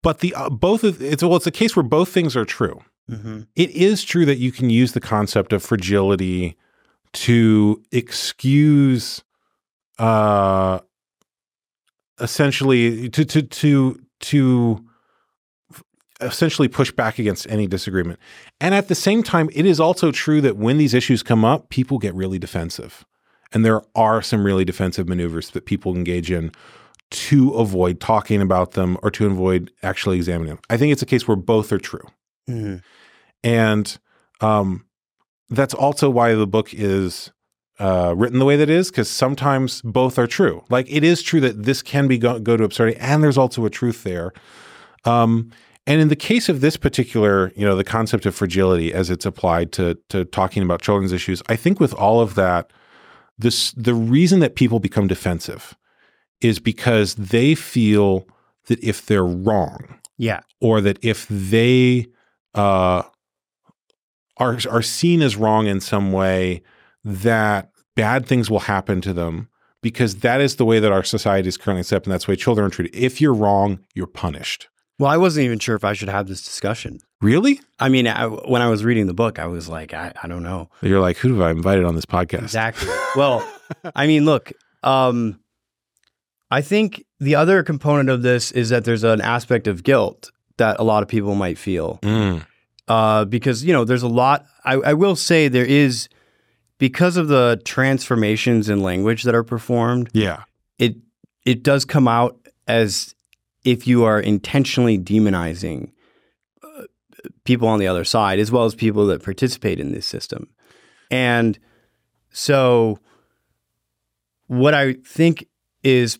But 0.03 0.19
the 0.19 0.35
uh, 0.35 0.51
both 0.51 0.85
of 0.85 1.01
it's 1.01 1.23
well, 1.23 1.37
it's 1.37 1.47
a 1.47 1.51
case 1.51 1.75
where 1.75 1.83
both 1.83 2.11
things 2.11 2.37
are 2.37 2.45
true. 2.45 2.83
Mm-hmm. 3.11 3.43
It 3.57 3.71
is 3.71 4.05
true 4.05 4.27
that 4.27 4.37
you 4.37 4.53
can 4.53 4.69
use 4.69 4.93
the 4.93 5.01
concept 5.01 5.53
of 5.55 5.63
fragility 5.63 6.57
to 7.15 7.83
excuse 7.93 9.23
uh 9.99 10.81
essentially 12.21 13.09
to 13.09 13.25
to 13.25 13.43
to 13.43 14.01
to 14.21 14.85
essentially 16.21 16.69
push 16.69 16.91
back 16.91 17.19
against 17.19 17.49
any 17.51 17.67
disagreement. 17.67 18.19
And 18.61 18.75
at 18.75 18.89
the 18.89 18.95
same 18.95 19.23
time, 19.23 19.51
it 19.53 19.67
is 19.67 19.81
also 19.81 20.11
true 20.11 20.41
that 20.41 20.57
when 20.57 20.79
these 20.79 20.95
issues 20.95 21.23
come 21.23 21.45
up, 21.45 21.69
people 21.69 21.99
get 21.99 22.15
really 22.15 22.39
defensive. 22.39 23.05
And 23.53 23.65
there 23.65 23.83
are 23.95 24.23
some 24.23 24.45
really 24.45 24.65
defensive 24.65 25.09
maneuvers 25.09 25.51
that 25.51 25.67
people 25.67 25.95
engage 25.95 26.31
in 26.31 26.53
to 27.11 27.51
avoid 27.51 28.01
talking 28.01 28.41
about 28.41 28.73
them 28.73 28.97
or 29.03 29.11
to 29.13 29.27
avoid 29.27 29.71
actually 29.83 30.17
examining 30.17 30.55
them. 30.55 30.61
I 30.71 30.77
think 30.77 30.93
it's 30.93 31.03
a 31.03 31.07
case 31.07 31.29
where 31.29 31.37
both 31.37 31.73
are 31.73 31.79
true. 31.79 32.07
Mm-hmm. 32.49 32.77
And 33.45 33.99
um, 34.41 34.87
that's 35.51 35.75
also 35.75 36.09
why 36.11 36.35
the 36.35 36.47
book 36.47 36.73
is 36.73 37.31
uh, 37.79 38.15
written 38.17 38.39
the 38.39 38.45
way 38.45 38.57
that 38.57 38.71
it 38.71 38.75
is, 38.75 38.91
because 38.91 39.11
sometimes 39.11 39.83
both 39.83 40.19
are 40.19 40.27
true. 40.27 40.63
Like 40.71 40.87
it 40.91 41.03
is 41.05 41.23
true 41.23 41.41
that 41.41 41.65
this 41.65 41.83
can 41.83 42.07
be 42.09 42.19
go, 42.19 42.39
go 42.39 42.57
to 42.57 42.65
absurdity, 42.65 42.99
and 43.01 43.23
there's 43.23 43.39
also 43.39 43.65
a 43.65 43.71
truth 43.71 44.05
there. 44.05 44.33
Um, 45.05 45.51
and 45.87 46.01
in 46.01 46.09
the 46.09 46.17
case 46.17 46.49
of 46.49 46.61
this 46.63 46.77
particular, 46.79 47.53
you 47.57 47.67
know, 47.67 47.77
the 47.77 47.85
concept 47.85 48.25
of 48.27 48.35
fragility 48.35 48.95
as 48.95 49.11
it's 49.11 49.27
applied 49.27 49.71
to 49.73 49.99
to 50.09 50.25
talking 50.25 50.63
about 50.63 50.81
children's 50.83 51.13
issues, 51.13 51.43
I 51.49 51.57
think 51.57 51.79
with 51.81 51.93
all 51.95 52.21
of 52.21 52.37
that, 52.37 52.71
this 53.37 53.73
the 53.73 53.93
reason 53.95 54.41
that 54.41 54.55
people 54.55 54.79
become 54.81 55.07
defensive 55.09 55.77
is 56.41 56.59
because 56.59 57.15
they 57.17 57.55
feel 57.55 58.27
that 58.67 58.83
if 58.83 59.05
they're 59.05 59.25
wrong, 59.27 59.99
Yeah. 60.17 60.41
or 60.61 60.81
that 60.81 60.99
if 61.03 61.27
they 61.29 62.07
uh, 62.55 63.03
are 64.39 64.59
are 64.71 64.83
seen 64.83 65.23
as 65.23 65.37
wrong 65.37 65.67
in 65.67 65.81
some 65.81 66.13
way, 66.13 66.63
that 67.05 67.71
bad 67.95 68.27
things 68.27 68.51
will 68.51 68.61
happen 68.61 69.01
to 69.03 69.13
them 69.13 69.49
because 69.83 70.17
that 70.17 70.41
is 70.41 70.57
the 70.57 70.65
way 70.65 70.81
that 70.81 70.93
our 70.93 71.05
society 71.05 71.49
is 71.49 71.57
currently 71.57 71.83
set 71.83 71.97
up, 71.97 72.05
and 72.05 72.13
that's 72.13 72.25
the 72.27 72.33
way 72.33 72.37
children 72.37 72.67
are 72.67 72.71
treated. 72.71 72.95
If 72.97 73.21
you're 73.21 73.35
wrong, 73.35 73.81
you're 73.95 74.07
punished. 74.07 74.69
Well, 74.99 75.11
I 75.11 75.17
wasn't 75.17 75.45
even 75.45 75.59
sure 75.59 75.75
if 75.75 75.85
I 75.85 75.93
should 75.93 76.09
have 76.09 76.29
this 76.29 76.43
discussion. 76.43 77.01
Really? 77.21 77.61
I 77.81 77.89
mean, 77.89 78.07
I, 78.07 78.27
when 78.27 78.63
I 78.63 78.69
was 78.69 78.85
reading 78.85 79.07
the 79.07 79.15
book, 79.15 79.39
I 79.39 79.47
was 79.47 79.69
like, 79.69 79.93
I, 79.93 80.13
I 80.23 80.29
don't 80.29 80.43
know. 80.45 80.71
You're 80.83 81.01
like, 81.01 81.17
who 81.17 81.33
have 81.35 81.41
I 81.43 81.51
invited 81.51 81.85
on 81.85 81.97
this 81.97 82.07
podcast? 82.07 82.43
Exactly. 82.43 82.89
well, 83.17 83.47
I 83.97 84.07
mean, 84.07 84.25
look, 84.25 84.53
um, 84.85 85.41
I 86.51 86.63
think 86.63 87.05
the 87.19 87.35
other 87.35 87.63
component 87.63 88.09
of 88.09 88.23
this 88.23 88.53
is 88.53 88.69
that 88.69 88.85
there's 88.85 89.03
an 89.05 89.21
aspect 89.21 89.67
of 89.67 89.83
guilt 89.83 90.31
that 90.59 90.79
a 90.79 90.85
lot 90.85 91.03
of 91.03 91.09
people 91.09 91.35
might 91.35 91.59
feel 91.59 91.99
Mm, 92.03 92.47
uh, 92.89 93.25
because 93.25 93.65
you 93.65 93.73
know 93.73 93.85
there's 93.85 94.03
a 94.03 94.09
lot. 94.09 94.47
I, 94.65 94.75
I 94.75 94.93
will 94.95 95.17
say 95.17 95.49
there 95.49 95.65
is 95.65 96.09
because 96.79 97.17
of 97.17 97.29
the 97.29 97.61
transformations 97.65 98.69
in 98.69 98.83
language 98.83 99.23
that 99.25 99.35
are 99.35 99.45
performed. 99.45 100.11
yeah. 100.13 100.45
It 100.79 100.97
it 101.47 101.63
does 101.63 101.85
come 101.85 102.09
out 102.09 102.49
as 102.67 103.15
if 103.65 103.87
you 103.87 104.05
are 104.05 104.21
intentionally 104.21 104.99
demonizing 104.99 105.93
uh, 106.63 106.83
people 107.45 107.69
on 107.69 107.79
the 107.79 107.87
other 107.87 108.05
side 108.05 108.39
as 108.39 108.51
well 108.51 108.65
as 108.65 108.75
people 108.75 109.07
that 109.07 109.23
participate 109.23 109.79
in 109.79 109.93
this 109.93 110.07
system, 110.07 110.49
and 111.11 111.59
so 112.31 112.99
what 114.47 114.75
I 114.75 114.95
think 114.95 115.47
is 115.83 116.19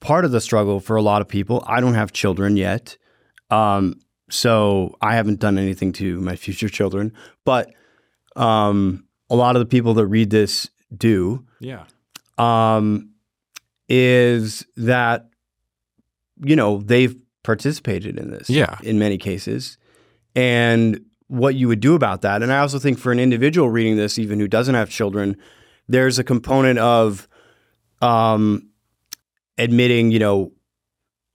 part 0.00 0.24
of 0.24 0.30
the 0.30 0.40
struggle 0.40 0.80
for 0.80 0.96
a 0.96 1.02
lot 1.02 1.20
of 1.20 1.28
people. 1.28 1.62
I 1.66 1.80
don't 1.80 1.94
have 1.94 2.12
children 2.12 2.56
yet. 2.56 2.96
Um, 3.50 3.96
so 4.32 4.96
I 5.02 5.14
haven't 5.14 5.40
done 5.40 5.58
anything 5.58 5.92
to 5.94 6.20
my 6.20 6.36
future 6.36 6.68
children, 6.68 7.12
but 7.44 7.70
um, 8.36 9.04
a 9.28 9.36
lot 9.36 9.56
of 9.56 9.60
the 9.60 9.66
people 9.66 9.94
that 9.94 10.06
read 10.06 10.30
this 10.30 10.68
do. 10.96 11.44
Yeah. 11.60 11.84
Um, 12.38 13.10
is 13.88 14.66
that 14.76 15.28
you 16.42 16.56
know 16.56 16.78
they've 16.78 17.14
participated 17.42 18.18
in 18.18 18.30
this, 18.30 18.48
Yeah. 18.48 18.78
in 18.82 18.98
many 18.98 19.18
cases, 19.18 19.76
and 20.34 21.00
what 21.28 21.54
you 21.54 21.68
would 21.68 21.80
do 21.80 21.94
about 21.94 22.22
that. 22.22 22.42
And 22.42 22.52
I 22.52 22.58
also 22.58 22.78
think 22.78 22.98
for 22.98 23.12
an 23.12 23.18
individual 23.18 23.68
reading 23.68 23.96
this, 23.96 24.18
even 24.18 24.38
who 24.40 24.48
doesn't 24.48 24.74
have 24.74 24.88
children, 24.90 25.36
there's 25.88 26.18
a 26.18 26.24
component 26.24 26.78
of 26.78 27.26
um, 28.00 28.68
admitting, 29.58 30.10
you 30.10 30.18
know, 30.18 30.52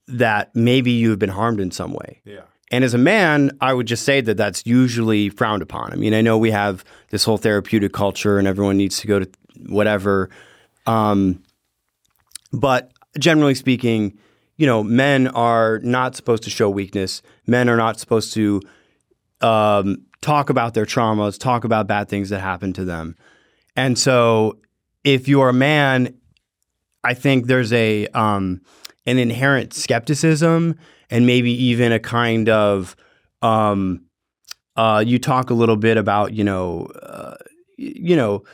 that 0.08 0.54
maybe 0.54 0.90
you've 0.92 1.18
been 1.18 1.28
harmed 1.30 1.60
in 1.60 1.70
some 1.70 1.92
way. 1.92 2.20
Yeah. 2.24 2.42
And 2.70 2.84
as 2.84 2.94
a 2.94 2.98
man, 2.98 3.50
I 3.60 3.72
would 3.72 3.86
just 3.86 4.04
say 4.04 4.20
that 4.20 4.36
that's 4.36 4.66
usually 4.66 5.30
frowned 5.30 5.62
upon. 5.62 5.92
I 5.92 5.96
mean, 5.96 6.12
I 6.12 6.20
know 6.20 6.36
we 6.36 6.50
have 6.50 6.84
this 7.10 7.24
whole 7.24 7.38
therapeutic 7.38 7.92
culture 7.92 8.38
and 8.38 8.46
everyone 8.46 8.76
needs 8.76 9.00
to 9.00 9.06
go 9.06 9.20
to 9.20 9.30
whatever. 9.68 10.28
Um, 10.86 11.42
but 12.52 12.92
generally 13.18 13.54
speaking, 13.54 14.18
you 14.56 14.66
know, 14.66 14.82
men 14.82 15.28
are 15.28 15.78
not 15.82 16.14
supposed 16.14 16.42
to 16.42 16.50
show 16.50 16.68
weakness. 16.68 17.22
Men 17.46 17.68
are 17.68 17.76
not 17.76 17.98
supposed 17.98 18.34
to 18.34 18.60
um, 19.40 20.04
talk 20.20 20.50
about 20.50 20.74
their 20.74 20.84
traumas, 20.84 21.38
talk 21.38 21.64
about 21.64 21.86
bad 21.86 22.08
things 22.08 22.28
that 22.30 22.40
happen 22.40 22.72
to 22.74 22.84
them. 22.84 23.16
And 23.76 23.98
so, 23.98 24.58
if 25.04 25.28
you're 25.28 25.48
a 25.48 25.54
man, 25.54 26.18
I 27.04 27.14
think 27.14 27.46
there's 27.46 27.72
a 27.72 28.08
um, 28.08 28.60
an 29.06 29.18
inherent 29.18 29.72
skepticism 29.72 30.76
and 31.10 31.26
maybe 31.26 31.50
even 31.52 31.92
a 31.92 31.98
kind 31.98 32.48
of 32.48 32.96
um, 33.42 34.04
uh, 34.76 35.02
you 35.06 35.18
talk 35.18 35.50
a 35.50 35.54
little 35.54 35.76
bit 35.76 35.96
about 35.96 36.32
you 36.32 36.44
know 36.44 36.86
uh, 37.02 37.34
you 37.76 38.16
know 38.16 38.44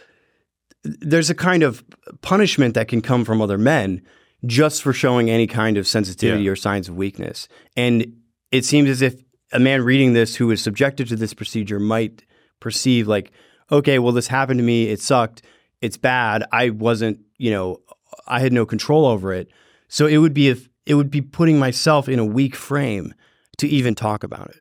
there's 0.82 1.30
a 1.30 1.34
kind 1.34 1.62
of 1.62 1.82
punishment 2.20 2.74
that 2.74 2.88
can 2.88 3.00
come 3.00 3.24
from 3.24 3.40
other 3.40 3.56
men 3.58 4.02
just 4.44 4.82
for 4.82 4.92
showing 4.92 5.30
any 5.30 5.46
kind 5.46 5.78
of 5.78 5.86
sensitivity 5.86 6.44
Yeah. 6.44 6.50
or 6.50 6.56
signs 6.56 6.88
of 6.88 6.96
weakness. 6.96 7.48
And 7.76 8.14
it 8.52 8.64
seems 8.66 8.90
as 8.90 9.00
if 9.00 9.14
a 9.52 9.58
man 9.58 9.82
reading 9.82 10.12
this 10.12 10.36
who 10.36 10.50
is 10.50 10.62
subjected 10.62 11.08
to 11.08 11.16
this 11.16 11.32
procedure 11.32 11.80
might 11.80 12.24
perceive 12.60 13.06
like 13.08 13.30
okay 13.72 13.98
well 13.98 14.12
this 14.12 14.26
happened 14.26 14.58
to 14.58 14.64
me. 14.64 14.88
It 14.88 15.00
sucked. 15.00 15.42
It's 15.80 15.96
bad. 15.96 16.44
I 16.52 16.70
wasn't 16.70 17.20
you 17.38 17.50
know 17.50 17.80
i 18.26 18.40
had 18.40 18.52
no 18.52 18.64
control 18.66 19.06
over 19.06 19.32
it. 19.32 19.48
So 19.88 20.06
it 20.06 20.18
would 20.18 20.34
be 20.34 20.48
if 20.48 20.68
it 20.86 20.94
would 20.94 21.10
be 21.10 21.20
putting 21.20 21.58
myself 21.58 22.08
in 22.08 22.18
a 22.18 22.24
weak 22.24 22.54
frame 22.54 23.14
to 23.58 23.68
even 23.68 23.94
talk 23.94 24.24
about 24.24 24.50
it 24.50 24.60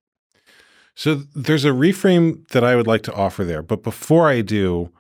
So 0.95 1.15
there's 1.35 1.65
a 1.65 1.69
reframe 1.69 2.47
that 2.49 2.63
I 2.63 2.75
would 2.75 2.87
like 2.87 3.01
to 3.03 3.13
offer 3.13 3.43
there. 3.43 3.63
But 3.63 3.81
before 3.83 4.29
I 4.29 4.41
do, 4.41 4.91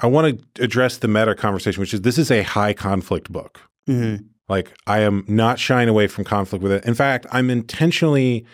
I 0.00 0.06
want 0.06 0.38
to 0.56 0.62
address 0.62 0.98
the 0.98 1.08
meta 1.08 1.34
conversation, 1.34 1.80
which 1.80 1.94
is 1.94 2.02
this 2.02 2.18
is 2.18 2.30
a 2.30 2.42
high 2.42 2.74
conflict 2.74 3.32
book. 3.32 3.60
mm-hmm. 3.88 4.24
Like 4.48 4.72
I 4.86 5.00
am 5.00 5.24
not 5.26 5.58
shying 5.58 5.88
away 5.88 6.06
from 6.06 6.24
conflict 6.24 6.62
with 6.62 6.70
it. 6.72 6.84
In 6.84 6.94
fact, 6.94 7.26
I'm 7.32 7.50
intentionally 7.50 8.44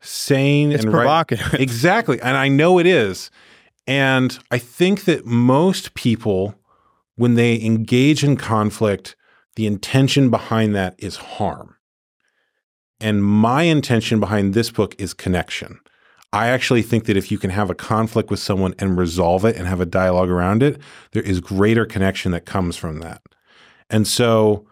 saying 0.00 0.72
it's 0.72 0.84
and 0.84 0.92
right- 0.92 1.00
provocative 1.02 1.54
exactly, 1.60 2.20
and 2.20 2.36
I 2.36 2.48
know 2.48 2.78
it 2.78 2.86
is. 2.86 3.30
And 3.86 4.38
I 4.50 4.58
think 4.58 5.04
that 5.04 5.24
most 5.24 5.94
people, 5.94 6.54
when 7.16 7.34
they 7.34 7.58
engage 7.62 8.22
in 8.24 8.36
conflict, 8.36 9.16
the 9.58 9.66
intention 9.66 10.30
behind 10.30 10.72
that 10.76 10.94
is 10.98 11.16
harm. 11.16 11.74
and 13.00 13.24
my 13.24 13.62
intention 13.62 14.20
behind 14.20 14.54
this 14.54 14.70
book 14.70 14.94
is 14.98 15.14
connection. 15.14 15.80
I 16.32 16.48
actually 16.48 16.82
think 16.82 17.06
that 17.06 17.16
if 17.16 17.30
you 17.32 17.38
can 17.38 17.50
have 17.50 17.68
a 17.70 17.74
conflict 17.74 18.30
with 18.30 18.40
someone 18.40 18.74
and 18.78 18.96
resolve 18.98 19.44
it 19.44 19.56
and 19.56 19.66
have 19.66 19.80
a 19.80 19.86
dialogue 19.86 20.28
around 20.30 20.62
it, 20.62 20.80
there 21.12 21.22
is 21.22 21.40
greater 21.40 21.86
connection 21.86 22.32
that 22.32 22.44
comes 22.44 22.76
from 22.76 23.00
that. 23.00 23.22
And 23.90 24.06
so 24.06 24.66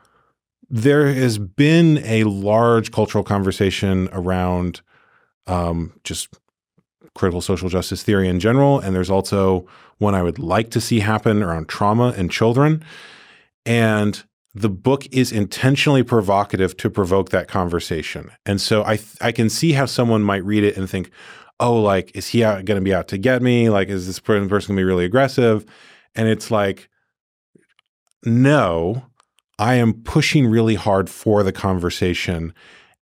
there 0.68 1.12
has 1.12 1.38
been 1.38 1.98
a 2.04 2.24
large 2.24 2.92
cultural 2.92 3.24
conversation 3.24 4.08
around 4.12 4.82
um, 5.46 5.98
just 6.04 6.28
critical 7.14 7.40
social 7.40 7.68
justice 7.68 8.02
theory 8.04 8.28
in 8.28 8.38
general. 8.38 8.78
And 8.78 8.94
there's 8.94 9.10
also 9.10 9.66
one 9.98 10.14
I 10.14 10.22
would 10.22 10.38
like 10.38 10.70
to 10.70 10.80
see 10.80 11.00
happen 11.00 11.42
around 11.42 11.68
trauma 11.68 12.12
and 12.16 12.30
children. 12.30 12.84
And 13.64 14.22
the 14.56 14.70
book 14.70 15.06
is 15.12 15.32
intentionally 15.32 16.02
provocative 16.02 16.76
to 16.78 16.88
provoke 16.88 17.28
that 17.28 17.46
conversation. 17.46 18.30
And 18.46 18.58
so 18.58 18.82
I 18.84 18.96
th- 18.96 19.16
I 19.20 19.30
can 19.30 19.50
see 19.50 19.72
how 19.72 19.84
someone 19.84 20.22
might 20.22 20.44
read 20.44 20.64
it 20.64 20.78
and 20.78 20.88
think, 20.88 21.10
"Oh, 21.60 21.80
like 21.80 22.10
is 22.16 22.28
he 22.28 22.40
going 22.40 22.64
to 22.64 22.80
be 22.80 22.94
out 22.94 23.08
to 23.08 23.18
get 23.18 23.42
me? 23.42 23.68
Like 23.68 23.88
is 23.88 24.06
this 24.06 24.18
person 24.18 24.48
going 24.48 24.60
to 24.60 24.74
be 24.74 24.84
really 24.84 25.04
aggressive?" 25.04 25.66
And 26.14 26.26
it's 26.28 26.50
like 26.50 26.88
no, 28.24 29.04
I 29.58 29.74
am 29.74 29.92
pushing 29.92 30.46
really 30.46 30.74
hard 30.74 31.10
for 31.10 31.42
the 31.42 31.52
conversation. 31.52 32.54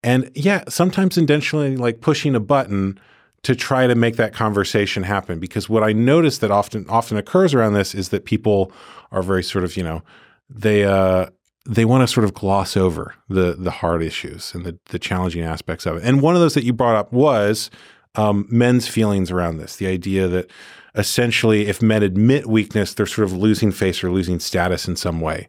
And 0.03 0.31
yeah, 0.35 0.65
sometimes 0.69 1.17
intentionally 1.17 1.77
like 1.77 2.01
pushing 2.01 2.35
a 2.35 2.41
button 2.41 2.99
to 3.45 3.55
try 3.55 3.87
to 3.87 3.95
make 3.95 4.17
that 4.17 4.35
conversation 4.35 5.05
happen 5.05 5.39
because 5.39 5.69
what 5.69 5.85
I 5.85 5.93
notice 5.93 6.39
that 6.39 6.51
often 6.51 6.85
often 6.89 7.17
occurs 7.17 7.55
around 7.55 7.75
this 7.75 7.95
is 7.95 8.09
that 8.09 8.25
people 8.25 8.73
are 9.13 9.23
very 9.23 9.43
sort 9.43 9.65
of, 9.65 9.77
you 9.77 9.85
know, 9.85 10.03
they 10.51 10.85
uh 10.85 11.27
they 11.67 11.85
want 11.85 12.03
to 12.03 12.13
sort 12.13 12.25
of 12.25 12.35
gloss 12.35 12.77
over 12.77 13.15
the 13.29 13.57
the 13.59 13.71
hard 13.71 14.03
issues 14.03 14.55
and 14.55 14.65
the 14.65 14.79
the 14.87 14.99
challenging 14.99 15.43
aspects 15.43 15.87
of 15.87 15.97
it. 15.97 16.05
And 16.05 16.21
one 16.21 16.35
of 16.35 16.41
those 16.41 16.55
that 16.55 16.65
you 16.65 16.73
brought 16.73 16.97
up 16.97 17.13
was 17.13 17.71
um, 18.17 18.47
men's 18.49 18.87
feelings 18.87 19.31
around 19.31 19.57
this, 19.57 19.77
the 19.77 19.87
idea 19.87 20.29
that 20.29 20.51
essentially 20.95 21.67
if 21.67 21.83
men 21.83 22.03
admit 22.03 22.47
weakness, 22.47 22.95
they're 22.95 23.07
sort 23.07 23.27
of 23.27 23.33
losing 23.33 23.73
face 23.73 24.05
or 24.05 24.11
losing 24.11 24.39
status 24.39 24.87
in 24.87 24.97
some 24.97 25.21
way. 25.21 25.49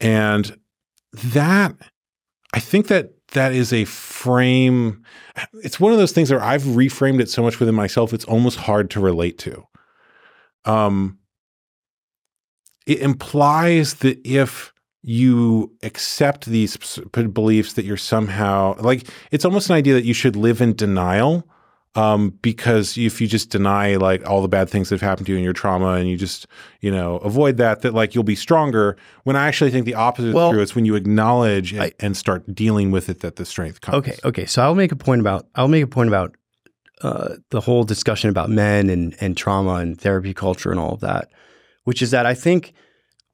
And 0.00 0.58
that 1.12 1.74
I 2.52 2.60
think 2.60 2.88
that 2.88 3.12
that 3.32 3.52
is 3.52 3.72
a 3.72 3.84
frame. 3.84 5.04
It's 5.62 5.78
one 5.78 5.92
of 5.92 5.98
those 5.98 6.12
things 6.12 6.30
where 6.30 6.42
I've 6.42 6.62
reframed 6.62 7.20
it 7.20 7.28
so 7.28 7.42
much 7.42 7.60
within 7.60 7.74
myself, 7.74 8.12
it's 8.12 8.24
almost 8.24 8.58
hard 8.58 8.90
to 8.90 9.00
relate 9.00 9.38
to. 9.38 9.66
Um, 10.64 11.18
it 12.86 13.00
implies 13.00 13.94
that 13.94 14.18
if 14.26 14.72
you 15.02 15.72
accept 15.82 16.46
these 16.46 16.76
beliefs 17.12 17.74
that 17.74 17.84
you're 17.84 17.96
somehow 17.96 18.74
like 18.80 19.08
it's 19.30 19.44
almost 19.44 19.70
an 19.70 19.76
idea 19.76 19.94
that 19.94 20.04
you 20.04 20.14
should 20.14 20.36
live 20.36 20.60
in 20.60 20.74
denial 20.74 21.48
um, 21.94 22.30
because 22.42 22.96
if 22.98 23.20
you 23.20 23.26
just 23.26 23.50
deny 23.50 23.96
like 23.96 24.24
all 24.28 24.42
the 24.42 24.48
bad 24.48 24.68
things 24.68 24.88
that 24.88 25.00
have 25.00 25.08
happened 25.08 25.26
to 25.26 25.32
you 25.32 25.38
and 25.38 25.44
your 25.44 25.52
trauma 25.52 25.92
and 25.92 26.08
you 26.08 26.16
just 26.16 26.46
you 26.80 26.90
know 26.90 27.16
avoid 27.18 27.56
that 27.56 27.82
that 27.82 27.94
like 27.94 28.14
you'll 28.14 28.24
be 28.24 28.36
stronger. 28.36 28.96
When 29.24 29.36
i 29.36 29.48
actually 29.48 29.70
think 29.70 29.84
the 29.86 29.94
opposite 29.94 30.34
well, 30.34 30.48
is 30.48 30.52
true 30.52 30.62
it's 30.62 30.74
when 30.74 30.84
you 30.84 30.94
acknowledge 30.94 31.76
I, 31.76 31.92
and 31.98 32.16
start 32.16 32.54
dealing 32.54 32.90
with 32.90 33.08
it 33.08 33.20
that 33.20 33.36
the 33.36 33.44
strength 33.44 33.80
comes. 33.80 33.96
Okay 33.96 34.16
okay 34.24 34.46
so 34.46 34.62
i'll 34.62 34.74
make 34.74 34.92
a 34.92 34.96
point 34.96 35.20
about 35.20 35.46
i'll 35.54 35.68
make 35.68 35.82
a 35.82 35.88
point 35.88 36.08
about 36.08 36.36
uh, 37.00 37.36
the 37.50 37.60
whole 37.60 37.84
discussion 37.84 38.28
about 38.28 38.50
men 38.50 38.90
and 38.90 39.16
and 39.20 39.36
trauma 39.36 39.74
and 39.74 40.00
therapy 40.00 40.34
culture 40.34 40.70
and 40.70 40.80
all 40.80 40.94
of 40.94 41.00
that 41.00 41.30
which 41.84 42.02
is 42.02 42.10
that 42.10 42.26
i 42.26 42.34
think 42.34 42.72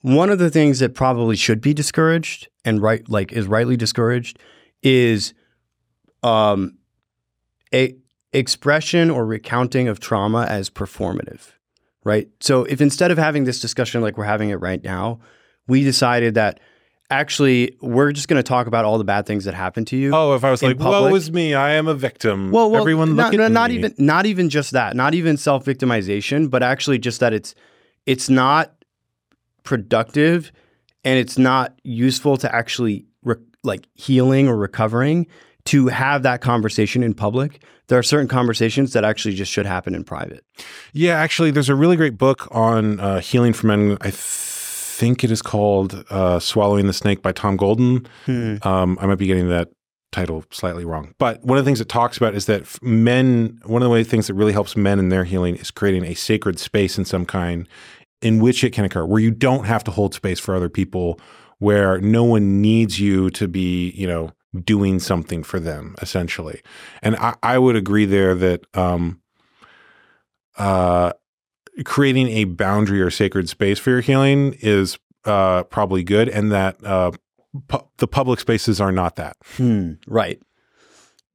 one 0.04 0.28
of 0.28 0.38
the 0.38 0.50
things 0.50 0.80
that 0.80 0.94
probably 0.94 1.34
should 1.34 1.62
be 1.62 1.72
discouraged 1.72 2.46
and 2.62 2.82
right 2.82 3.08
like 3.08 3.32
is 3.32 3.46
rightly 3.46 3.74
discouraged 3.74 4.38
is 4.82 5.32
um 6.22 6.76
a 7.72 7.96
expression 8.34 9.10
or 9.10 9.24
recounting 9.24 9.88
of 9.88 10.00
trauma 10.00 10.44
as 10.44 10.68
performative, 10.68 11.52
right? 12.04 12.28
So 12.40 12.64
if 12.64 12.82
instead 12.82 13.12
of 13.12 13.16
having 13.16 13.44
this 13.44 13.60
discussion 13.60 14.02
like 14.02 14.18
we're 14.18 14.24
having 14.24 14.50
it 14.50 14.56
right 14.56 14.84
now, 14.84 15.20
we 15.68 15.82
decided 15.82 16.34
that 16.34 16.60
actually 17.08 17.74
we're 17.80 18.12
just 18.12 18.28
going 18.28 18.36
to 18.38 18.46
talk 18.46 18.66
about 18.66 18.84
all 18.84 18.98
the 18.98 19.04
bad 19.04 19.24
things 19.24 19.46
that 19.46 19.54
happened 19.54 19.86
to 19.86 19.96
you. 19.96 20.14
Oh, 20.14 20.34
if 20.34 20.44
I 20.44 20.50
was 20.50 20.62
like, 20.62 20.76
public. 20.76 21.12
"Woe 21.12 21.16
is 21.16 21.32
me, 21.32 21.54
I 21.54 21.70
am 21.70 21.88
a 21.88 21.94
victim." 21.94 22.50
Well, 22.50 22.70
well 22.70 22.82
everyone 22.82 23.16
not, 23.16 23.32
not 23.32 23.70
even 23.70 23.94
not 23.96 24.26
even 24.26 24.50
just 24.50 24.72
that, 24.72 24.94
not 24.94 25.14
even 25.14 25.38
self 25.38 25.64
victimization, 25.64 26.50
but 26.50 26.62
actually 26.62 26.98
just 26.98 27.20
that 27.20 27.32
it's 27.32 27.54
it's 28.04 28.28
not 28.28 28.83
productive 29.64 30.52
and 31.04 31.18
it's 31.18 31.36
not 31.36 31.78
useful 31.82 32.36
to 32.38 32.54
actually 32.54 33.04
re- 33.22 33.36
like 33.62 33.86
healing 33.94 34.48
or 34.48 34.56
recovering 34.56 35.26
to 35.66 35.88
have 35.88 36.22
that 36.22 36.40
conversation 36.40 37.02
in 37.02 37.14
public. 37.14 37.62
There 37.88 37.98
are 37.98 38.02
certain 38.02 38.28
conversations 38.28 38.92
that 38.92 39.04
actually 39.04 39.34
just 39.34 39.50
should 39.50 39.66
happen 39.66 39.94
in 39.94 40.04
private. 40.04 40.44
Yeah, 40.92 41.14
actually, 41.18 41.50
there's 41.50 41.68
a 41.68 41.74
really 41.74 41.96
great 41.96 42.16
book 42.16 42.48
on 42.50 43.00
uh, 43.00 43.20
healing 43.20 43.52
for 43.52 43.66
men. 43.66 43.98
I 44.00 44.10
think 44.10 45.24
it 45.24 45.30
is 45.30 45.42
called 45.42 46.04
uh, 46.10 46.38
Swallowing 46.38 46.86
the 46.86 46.92
Snake 46.92 47.20
by 47.20 47.32
Tom 47.32 47.56
Golden. 47.56 48.06
Hmm. 48.26 48.56
Um, 48.62 48.98
I 49.00 49.06
might 49.06 49.18
be 49.18 49.26
getting 49.26 49.48
that 49.48 49.68
title 50.12 50.44
slightly 50.50 50.84
wrong. 50.84 51.12
But 51.18 51.42
one 51.44 51.58
of 51.58 51.64
the 51.64 51.68
things 51.68 51.80
it 51.80 51.88
talks 51.88 52.16
about 52.16 52.34
is 52.34 52.46
that 52.46 52.80
men, 52.82 53.58
one 53.64 53.82
of 53.82 53.90
the 53.90 54.04
things 54.04 54.28
that 54.28 54.34
really 54.34 54.52
helps 54.52 54.76
men 54.76 54.98
in 54.98 55.08
their 55.08 55.24
healing 55.24 55.56
is 55.56 55.70
creating 55.70 56.04
a 56.04 56.14
sacred 56.14 56.58
space 56.58 56.96
in 56.96 57.04
some 57.04 57.26
kind 57.26 57.68
in 58.24 58.40
which 58.40 58.64
it 58.64 58.70
can 58.70 58.84
occur, 58.84 59.04
where 59.04 59.20
you 59.20 59.30
don't 59.30 59.64
have 59.64 59.84
to 59.84 59.90
hold 59.90 60.14
space 60.14 60.40
for 60.40 60.54
other 60.54 60.68
people, 60.68 61.20
where 61.58 62.00
no 62.00 62.24
one 62.24 62.60
needs 62.60 62.98
you 62.98 63.30
to 63.30 63.46
be, 63.46 63.90
you 63.90 64.06
know, 64.06 64.32
doing 64.64 64.98
something 64.98 65.42
for 65.42 65.58
them 65.58 65.94
essentially. 66.00 66.62
And 67.02 67.16
i, 67.16 67.34
I 67.42 67.58
would 67.58 67.76
agree 67.76 68.04
there 68.04 68.34
that 68.36 68.64
um, 68.74 69.20
uh, 70.56 71.12
creating 71.84 72.28
a 72.28 72.44
boundary 72.44 73.00
or 73.02 73.10
sacred 73.10 73.48
space 73.48 73.78
for 73.78 73.90
your 73.90 74.00
healing 74.00 74.56
is 74.60 74.98
uh, 75.24 75.64
probably 75.64 76.04
good 76.04 76.28
and 76.28 76.52
that 76.52 76.84
uh, 76.84 77.10
pu- 77.66 77.86
the 77.96 78.06
public 78.06 78.38
spaces 78.38 78.80
are 78.80 78.92
not 78.92 79.16
that. 79.16 79.36
Hmm, 79.56 79.94
right. 80.06 80.40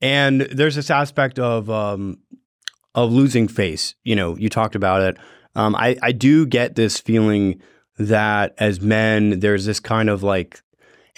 And 0.02 0.41
there's 0.41 0.76
this 0.76 0.90
aspect 0.90 1.40
of 1.40 1.70
um, 1.70 2.20
of 2.95 3.11
losing 3.11 3.49
face. 3.49 3.95
You 4.03 4.16
know 4.16 4.38
you 4.38 4.48
talked 4.48 4.76
about 4.76 5.02
it 5.02 5.18
um, 5.56 5.76
I, 5.76 5.98
I 6.02 6.12
do 6.12 6.46
get 6.46 6.76
this 6.76 7.00
feeling 7.00 7.62
that 7.98 8.56
as 8.58 8.80
men 8.80 9.40
there's 9.40 9.66
this 9.66 9.80
kind 9.80 10.10
of 10.10 10.24
like 10.24 10.62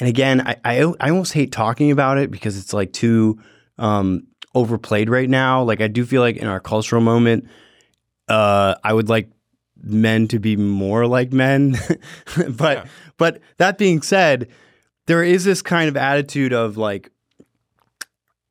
and 0.02 0.10
again, 0.10 0.42
I, 0.42 0.56
I, 0.66 0.94
I 1.00 1.10
almost 1.12 1.32
hate 1.32 1.52
talking 1.52 1.92
about 1.92 2.18
it 2.18 2.32
because 2.32 2.58
it's 2.58 2.74
like 2.74 2.92
too 2.92 3.40
um, 3.78 4.26
overplayed 4.56 5.12
right 5.12 5.30
now. 5.30 5.62
Like 5.62 5.80
I 5.80 5.88
do 5.88 6.06
feel 6.06 6.22
like 6.22 6.38
in 6.38 6.48
our 6.48 6.60
cultural 6.60 7.04
moment, 7.04 7.48
uh, 8.28 8.74
I 8.84 8.94
would 8.94 9.10
like 9.10 9.30
men 9.84 10.28
to 10.30 10.40
be 10.40 10.56
more 10.56 11.06
like 11.06 11.32
men. 11.32 11.78
but 12.50 12.78
yeah. 12.78 12.86
but 13.18 13.42
that 13.58 13.78
being 13.78 14.02
said, 14.02 14.48
there 15.06 15.24
is 15.24 15.44
this 15.44 15.62
kind 15.62 15.88
of 15.88 15.96
attitude 15.96 16.52
of 16.52 16.78
like 16.78 17.12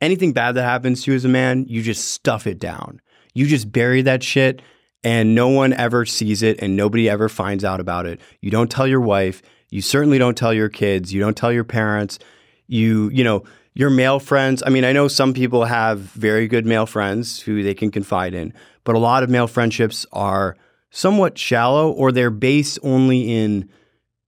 anything 0.00 0.32
bad 0.32 0.52
that 0.52 0.62
happens 0.62 1.02
to 1.02 1.10
you 1.10 1.16
as 1.16 1.24
a 1.24 1.28
man, 1.28 1.64
you 1.66 1.82
just 1.82 2.10
stuff 2.10 2.46
it 2.46 2.60
down. 2.60 3.00
You 3.34 3.48
just 3.48 3.72
bury 3.72 4.02
that 4.02 4.22
shit 4.22 4.62
and 5.02 5.34
no 5.34 5.48
one 5.48 5.72
ever 5.72 6.04
sees 6.04 6.42
it 6.42 6.60
and 6.60 6.76
nobody 6.76 7.08
ever 7.08 7.28
finds 7.28 7.64
out 7.64 7.80
about 7.80 8.06
it. 8.06 8.20
You 8.40 8.50
don't 8.50 8.70
tell 8.70 8.86
your 8.86 9.00
wife. 9.00 9.42
You 9.70 9.82
certainly 9.82 10.18
don't 10.18 10.36
tell 10.36 10.52
your 10.52 10.68
kids. 10.68 11.12
You 11.12 11.20
don't 11.20 11.36
tell 11.36 11.52
your 11.52 11.64
parents. 11.64 12.18
You, 12.66 13.08
you 13.10 13.24
know, 13.24 13.44
your 13.74 13.90
male 13.90 14.20
friends. 14.20 14.62
I 14.66 14.70
mean, 14.70 14.84
I 14.84 14.92
know 14.92 15.08
some 15.08 15.32
people 15.32 15.64
have 15.64 16.00
very 16.00 16.48
good 16.48 16.66
male 16.66 16.86
friends 16.86 17.40
who 17.40 17.62
they 17.62 17.74
can 17.74 17.90
confide 17.90 18.34
in, 18.34 18.52
but 18.84 18.94
a 18.94 18.98
lot 18.98 19.22
of 19.22 19.30
male 19.30 19.46
friendships 19.46 20.04
are 20.12 20.56
somewhat 20.90 21.38
shallow 21.38 21.90
or 21.90 22.12
they're 22.12 22.30
based 22.30 22.78
only 22.82 23.32
in 23.32 23.68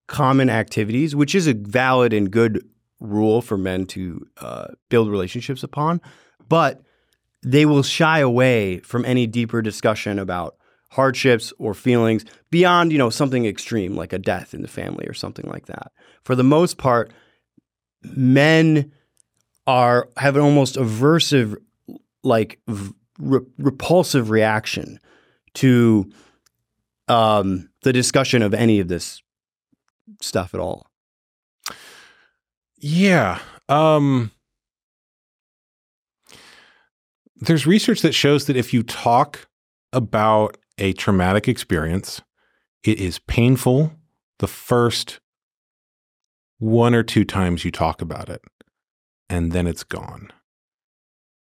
common 0.07 0.49
activities, 0.49 1.15
which 1.17 1.35
is 1.35 1.47
a 1.47 1.55
valid 1.55 2.13
and 2.13 2.31
good 2.31 2.67
rule 3.01 3.43
for 3.43 3.59
men 3.59 3.85
to 3.85 4.25
uh, 4.41 4.69
build 4.89 5.11
relationships 5.11 5.63
upon. 5.63 6.01
But 6.49 6.81
they 7.43 7.67
will 7.67 7.83
shy 7.83 8.21
away 8.21 8.79
from 8.79 9.05
any 9.05 9.27
deeper 9.27 9.61
discussion 9.61 10.19
about 10.19 10.57
hardships 10.93 11.55
or 11.59 11.73
feelings 11.73 12.23
beyond, 12.51 12.93
you 12.93 12.99
know, 12.99 13.09
something 13.09 13.47
extreme 13.47 13.97
like 13.97 14.13
a 14.13 14.19
death 14.19 14.53
in 14.53 14.61
the 14.61 14.69
family 14.69 15.07
or 15.07 15.15
something 15.15 15.49
like 15.49 15.65
that. 15.67 15.91
For 16.23 16.35
the 16.35 16.45
most 16.45 16.77
part, 16.77 17.11
men 18.03 18.93
are 19.67 20.11
have 20.19 20.37
an 20.37 20.43
almost 20.43 20.77
aversive 20.77 21.57
like 22.23 22.61
re- 23.19 23.41
repulsive 23.59 24.29
reaction 24.29 25.01
to 25.55 26.11
um, 27.09 27.71
the 27.83 27.93
discussion 27.93 28.43
of 28.43 28.53
any 28.53 28.79
of 28.79 28.89
this 28.89 29.23
stuff 30.21 30.53
at 30.53 30.61
all. 30.61 30.87
Yeah. 32.77 33.39
Um, 33.71 34.31
there's 37.37 37.67
research 37.67 38.03
that 38.03 38.13
shows 38.13 38.45
that 38.45 38.57
if 38.57 38.75
you 38.75 38.83
talk 38.83 39.49
about 39.93 40.59
a 40.83 40.93
traumatic 40.93 41.49
experience. 41.49 42.21
It 42.83 42.99
is 43.01 43.21
painful 43.21 43.93
the 44.41 44.49
first 44.49 45.21
one 46.59 46.95
or 46.95 47.05
two 47.05 47.25
times 47.25 47.65
you 47.65 47.71
talk 47.71 48.03
about 48.03 48.29
it. 48.29 48.43
and 49.33 49.53
then 49.53 49.67
it's 49.67 49.85
gone. 49.85 50.31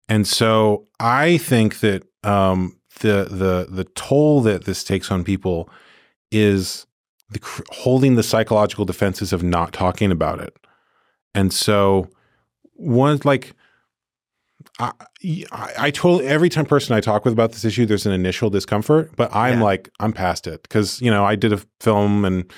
And 0.09 0.27
so 0.27 0.87
I 1.01 1.39
think 1.39 1.81
that 1.81 2.05
um, 2.23 2.79
the 3.01 3.25
the 3.25 3.67
the 3.69 3.85
toll 3.95 4.41
that 4.43 4.65
this 4.65 4.85
takes 4.85 5.11
on 5.11 5.25
people 5.25 5.69
is 6.31 6.87
the, 7.31 7.41
holding 7.71 8.15
the 8.17 8.23
psychological 8.23 8.85
defenses 8.85 9.33
of 9.33 9.43
not 9.43 9.73
talking 9.73 10.13
about 10.13 10.41
it. 10.41 10.57
And 11.35 11.53
so 11.53 12.09
one 12.75 13.21
like 13.25 13.55
I, 14.81 14.93
I, 15.53 15.73
I 15.79 15.91
totally 15.91 16.27
every 16.27 16.49
time 16.49 16.65
person 16.65 16.97
I 16.97 17.01
talk 17.01 17.25
with 17.25 17.33
about 17.35 17.53
this 17.53 17.65
issue, 17.65 17.85
there's 17.87 18.07
an 18.07 18.13
initial 18.13 18.49
discomfort, 18.51 19.11
but 19.17 19.29
I'm 19.35 19.59
Yeah. 19.59 19.65
like 19.65 19.91
I'm 20.01 20.13
past 20.13 20.47
it 20.47 20.63
because 20.63 21.01
you 21.03 21.11
know 21.11 21.25
I 21.25 21.37
did 21.37 21.53
a 21.53 21.61
film 21.81 22.25
and 22.25 22.51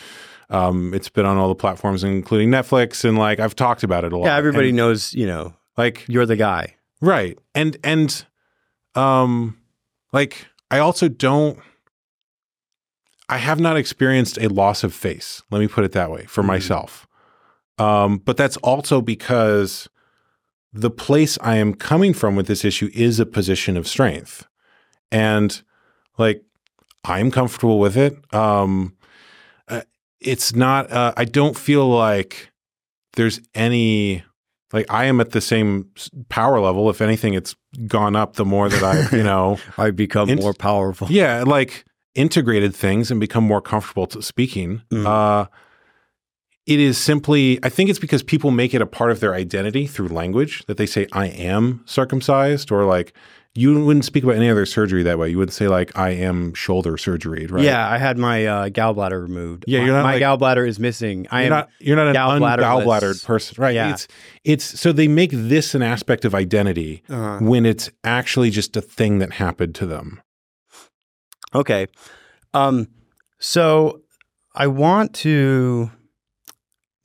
um, 0.51 0.95
it's 0.95 1.09
been 1.09 1.27
on 1.27 1.37
all 1.37 1.49
the 1.49 1.55
platforms, 1.55 2.05
including 2.05 2.51
Netflix, 2.51 3.05
and 3.05 3.19
like 3.19 3.41
I've 3.41 3.57
talked 3.57 3.83
about 3.83 4.05
it 4.05 4.13
a 4.13 4.17
lot. 4.17 4.27
Yeah, 4.27 4.37
everybody 4.37 4.69
And, 4.69 4.77
knows, 4.77 5.13
you 5.15 5.27
know, 5.27 5.55
like 5.77 6.05
you're 6.09 6.27
the 6.27 6.37
guy. 6.37 6.77
right, 7.01 7.39
and 7.55 7.77
and 7.83 8.25
um, 8.95 9.59
like 10.13 10.47
I 10.71 10.79
also 10.79 11.09
don't. 11.09 11.59
I 13.29 13.39
have 13.39 13.59
not 13.61 13.77
experienced 13.79 14.37
a 14.39 14.49
loss 14.49 14.85
of 14.85 14.93
face. 14.93 15.43
Let 15.51 15.61
me 15.61 15.67
put 15.69 15.85
it 15.85 15.93
that 15.93 16.11
way 16.11 16.27
for 16.27 16.43
Mhm. 16.43 16.47
myself. 16.49 17.07
Um, 17.79 18.19
but 18.19 18.37
that's 18.37 18.59
also 18.59 19.01
because 19.01 19.89
the 20.73 20.91
place 20.91 21.39
I 21.41 21.57
am 21.57 21.75
coming 21.75 22.15
from 22.15 22.35
with 22.37 22.47
this 22.47 22.65
issue 22.65 22.91
is 22.95 23.21
a 23.21 23.27
position 23.27 23.77
of 23.77 23.87
strength. 23.87 24.47
And 25.11 25.63
like 26.19 26.43
I'm 27.05 27.31
comfortable 27.31 27.79
with 27.79 27.97
it. 27.97 28.17
Um, 28.35 28.97
uh, 29.69 29.83
it's 30.21 30.55
not, 30.55 30.91
uh, 30.91 31.13
I 31.17 31.25
don't 31.25 31.57
feel 31.57 31.89
like 31.89 32.51
there's 33.15 33.41
any, 33.55 34.25
like 34.73 34.87
I 34.91 35.05
am 35.05 35.21
at 35.21 35.31
the 35.33 35.41
same 35.41 35.91
power 36.31 36.61
level. 36.61 36.89
If 36.89 37.01
anything, 37.03 37.35
it's 37.35 37.55
gone 37.87 38.17
up 38.17 38.37
the 38.37 38.45
more 38.45 38.69
that 38.69 38.83
I, 38.83 39.15
you 39.17 39.23
know, 39.31 39.59
I 39.77 39.91
become 39.91 40.35
more 40.37 40.55
powerful. 40.55 41.09
yeah, 41.11 41.43
like 41.47 41.85
integrated 42.15 42.75
things 42.75 43.11
and 43.11 43.21
become 43.21 43.45
more 43.45 43.61
comfortable 43.61 44.07
to 44.07 44.23
speaking. 44.23 44.83
Mhm. 44.91 45.07
Uh, 45.07 45.47
it 46.67 46.79
is 46.81 46.97
simply, 46.99 47.59
I 47.65 47.69
think 47.69 47.91
it's 47.91 47.99
because 47.99 48.23
people 48.23 48.51
make 48.51 48.73
it 48.75 48.81
a 48.83 48.87
part 48.87 49.11
of 49.11 49.21
their 49.21 49.35
identity 49.35 49.87
through 49.87 50.09
language 50.09 50.65
that 50.67 50.77
they 50.77 50.87
say, 50.87 51.07
I 51.13 51.27
am 51.27 51.83
circumcised, 51.87 52.71
or 52.71 52.85
like, 52.85 53.13
you 53.55 53.85
wouldn't 53.85 54.07
speak 54.07 54.25
about 54.25 54.37
any 54.37 54.49
other 54.49 54.65
surgery 54.65 55.03
that 55.03 55.19
way. 55.19 55.29
You 55.29 55.37
wouldn't 55.37 55.53
say, 55.53 55.69
like, 55.69 55.95
I 55.99 56.11
am 56.11 56.55
shoulder 56.55 56.97
surgery, 56.97 57.45
right? 57.47 57.63
Yeah, 57.63 57.87
I 57.87 57.99
had 57.99 58.17
my 58.17 58.47
uh, 58.47 58.69
gallbladder 58.71 59.21
removed. 59.21 59.65
Yeah, 59.67 59.81
My- 59.81 59.85
you're 59.85 59.95
not 59.95 60.03
my 60.05 60.13
like- 60.15 60.23
gallbladder 60.23 60.67
is 60.67 60.79
missing. 60.79 61.27
I 61.31 61.41
You're 61.43 61.45
am 61.47 61.51
not 61.59 61.69
you're 61.79 61.97
not 61.97 62.07
an 62.09 62.15
gallbladderless. 62.15 62.85
ungallbladdered 62.87 63.25
person, 63.27 63.57
right? 63.63 63.75
Yeah. 63.75 63.91
It's 63.91 64.09
it's 64.45 64.65
so 64.81 64.91
they 64.93 65.07
make 65.09 65.33
this 65.33 65.75
an 65.75 65.83
aspect 65.83 66.25
of 66.25 66.35
identity 66.35 67.03
uh, 67.11 67.41
when 67.41 67.67
it's 67.67 67.91
actually 68.05 68.49
just 68.49 68.75
a 68.75 68.81
thing 68.81 69.19
that 69.19 69.33
happened 69.35 69.75
to 69.75 69.87
them. 69.87 70.23
okay. 71.55 71.89
Um, 72.55 72.89
so 73.39 74.01
I 74.55 74.67
want 74.67 75.15
to 75.17 75.91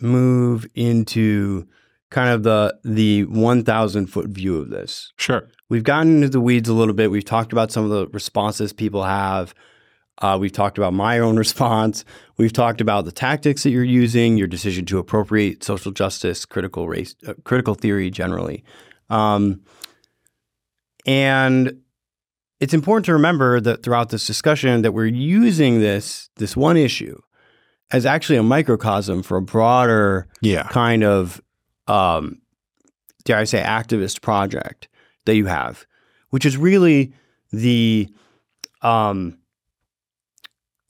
move 0.01 0.67
into 0.75 1.67
kind 2.09 2.29
of 2.29 2.43
the 2.43 2.77
the 2.83 3.25
one 3.25 3.63
thousand 3.63 4.07
foot 4.07 4.27
view 4.27 4.57
of 4.57 4.69
this. 4.69 5.11
Sure. 5.17 5.47
We've 5.69 5.83
gotten 5.83 6.17
into 6.17 6.29
the 6.29 6.41
weeds 6.41 6.69
a 6.69 6.73
little 6.73 6.93
bit. 6.93 7.11
We've 7.11 7.25
talked 7.25 7.51
about 7.51 7.71
some 7.71 7.83
of 7.83 7.89
the 7.89 8.07
responses 8.07 8.71
people 8.73 9.03
have. 9.03 9.53
Uh, 10.19 10.37
we've 10.39 10.51
talked 10.51 10.77
about 10.77 10.93
my 10.93 11.19
own 11.19 11.37
response. 11.45 12.05
We've 12.37 12.53
talked 12.53 12.81
about 12.81 13.05
the 13.05 13.11
tactics 13.11 13.63
that 13.63 13.71
you're 13.71 13.83
using, 13.83 14.37
your 14.37 14.47
decision 14.47 14.85
to 14.85 14.97
appropriate 14.97 15.63
social 15.63 15.91
justice, 15.91 16.45
critical 16.45 16.87
race, 16.87 17.15
uh, 17.27 17.33
critical 17.43 17.75
theory 17.75 18.09
generally, 18.09 18.63
um, 19.09 19.61
and 21.05 21.81
it's 22.59 22.73
important 22.73 23.05
to 23.05 23.13
remember 23.13 23.59
that 23.61 23.83
throughout 23.83 24.09
this 24.09 24.25
discussion 24.25 24.81
that 24.81 24.91
we're 24.91 25.05
using 25.05 25.79
this 25.79 26.29
this 26.37 26.55
one 26.57 26.77
issue 26.77 27.19
as 27.91 28.05
actually 28.05 28.37
a 28.37 28.43
microcosm 28.43 29.23
for 29.23 29.37
a 29.37 29.41
broader 29.41 30.27
Yeah. 30.41 30.67
kind 30.69 31.03
of, 31.03 31.41
um, 31.87 32.41
dare 33.23 33.37
I 33.37 33.43
say, 33.45 33.61
activist 33.61 34.21
project 34.21 34.87
that 35.25 35.35
you 35.35 35.45
have, 35.45 35.85
which 36.29 36.45
is 36.45 36.57
really 36.57 37.13
the, 37.51 38.09
um, 38.81 39.37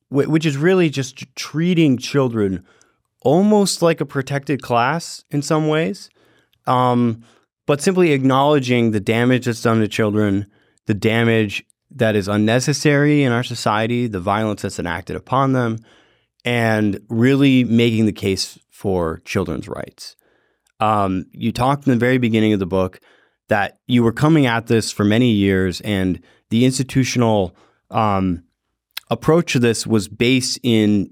wh- 0.09 0.27
which 0.29 0.45
is 0.45 0.57
really 0.57 0.89
just 0.89 1.23
treating 1.35 1.97
children 1.97 2.63
almost 3.21 3.81
like 3.81 3.99
a 4.01 4.05
protected 4.05 4.61
class 4.61 5.23
in 5.31 5.41
some 5.41 5.67
ways, 5.67 6.09
um, 6.65 7.21
but 7.65 7.81
simply 7.81 8.11
acknowledging 8.11 8.91
the 8.91 8.99
damage 8.99 9.45
that's 9.45 9.61
done 9.61 9.79
to 9.81 9.87
children, 9.87 10.45
the 10.85 10.93
damage 10.93 11.63
that 11.91 12.15
is 12.15 12.27
unnecessary 12.27 13.23
in 13.23 13.31
our 13.31 13.43
society, 13.43 14.07
the 14.07 14.19
violence 14.19 14.61
that's 14.61 14.79
enacted 14.79 15.15
upon 15.15 15.53
them, 15.53 15.77
and 16.45 16.99
really 17.09 17.63
making 17.63 18.05
the 18.05 18.13
case 18.13 18.57
for 18.69 19.21
children's 19.25 19.67
rights. 19.67 20.15
Um, 20.79 21.25
you 21.31 21.51
talked 21.51 21.87
in 21.87 21.93
the 21.93 21.99
very 21.99 22.17
beginning 22.17 22.53
of 22.53 22.59
the 22.59 22.65
book 22.65 22.99
that 23.49 23.79
you 23.87 24.03
were 24.03 24.11
coming 24.11 24.45
at 24.45 24.67
this 24.67 24.91
for 24.91 25.03
many 25.03 25.31
years, 25.31 25.81
and 25.81 26.21
the 26.49 26.65
institutional 26.65 27.55
um, 27.89 28.43
approach 29.09 29.53
to 29.53 29.59
this 29.59 29.87
was 29.87 30.07
based 30.07 30.59
in 30.63 31.11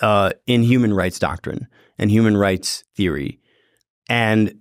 uh, 0.00 0.30
in 0.46 0.62
human 0.62 0.92
rights 0.92 1.18
doctrine 1.18 1.66
and 1.98 2.10
human 2.10 2.36
rights 2.36 2.84
theory. 2.94 3.40
And 4.08 4.58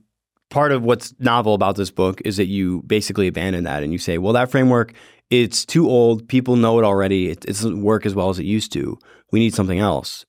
part 0.49 0.71
of 0.71 0.83
what's 0.83 1.13
novel 1.19 1.53
about 1.53 1.75
this 1.75 1.91
book 1.91 2.21
is 2.23 2.37
that 2.37 2.45
you 2.45 2.81
basically 2.83 3.27
abandon 3.27 3.65
that 3.65 3.83
and 3.83 3.91
you 3.91 3.99
say, 3.99 4.17
well, 4.17 4.33
that 4.33 4.49
framework 4.49 4.93
it's 5.29 5.65
too 5.65 5.89
old. 5.89 6.27
People 6.27 6.55
know 6.55 6.77
it 6.79 6.85
already. 6.85 7.29
It, 7.29 7.45
it 7.45 7.47
doesn't 7.47 7.81
work 7.81 8.05
as 8.05 8.13
well 8.13 8.29
as 8.29 8.39
it 8.39 8.45
used 8.45 8.71
to. 8.73 8.97
We 9.35 9.41
need 9.41 9.53
something 9.53 9.79
else. 9.79 10.25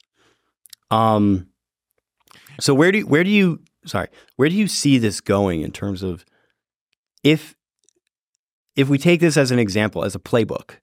Um. 0.91 1.47
So 2.59 2.75
where 2.75 2.91
do 2.91 3.07
where 3.07 3.23
do 3.23 3.31
you 3.31 3.61
sorry 3.85 4.09
where 4.35 4.49
do 4.49 4.57
you 4.57 4.67
see 4.67 4.99
this 4.99 5.21
going 5.21 5.61
in 5.61 5.71
terms 5.71 6.03
of 6.03 6.25
if 7.23 7.55
if 8.75 8.89
we 8.89 8.99
take 8.99 9.21
this 9.21 9.37
as 9.37 9.53
an 9.53 9.61
example 9.61 10.05
as 10.05 10.17
a 10.17 10.19
playbook, 10.19 10.79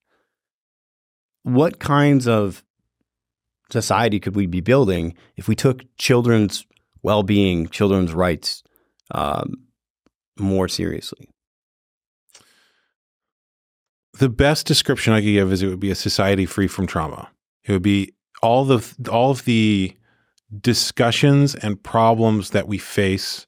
what 1.42 1.80
kinds 1.80 2.26
of 2.26 2.64
society 3.70 4.22
could 4.22 4.38
we 4.38 4.46
be 4.46 4.62
building 4.62 5.16
if 5.36 5.50
we 5.50 5.56
took 5.56 5.82
children's 5.98 6.66
well 7.02 7.24
being, 7.24 7.68
children's 7.68 8.14
rights 8.14 8.64
um, 9.12 9.66
more 10.40 10.70
seriously? 10.70 11.28
the 14.20 14.30
best 14.30 14.68
description 14.68 15.14
I 15.14 15.20
could 15.20 15.26
give 15.26 15.52
is 15.52 15.62
it 15.62 15.68
would 15.68 15.80
be 15.80 15.92
a 15.92 15.96
society 15.96 16.46
free 16.46 16.68
from 16.68 16.88
trauma. 16.88 17.30
It 17.66 17.72
would 17.72 17.82
be 17.82 18.14
all 18.42 18.66
the 18.66 18.96
all 19.10 19.32
of 19.32 19.46
the 19.46 19.96
discussions 20.62 21.56
and 21.56 21.82
problems 21.82 22.52
that 22.52 22.68
we 22.68 22.78
face 22.78 23.48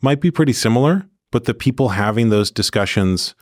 might 0.00 0.20
be 0.20 0.30
pretty 0.30 0.52
similar, 0.52 1.06
but 1.30 1.44
the 1.44 1.54
people 1.54 1.90
having 1.90 2.30
those 2.30 2.50
discussions 2.50 3.34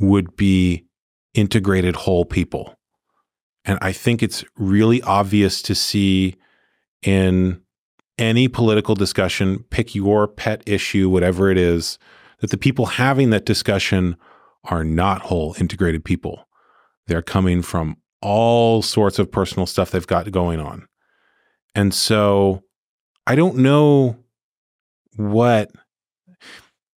would 0.00 0.36
be 0.36 0.86
integrated 1.34 1.96
whole 1.96 2.24
people. 2.24 2.76
And 3.64 3.78
I 3.82 3.92
think 3.92 4.22
it's 4.22 4.44
really 4.56 5.02
obvious 5.02 5.60
to 5.62 5.74
see 5.74 6.36
in 7.02 7.60
any 8.18 8.48
political 8.48 8.94
discussion, 8.94 9.64
pick 9.70 9.94
your 9.94 10.26
pet 10.26 10.62
issue, 10.66 11.08
whatever 11.08 11.50
it 11.50 11.58
is, 11.58 11.98
that 12.40 12.50
the 12.50 12.58
people 12.58 12.86
having 12.86 13.30
that 13.30 13.46
discussion 13.46 14.16
are 14.64 14.84
not 14.84 15.22
whole 15.22 15.54
integrated 15.58 16.04
people. 16.04 16.48
They're 17.06 17.22
coming 17.22 17.62
from 17.62 17.96
all 18.20 18.82
sorts 18.82 19.18
of 19.18 19.30
personal 19.30 19.66
stuff 19.66 19.90
they've 19.90 20.06
got 20.06 20.30
going 20.30 20.60
on. 20.60 20.86
And 21.74 21.94
so 21.94 22.62
I 23.26 23.34
don't 23.34 23.56
know 23.58 24.16
what 25.16 25.70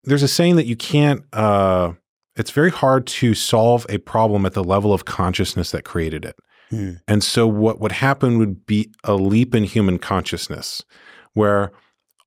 there's 0.04 0.22
a 0.22 0.28
saying 0.28 0.56
that 0.56 0.66
you 0.66 0.76
can't 0.76 1.22
uh 1.32 1.92
it's 2.36 2.50
very 2.52 2.70
hard 2.70 3.06
to 3.06 3.34
solve 3.34 3.84
a 3.88 3.98
problem 3.98 4.46
at 4.46 4.54
the 4.54 4.62
level 4.62 4.94
of 4.94 5.04
consciousness 5.04 5.72
that 5.72 5.84
created 5.84 6.24
it. 6.24 6.36
Hmm. 6.70 6.92
And 7.08 7.24
so 7.24 7.48
what 7.48 7.80
would 7.80 7.92
happen 7.92 8.38
would 8.38 8.64
be 8.64 8.92
a 9.02 9.14
leap 9.14 9.54
in 9.54 9.64
human 9.64 9.98
consciousness 9.98 10.84
where 11.34 11.72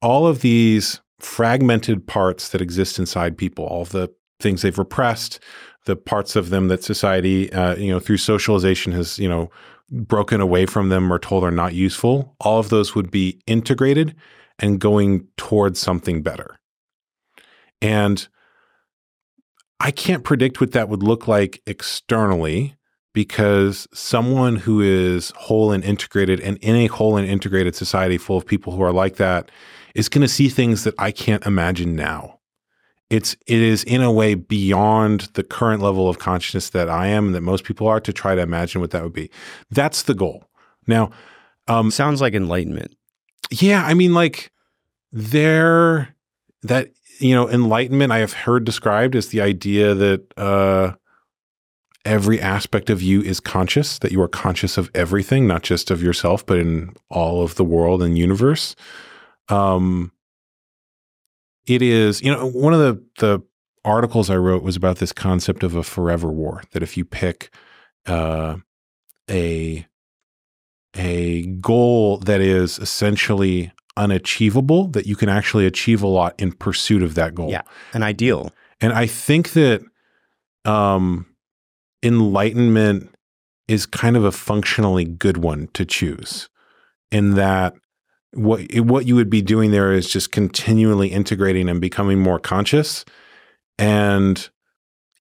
all 0.01 0.27
of 0.27 0.41
these 0.41 0.99
fragmented 1.19 2.07
parts 2.07 2.49
that 2.49 2.61
exist 2.61 2.99
inside 2.99 3.38
people, 3.38 3.65
all 3.65 3.84
of 3.84 3.91
the 3.91 4.09
things 4.39 4.63
they've 4.63 4.77
repressed, 4.77 5.39
the 5.86 5.95
parts 5.95 6.36
of 6.36 6.49
them 6.49 6.68
that 6.68 6.84
society, 6.84 7.52
uh, 7.53 7.76
you 7.76 7.91
know, 7.91 7.99
through 7.99 8.18
socialization 8.18 8.91
has, 8.94 9.18
you 9.18 9.28
know, 9.28 9.49
broken 9.91 10.40
away 10.40 10.66
from 10.66 10.90
them 10.90 11.12
or 11.12 11.20
told 11.20 11.44
are 11.44 11.52
not 11.52 11.74
useful, 11.74 12.36
all 12.40 12.60
of 12.60 12.70
those 12.70 12.95
would 12.95 13.12
be 13.12 13.41
integrated 13.45 14.16
and 14.60 14.80
going 14.80 15.28
towards 15.38 15.80
something 15.80 16.22
better. 16.22 16.58
And 17.82 18.28
I 19.80 19.91
can't 19.91 20.24
predict 20.24 20.62
what 20.62 20.72
that 20.74 20.90
would 20.90 21.03
look 21.03 21.28
like 21.28 21.62
externally 21.66 22.76
because 23.14 23.88
someone 23.94 24.56
who 24.56 24.80
is 24.80 25.32
whole 25.36 25.72
and 25.72 25.84
integrated 25.84 26.40
and 26.40 26.58
in 26.60 26.76
a 26.76 26.88
whole 26.88 27.18
and 27.18 27.28
integrated 27.28 27.76
society 27.76 28.18
full 28.18 28.38
of 28.38 28.45
people 28.45 28.74
who 28.74 28.84
are 28.84 28.94
like 28.94 29.16
that 29.16 29.49
is 29.95 30.08
going 30.08 30.22
to 30.22 30.28
see 30.28 30.48
things 30.48 30.84
that 30.84 30.94
I 30.98 31.12
can't 31.12 31.45
imagine 31.45 31.95
now. 31.95 32.40
It's 33.11 33.35
it 33.45 33.61
is 33.61 33.83
in 33.83 34.01
a 34.01 34.11
way 34.11 34.35
beyond 34.35 35.29
the 35.33 35.43
current 35.43 35.83
level 35.83 36.07
of 36.07 36.17
consciousness 36.17 36.69
that 36.69 36.89
I 36.89 37.07
am 37.07 37.27
and 37.27 37.35
that 37.35 37.41
most 37.41 37.65
people 37.65 37.88
are 37.88 37.99
to 37.99 38.13
try 38.13 38.35
to 38.35 38.41
imagine 38.41 38.79
what 38.79 38.91
that 38.91 39.03
would 39.03 39.13
be. 39.13 39.29
That's 39.69 40.03
the 40.03 40.13
goal. 40.13 40.45
Now, 40.88 41.11
um, 41.67 41.91
Sounds 41.91 42.21
like 42.21 42.33
enlightenment. 42.33 42.95
yeah, 43.51 43.85
I 43.85 43.93
mean, 43.93 44.13
like 44.13 44.51
there 45.11 46.15
that 46.63 46.91
you 47.19 47.35
know, 47.35 47.49
enlightenment 47.49 48.11
I 48.11 48.19
have 48.19 48.33
heard 48.33 48.63
described 48.63 49.15
as 49.15 49.27
the 49.27 49.41
idea 49.41 49.93
that 49.93 50.33
uh, 50.38 50.93
every 52.05 52.41
aspect 52.41 52.89
of 52.89 53.01
you 53.01 53.21
is 53.21 53.39
conscious, 53.39 53.99
that 53.99 54.11
you 54.11 54.21
are 54.21 54.27
conscious 54.27 54.77
of 54.77 54.89
everything, 54.95 55.47
not 55.47 55.61
just 55.61 55.91
of 55.91 56.01
yourself, 56.01 56.45
but 56.45 56.57
in 56.57 56.95
all 57.09 57.43
of 57.43 57.55
the 57.55 57.63
world 57.63 58.01
and 58.01 58.17
universe. 58.17 58.75
Um, 59.49 60.11
it 61.65 61.81
is, 61.81 62.21
you 62.21 62.31
know, 62.31 62.49
one 62.49 62.73
of 62.73 62.79
the 62.79 63.03
the 63.19 63.41
articles 63.83 64.29
I 64.29 64.38
wrote 64.38 64.63
was 64.63 64.75
about 64.75 64.97
this 64.97 65.11
concept 65.11 65.63
of 65.63 65.75
a 65.75 65.83
forever 65.83 66.31
war. 66.31 66.63
That 66.71 66.83
if 66.83 66.97
you 66.97 67.05
pick 67.05 67.53
uh, 68.05 68.57
a 69.29 69.85
a 70.95 71.45
goal 71.45 72.17
that 72.17 72.41
is 72.41 72.79
essentially 72.79 73.71
unachievable, 73.97 74.88
that 74.88 75.05
you 75.05 75.15
can 75.15 75.29
actually 75.29 75.65
achieve 75.65 76.01
a 76.01 76.07
lot 76.07 76.33
in 76.39 76.51
pursuit 76.51 77.03
of 77.03 77.15
that 77.15 77.35
goal. 77.35 77.49
Yeah. 77.49 77.61
An 77.93 78.03
ideal. 78.03 78.51
And 78.79 78.93
I 78.93 79.05
think 79.05 79.51
that 79.51 79.81
um, 80.65 81.27
enlightenment 82.03 83.13
is 83.67 83.85
kind 83.85 84.17
of 84.17 84.23
a 84.23 84.31
functionally 84.31 85.05
good 85.05 85.38
one 85.38 85.69
to 85.73 85.85
choose, 85.85 86.49
in 87.11 87.35
that 87.35 87.73
what 88.34 88.62
what 88.80 89.06
you 89.06 89.16
would 89.16 89.30
be 89.30 89.41
doing 89.41 89.72
there 89.72 89.91
is 89.91 90.10
just 90.10 90.32
continually 90.32 91.10
integrating 91.10 91.68
and 91.70 91.82
becoming 91.82 92.20
more 92.20 92.40
conscious, 92.40 93.03
and 93.78 94.49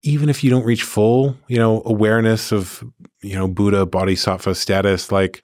even 0.02 0.28
if 0.28 0.42
you 0.42 0.50
don't 0.50 0.64
reach 0.64 0.82
full, 0.82 1.36
you 1.48 1.58
know, 1.58 1.82
awareness 1.84 2.52
of 2.52 2.82
you 3.22 3.34
know 3.34 3.48
Buddha 3.48 3.84
Bodhisattva 3.86 4.54
status, 4.54 5.10
like 5.12 5.42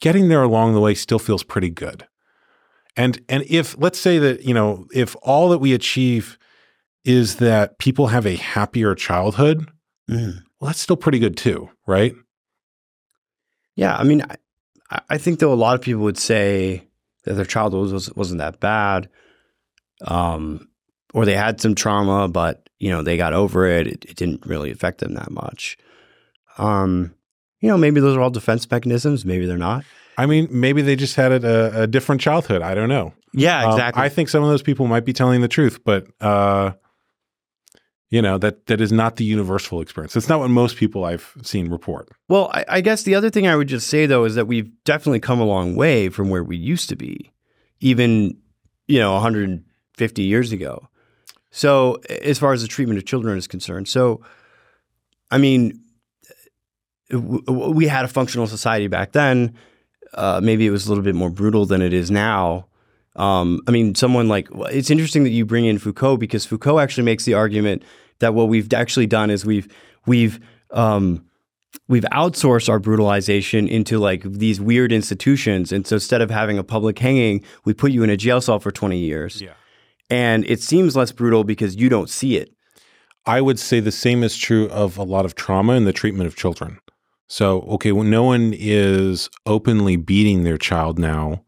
getting 0.00 0.28
there 0.28 0.42
along 0.42 0.74
the 0.74 0.80
way 0.80 0.94
still 0.94 1.18
feels 1.18 1.42
pretty 1.42 1.70
good. 1.70 2.06
And 2.96 3.20
and 3.28 3.42
if 3.48 3.76
let's 3.78 3.98
say 3.98 4.18
that 4.18 4.44
you 4.44 4.54
know 4.54 4.86
if 4.94 5.16
all 5.22 5.48
that 5.48 5.58
we 5.58 5.72
achieve 5.72 6.38
is 7.04 7.36
that 7.36 7.78
people 7.78 8.06
have 8.06 8.24
a 8.24 8.36
happier 8.36 8.94
childhood, 8.94 9.68
Mhm. 10.08 10.42
well, 10.60 10.68
that's 10.68 10.80
still 10.80 10.96
pretty 10.96 11.18
good 11.18 11.36
too, 11.36 11.68
right? 11.86 12.14
Yeah. 13.76 13.96
I 13.96 14.04
mean, 14.04 14.22
I, 14.90 15.18
think 15.18 15.38
though 15.38 15.52
a 15.52 15.54
lot 15.54 15.74
of 15.74 15.80
people 15.80 16.02
would 16.02 16.18
say 16.18 16.86
that 17.24 17.34
their 17.34 17.44
childhood 17.44 17.90
was, 17.90 18.14
wasn't 18.14 18.38
that 18.38 18.60
bad, 18.60 19.08
um, 20.06 20.68
or 21.12 21.24
they 21.24 21.34
had 21.36 21.60
some 21.60 21.74
trauma, 21.74 22.28
but 22.28 22.68
you 22.78 22.90
know 22.90 23.02
they 23.02 23.16
got 23.16 23.32
over 23.32 23.66
it. 23.66 23.86
It, 23.86 24.04
it 24.04 24.16
didn't 24.16 24.44
really 24.46 24.70
affect 24.70 24.98
them 24.98 25.14
that 25.14 25.30
much. 25.30 25.78
Um, 26.58 27.14
you 27.60 27.68
know, 27.68 27.78
maybe 27.78 28.00
those 28.00 28.16
are 28.16 28.20
all 28.20 28.30
defense 28.30 28.70
mechanisms. 28.70 29.24
Maybe 29.24 29.46
they're 29.46 29.56
not. 29.56 29.84
I 30.18 30.26
mean, 30.26 30.48
maybe 30.50 30.82
they 30.82 30.96
just 30.96 31.16
had 31.16 31.32
a, 31.32 31.82
a 31.82 31.86
different 31.86 32.20
childhood. 32.20 32.62
I 32.62 32.74
don't 32.74 32.88
know. 32.88 33.14
Yeah, 33.32 33.64
Um, 33.64 33.70
exactly. 33.72 34.02
I 34.02 34.08
think 34.08 34.28
some 34.28 34.44
of 34.44 34.48
those 34.48 34.62
people 34.62 34.86
might 34.86 35.04
be 35.04 35.12
telling 35.12 35.40
the 35.40 35.48
truth, 35.48 35.82
but 35.84 36.06
uh, 36.20 36.72
you 38.14 38.22
know 38.22 38.38
that 38.38 38.66
that 38.66 38.80
is 38.80 38.92
not 38.92 39.16
the 39.16 39.24
universal 39.24 39.80
experience. 39.80 40.14
That's 40.14 40.28
not 40.28 40.38
what 40.38 40.48
most 40.48 40.76
people 40.76 41.04
I've 41.04 41.34
seen 41.42 41.68
report. 41.68 42.10
Well, 42.28 42.48
I, 42.54 42.64
I 42.68 42.80
guess 42.80 43.02
the 43.02 43.16
other 43.16 43.28
thing 43.28 43.48
I 43.48 43.56
would 43.56 43.66
just 43.66 43.88
say 43.88 44.06
though 44.06 44.24
is 44.24 44.36
that 44.36 44.46
we've 44.46 44.70
definitely 44.84 45.18
come 45.18 45.40
a 45.40 45.44
long 45.44 45.74
way 45.74 46.08
from 46.10 46.30
where 46.30 46.44
we 46.44 46.56
used 46.56 46.88
to 46.90 46.96
be, 46.96 47.32
even 47.80 48.36
you 48.86 49.00
know 49.00 49.14
150 49.14 50.22
years 50.22 50.52
ago. 50.52 50.88
So 51.50 51.96
as 52.22 52.38
far 52.38 52.52
as 52.52 52.62
the 52.62 52.68
treatment 52.68 52.98
of 52.98 53.04
children 53.04 53.36
is 53.36 53.48
concerned, 53.48 53.88
so 53.88 54.20
I 55.32 55.38
mean, 55.38 55.80
w- 57.10 57.42
we 57.48 57.88
had 57.88 58.04
a 58.04 58.08
functional 58.08 58.46
society 58.46 58.86
back 58.86 59.10
then. 59.10 59.54
Uh, 60.12 60.40
maybe 60.40 60.68
it 60.68 60.70
was 60.70 60.86
a 60.86 60.88
little 60.88 61.02
bit 61.02 61.16
more 61.16 61.30
brutal 61.30 61.66
than 61.66 61.82
it 61.82 61.92
is 61.92 62.12
now. 62.12 62.68
Um, 63.16 63.60
I 63.66 63.72
mean, 63.72 63.96
someone 63.96 64.28
like 64.28 64.46
it's 64.70 64.90
interesting 64.90 65.24
that 65.24 65.30
you 65.30 65.44
bring 65.44 65.64
in 65.64 65.78
Foucault 65.78 66.18
because 66.18 66.46
Foucault 66.46 66.78
actually 66.78 67.04
makes 67.04 67.24
the 67.24 67.34
argument 67.34 67.82
that 68.20 68.34
what 68.34 68.48
we've 68.48 68.72
actually 68.72 69.06
done 69.06 69.30
is 69.30 69.44
we've 69.44 69.68
we've 70.06 70.40
um, 70.70 71.24
we've 71.88 72.04
outsourced 72.12 72.68
our 72.68 72.78
brutalization 72.78 73.68
into 73.68 73.98
like 73.98 74.22
these 74.24 74.60
weird 74.60 74.92
institutions, 74.92 75.72
and 75.72 75.86
so 75.86 75.96
instead 75.96 76.20
of 76.22 76.30
having 76.30 76.58
a 76.58 76.64
public 76.64 76.98
hanging, 76.98 77.42
we 77.64 77.74
put 77.74 77.92
you 77.92 78.02
in 78.02 78.10
a 78.10 78.16
jail 78.16 78.40
cell 78.40 78.58
for 78.60 78.70
twenty 78.70 78.98
years, 78.98 79.40
Yeah. 79.42 79.54
and 80.10 80.44
it 80.46 80.60
seems 80.60 80.96
less 80.96 81.12
brutal 81.12 81.44
because 81.44 81.76
you 81.76 81.88
don't 81.88 82.10
see 82.10 82.36
it. 82.36 82.50
I 83.26 83.40
would 83.40 83.58
say 83.58 83.80
the 83.80 83.90
same 83.92 84.22
is 84.22 84.36
true 84.36 84.68
of 84.68 84.98
a 84.98 85.02
lot 85.02 85.24
of 85.24 85.34
trauma 85.34 85.72
in 85.74 85.84
the 85.84 85.92
treatment 85.94 86.26
of 86.26 86.36
children. 86.36 86.78
So, 87.26 87.62
okay, 87.62 87.90
when 87.90 88.10
no 88.10 88.22
one 88.22 88.52
is 88.54 89.30
openly 89.46 89.96
beating 89.96 90.44
their 90.44 90.58
child 90.58 90.98
now, 90.98 91.42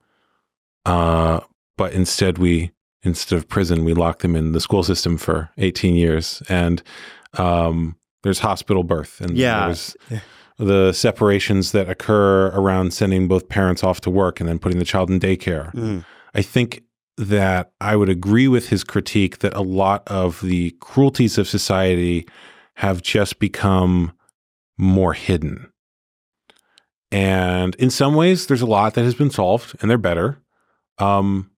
uh, 0.86 1.40
but 1.76 1.92
instead 1.92 2.38
we, 2.38 2.70
instead 3.02 3.36
of 3.36 3.48
prison, 3.48 3.84
we 3.84 3.94
lock 3.94 4.20
them 4.20 4.34
in 4.36 4.52
the 4.52 4.60
school 4.60 4.82
system 4.82 5.16
for 5.16 5.50
18 5.58 5.94
years. 5.94 6.42
And 6.48 6.82
um, 7.34 7.96
there's 8.22 8.40
hospital 8.40 8.82
birth. 8.84 9.20
And 9.20 9.36
Yeah. 9.36 9.66
there's 9.66 9.96
the 10.58 10.92
separations 10.92 11.72
that 11.72 11.88
occur 11.88 12.46
around 12.48 12.92
sending 12.94 13.28
both 13.28 13.48
parents 13.48 13.84
off 13.84 14.00
to 14.02 14.10
work 14.10 14.40
and 14.40 14.48
then 14.48 14.58
putting 14.58 14.78
the 14.78 14.84
child 14.84 15.10
in 15.10 15.20
daycare. 15.20 16.04
I 16.34 16.42
think 16.42 16.82
that 17.18 17.72
I 17.80 17.96
would 17.96 18.08
agree 18.08 18.48
with 18.48 18.68
his 18.68 18.82
critique 18.84 19.38
that 19.38 19.54
a 19.54 19.60
lot 19.62 20.02
of 20.06 20.40
the 20.42 20.70
cruelties 20.80 21.38
of 21.38 21.48
society 21.48 22.26
have 22.74 23.00
just 23.02 23.38
become 23.38 24.12
more 24.78 25.14
hidden. 25.14 25.70
And 27.12 27.74
in 27.76 27.90
some 27.90 28.14
ways, 28.14 28.46
there's 28.46 28.62
a 28.62 28.66
lot 28.66 28.94
that 28.94 29.04
has 29.04 29.14
been 29.14 29.30
solved 29.30 29.76
and 29.80 29.90
they're 29.90 29.96
better. 29.98 30.38
Um, 30.98 31.50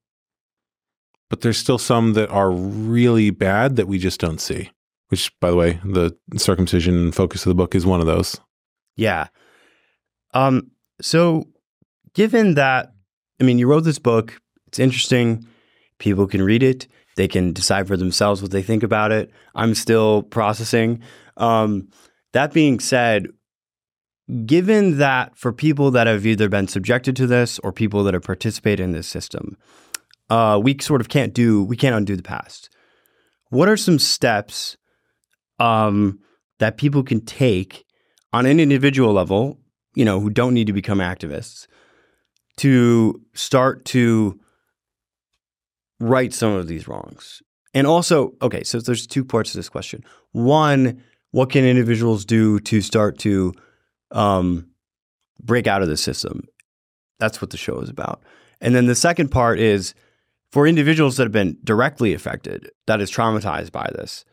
but 1.30 1.40
there's 1.40 1.58
still 1.58 1.78
some 1.78 2.14
that 2.14 2.30
are 2.30 2.50
really 2.50 3.30
bad 3.30 3.76
that 3.76 3.86
we 3.88 3.98
just 3.98 4.20
don't 4.20 4.40
see, 4.40 4.70
which, 5.08 5.32
by 5.40 5.50
the 5.50 5.56
way, 5.56 5.80
the 5.84 6.16
circumcision 6.36 7.12
focus 7.12 7.44
of 7.44 7.50
the 7.50 7.54
book 7.54 7.74
is 7.74 7.86
one 7.86 8.00
of 8.00 8.06
those. 8.06 8.40
Yeah. 8.96 9.28
Um, 10.34 10.70
so 11.00 11.44
given 12.14 12.54
that, 12.54 12.92
I 13.40 13.44
mean, 13.44 13.58
you 13.58 13.68
wrote 13.68 13.84
this 13.84 13.98
book, 13.98 14.40
it's 14.66 14.78
interesting. 14.78 15.46
People 15.98 16.26
can 16.26 16.42
read 16.42 16.62
it. 16.62 16.86
They 17.16 17.28
can 17.28 17.52
decide 17.52 17.88
for 17.88 17.96
themselves 17.96 18.42
what 18.42 18.50
they 18.50 18.62
think 18.62 18.82
about 18.82 19.12
it. 19.12 19.30
I'm 19.54 19.74
still 19.74 20.22
processing. 20.22 21.02
Um, 21.36 21.88
that 22.32 22.52
being 22.52 22.80
said, 22.80 23.28
given 24.44 24.98
that 24.98 25.36
for 25.36 25.52
people 25.52 25.90
that 25.92 26.06
have 26.06 26.26
either 26.26 26.48
been 26.48 26.68
subjected 26.68 27.16
to 27.16 27.26
this 27.26 27.58
or 27.60 27.72
people 27.72 28.04
that 28.04 28.14
have 28.14 28.22
participated 28.22 28.84
in 28.84 28.92
this 28.92 29.08
system, 29.08 29.56
uh, 30.30 30.60
we 30.62 30.76
sort 30.80 31.00
of 31.00 31.08
can't 31.08 31.34
do, 31.34 31.64
we 31.64 31.76
can't 31.76 31.96
undo 31.96 32.16
the 32.16 32.22
past. 32.22 32.70
What 33.50 33.68
are 33.68 33.76
some 33.76 33.98
steps 33.98 34.76
um, 35.58 36.20
that 36.58 36.76
people 36.76 37.02
can 37.02 37.24
take 37.24 37.84
on 38.32 38.46
an 38.46 38.60
individual 38.60 39.12
level, 39.12 39.58
you 39.94 40.04
know, 40.04 40.20
who 40.20 40.30
don't 40.30 40.54
need 40.54 40.66
to 40.66 40.72
become 40.72 40.98
activists, 40.98 41.66
to 42.58 43.20
start 43.34 43.84
to 43.86 44.38
right 46.00 46.32
some 46.32 46.52
of 46.52 46.68
these 46.68 46.86
wrongs. 46.86 47.42
And 47.74 47.86
also, 47.86 48.32
okay, 48.42 48.64
so 48.64 48.80
there's 48.80 49.06
two 49.06 49.24
parts 49.24 49.52
to 49.52 49.58
this 49.58 49.68
question. 49.68 50.04
One, 50.32 51.02
what 51.30 51.50
can 51.50 51.64
individuals 51.64 52.24
do 52.24 52.60
to 52.60 52.80
start 52.80 53.18
to 53.20 53.54
um, 54.10 54.68
break 55.42 55.66
out 55.66 55.82
of 55.82 55.88
the 55.88 55.96
system? 55.96 56.46
That's 57.18 57.40
what 57.40 57.50
the 57.50 57.56
show 57.56 57.80
is 57.80 57.90
about. 57.90 58.22
And 58.60 58.74
then 58.74 58.86
the 58.86 58.94
second 58.94 59.28
part 59.28 59.58
is 59.60 59.94
for 60.52 60.66
individuals 60.66 61.16
that 61.16 61.24
have 61.24 61.32
been 61.32 61.58
directly 61.64 62.12
affected, 62.14 62.70
that 62.86 63.00
is 63.00 63.10
traumatized 63.10 63.72
by 63.72 63.90
this, 63.94 64.24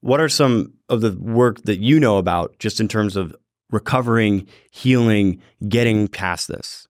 what 0.00 0.20
are 0.20 0.28
some 0.28 0.74
of 0.88 1.00
the 1.00 1.12
work 1.18 1.62
that 1.62 1.78
you 1.80 1.98
know 1.98 2.18
about 2.18 2.58
just 2.58 2.80
in 2.80 2.88
terms 2.88 3.16
of 3.16 3.34
recovering, 3.70 4.46
healing, 4.70 5.40
getting 5.68 6.08
past 6.08 6.48
this? 6.48 6.86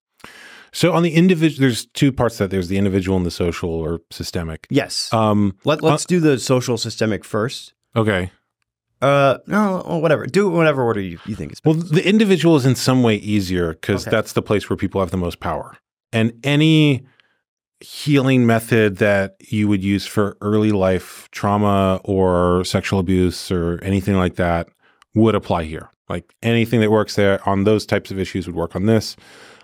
So 0.73 0.91
on 0.91 1.03
the 1.03 1.13
individual, 1.13 1.61
there's 1.61 1.85
two 1.87 2.11
parts 2.11 2.37
that. 2.39 2.49
There's 2.51 2.67
the 2.67 2.77
individual 2.77 3.15
and 3.15 3.25
the 3.25 3.31
social 3.31 3.69
or 3.69 4.01
systemic. 4.11 4.67
Yes. 4.69 5.11
Um, 5.13 5.55
Let, 5.63 5.81
let's 5.81 6.05
do 6.05 6.19
the 6.19 6.37
social 6.37 6.77
systemic 6.77 7.23
first. 7.23 7.73
okay. 7.95 8.31
Uh, 9.01 9.37
no, 9.45 9.81
whatever. 10.01 10.25
Do 10.25 10.47
it 10.47 10.51
whatever 10.51 10.81
order 10.81 10.99
you, 11.01 11.19
you 11.25 11.35
think 11.35 11.51
is 11.51 11.59
best. 11.59 11.65
Well, 11.77 11.85
the 11.85 12.07
individual 12.07 12.55
is 12.55 12.65
in 12.65 12.75
some 12.75 13.03
way 13.03 13.15
easier 13.17 13.73
because 13.73 14.03
Okay. 14.07 14.11
that's 14.11 14.33
the 14.33 14.41
place 14.41 14.69
where 14.69 14.77
people 14.77 14.99
have 15.01 15.11
the 15.11 15.17
most 15.17 15.39
power. 15.39 15.77
And 16.11 16.33
any 16.43 17.05
healing 17.81 18.45
method 18.45 18.97
that 18.97 19.35
you 19.39 19.67
would 19.67 19.83
use 19.83 20.05
for 20.07 20.37
early 20.41 20.71
life 20.71 21.27
trauma 21.31 21.99
or 22.03 22.63
sexual 22.63 22.99
abuse 22.99 23.51
or 23.51 23.79
anything 23.83 24.15
like 24.15 24.35
that 24.35 24.67
would 25.13 25.35
apply 25.35 25.63
here. 25.65 25.89
Like 26.09 26.33
anything 26.43 26.81
that 26.81 26.91
works 26.91 27.15
there 27.15 27.47
on 27.47 27.63
those 27.63 27.85
types 27.85 28.11
of 28.11 28.19
issues 28.19 28.47
would 28.47 28.55
work 28.55 28.75
on 28.75 28.85
this. 28.85 29.15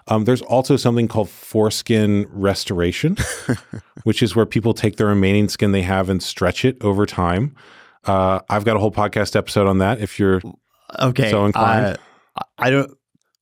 Um, 0.07 0.25
there's 0.25 0.41
also 0.41 0.75
something 0.77 1.07
called 1.07 1.29
foreskin 1.29 2.25
restoration, 2.31 3.15
which 4.03 4.23
is 4.23 4.35
where 4.35 4.45
people 4.47 4.73
take 4.73 4.97
the 4.97 5.05
remaining 5.05 5.47
skin 5.47 5.71
they 5.71 5.83
have 5.83 6.09
and 6.09 6.21
stretch 6.21 6.65
it 6.65 6.77
over 6.81 7.05
time. 7.05 7.55
Uh, 8.05 8.39
I've 8.49 8.65
got 8.65 8.75
a 8.75 8.79
whole 8.79 8.91
podcast 8.91 9.35
episode 9.35 9.67
on 9.67 9.77
that. 9.77 9.99
If 9.99 10.17
you're 10.19 10.41
Okay. 10.99 11.29
So 11.29 11.45
inclined? 11.45 11.97
uh, 12.35 12.43
I 12.57 12.69
don't. 12.71 12.91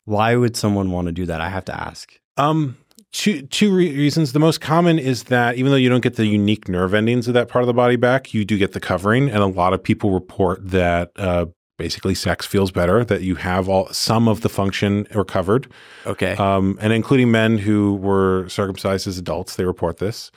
Why 0.04 0.36
would 0.36 0.56
someone 0.58 0.92
want 0.92 1.06
to 1.08 1.12
do 1.14 1.26
that? 1.28 1.40
I 1.40 1.50
have 1.50 1.66
to 1.66 1.76
ask. 1.76 2.12
Um, 2.36 2.78
two 3.12 3.42
two 3.44 3.74
re- 3.74 3.96
reasons. 3.96 4.34
The 4.34 4.40
most 4.40 4.62
common 4.62 5.00
is 5.00 5.24
that 5.26 5.56
even 5.58 5.72
though 5.72 5.78
you 5.78 5.90
don't 5.90 6.02
get 6.02 6.16
the 6.16 6.26
unique 6.26 6.68
nerve 6.68 6.94
endings 6.94 7.28
of 7.28 7.34
that 7.34 7.48
part 7.50 7.64
of 7.64 7.68
the 7.68 7.74
body 7.74 7.96
back, 7.96 8.34
you 8.34 8.46
do 8.46 8.58
get 8.58 8.74
the 8.74 8.80
covering, 8.80 9.30
and 9.30 9.40
a 9.40 9.48
lot 9.48 9.74
of 9.74 9.84
people 9.84 10.12
report 10.12 10.60
that 10.70 11.12
uh, 11.16 11.46
basically 11.78 12.14
sex 12.14 12.46
feels 12.46 12.72
better 12.72 13.06
that 13.06 13.22
you 13.22 13.36
have 13.36 13.70
all 13.70 13.88
some 13.94 14.28
of 14.28 14.42
the 14.42 14.50
function 14.50 15.08
recovered, 15.14 15.68
Okay. 16.06 16.34
um, 16.34 16.78
and 16.82 16.92
including 16.94 17.32
men 17.32 17.58
who 17.58 17.96
were 17.96 18.48
circumcised 18.50 19.08
as 19.08 19.18
adults, 19.18 19.56
they 19.56 19.64
report 19.66 19.98
this. 19.98 20.30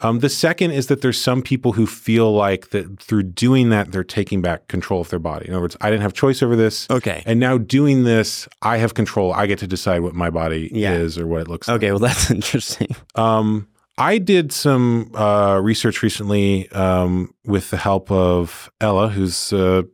Um, 0.00 0.18
the 0.18 0.28
second 0.28 0.72
is 0.72 0.88
that 0.88 1.00
there's 1.00 1.20
some 1.20 1.40
people 1.42 1.72
who 1.72 1.86
feel 1.86 2.32
like 2.32 2.70
that 2.70 3.00
through 3.00 3.22
doing 3.24 3.70
that 3.70 3.92
they're 3.92 4.04
taking 4.04 4.42
back 4.42 4.68
control 4.68 5.00
of 5.00 5.08
their 5.08 5.18
body. 5.18 5.46
In 5.48 5.54
other 5.54 5.62
words, 5.62 5.76
I 5.80 5.88
didn't 5.90 6.02
have 6.02 6.12
choice 6.12 6.42
over 6.42 6.54
this. 6.54 6.86
okay. 6.90 7.22
And 7.24 7.40
now 7.40 7.56
doing 7.58 8.04
this, 8.04 8.46
I 8.60 8.76
have 8.76 8.92
control. 8.94 9.32
I 9.32 9.46
get 9.46 9.58
to 9.60 9.66
decide 9.66 10.00
what 10.02 10.14
my 10.14 10.28
body 10.28 10.70
Yeah. 10.72 10.92
is 10.92 11.16
or 11.18 11.26
what 11.26 11.40
it 11.42 11.48
looks 11.48 11.66
like. 11.68 11.76
Okay. 11.76 11.90
Well, 11.92 11.98
that's 12.00 12.30
interesting. 12.38 12.88
Um, 13.14 13.68
I 13.98 14.18
did 14.18 14.52
some 14.52 15.10
uh, 15.14 15.58
research 15.62 16.02
recently 16.02 16.68
um, 16.72 17.32
with 17.46 17.70
the 17.70 17.78
help 17.78 18.10
of 18.10 18.70
Aella, 18.82 19.10
who's 19.10 19.52
a 19.54 19.86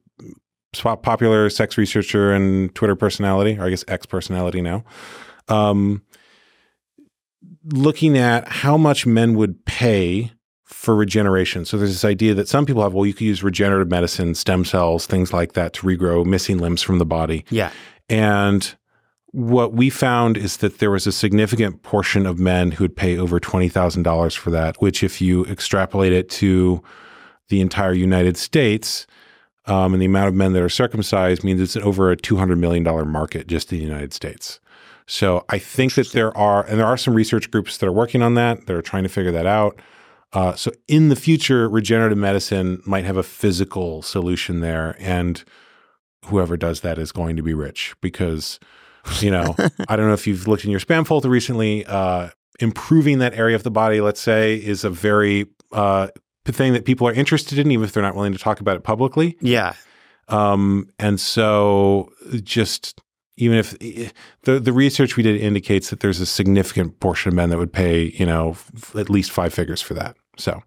popular 0.74 1.50
sex 1.50 1.78
researcher 1.78 2.32
and 2.32 2.74
Twitter 2.74 2.96
personality, 2.96 3.58
or 3.58 3.66
I 3.66 3.70
guess 3.70 3.84
ex 3.88 4.06
personality 4.06 4.60
now. 4.62 4.84
Um, 5.48 6.02
looking 7.64 8.18
at 8.18 8.48
how 8.48 8.76
much 8.76 9.06
men 9.06 9.34
would 9.34 9.64
pay 9.64 10.32
for 10.64 10.96
regeneration. 10.96 11.64
So 11.64 11.76
there's 11.76 11.92
this 11.92 12.04
idea 12.04 12.34
that 12.34 12.48
some 12.48 12.66
people 12.66 12.82
have, 12.82 12.92
well, 12.92 13.06
you 13.06 13.14
could 13.14 13.26
use 13.26 13.42
regenerative 13.42 13.88
medicine, 13.88 14.34
stem 14.34 14.64
cells, 14.64 15.06
things 15.06 15.32
like 15.32 15.52
that 15.52 15.72
to 15.74 15.86
regrow 15.86 16.24
missing 16.24 16.58
limbs 16.58 16.82
from 16.82 16.98
the 16.98 17.06
body. 17.06 17.44
Yeah. 17.50 17.70
And 18.08 18.74
what 19.32 19.72
we 19.72 19.90
found 19.90 20.36
is 20.36 20.58
that 20.58 20.78
there 20.78 20.90
was 20.90 21.06
a 21.06 21.12
significant 21.12 21.82
portion 21.82 22.26
of 22.26 22.38
men 22.38 22.72
who 22.72 22.84
would 22.84 22.96
pay 22.96 23.16
over 23.16 23.40
$20,000 23.40 24.36
for 24.36 24.50
that, 24.50 24.76
which, 24.82 25.02
if 25.02 25.20
you 25.20 25.46
extrapolate 25.46 26.12
it 26.12 26.28
to 26.30 26.82
the 27.48 27.60
entire 27.60 27.94
United 27.94 28.36
States 28.36 29.06
um, 29.66 29.94
and 29.94 30.02
the 30.02 30.06
amount 30.06 30.28
of 30.28 30.34
men 30.34 30.52
that 30.52 30.62
are 30.62 30.68
circumcised, 30.68 31.44
means 31.44 31.60
it's 31.60 31.76
over 31.76 32.10
a 32.10 32.16
$200 32.16 32.58
million 32.58 32.82
market 33.08 33.46
just 33.46 33.72
in 33.72 33.78
the 33.78 33.84
United 33.84 34.12
States. 34.12 34.60
So 35.06 35.44
I 35.48 35.58
think 35.58 35.94
that 35.94 36.12
there 36.12 36.36
are, 36.36 36.64
and 36.66 36.78
there 36.78 36.86
are 36.86 36.96
some 36.96 37.14
research 37.14 37.50
groups 37.50 37.78
that 37.78 37.86
are 37.86 37.92
working 37.92 38.22
on 38.22 38.34
that, 38.34 38.66
that 38.66 38.76
are 38.76 38.82
trying 38.82 39.02
to 39.02 39.08
figure 39.08 39.32
that 39.32 39.46
out. 39.46 39.80
Uh, 40.32 40.54
so 40.54 40.70
in 40.88 41.08
the 41.08 41.16
future, 41.16 41.68
regenerative 41.68 42.16
medicine 42.16 42.82
might 42.86 43.04
have 43.04 43.16
a 43.16 43.22
physical 43.22 44.00
solution 44.02 44.60
there, 44.60 44.96
and 44.98 45.44
whoever 46.26 46.56
does 46.56 46.80
that 46.80 46.98
is 46.98 47.12
going 47.12 47.36
to 47.36 47.42
be 47.42 47.52
rich 47.52 47.94
because, 48.00 48.58
you 49.20 49.30
know, 49.30 49.54
I 49.88 49.96
don't 49.96 50.06
know 50.06 50.14
if 50.14 50.26
you've 50.26 50.48
looked 50.48 50.64
in 50.64 50.70
your 50.70 50.80
spam 50.80 51.06
folder 51.06 51.28
recently. 51.28 51.84
Uh, 51.84 52.30
improving 52.60 53.18
that 53.18 53.34
area 53.34 53.56
of 53.56 53.62
the 53.62 53.70
body, 53.70 54.00
let's 54.00 54.20
say, 54.20 54.54
is 54.56 54.84
a 54.84 54.90
very 54.90 55.46
uh, 55.72 56.08
thing 56.46 56.72
that 56.72 56.84
people 56.84 57.06
are 57.06 57.12
interested 57.12 57.58
in, 57.58 57.70
even 57.70 57.84
if 57.84 57.92
they're 57.92 58.02
not 58.02 58.14
willing 58.14 58.32
to 58.32 58.38
talk 58.38 58.60
about 58.60 58.76
it 58.76 58.84
publicly. 58.84 59.36
Yeah. 59.40 59.74
Um, 60.28 60.88
and 60.98 61.20
so 61.20 62.10
just 62.42 63.01
even 63.36 63.56
if 63.58 63.76
the 64.42 64.60
the 64.60 64.72
research 64.72 65.16
we 65.16 65.22
did 65.22 65.40
indicates 65.40 65.90
that 65.90 66.00
there's 66.00 66.20
a 66.20 66.26
significant 66.26 67.00
portion 67.00 67.28
of 67.30 67.34
men 67.34 67.50
that 67.50 67.58
would 67.58 67.72
pay, 67.72 68.12
you 68.18 68.26
know, 68.26 68.50
f- 68.50 68.94
at 68.96 69.08
least 69.10 69.30
five 69.30 69.52
figures 69.54 69.80
for 69.80 69.94
that. 69.94 70.16
So 70.36 70.62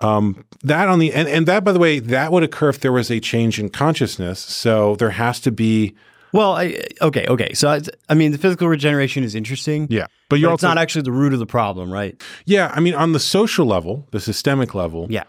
um, 0.00 0.44
that 0.62 0.88
on 0.88 0.98
the 0.98 1.12
and, 1.12 1.28
and 1.28 1.46
that 1.46 1.64
by 1.64 1.72
the 1.72 1.78
way, 1.78 1.98
that 1.98 2.32
would 2.32 2.42
occur 2.42 2.68
if 2.70 2.80
there 2.80 2.92
was 2.92 3.10
a 3.10 3.20
change 3.20 3.58
in 3.60 3.68
consciousness. 3.68 4.40
So 4.40 4.96
there 4.96 5.10
has 5.10 5.38
to 5.40 5.52
be 5.52 5.94
Well, 6.32 6.52
I, 6.54 6.78
okay, 7.02 7.26
okay. 7.28 7.52
So 7.54 7.68
I, 7.68 7.80
I 8.08 8.14
mean, 8.14 8.32
the 8.32 8.38
physical 8.38 8.68
regeneration 8.68 9.22
is 9.22 9.34
interesting. 9.34 9.86
yeah, 9.90 10.06
but 10.06 10.10
But 10.30 10.38
you're 10.40 10.52
it's 10.54 10.64
also 10.64 10.74
not 10.74 10.78
actually 10.78 11.02
the 11.02 11.12
root 11.12 11.32
of 11.34 11.38
the 11.38 11.46
problem, 11.46 11.92
right? 11.92 12.20
yeah. 12.46 12.72
I 12.74 12.80
mean, 12.80 12.94
on 12.94 13.12
the 13.12 13.20
social 13.20 13.66
level, 13.66 14.08
the 14.12 14.20
systemic 14.20 14.74
level, 14.74 15.06
Yeah. 15.10 15.24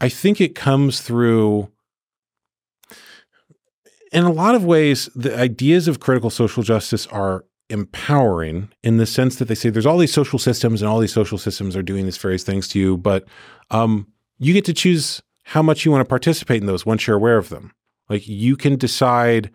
I 0.00 0.08
think 0.08 0.40
it 0.40 0.54
comes 0.54 1.00
through 1.00 1.68
in 4.12 4.24
a 4.24 4.32
lot 4.32 4.54
of 4.54 4.64
ways, 4.64 5.08
the 5.14 5.36
ideas 5.36 5.88
of 5.88 6.00
critical 6.00 6.30
social 6.30 6.62
justice 6.62 7.06
are 7.08 7.44
empowering 7.70 8.68
in 8.82 8.98
the 8.98 9.06
sense 9.06 9.36
that 9.36 9.48
they 9.48 9.54
say 9.54 9.70
there's 9.70 9.86
all 9.86 9.96
these 9.96 10.12
social 10.12 10.38
systems 10.38 10.82
and 10.82 10.90
all 10.90 10.98
these 10.98 11.12
social 11.12 11.38
systems 11.38 11.74
are 11.74 11.82
doing 11.82 12.04
these 12.04 12.18
various 12.18 12.44
things 12.44 12.68
to 12.68 12.78
you, 12.78 12.98
but 12.98 13.24
um, 13.70 14.06
you 14.38 14.52
get 14.52 14.66
to 14.66 14.74
choose 14.74 15.22
how 15.44 15.62
much 15.62 15.84
you 15.84 15.90
want 15.90 16.02
to 16.02 16.08
participate 16.08 16.60
in 16.60 16.66
those 16.66 16.84
once 16.84 17.06
you're 17.06 17.16
aware 17.16 17.38
of 17.38 17.48
them. 17.48 17.72
Like 18.10 18.28
you 18.28 18.56
can 18.56 18.76
decide, 18.76 19.50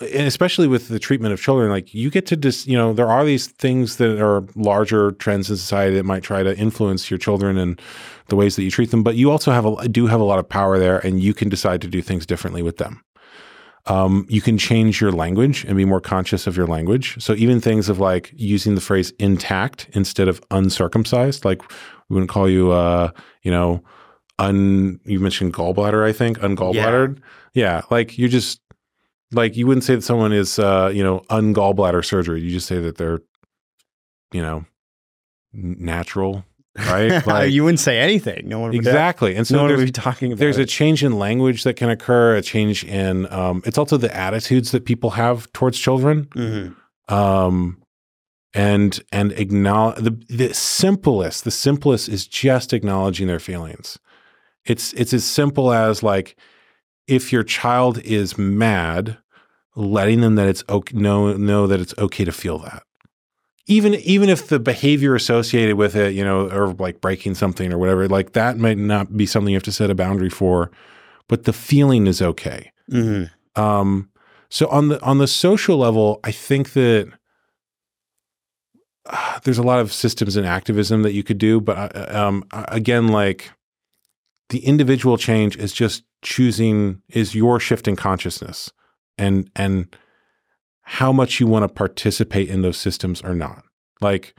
and 0.00 0.26
especially 0.26 0.66
with 0.66 0.88
the 0.88 0.98
treatment 0.98 1.32
of 1.32 1.40
children, 1.40 1.70
like 1.70 1.94
you 1.94 2.10
get 2.10 2.26
to 2.26 2.36
just, 2.36 2.66
you 2.66 2.76
know, 2.76 2.92
there 2.92 3.08
are 3.08 3.24
these 3.24 3.46
things 3.46 3.98
that 3.98 4.20
are 4.20 4.44
larger 4.56 5.12
trends 5.12 5.48
in 5.48 5.56
society 5.56 5.94
that 5.94 6.04
might 6.04 6.24
try 6.24 6.42
to 6.42 6.56
influence 6.58 7.08
your 7.08 7.18
children 7.18 7.56
and 7.56 7.80
the 8.28 8.36
ways 8.36 8.56
that 8.56 8.64
you 8.64 8.70
treat 8.70 8.90
them, 8.90 9.04
but 9.04 9.14
you 9.14 9.30
also 9.30 9.52
have 9.52 9.64
a, 9.64 9.88
do 9.88 10.08
have 10.08 10.20
a 10.20 10.24
lot 10.24 10.40
of 10.40 10.48
power 10.48 10.78
there 10.78 10.98
and 11.06 11.22
you 11.22 11.32
can 11.32 11.48
decide 11.48 11.80
to 11.82 11.88
do 11.88 12.02
things 12.02 12.26
differently 12.26 12.62
with 12.62 12.78
them. 12.78 13.04
Um, 13.86 14.24
you 14.30 14.40
can 14.40 14.56
change 14.56 15.00
your 15.00 15.12
language 15.12 15.64
and 15.64 15.76
be 15.76 15.84
more 15.84 16.00
conscious 16.00 16.46
of 16.46 16.56
your 16.56 16.66
language. 16.66 17.22
So 17.22 17.34
even 17.34 17.60
things 17.60 17.88
of 17.90 17.98
like 17.98 18.32
using 18.34 18.74
the 18.74 18.80
phrase 18.80 19.12
intact 19.18 19.90
instead 19.92 20.26
of 20.26 20.42
uncircumcised, 20.50 21.44
like 21.44 21.60
we 22.08 22.14
wouldn't 22.14 22.30
call 22.30 22.48
you, 22.48 22.72
uh, 22.72 23.10
you 23.42 23.50
know, 23.50 23.82
un. 24.38 25.00
You 25.04 25.20
mentioned 25.20 25.52
gallbladder, 25.52 26.04
I 26.04 26.12
think, 26.12 26.38
ungallbladdered. 26.38 27.18
Yeah. 27.52 27.82
like 27.90 28.18
you 28.18 28.28
just 28.28 28.60
like 29.32 29.56
you 29.56 29.66
wouldn't 29.66 29.84
say 29.84 29.94
that 29.96 30.02
someone 30.02 30.32
is, 30.32 30.58
uh, 30.58 30.90
you 30.92 31.02
know, 31.02 31.20
ungallbladder 31.30 32.04
surgery. 32.04 32.40
You 32.40 32.50
just 32.50 32.66
say 32.66 32.78
that 32.78 32.96
they're, 32.96 33.20
you 34.32 34.42
know, 34.42 34.64
natural, 35.52 36.44
right? 36.76 37.24
Like 37.26 37.52
you 37.52 37.64
wouldn't 37.64 37.80
say 37.80 37.98
anything. 37.98 38.48
No 38.48 38.58
one 38.58 38.70
would 38.70 38.76
exactly. 38.76 39.34
And 39.34 39.46
so 39.46 39.56
no 39.56 39.62
one 39.64 39.76
would 39.76 39.84
be 39.84 39.92
talking 39.92 40.32
about 40.32 40.40
there's 40.40 40.58
a 40.58 40.66
change 40.66 41.04
in 41.04 41.18
language 41.18 41.64
that 41.64 41.74
can 41.74 41.90
occur, 41.90 42.36
a 42.36 42.42
change 42.42 42.84
in 42.84 43.30
um, 43.32 43.62
it's 43.64 43.78
also 43.78 43.96
the 43.96 44.14
attitudes 44.14 44.70
that 44.72 44.84
people 44.84 45.10
have 45.10 45.52
towards 45.52 45.78
children. 45.78 46.24
Mhm. 46.34 46.74
Um, 47.08 47.82
and 48.54 49.02
and 49.12 49.32
acknowledge 49.32 49.96
the 49.96 50.16
the 50.28 50.54
simplest, 50.54 51.44
the 51.44 51.50
simplest 51.50 52.08
is 52.08 52.26
just 52.26 52.72
acknowledging 52.72 53.26
their 53.26 53.40
feelings. 53.40 53.98
It's 54.64 54.92
it's 54.94 55.12
as 55.12 55.24
simple 55.24 55.72
as 55.72 56.02
like 56.02 56.36
if 57.06 57.32
your 57.32 57.42
child 57.42 57.98
is 57.98 58.38
mad, 58.38 59.18
letting 59.76 60.20
them 60.20 60.36
that 60.36 60.48
it's 60.48 60.64
okay 60.68 60.96
know 60.96 61.36
know 61.36 61.66
that 61.66 61.80
it's 61.80 61.94
okay 61.98 62.24
to 62.24 62.32
feel 62.32 62.58
that. 62.60 62.84
Even 63.66 63.94
even 63.94 64.28
if 64.28 64.48
the 64.48 64.58
behavior 64.58 65.14
associated 65.14 65.76
with 65.76 65.96
it, 65.96 66.14
you 66.14 66.22
know, 66.22 66.50
or 66.50 66.74
like 66.74 67.00
breaking 67.00 67.34
something 67.34 67.72
or 67.72 67.78
whatever, 67.78 68.06
like 68.08 68.32
that 68.32 68.58
might 68.58 68.76
not 68.76 69.16
be 69.16 69.24
something 69.24 69.52
you 69.52 69.56
have 69.56 69.62
to 69.62 69.72
set 69.72 69.90
a 69.90 69.94
boundary 69.94 70.28
for, 70.28 70.70
but 71.28 71.44
the 71.44 71.52
feeling 71.52 72.06
is 72.06 72.20
okay. 72.20 72.70
Mhm. 72.90 73.30
Um, 73.56 74.10
so 74.50 74.68
on 74.68 74.88
the 74.88 75.02
on 75.02 75.18
the 75.18 75.26
social 75.26 75.78
level, 75.78 76.20
I 76.24 76.30
think 76.30 76.74
that 76.74 77.10
uh, 79.06 79.38
there's 79.44 79.58
a 79.58 79.62
lot 79.62 79.80
of 79.80 79.92
systems 79.92 80.36
and 80.36 80.46
activism 80.46 81.02
that 81.02 81.12
you 81.12 81.22
could 81.22 81.38
do, 81.38 81.60
but 81.60 81.96
uh, 81.96 82.26
um, 82.26 82.44
uh, 82.52 82.64
again, 82.68 83.08
like 83.08 83.50
the 84.50 84.64
individual 84.64 85.16
change 85.16 85.56
is 85.56 85.72
just 85.72 86.04
choosing 86.22 87.02
is 87.08 87.34
your 87.34 87.60
shift 87.60 87.88
in 87.88 87.96
consciousness 87.96 88.70
and 89.18 89.50
and 89.56 89.94
how 90.84 91.12
much 91.12 91.40
you 91.40 91.46
want 91.46 91.64
to 91.64 91.68
participate 91.68 92.48
in 92.48 92.62
those 92.62 92.76
systems 92.76 93.22
or 93.22 93.34
not. 93.34 93.64
Like 94.00 94.34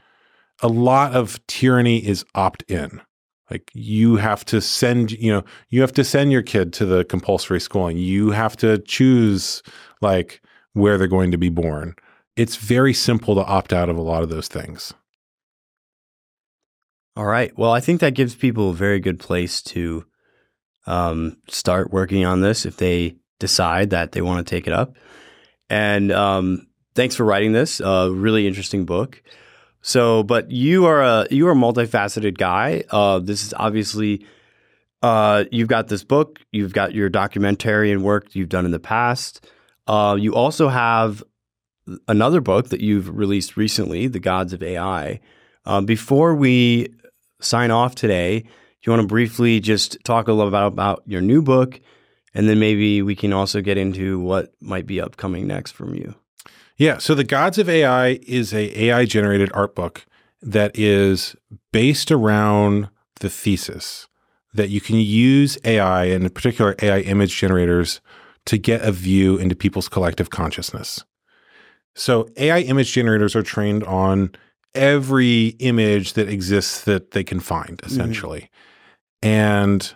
a 0.62 0.68
lot 0.68 1.14
of 1.14 1.44
tyranny 1.46 1.98
is 1.98 2.24
opt 2.34 2.62
in. 2.68 3.02
Like 3.50 3.70
you 3.74 4.16
have 4.16 4.44
to 4.46 4.60
send, 4.60 5.12
you 5.12 5.32
know, 5.32 5.44
you 5.68 5.80
have 5.80 5.92
to 5.92 6.04
send 6.04 6.32
your 6.32 6.42
kid 6.42 6.72
to 6.74 6.86
the 6.86 7.04
compulsory 7.04 7.60
schooling. 7.60 7.96
You 7.96 8.30
have 8.30 8.56
to 8.58 8.78
choose 8.78 9.62
like 10.00 10.40
where 10.72 10.98
they're 10.98 11.06
going 11.06 11.30
to 11.30 11.38
be 11.38 11.48
born. 11.48 11.94
It's 12.36 12.56
very 12.56 12.92
simple 12.92 13.34
to 13.34 13.44
opt 13.44 13.72
out 13.72 13.88
of 13.88 13.96
a 13.96 14.02
lot 14.02 14.22
of 14.22 14.28
those 14.28 14.48
things. 14.48 14.92
All 17.16 17.26
right. 17.26 17.56
Well, 17.56 17.72
I 17.72 17.80
think 17.80 18.00
that 18.00 18.14
gives 18.14 18.34
people 18.34 18.70
a 18.70 18.74
very 18.74 19.00
good 19.00 19.18
place 19.18 19.62
to 19.62 20.04
um, 20.86 21.38
start 21.48 21.92
working 21.92 22.24
on 22.24 22.40
this 22.40 22.66
if 22.66 22.76
they 22.76 23.16
decide 23.38 23.90
that 23.90 24.12
they 24.12 24.20
want 24.20 24.46
to 24.46 24.50
take 24.50 24.66
it 24.66 24.72
up. 24.72 24.96
And 25.68 26.12
um, 26.12 26.66
thanks 26.94 27.16
for 27.16 27.24
writing 27.24 27.52
this. 27.52 27.80
Uh, 27.80 28.10
really 28.12 28.46
interesting 28.46 28.84
book. 28.84 29.22
So, 29.82 30.22
but 30.22 30.50
you 30.50 30.86
are 30.86 31.02
a 31.02 31.26
you 31.30 31.46
are 31.46 31.52
a 31.52 31.56
multifaceted 31.56 32.38
guy. 32.38 32.82
Uh, 32.90 33.20
this 33.20 33.44
is 33.44 33.54
obviously 33.56 34.26
uh, 35.02 35.44
you've 35.52 35.68
got 35.68 35.88
this 35.88 36.02
book. 36.02 36.40
You've 36.50 36.72
got 36.72 36.94
your 36.94 37.08
documentary 37.08 37.92
and 37.92 38.02
work 38.02 38.34
you've 38.34 38.48
done 38.48 38.64
in 38.64 38.72
the 38.72 38.80
past. 38.80 39.46
Uh, 39.86 40.16
you 40.18 40.34
also 40.34 40.68
have 40.68 41.22
another 42.08 42.40
book 42.40 42.70
that 42.70 42.80
you've 42.80 43.16
released 43.16 43.56
recently, 43.56 44.08
The 44.08 44.18
Gods 44.18 44.52
of 44.52 44.62
AI. 44.62 45.20
Uh, 45.64 45.80
before 45.80 46.34
we 46.34 46.88
sign 47.40 47.70
off 47.70 47.94
today, 47.94 48.40
do 48.40 48.48
you 48.82 48.90
want 48.90 49.02
to 49.02 49.06
briefly 49.06 49.60
just 49.60 49.98
talk 50.04 50.28
a 50.28 50.32
little 50.32 50.48
about, 50.48 50.72
about 50.72 51.02
your 51.06 51.20
new 51.20 51.42
book? 51.42 51.80
And 52.36 52.50
then 52.50 52.58
maybe 52.58 53.00
we 53.00 53.16
can 53.16 53.32
also 53.32 53.62
get 53.62 53.78
into 53.78 54.20
what 54.20 54.52
might 54.60 54.86
be 54.86 55.00
upcoming 55.00 55.46
next 55.46 55.72
from 55.72 55.94
you. 55.94 56.14
Yeah. 56.76 56.98
So 56.98 57.14
The 57.14 57.24
Gods 57.24 57.56
of 57.56 57.66
AI 57.66 58.20
is 58.26 58.52
a 58.52 58.84
AI 58.84 59.06
generated 59.06 59.50
art 59.54 59.74
book 59.74 60.04
that 60.42 60.78
is 60.78 61.34
based 61.72 62.12
around 62.12 62.90
the 63.20 63.30
thesis 63.30 64.06
that 64.52 64.68
you 64.68 64.82
can 64.82 64.96
use 64.96 65.56
AI 65.64 66.04
and 66.04 66.24
in 66.24 66.30
particular 66.30 66.76
AI 66.82 67.00
image 67.00 67.34
generators 67.34 68.02
to 68.44 68.58
get 68.58 68.82
a 68.82 68.92
view 68.92 69.38
into 69.38 69.56
people's 69.56 69.88
collective 69.88 70.28
consciousness. 70.28 71.02
So 71.94 72.28
AI 72.36 72.60
image 72.60 72.92
generators 72.92 73.34
are 73.34 73.42
trained 73.42 73.82
on 73.84 74.34
every 74.74 75.56
image 75.58 76.12
that 76.12 76.28
exists 76.28 76.84
that 76.84 77.12
they 77.12 77.24
can 77.24 77.40
find 77.40 77.80
essentially. 77.82 78.50
Mm-hmm. 79.22 79.28
And 79.28 79.94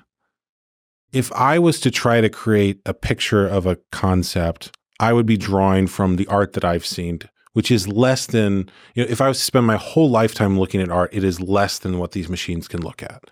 if 1.13 1.33
I 1.33 1.59
was 1.59 1.81
to 1.81 1.91
try 1.91 2.21
to 2.21 2.29
create 2.29 2.81
a 2.87 2.95
picture 2.95 3.47
of 3.47 3.67
a 3.67 3.77
concept, 3.91 4.77
I 4.99 5.13
would 5.13 5.27
be 5.27 5.37
drawing 5.37 5.87
from 5.87 6.17
the 6.17 6.27
art 6.29 6.53
that 6.53 6.65
I've 6.65 6.87
seen, 6.87 7.21
which 7.53 7.71
is 7.71 7.89
less 7.89 8.27
than, 8.27 8.71
you 8.95 9.03
know, 9.03 9.11
if 9.11 9.21
I 9.21 9.29
was 9.29 9.39
to 9.39 9.45
spend 9.45 9.67
my 9.67 9.77
whole 9.77 10.11
lifetime 10.11 10.59
looking 10.59 10.81
at 10.81 10.91
art, 10.91 11.11
it 11.13 11.25
is 11.25 11.41
less 11.41 11.79
than 11.79 11.99
what 11.99 12.13
these 12.13 12.29
machines 12.29 12.69
can 12.69 12.81
look 12.81 13.03
at. 13.03 13.25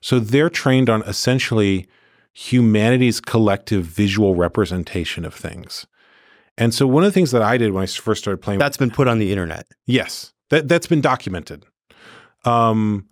So 0.00 0.20
they're 0.20 0.50
trained 0.50 0.88
on 0.88 1.02
essentially 1.02 1.88
humanity's 2.32 3.20
collective 3.20 3.84
visual 3.84 4.34
representation 4.34 5.24
of 5.24 5.34
things. 5.34 5.86
And 6.58 6.72
so 6.72 6.86
one 6.86 7.02
of 7.02 7.08
the 7.08 7.12
things 7.12 7.30
that 7.32 7.42
I 7.42 7.56
did 7.56 7.72
when 7.72 7.82
I 7.82 7.86
first 7.86 8.22
started 8.22 8.38
playing 8.38 8.58
That's 8.58 8.76
been 8.76 8.90
put 8.90 9.08
on 9.08 9.18
the 9.18 9.30
internet. 9.30 9.66
Yes. 9.86 10.32
That 10.50 10.68
that's 10.68 10.86
been 10.86 11.00
documented. 11.00 11.64
Um 12.44 13.08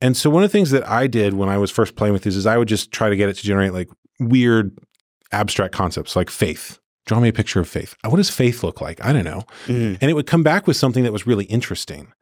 and 0.00 0.16
so 0.16 0.30
one 0.30 0.44
of 0.44 0.50
the 0.50 0.56
things 0.56 0.70
that 0.70 0.88
I 0.88 1.06
did 1.06 1.34
when 1.34 1.48
I 1.48 1.58
was 1.58 1.70
first 1.70 1.96
playing 1.96 2.12
with 2.12 2.22
these 2.22 2.36
is 2.36 2.46
I 2.46 2.56
would 2.56 2.68
just 2.68 2.92
try 2.92 3.08
to 3.08 3.16
get 3.16 3.28
it 3.28 3.34
to 3.36 3.42
generate 3.42 3.72
like 3.72 3.88
weird 4.20 4.76
abstract 5.32 5.74
concepts 5.74 6.16
like 6.16 6.30
faith. 6.30 6.78
Draw 7.06 7.20
me 7.20 7.28
a 7.28 7.32
picture 7.32 7.60
of 7.60 7.68
faith. 7.68 7.96
What 8.04 8.16
does 8.18 8.30
faith 8.30 8.62
look 8.62 8.80
like? 8.80 9.04
I 9.04 9.12
don't 9.12 9.24
know. 9.24 9.42
Mm. 9.66 9.98
And 10.00 10.10
it 10.10 10.14
would 10.14 10.26
come 10.26 10.42
back 10.42 10.66
with 10.66 10.76
something 10.76 11.04
that 11.04 11.12
was 11.12 11.26
really 11.26 11.46
interesting. 11.46 12.12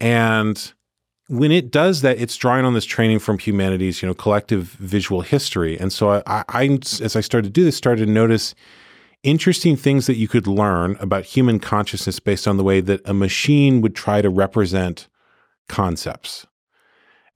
And 0.00 0.72
when 1.28 1.52
it 1.52 1.70
does 1.70 2.00
that, 2.02 2.18
it's 2.20 2.36
drawing 2.36 2.64
on 2.64 2.74
this 2.74 2.84
training 2.84 3.18
from 3.18 3.38
humanities, 3.38 4.00
you 4.00 4.08
know, 4.08 4.14
collective 4.14 4.64
visual 4.64 5.20
history. 5.20 5.78
And 5.78 5.92
so 5.92 6.22
I, 6.26 6.44
I 6.48 6.78
as 7.02 7.14
I 7.14 7.20
started 7.20 7.48
to 7.48 7.52
do 7.52 7.64
this, 7.64 7.76
started 7.76 8.06
to 8.06 8.10
notice 8.10 8.54
interesting 9.22 9.76
things 9.76 10.06
that 10.06 10.16
you 10.16 10.28
could 10.28 10.46
learn 10.46 10.96
about 11.00 11.24
human 11.24 11.58
consciousness 11.58 12.20
based 12.20 12.48
on 12.48 12.56
the 12.56 12.64
way 12.64 12.80
that 12.80 13.00
a 13.04 13.12
machine 13.12 13.80
would 13.80 13.94
try 13.94 14.22
to 14.22 14.30
represent 14.30 15.08
concepts. 15.68 16.46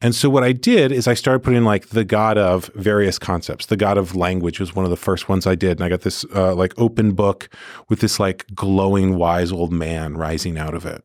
And 0.00 0.14
so 0.14 0.28
what 0.28 0.44
I 0.44 0.52
did 0.52 0.92
is 0.92 1.08
I 1.08 1.14
started 1.14 1.40
putting 1.40 1.64
like 1.64 1.88
the 1.88 2.04
god 2.04 2.36
of 2.36 2.66
various 2.74 3.18
concepts. 3.18 3.66
The 3.66 3.76
god 3.76 3.96
of 3.96 4.14
language 4.14 4.60
was 4.60 4.74
one 4.74 4.84
of 4.84 4.90
the 4.90 4.96
first 4.96 5.28
ones 5.28 5.46
I 5.46 5.54
did, 5.54 5.78
and 5.78 5.82
I 5.82 5.88
got 5.88 6.02
this 6.02 6.24
uh, 6.34 6.54
like 6.54 6.74
open 6.78 7.12
book 7.14 7.48
with 7.88 8.00
this 8.00 8.20
like 8.20 8.44
glowing 8.54 9.16
wise 9.16 9.50
old 9.50 9.72
man 9.72 10.16
rising 10.16 10.58
out 10.58 10.74
of 10.74 10.84
it. 10.84 11.02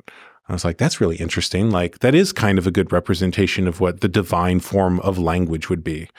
I 0.49 0.53
was 0.53 0.65
like, 0.65 0.77
that's 0.77 0.99
really 0.99 1.17
interesting. 1.17 1.69
Like 1.69 1.99
that 1.99 2.15
is 2.15 2.33
kind 2.33 2.57
of 2.57 2.65
a 2.65 2.71
good 2.71 2.91
representation 2.91 3.67
of 3.67 3.79
what 3.79 4.01
the 4.01 4.07
divine 4.07 4.59
form 4.59 4.99
of 5.01 5.19
language 5.19 5.69
would 5.69 5.83
be. 5.83 6.09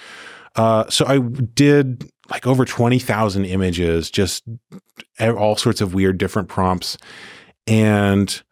Uh, 0.57 0.89
so 0.89 1.05
I 1.07 1.19
did 1.19 2.11
like 2.31 2.47
over 2.47 2.65
20,000 2.65 3.45
images, 3.45 4.11
just 4.11 4.45
all 5.21 5.57
sorts 5.57 5.81
of 5.81 5.95
weird 5.95 6.19
different 6.19 6.49
prompts. 6.49 6.97
And 7.67 8.43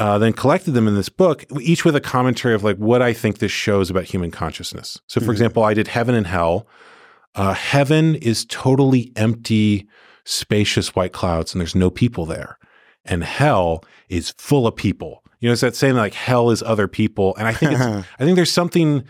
uh, 0.00 0.16
then 0.16 0.32
collected 0.32 0.70
them 0.70 0.88
in 0.88 0.94
this 0.94 1.10
book, 1.10 1.44
each 1.60 1.84
with 1.84 1.94
a 1.94 2.00
commentary 2.00 2.54
of 2.54 2.64
like 2.64 2.78
what 2.78 3.02
I 3.02 3.12
think 3.12 3.38
this 3.38 3.52
shows 3.52 3.90
about 3.90 4.04
human 4.04 4.30
consciousness. 4.30 4.98
So, 5.06 5.20
for 5.20 5.24
mm-hmm. 5.24 5.32
example, 5.32 5.62
I 5.62 5.74
did 5.74 5.88
heaven 5.88 6.14
and 6.14 6.26
hell. 6.26 6.66
Uh, 7.34 7.52
heaven 7.52 8.14
is 8.14 8.46
totally 8.46 9.12
empty, 9.14 9.86
spacious 10.24 10.96
white 10.96 11.12
clouds, 11.12 11.52
and 11.52 11.60
there's 11.60 11.74
no 11.74 11.90
people 11.90 12.24
there. 12.24 12.58
And 13.04 13.22
hell 13.22 13.84
is 14.08 14.32
full 14.38 14.66
of 14.66 14.74
people. 14.74 15.22
You 15.38 15.50
know, 15.50 15.52
it's 15.52 15.60
that 15.60 15.76
saying 15.76 15.96
like 15.96 16.14
hell 16.14 16.50
is 16.50 16.62
other 16.62 16.88
people, 16.88 17.36
and 17.36 17.46
I 17.46 17.52
think 17.52 17.72
it's, 17.72 17.82
I 18.18 18.24
think 18.24 18.36
there's 18.36 18.50
something 18.50 19.04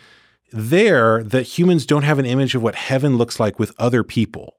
there 0.52 1.22
that 1.22 1.44
humans 1.44 1.86
don't 1.86 2.02
have 2.02 2.18
an 2.18 2.26
image 2.26 2.56
of 2.56 2.64
what 2.64 2.74
heaven 2.74 3.16
looks 3.16 3.38
like 3.38 3.60
with 3.60 3.72
other 3.78 4.02
people, 4.02 4.56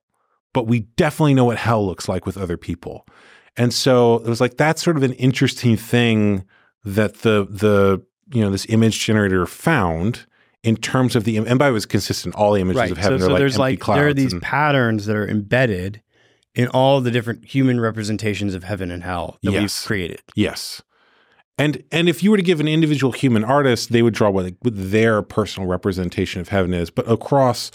but 0.53 0.65
we 0.65 0.81
definitely 0.95 1.33
know 1.33 1.43
what 1.43 1.57
hell 1.57 1.85
looks 1.85 2.07
like 2.07 2.25
with 2.25 2.37
other 2.37 2.55
people. 2.55 3.05
And 3.57 3.73
so 3.73 4.15
it 4.15 4.27
was 4.27 4.41
like 4.41 4.57
that's 4.57 4.83
sort 4.83 4.97
of 4.97 5.03
an 5.03 5.13
interesting 5.13 5.77
thing 5.77 6.45
that 6.83 7.19
the 7.19 7.47
the 7.49 8.03
you 8.33 8.41
know 8.41 8.49
this 8.49 8.65
image 8.69 8.99
generator 8.99 9.45
found 9.45 10.25
in 10.63 10.75
terms 10.75 11.15
of 11.15 11.23
the 11.23 11.37
and 11.37 11.59
by 11.59 11.69
was 11.71 11.85
consistent. 11.85 12.35
All 12.35 12.53
the 12.53 12.61
images 12.61 12.79
right. 12.79 12.91
of 12.91 12.97
heaven 12.97 13.19
so, 13.19 13.25
so 13.25 13.31
like 13.31 13.39
there's 13.39 13.57
like 13.57 13.85
there 13.85 14.07
are 14.07 14.13
these 14.13 14.33
and, 14.33 14.41
patterns 14.41 15.05
that 15.05 15.15
are 15.15 15.27
embedded 15.27 16.01
in 16.53 16.67
all 16.69 17.01
the 17.01 17.11
different 17.11 17.45
human 17.45 17.79
representations 17.79 18.53
of 18.53 18.63
heaven 18.63 18.91
and 18.91 19.03
hell 19.03 19.37
that 19.43 19.51
yes. 19.51 19.61
we've 19.61 19.87
created. 19.87 20.21
Yes. 20.35 20.81
And 21.57 21.83
and 21.91 22.09
if 22.09 22.23
you 22.23 22.31
were 22.31 22.37
to 22.37 22.43
give 22.43 22.59
an 22.59 22.67
individual 22.67 23.11
human 23.11 23.43
artist, 23.43 23.91
they 23.91 24.01
would 24.01 24.13
draw 24.13 24.29
what, 24.29 24.53
what 24.61 24.73
their 24.75 25.21
personal 25.21 25.67
representation 25.67 26.41
of 26.41 26.49
heaven 26.49 26.73
is, 26.73 26.89
but 26.89 27.09
across 27.09 27.71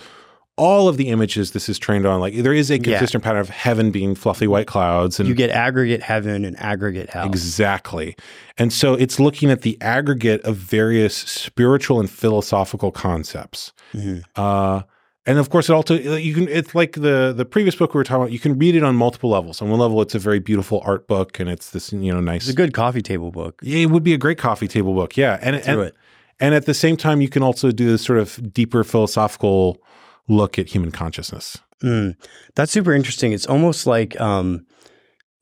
all 0.56 0.88
of 0.88 0.96
the 0.96 1.08
images 1.08 1.52
this 1.52 1.68
is 1.68 1.78
trained 1.78 2.06
on, 2.06 2.20
like 2.20 2.34
there 2.34 2.54
is 2.54 2.70
a 2.70 2.78
consistent 2.78 3.22
yeah. 3.22 3.28
pattern 3.28 3.40
of 3.40 3.50
heaven 3.50 3.90
being 3.90 4.14
fluffy 4.14 4.46
white 4.46 4.66
clouds, 4.66 5.20
and 5.20 5.28
you 5.28 5.34
get 5.34 5.50
aggregate 5.50 6.02
heaven 6.02 6.44
and 6.44 6.58
aggregate 6.58 7.10
hell. 7.10 7.26
Exactly, 7.26 8.16
and 8.56 8.72
so 8.72 8.94
it's 8.94 9.20
looking 9.20 9.50
at 9.50 9.62
the 9.62 9.76
aggregate 9.82 10.42
of 10.44 10.56
various 10.56 11.14
spiritual 11.14 12.00
and 12.00 12.10
philosophical 12.10 12.90
concepts. 12.90 13.72
Mm-hmm. 13.92 14.20
Uh, 14.34 14.82
and 15.26 15.38
of 15.38 15.50
course, 15.50 15.68
it 15.68 15.74
also 15.74 15.94
you 15.94 16.34
can. 16.34 16.48
It's 16.48 16.74
like 16.74 16.92
the 16.92 17.34
the 17.36 17.44
previous 17.44 17.76
book 17.76 17.92
we 17.92 17.98
were 17.98 18.04
talking 18.04 18.22
about. 18.22 18.32
You 18.32 18.38
can 18.38 18.58
read 18.58 18.76
it 18.76 18.82
on 18.82 18.94
multiple 18.96 19.28
levels. 19.28 19.60
On 19.60 19.68
one 19.68 19.80
level, 19.80 20.00
it's 20.00 20.14
a 20.14 20.18
very 20.18 20.38
beautiful 20.38 20.80
art 20.84 21.06
book, 21.06 21.38
and 21.38 21.50
it's 21.50 21.70
this 21.70 21.92
you 21.92 22.12
know 22.12 22.20
nice. 22.20 22.42
It's 22.42 22.52
a 22.52 22.56
good 22.56 22.72
coffee 22.72 23.02
table 23.02 23.30
book. 23.30 23.60
Yeah, 23.62 23.80
it 23.80 23.90
would 23.90 24.04
be 24.04 24.14
a 24.14 24.18
great 24.18 24.38
coffee 24.38 24.68
table 24.68 24.94
book. 24.94 25.16
Yeah, 25.16 25.38
and 25.42 25.56
and, 25.56 25.80
it. 25.80 25.96
and 26.40 26.54
at 26.54 26.64
the 26.64 26.74
same 26.74 26.96
time, 26.96 27.20
you 27.20 27.28
can 27.28 27.42
also 27.42 27.72
do 27.72 27.90
this 27.90 28.02
sort 28.02 28.20
of 28.20 28.54
deeper 28.54 28.84
philosophical 28.84 29.82
look 30.28 30.58
at 30.58 30.68
human 30.68 30.90
consciousness. 30.90 31.58
Mm, 31.82 32.16
that's 32.54 32.72
super 32.72 32.92
interesting. 32.92 33.32
It's 33.32 33.46
almost 33.46 33.86
like 33.86 34.18
um, 34.20 34.66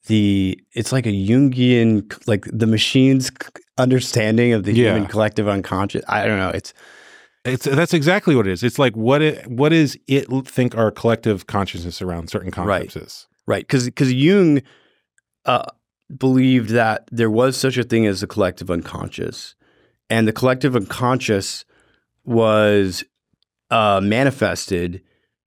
the 0.06 0.58
it's 0.72 0.92
like 0.92 1.06
a 1.06 1.10
Jungian 1.10 2.12
like 2.26 2.44
the 2.52 2.66
machine's 2.66 3.30
understanding 3.78 4.52
of 4.52 4.64
the 4.64 4.72
yeah. 4.72 4.92
human 4.92 5.06
collective 5.06 5.48
unconscious. 5.48 6.04
I 6.08 6.26
don't 6.26 6.38
know. 6.38 6.50
It's 6.50 6.74
it's 7.44 7.64
that's 7.66 7.94
exactly 7.94 8.34
what 8.34 8.46
it 8.46 8.52
is. 8.52 8.62
It's 8.62 8.78
like 8.78 8.96
what 8.96 9.22
it 9.22 9.46
what 9.46 9.72
is 9.72 9.98
it 10.06 10.26
think 10.46 10.76
our 10.76 10.90
collective 10.90 11.46
consciousness 11.46 12.02
around 12.02 12.30
certain 12.30 12.50
concepts 12.50 12.96
right. 12.96 13.04
is. 13.04 13.26
Right, 13.46 13.62
because 13.62 13.84
because 13.84 14.12
Jung 14.12 14.62
uh, 15.44 15.66
believed 16.16 16.70
that 16.70 17.06
there 17.12 17.30
was 17.30 17.56
such 17.56 17.76
a 17.76 17.84
thing 17.84 18.06
as 18.06 18.22
the 18.22 18.26
collective 18.26 18.70
unconscious, 18.70 19.54
and 20.08 20.26
the 20.26 20.32
collective 20.32 20.74
unconscious 20.74 21.66
was 22.24 23.04
uh, 23.70 24.00
manifested 24.02 25.02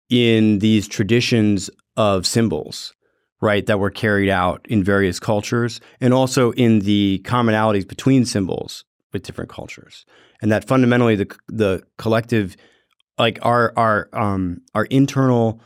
in 0.10 0.60
these 0.60 0.88
traditions 0.88 1.70
of 1.96 2.26
symbols, 2.26 2.94
right, 3.42 3.66
that 3.66 3.80
were 3.80 3.90
carried 3.90 4.30
out 4.30 4.66
in 4.70 4.84
various 4.84 5.20
cultures 5.20 5.80
and 6.00 6.14
also 6.14 6.52
in 6.54 6.80
the 6.80 7.22
commonalities 7.26 7.88
between 7.88 8.26
symbols 8.26 8.86
with 9.14 9.24
different 9.24 9.50
cultures. 9.50 10.06
And 10.42 10.52
that 10.52 10.68
fundamentally 10.68 11.16
the 11.16 11.36
the 11.48 11.84
collective 11.98 12.56
like 13.18 13.40
our 13.42 13.74
our 13.76 14.10
um 14.14 14.62
our 14.76 14.86
internal 14.86 15.62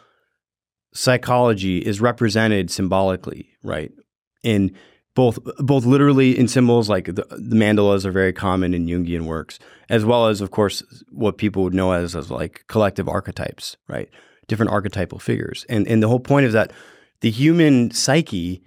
psychology 0.94 1.80
is 1.80 2.02
represented 2.02 2.72
symbolically, 2.72 3.49
right? 3.64 3.91
In 4.44 4.76
both 5.14 5.40
both 5.60 5.86
literally 5.86 6.38
in 6.38 6.48
symbols 6.48 6.90
like 6.90 7.06
the, 7.06 7.26
the, 7.30 7.56
mandalas 7.56 8.06
are 8.06 8.12
very 8.12 8.32
common 8.32 8.74
in 8.74 8.88
Jungian 8.88 9.26
works, 9.26 9.60
as 9.90 10.06
well 10.06 10.28
as 10.28 10.42
of 10.42 10.52
course 10.52 10.84
what 11.10 11.38
people 11.38 11.64
would 11.64 11.74
know 11.74 11.92
as 11.92 12.16
as 12.16 12.32
like 12.32 12.64
collective 12.68 13.10
archetypes, 13.10 13.76
right? 13.88 14.10
Different 14.48 14.72
archetypal 14.72 15.20
figures, 15.20 15.66
and 15.70 15.88
and 15.88 16.02
the 16.02 16.08
whole 16.08 16.20
point 16.20 16.46
is 16.46 16.54
that 16.54 16.72
the 17.22 17.30
human 17.30 17.92
psyche 17.92 18.64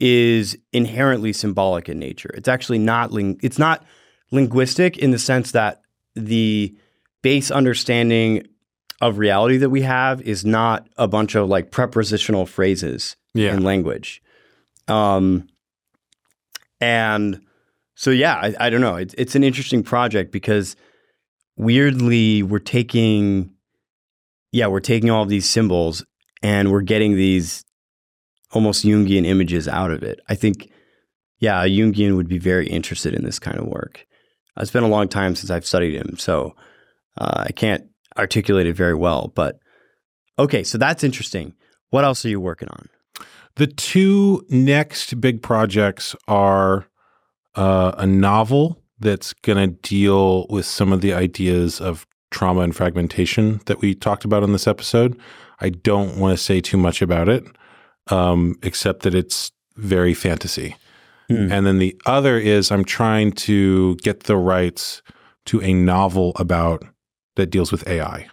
is 0.00 0.58
inherently 0.72 1.32
symbolic 1.32 1.88
in 1.88 1.98
nature. 1.98 2.30
It's 2.34 2.48
actually 2.48 2.78
not 2.78 3.12
ling- 3.12 3.38
it's 3.42 3.58
not 3.58 3.84
linguistic 4.30 4.96
in 4.96 5.10
the 5.10 5.18
sense 5.18 5.52
that 5.52 5.82
the 6.14 6.74
base 7.22 7.50
understanding 7.50 8.46
of 9.00 9.18
reality 9.18 9.58
that 9.58 9.70
we 9.70 9.82
have 9.82 10.22
is 10.22 10.44
not 10.44 10.88
a 10.96 11.06
bunch 11.06 11.34
of 11.34 11.48
like 11.48 11.70
prepositional 11.70 12.46
phrases 12.46 13.16
yeah. 13.34 13.52
in 13.52 13.62
language. 13.62 14.22
Um, 14.88 15.48
and 16.82 17.40
so, 17.94 18.10
yeah, 18.10 18.34
I, 18.34 18.54
I 18.58 18.70
don't 18.70 18.80
know. 18.80 18.96
It's, 18.96 19.14
it's 19.16 19.36
an 19.36 19.44
interesting 19.44 19.84
project 19.84 20.32
because 20.32 20.74
weirdly, 21.56 22.42
we're 22.42 22.58
taking, 22.58 23.52
yeah, 24.50 24.66
we're 24.66 24.80
taking 24.80 25.08
all 25.08 25.24
these 25.24 25.48
symbols 25.48 26.04
and 26.42 26.72
we're 26.72 26.82
getting 26.82 27.14
these 27.14 27.64
almost 28.50 28.84
Jungian 28.84 29.24
images 29.24 29.68
out 29.68 29.92
of 29.92 30.02
it. 30.02 30.18
I 30.28 30.34
think, 30.34 30.72
yeah, 31.38 31.62
a 31.62 31.68
Jungian 31.68 32.16
would 32.16 32.28
be 32.28 32.38
very 32.38 32.66
interested 32.66 33.14
in 33.14 33.24
this 33.24 33.38
kind 33.38 33.58
of 33.58 33.66
work. 33.66 34.04
It's 34.56 34.72
been 34.72 34.82
a 34.82 34.88
long 34.88 35.06
time 35.06 35.36
since 35.36 35.50
I've 35.50 35.64
studied 35.64 35.94
him, 35.94 36.18
so 36.18 36.56
uh, 37.16 37.44
I 37.46 37.52
can't 37.52 37.84
articulate 38.18 38.66
it 38.66 38.76
very 38.76 38.94
well. 38.94 39.30
But 39.34 39.60
okay, 40.36 40.64
so 40.64 40.78
that's 40.78 41.04
interesting. 41.04 41.54
What 41.90 42.04
else 42.04 42.24
are 42.24 42.28
you 42.28 42.40
working 42.40 42.68
on? 42.68 42.88
The 43.56 43.66
two 43.66 44.44
next 44.48 45.20
big 45.20 45.42
projects 45.42 46.16
are 46.26 46.86
uh, 47.54 47.92
a 47.98 48.06
novel 48.06 48.82
that's 48.98 49.32
going 49.32 49.58
to 49.58 49.76
deal 49.88 50.46
with 50.48 50.64
some 50.64 50.92
of 50.92 51.00
the 51.00 51.12
ideas 51.12 51.80
of 51.80 52.06
trauma 52.30 52.62
and 52.62 52.74
fragmentation 52.74 53.60
that 53.66 53.80
we 53.80 53.94
talked 53.94 54.24
about 54.24 54.42
in 54.42 54.52
this 54.52 54.66
episode. 54.66 55.18
I 55.60 55.68
don't 55.68 56.16
want 56.16 56.36
to 56.36 56.42
say 56.42 56.60
too 56.60 56.78
much 56.78 57.02
about 57.02 57.28
it, 57.28 57.44
um, 58.08 58.56
except 58.62 59.02
that 59.02 59.14
it's 59.14 59.52
very 59.76 60.14
fantasy. 60.14 60.76
Mm. 61.30 61.52
And 61.52 61.66
then 61.66 61.78
the 61.78 61.96
other 62.06 62.38
is 62.38 62.70
I'm 62.70 62.84
trying 62.84 63.32
to 63.32 63.96
get 63.96 64.24
the 64.24 64.36
rights 64.36 65.02
to 65.46 65.60
a 65.62 65.72
novel 65.72 66.32
about 66.36 66.84
that 67.36 67.46
deals 67.46 67.70
with 67.70 67.86
AI. 67.86 68.28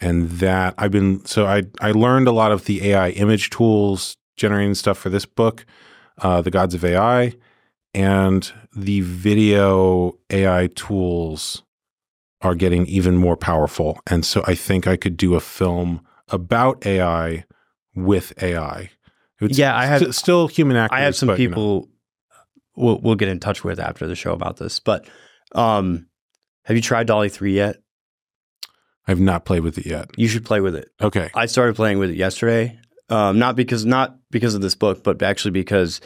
And 0.00 0.30
that 0.32 0.74
I've 0.76 0.90
been 0.90 1.24
so 1.24 1.46
I 1.46 1.62
I 1.80 1.92
learned 1.92 2.28
a 2.28 2.32
lot 2.32 2.52
of 2.52 2.64
the 2.64 2.90
AI 2.90 3.10
image 3.10 3.50
tools 3.50 4.16
generating 4.36 4.74
stuff 4.74 4.98
for 4.98 5.10
this 5.10 5.26
book, 5.26 5.64
uh, 6.18 6.40
The 6.40 6.50
Gods 6.50 6.74
of 6.74 6.84
AI, 6.84 7.34
and 7.92 8.52
the 8.76 9.00
video 9.00 10.18
AI 10.30 10.68
tools 10.74 11.62
are 12.40 12.54
getting 12.54 12.86
even 12.86 13.16
more 13.16 13.36
powerful. 13.36 13.98
And 14.06 14.24
so 14.24 14.42
I 14.46 14.54
think 14.54 14.86
I 14.86 14.96
could 14.96 15.16
do 15.16 15.34
a 15.34 15.40
film 15.40 16.04
about 16.28 16.84
AI 16.86 17.44
with 17.94 18.32
AI. 18.42 18.90
It's 19.40 19.58
yeah, 19.58 19.76
I 19.76 19.86
have 19.86 20.00
st- 20.00 20.14
still 20.14 20.48
human 20.48 20.76
actors. 20.76 20.96
I 20.96 21.00
have 21.02 21.16
some 21.16 21.28
but, 21.28 21.36
people 21.36 21.62
you 21.74 21.80
know. 21.80 21.88
we'll 22.76 23.00
we'll 23.00 23.14
get 23.14 23.28
in 23.28 23.40
touch 23.40 23.64
with 23.64 23.80
after 23.80 24.06
the 24.06 24.14
show 24.14 24.32
about 24.32 24.56
this. 24.58 24.80
But 24.80 25.08
um, 25.52 26.06
have 26.64 26.76
you 26.76 26.82
tried 26.82 27.06
DALL-E 27.06 27.28
three 27.28 27.54
yet? 27.54 27.76
I've 29.06 29.20
not 29.20 29.44
played 29.44 29.60
with 29.60 29.76
it 29.78 29.86
yet. 29.86 30.10
You 30.16 30.28
should 30.28 30.44
play 30.44 30.60
with 30.60 30.74
it. 30.74 30.88
Okay. 31.00 31.30
I 31.34 31.46
started 31.46 31.76
playing 31.76 31.98
with 31.98 32.10
it 32.10 32.16
yesterday. 32.16 32.78
Um, 33.10 33.38
not 33.38 33.56
because 33.56 33.84
not 33.84 34.16
because 34.30 34.54
of 34.54 34.62
this 34.62 34.74
book, 34.74 35.04
but 35.04 35.22
actually 35.22 35.50
because 35.50 36.00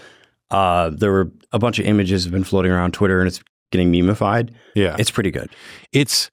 uh, 0.51 0.91
there 0.91 1.13
were 1.13 1.31
a 1.53 1.59
bunch 1.59 1.79
of 1.79 1.87
images 1.87 2.25
have 2.25 2.33
been 2.33 2.45
floating 2.45 2.73
around 2.73 2.93
Twitter 2.93 3.21
and 3.21 3.29
it's 3.29 3.41
getting 3.71 3.93
memeified. 3.93 4.51
Yeah, 4.75 4.97
it's 4.99 5.11
pretty 5.11 5.31
good. 5.31 5.51
It's 5.93 6.31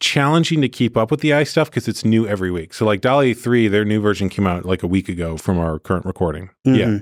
challenging 0.00 0.60
to 0.62 0.68
keep 0.68 0.96
up 0.96 1.10
with 1.10 1.20
the 1.20 1.32
AI 1.32 1.44
stuff 1.44 1.70
because 1.70 1.86
it's 1.86 2.04
new 2.04 2.26
every 2.26 2.50
week. 2.50 2.74
So 2.74 2.84
like 2.84 3.00
DALL-E 3.00 3.34
three, 3.34 3.68
their 3.68 3.84
new 3.84 4.00
version 4.00 4.28
came 4.28 4.46
out 4.46 4.64
like 4.64 4.82
a 4.82 4.86
week 4.86 5.08
ago 5.08 5.36
from 5.36 5.58
our 5.58 5.78
current 5.78 6.04
recording. 6.04 6.50
Mm-hmm. 6.66 6.74
Yeah. 6.74 6.98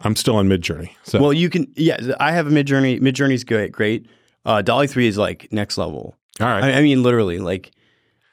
I'm 0.00 0.16
still 0.16 0.36
on 0.36 0.48
Midjourney. 0.48 0.90
So 1.02 1.20
well, 1.20 1.32
you 1.32 1.50
can. 1.50 1.70
Yeah, 1.76 2.14
I 2.18 2.32
have 2.32 2.46
a 2.46 2.50
Midjourney. 2.50 3.00
Midjourney's 3.00 3.44
great. 3.44 3.72
Great. 3.72 4.06
Uh, 4.46 4.62
DALL-E 4.62 4.86
three 4.86 5.06
is 5.06 5.18
like 5.18 5.48
next 5.52 5.76
level. 5.76 6.16
All 6.40 6.46
right. 6.46 6.64
I, 6.64 6.78
I 6.78 6.82
mean, 6.82 7.02
literally, 7.02 7.38
like 7.38 7.72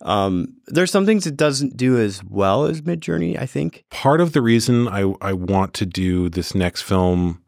um, 0.02 0.56
there's 0.68 0.92
some 0.92 1.06
things 1.06 1.26
it 1.26 1.38
doesn't 1.38 1.76
do 1.76 1.98
as 2.00 2.24
well 2.24 2.66
as 2.66 2.82
Midjourney, 2.82 3.40
I 3.40 3.46
think. 3.46 3.84
Part 3.90 4.22
of 4.22 4.34
the 4.34 4.42
reason 4.42 4.88
I, 4.88 5.14
I 5.22 5.34
want 5.34 5.74
to 5.76 5.86
do 5.86 6.30
this 6.30 6.54
next 6.54 6.84
film 6.84 7.42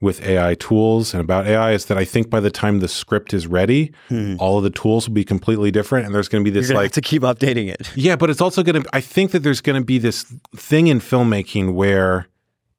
with 0.00 0.22
AI 0.22 0.54
tools 0.54 1.14
and 1.14 1.22
about 1.22 1.46
AI 1.46 1.72
is 1.72 1.86
that 1.86 1.96
I 1.96 2.04
think 2.04 2.28
by 2.28 2.38
the 2.38 2.50
time 2.50 2.80
the 2.80 2.88
script 2.88 3.32
is 3.32 3.46
ready, 3.46 3.92
hmm. 4.08 4.36
all 4.38 4.58
of 4.58 4.64
the 4.64 4.70
tools 4.70 5.08
will 5.08 5.14
be 5.14 5.24
completely 5.24 5.70
different, 5.70 6.06
and 6.06 6.14
there's 6.14 6.28
going 6.28 6.44
to 6.44 6.50
be 6.50 6.54
this 6.54 6.70
like 6.70 6.92
to 6.92 7.00
keep 7.00 7.22
updating 7.22 7.68
it. 7.68 7.90
Yeah, 7.94 8.16
but 8.16 8.30
it's 8.30 8.40
also 8.40 8.62
going 8.62 8.82
to. 8.82 8.88
I 8.92 9.00
think 9.00 9.30
that 9.30 9.40
there's 9.40 9.60
going 9.60 9.80
to 9.80 9.84
be 9.84 9.98
this 9.98 10.24
thing 10.54 10.88
in 10.88 11.00
filmmaking 11.00 11.74
where 11.74 12.28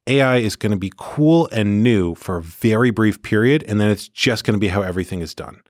AI 0.06 0.38
is 0.38 0.56
going 0.56 0.72
to 0.72 0.78
be 0.78 0.92
cool 0.96 1.50
and 1.52 1.84
new 1.84 2.16
for 2.16 2.38
a 2.38 2.42
very 2.42 2.92
brief 2.92 3.22
period, 3.24 3.64
and 3.68 3.82
then 3.82 3.90
it's 3.90 4.08
just 4.08 4.44
going 4.44 4.54
to 4.54 4.60
be 4.60 4.70
how 4.70 4.84
everything 4.84 5.22
is 5.22 5.34
done. 5.34 5.62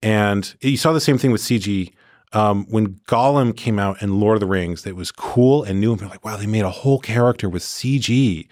And 0.00 0.54
you 0.60 0.76
saw 0.76 0.92
the 0.92 1.00
same 1.00 1.18
thing 1.18 1.32
with 1.32 1.40
CG 1.40 1.92
um, 2.32 2.66
when 2.68 2.94
Gollum 3.06 3.56
came 3.56 3.78
out 3.78 4.02
in 4.02 4.20
Lord 4.20 4.36
of 4.36 4.40
the 4.40 4.46
Rings, 4.46 4.82
that 4.82 4.96
was 4.96 5.10
cool 5.10 5.62
and 5.62 5.80
new. 5.80 5.92
And 5.92 6.00
people 6.00 6.10
like, 6.10 6.24
wow, 6.24 6.36
they 6.36 6.46
made 6.46 6.64
a 6.64 6.70
whole 6.70 6.98
character 6.98 7.48
with 7.48 7.62
CG. 7.62 8.46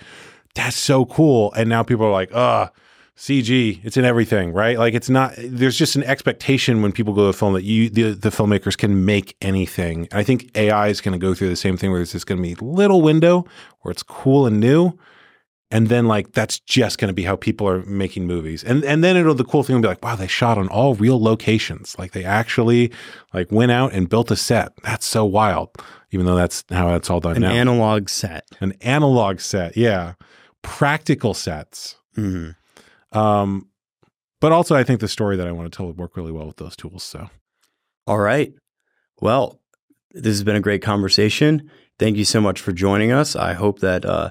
That's 0.55 0.77
so 0.77 1.05
cool. 1.05 1.53
And 1.53 1.69
now 1.69 1.83
people 1.83 2.07
are 2.07 2.13
like, 2.13 2.31
ah, 2.35 2.71
CG, 3.17 3.81
it's 3.83 3.97
in 3.97 4.05
everything, 4.05 4.53
right? 4.53 4.79
Like 4.79 4.93
it's 4.93 5.09
not. 5.09 5.33
There's 5.39 5.77
just 5.77 5.97
an 5.97 6.05
expectation 6.05 6.83
when 6.83 6.93
people 6.93 7.15
go 7.15 7.25
to 7.25 7.29
a 7.29 7.33
film 7.33 7.55
that 7.55 7.65
you, 7.65 7.89
the, 7.89 8.13
the 8.13 8.29
filmmakers, 8.29 8.77
can 8.77 9.07
make 9.07 9.37
anything. 9.41 10.09
And 10.11 10.21
I 10.21 10.23
think 10.23 10.51
AI 10.55 10.89
is 10.89 11.01
going 11.01 11.19
to 11.19 11.19
go 11.19 11.33
through 11.33 11.49
the 11.49 11.57
same 11.57 11.79
thing 11.79 11.91
where 11.91 11.99
there's 11.99 12.13
just 12.13 12.27
going 12.27 12.43
to 12.43 12.43
be 12.43 12.55
little 12.57 13.01
window 13.01 13.47
where 13.81 13.93
it's 13.93 14.03
cool 14.03 14.47
and 14.47 14.61
new, 14.61 14.99
and 15.71 15.89
then 15.89 16.07
like 16.07 16.33
that's 16.33 16.61
just 16.61 16.99
going 16.99 17.09
to 17.09 17.15
be 17.15 17.25
how 17.25 17.37
people 17.37 17.69
are 17.69 17.83
making 17.83 18.27
movies. 18.27 18.63
And 18.63 18.85
and 18.85 19.03
then 19.03 19.17
it'll 19.17 19.35
the 19.35 19.45
cool 19.45 19.63
thing 19.63 19.75
will 19.75 19.83
be 19.83 19.89
like 19.89 20.03
wow 20.03 20.17
they 20.17 20.27
shot 20.27 20.59
on 20.59 20.69
all 20.69 20.95
real 20.95 21.21
locations. 21.21 21.99
Like 21.99 22.13
they 22.13 22.25
actually 22.25 22.93
like 23.35 23.51
went 23.51 23.73
out 23.73 23.93
and 23.93 24.09
built 24.09 24.31
a 24.31 24.37
set. 24.37 24.73
That's 24.83 25.07
so 25.07 25.25
wild 25.25 25.71
even 26.13 26.25
though 26.25 26.37
that's 26.37 26.65
how 26.71 26.95
it's 26.95 27.11
all 27.11 27.21
done 27.21 27.41
now. 27.41 27.49
an 27.49 27.55
now. 27.55 27.61
analog 27.61 28.09
set. 28.09 28.47
An 28.61 28.73
analog 28.81 29.41
set 29.41 29.77
yeah. 29.77 30.15
Practical 30.63 31.35
sets. 31.35 31.97
Mm-hmm. 32.17 33.19
um 33.19 33.69
but 34.41 34.51
also 34.51 34.75
i 34.75 34.83
think 34.83 35.01
the 35.01 35.09
story 35.09 35.37
that 35.37 35.47
i 35.47 35.53
want 35.53 35.71
to 35.71 35.77
tell 35.77 35.85
would 35.85 35.99
work 35.99 36.17
really 36.17 36.33
well 36.33 36.47
with 36.47 36.57
those 36.57 36.75
tools 36.75 37.03
so. 37.03 37.29
All 38.07 38.19
right. 38.19 38.55
Well 39.21 39.61
this 40.13 40.33
has 40.33 40.45
been 40.45 40.57
a 40.57 40.61
great 40.61 40.81
conversation. 40.81 41.71
Thank 41.99 42.17
you 42.17 42.25
so 42.25 42.41
much 42.41 42.61
for 42.61 42.73
joining 42.73 43.13
us. 43.13 43.37
I 43.37 43.53
hope 43.53 43.81
that 43.81 44.05
uh 44.05 44.31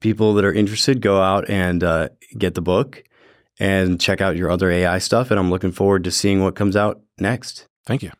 people 0.00 0.34
that 0.34 0.44
are 0.44 0.52
interested 0.52 1.00
go 1.00 1.20
out 1.20 1.48
and 1.48 1.82
uh, 1.82 2.08
get 2.36 2.54
the 2.54 2.60
book 2.60 3.04
and 3.58 4.00
check 4.00 4.20
out 4.20 4.36
your 4.36 4.50
other 4.50 4.70
AI 4.70 4.98
stuff. 4.98 5.30
And 5.30 5.38
I'm 5.38 5.50
looking 5.50 5.72
forward 5.72 6.04
to 6.04 6.10
seeing 6.10 6.42
what 6.42 6.54
comes 6.54 6.76
out 6.76 7.02
next. 7.18 7.66
Thank 7.86 8.02
you. 8.02 8.10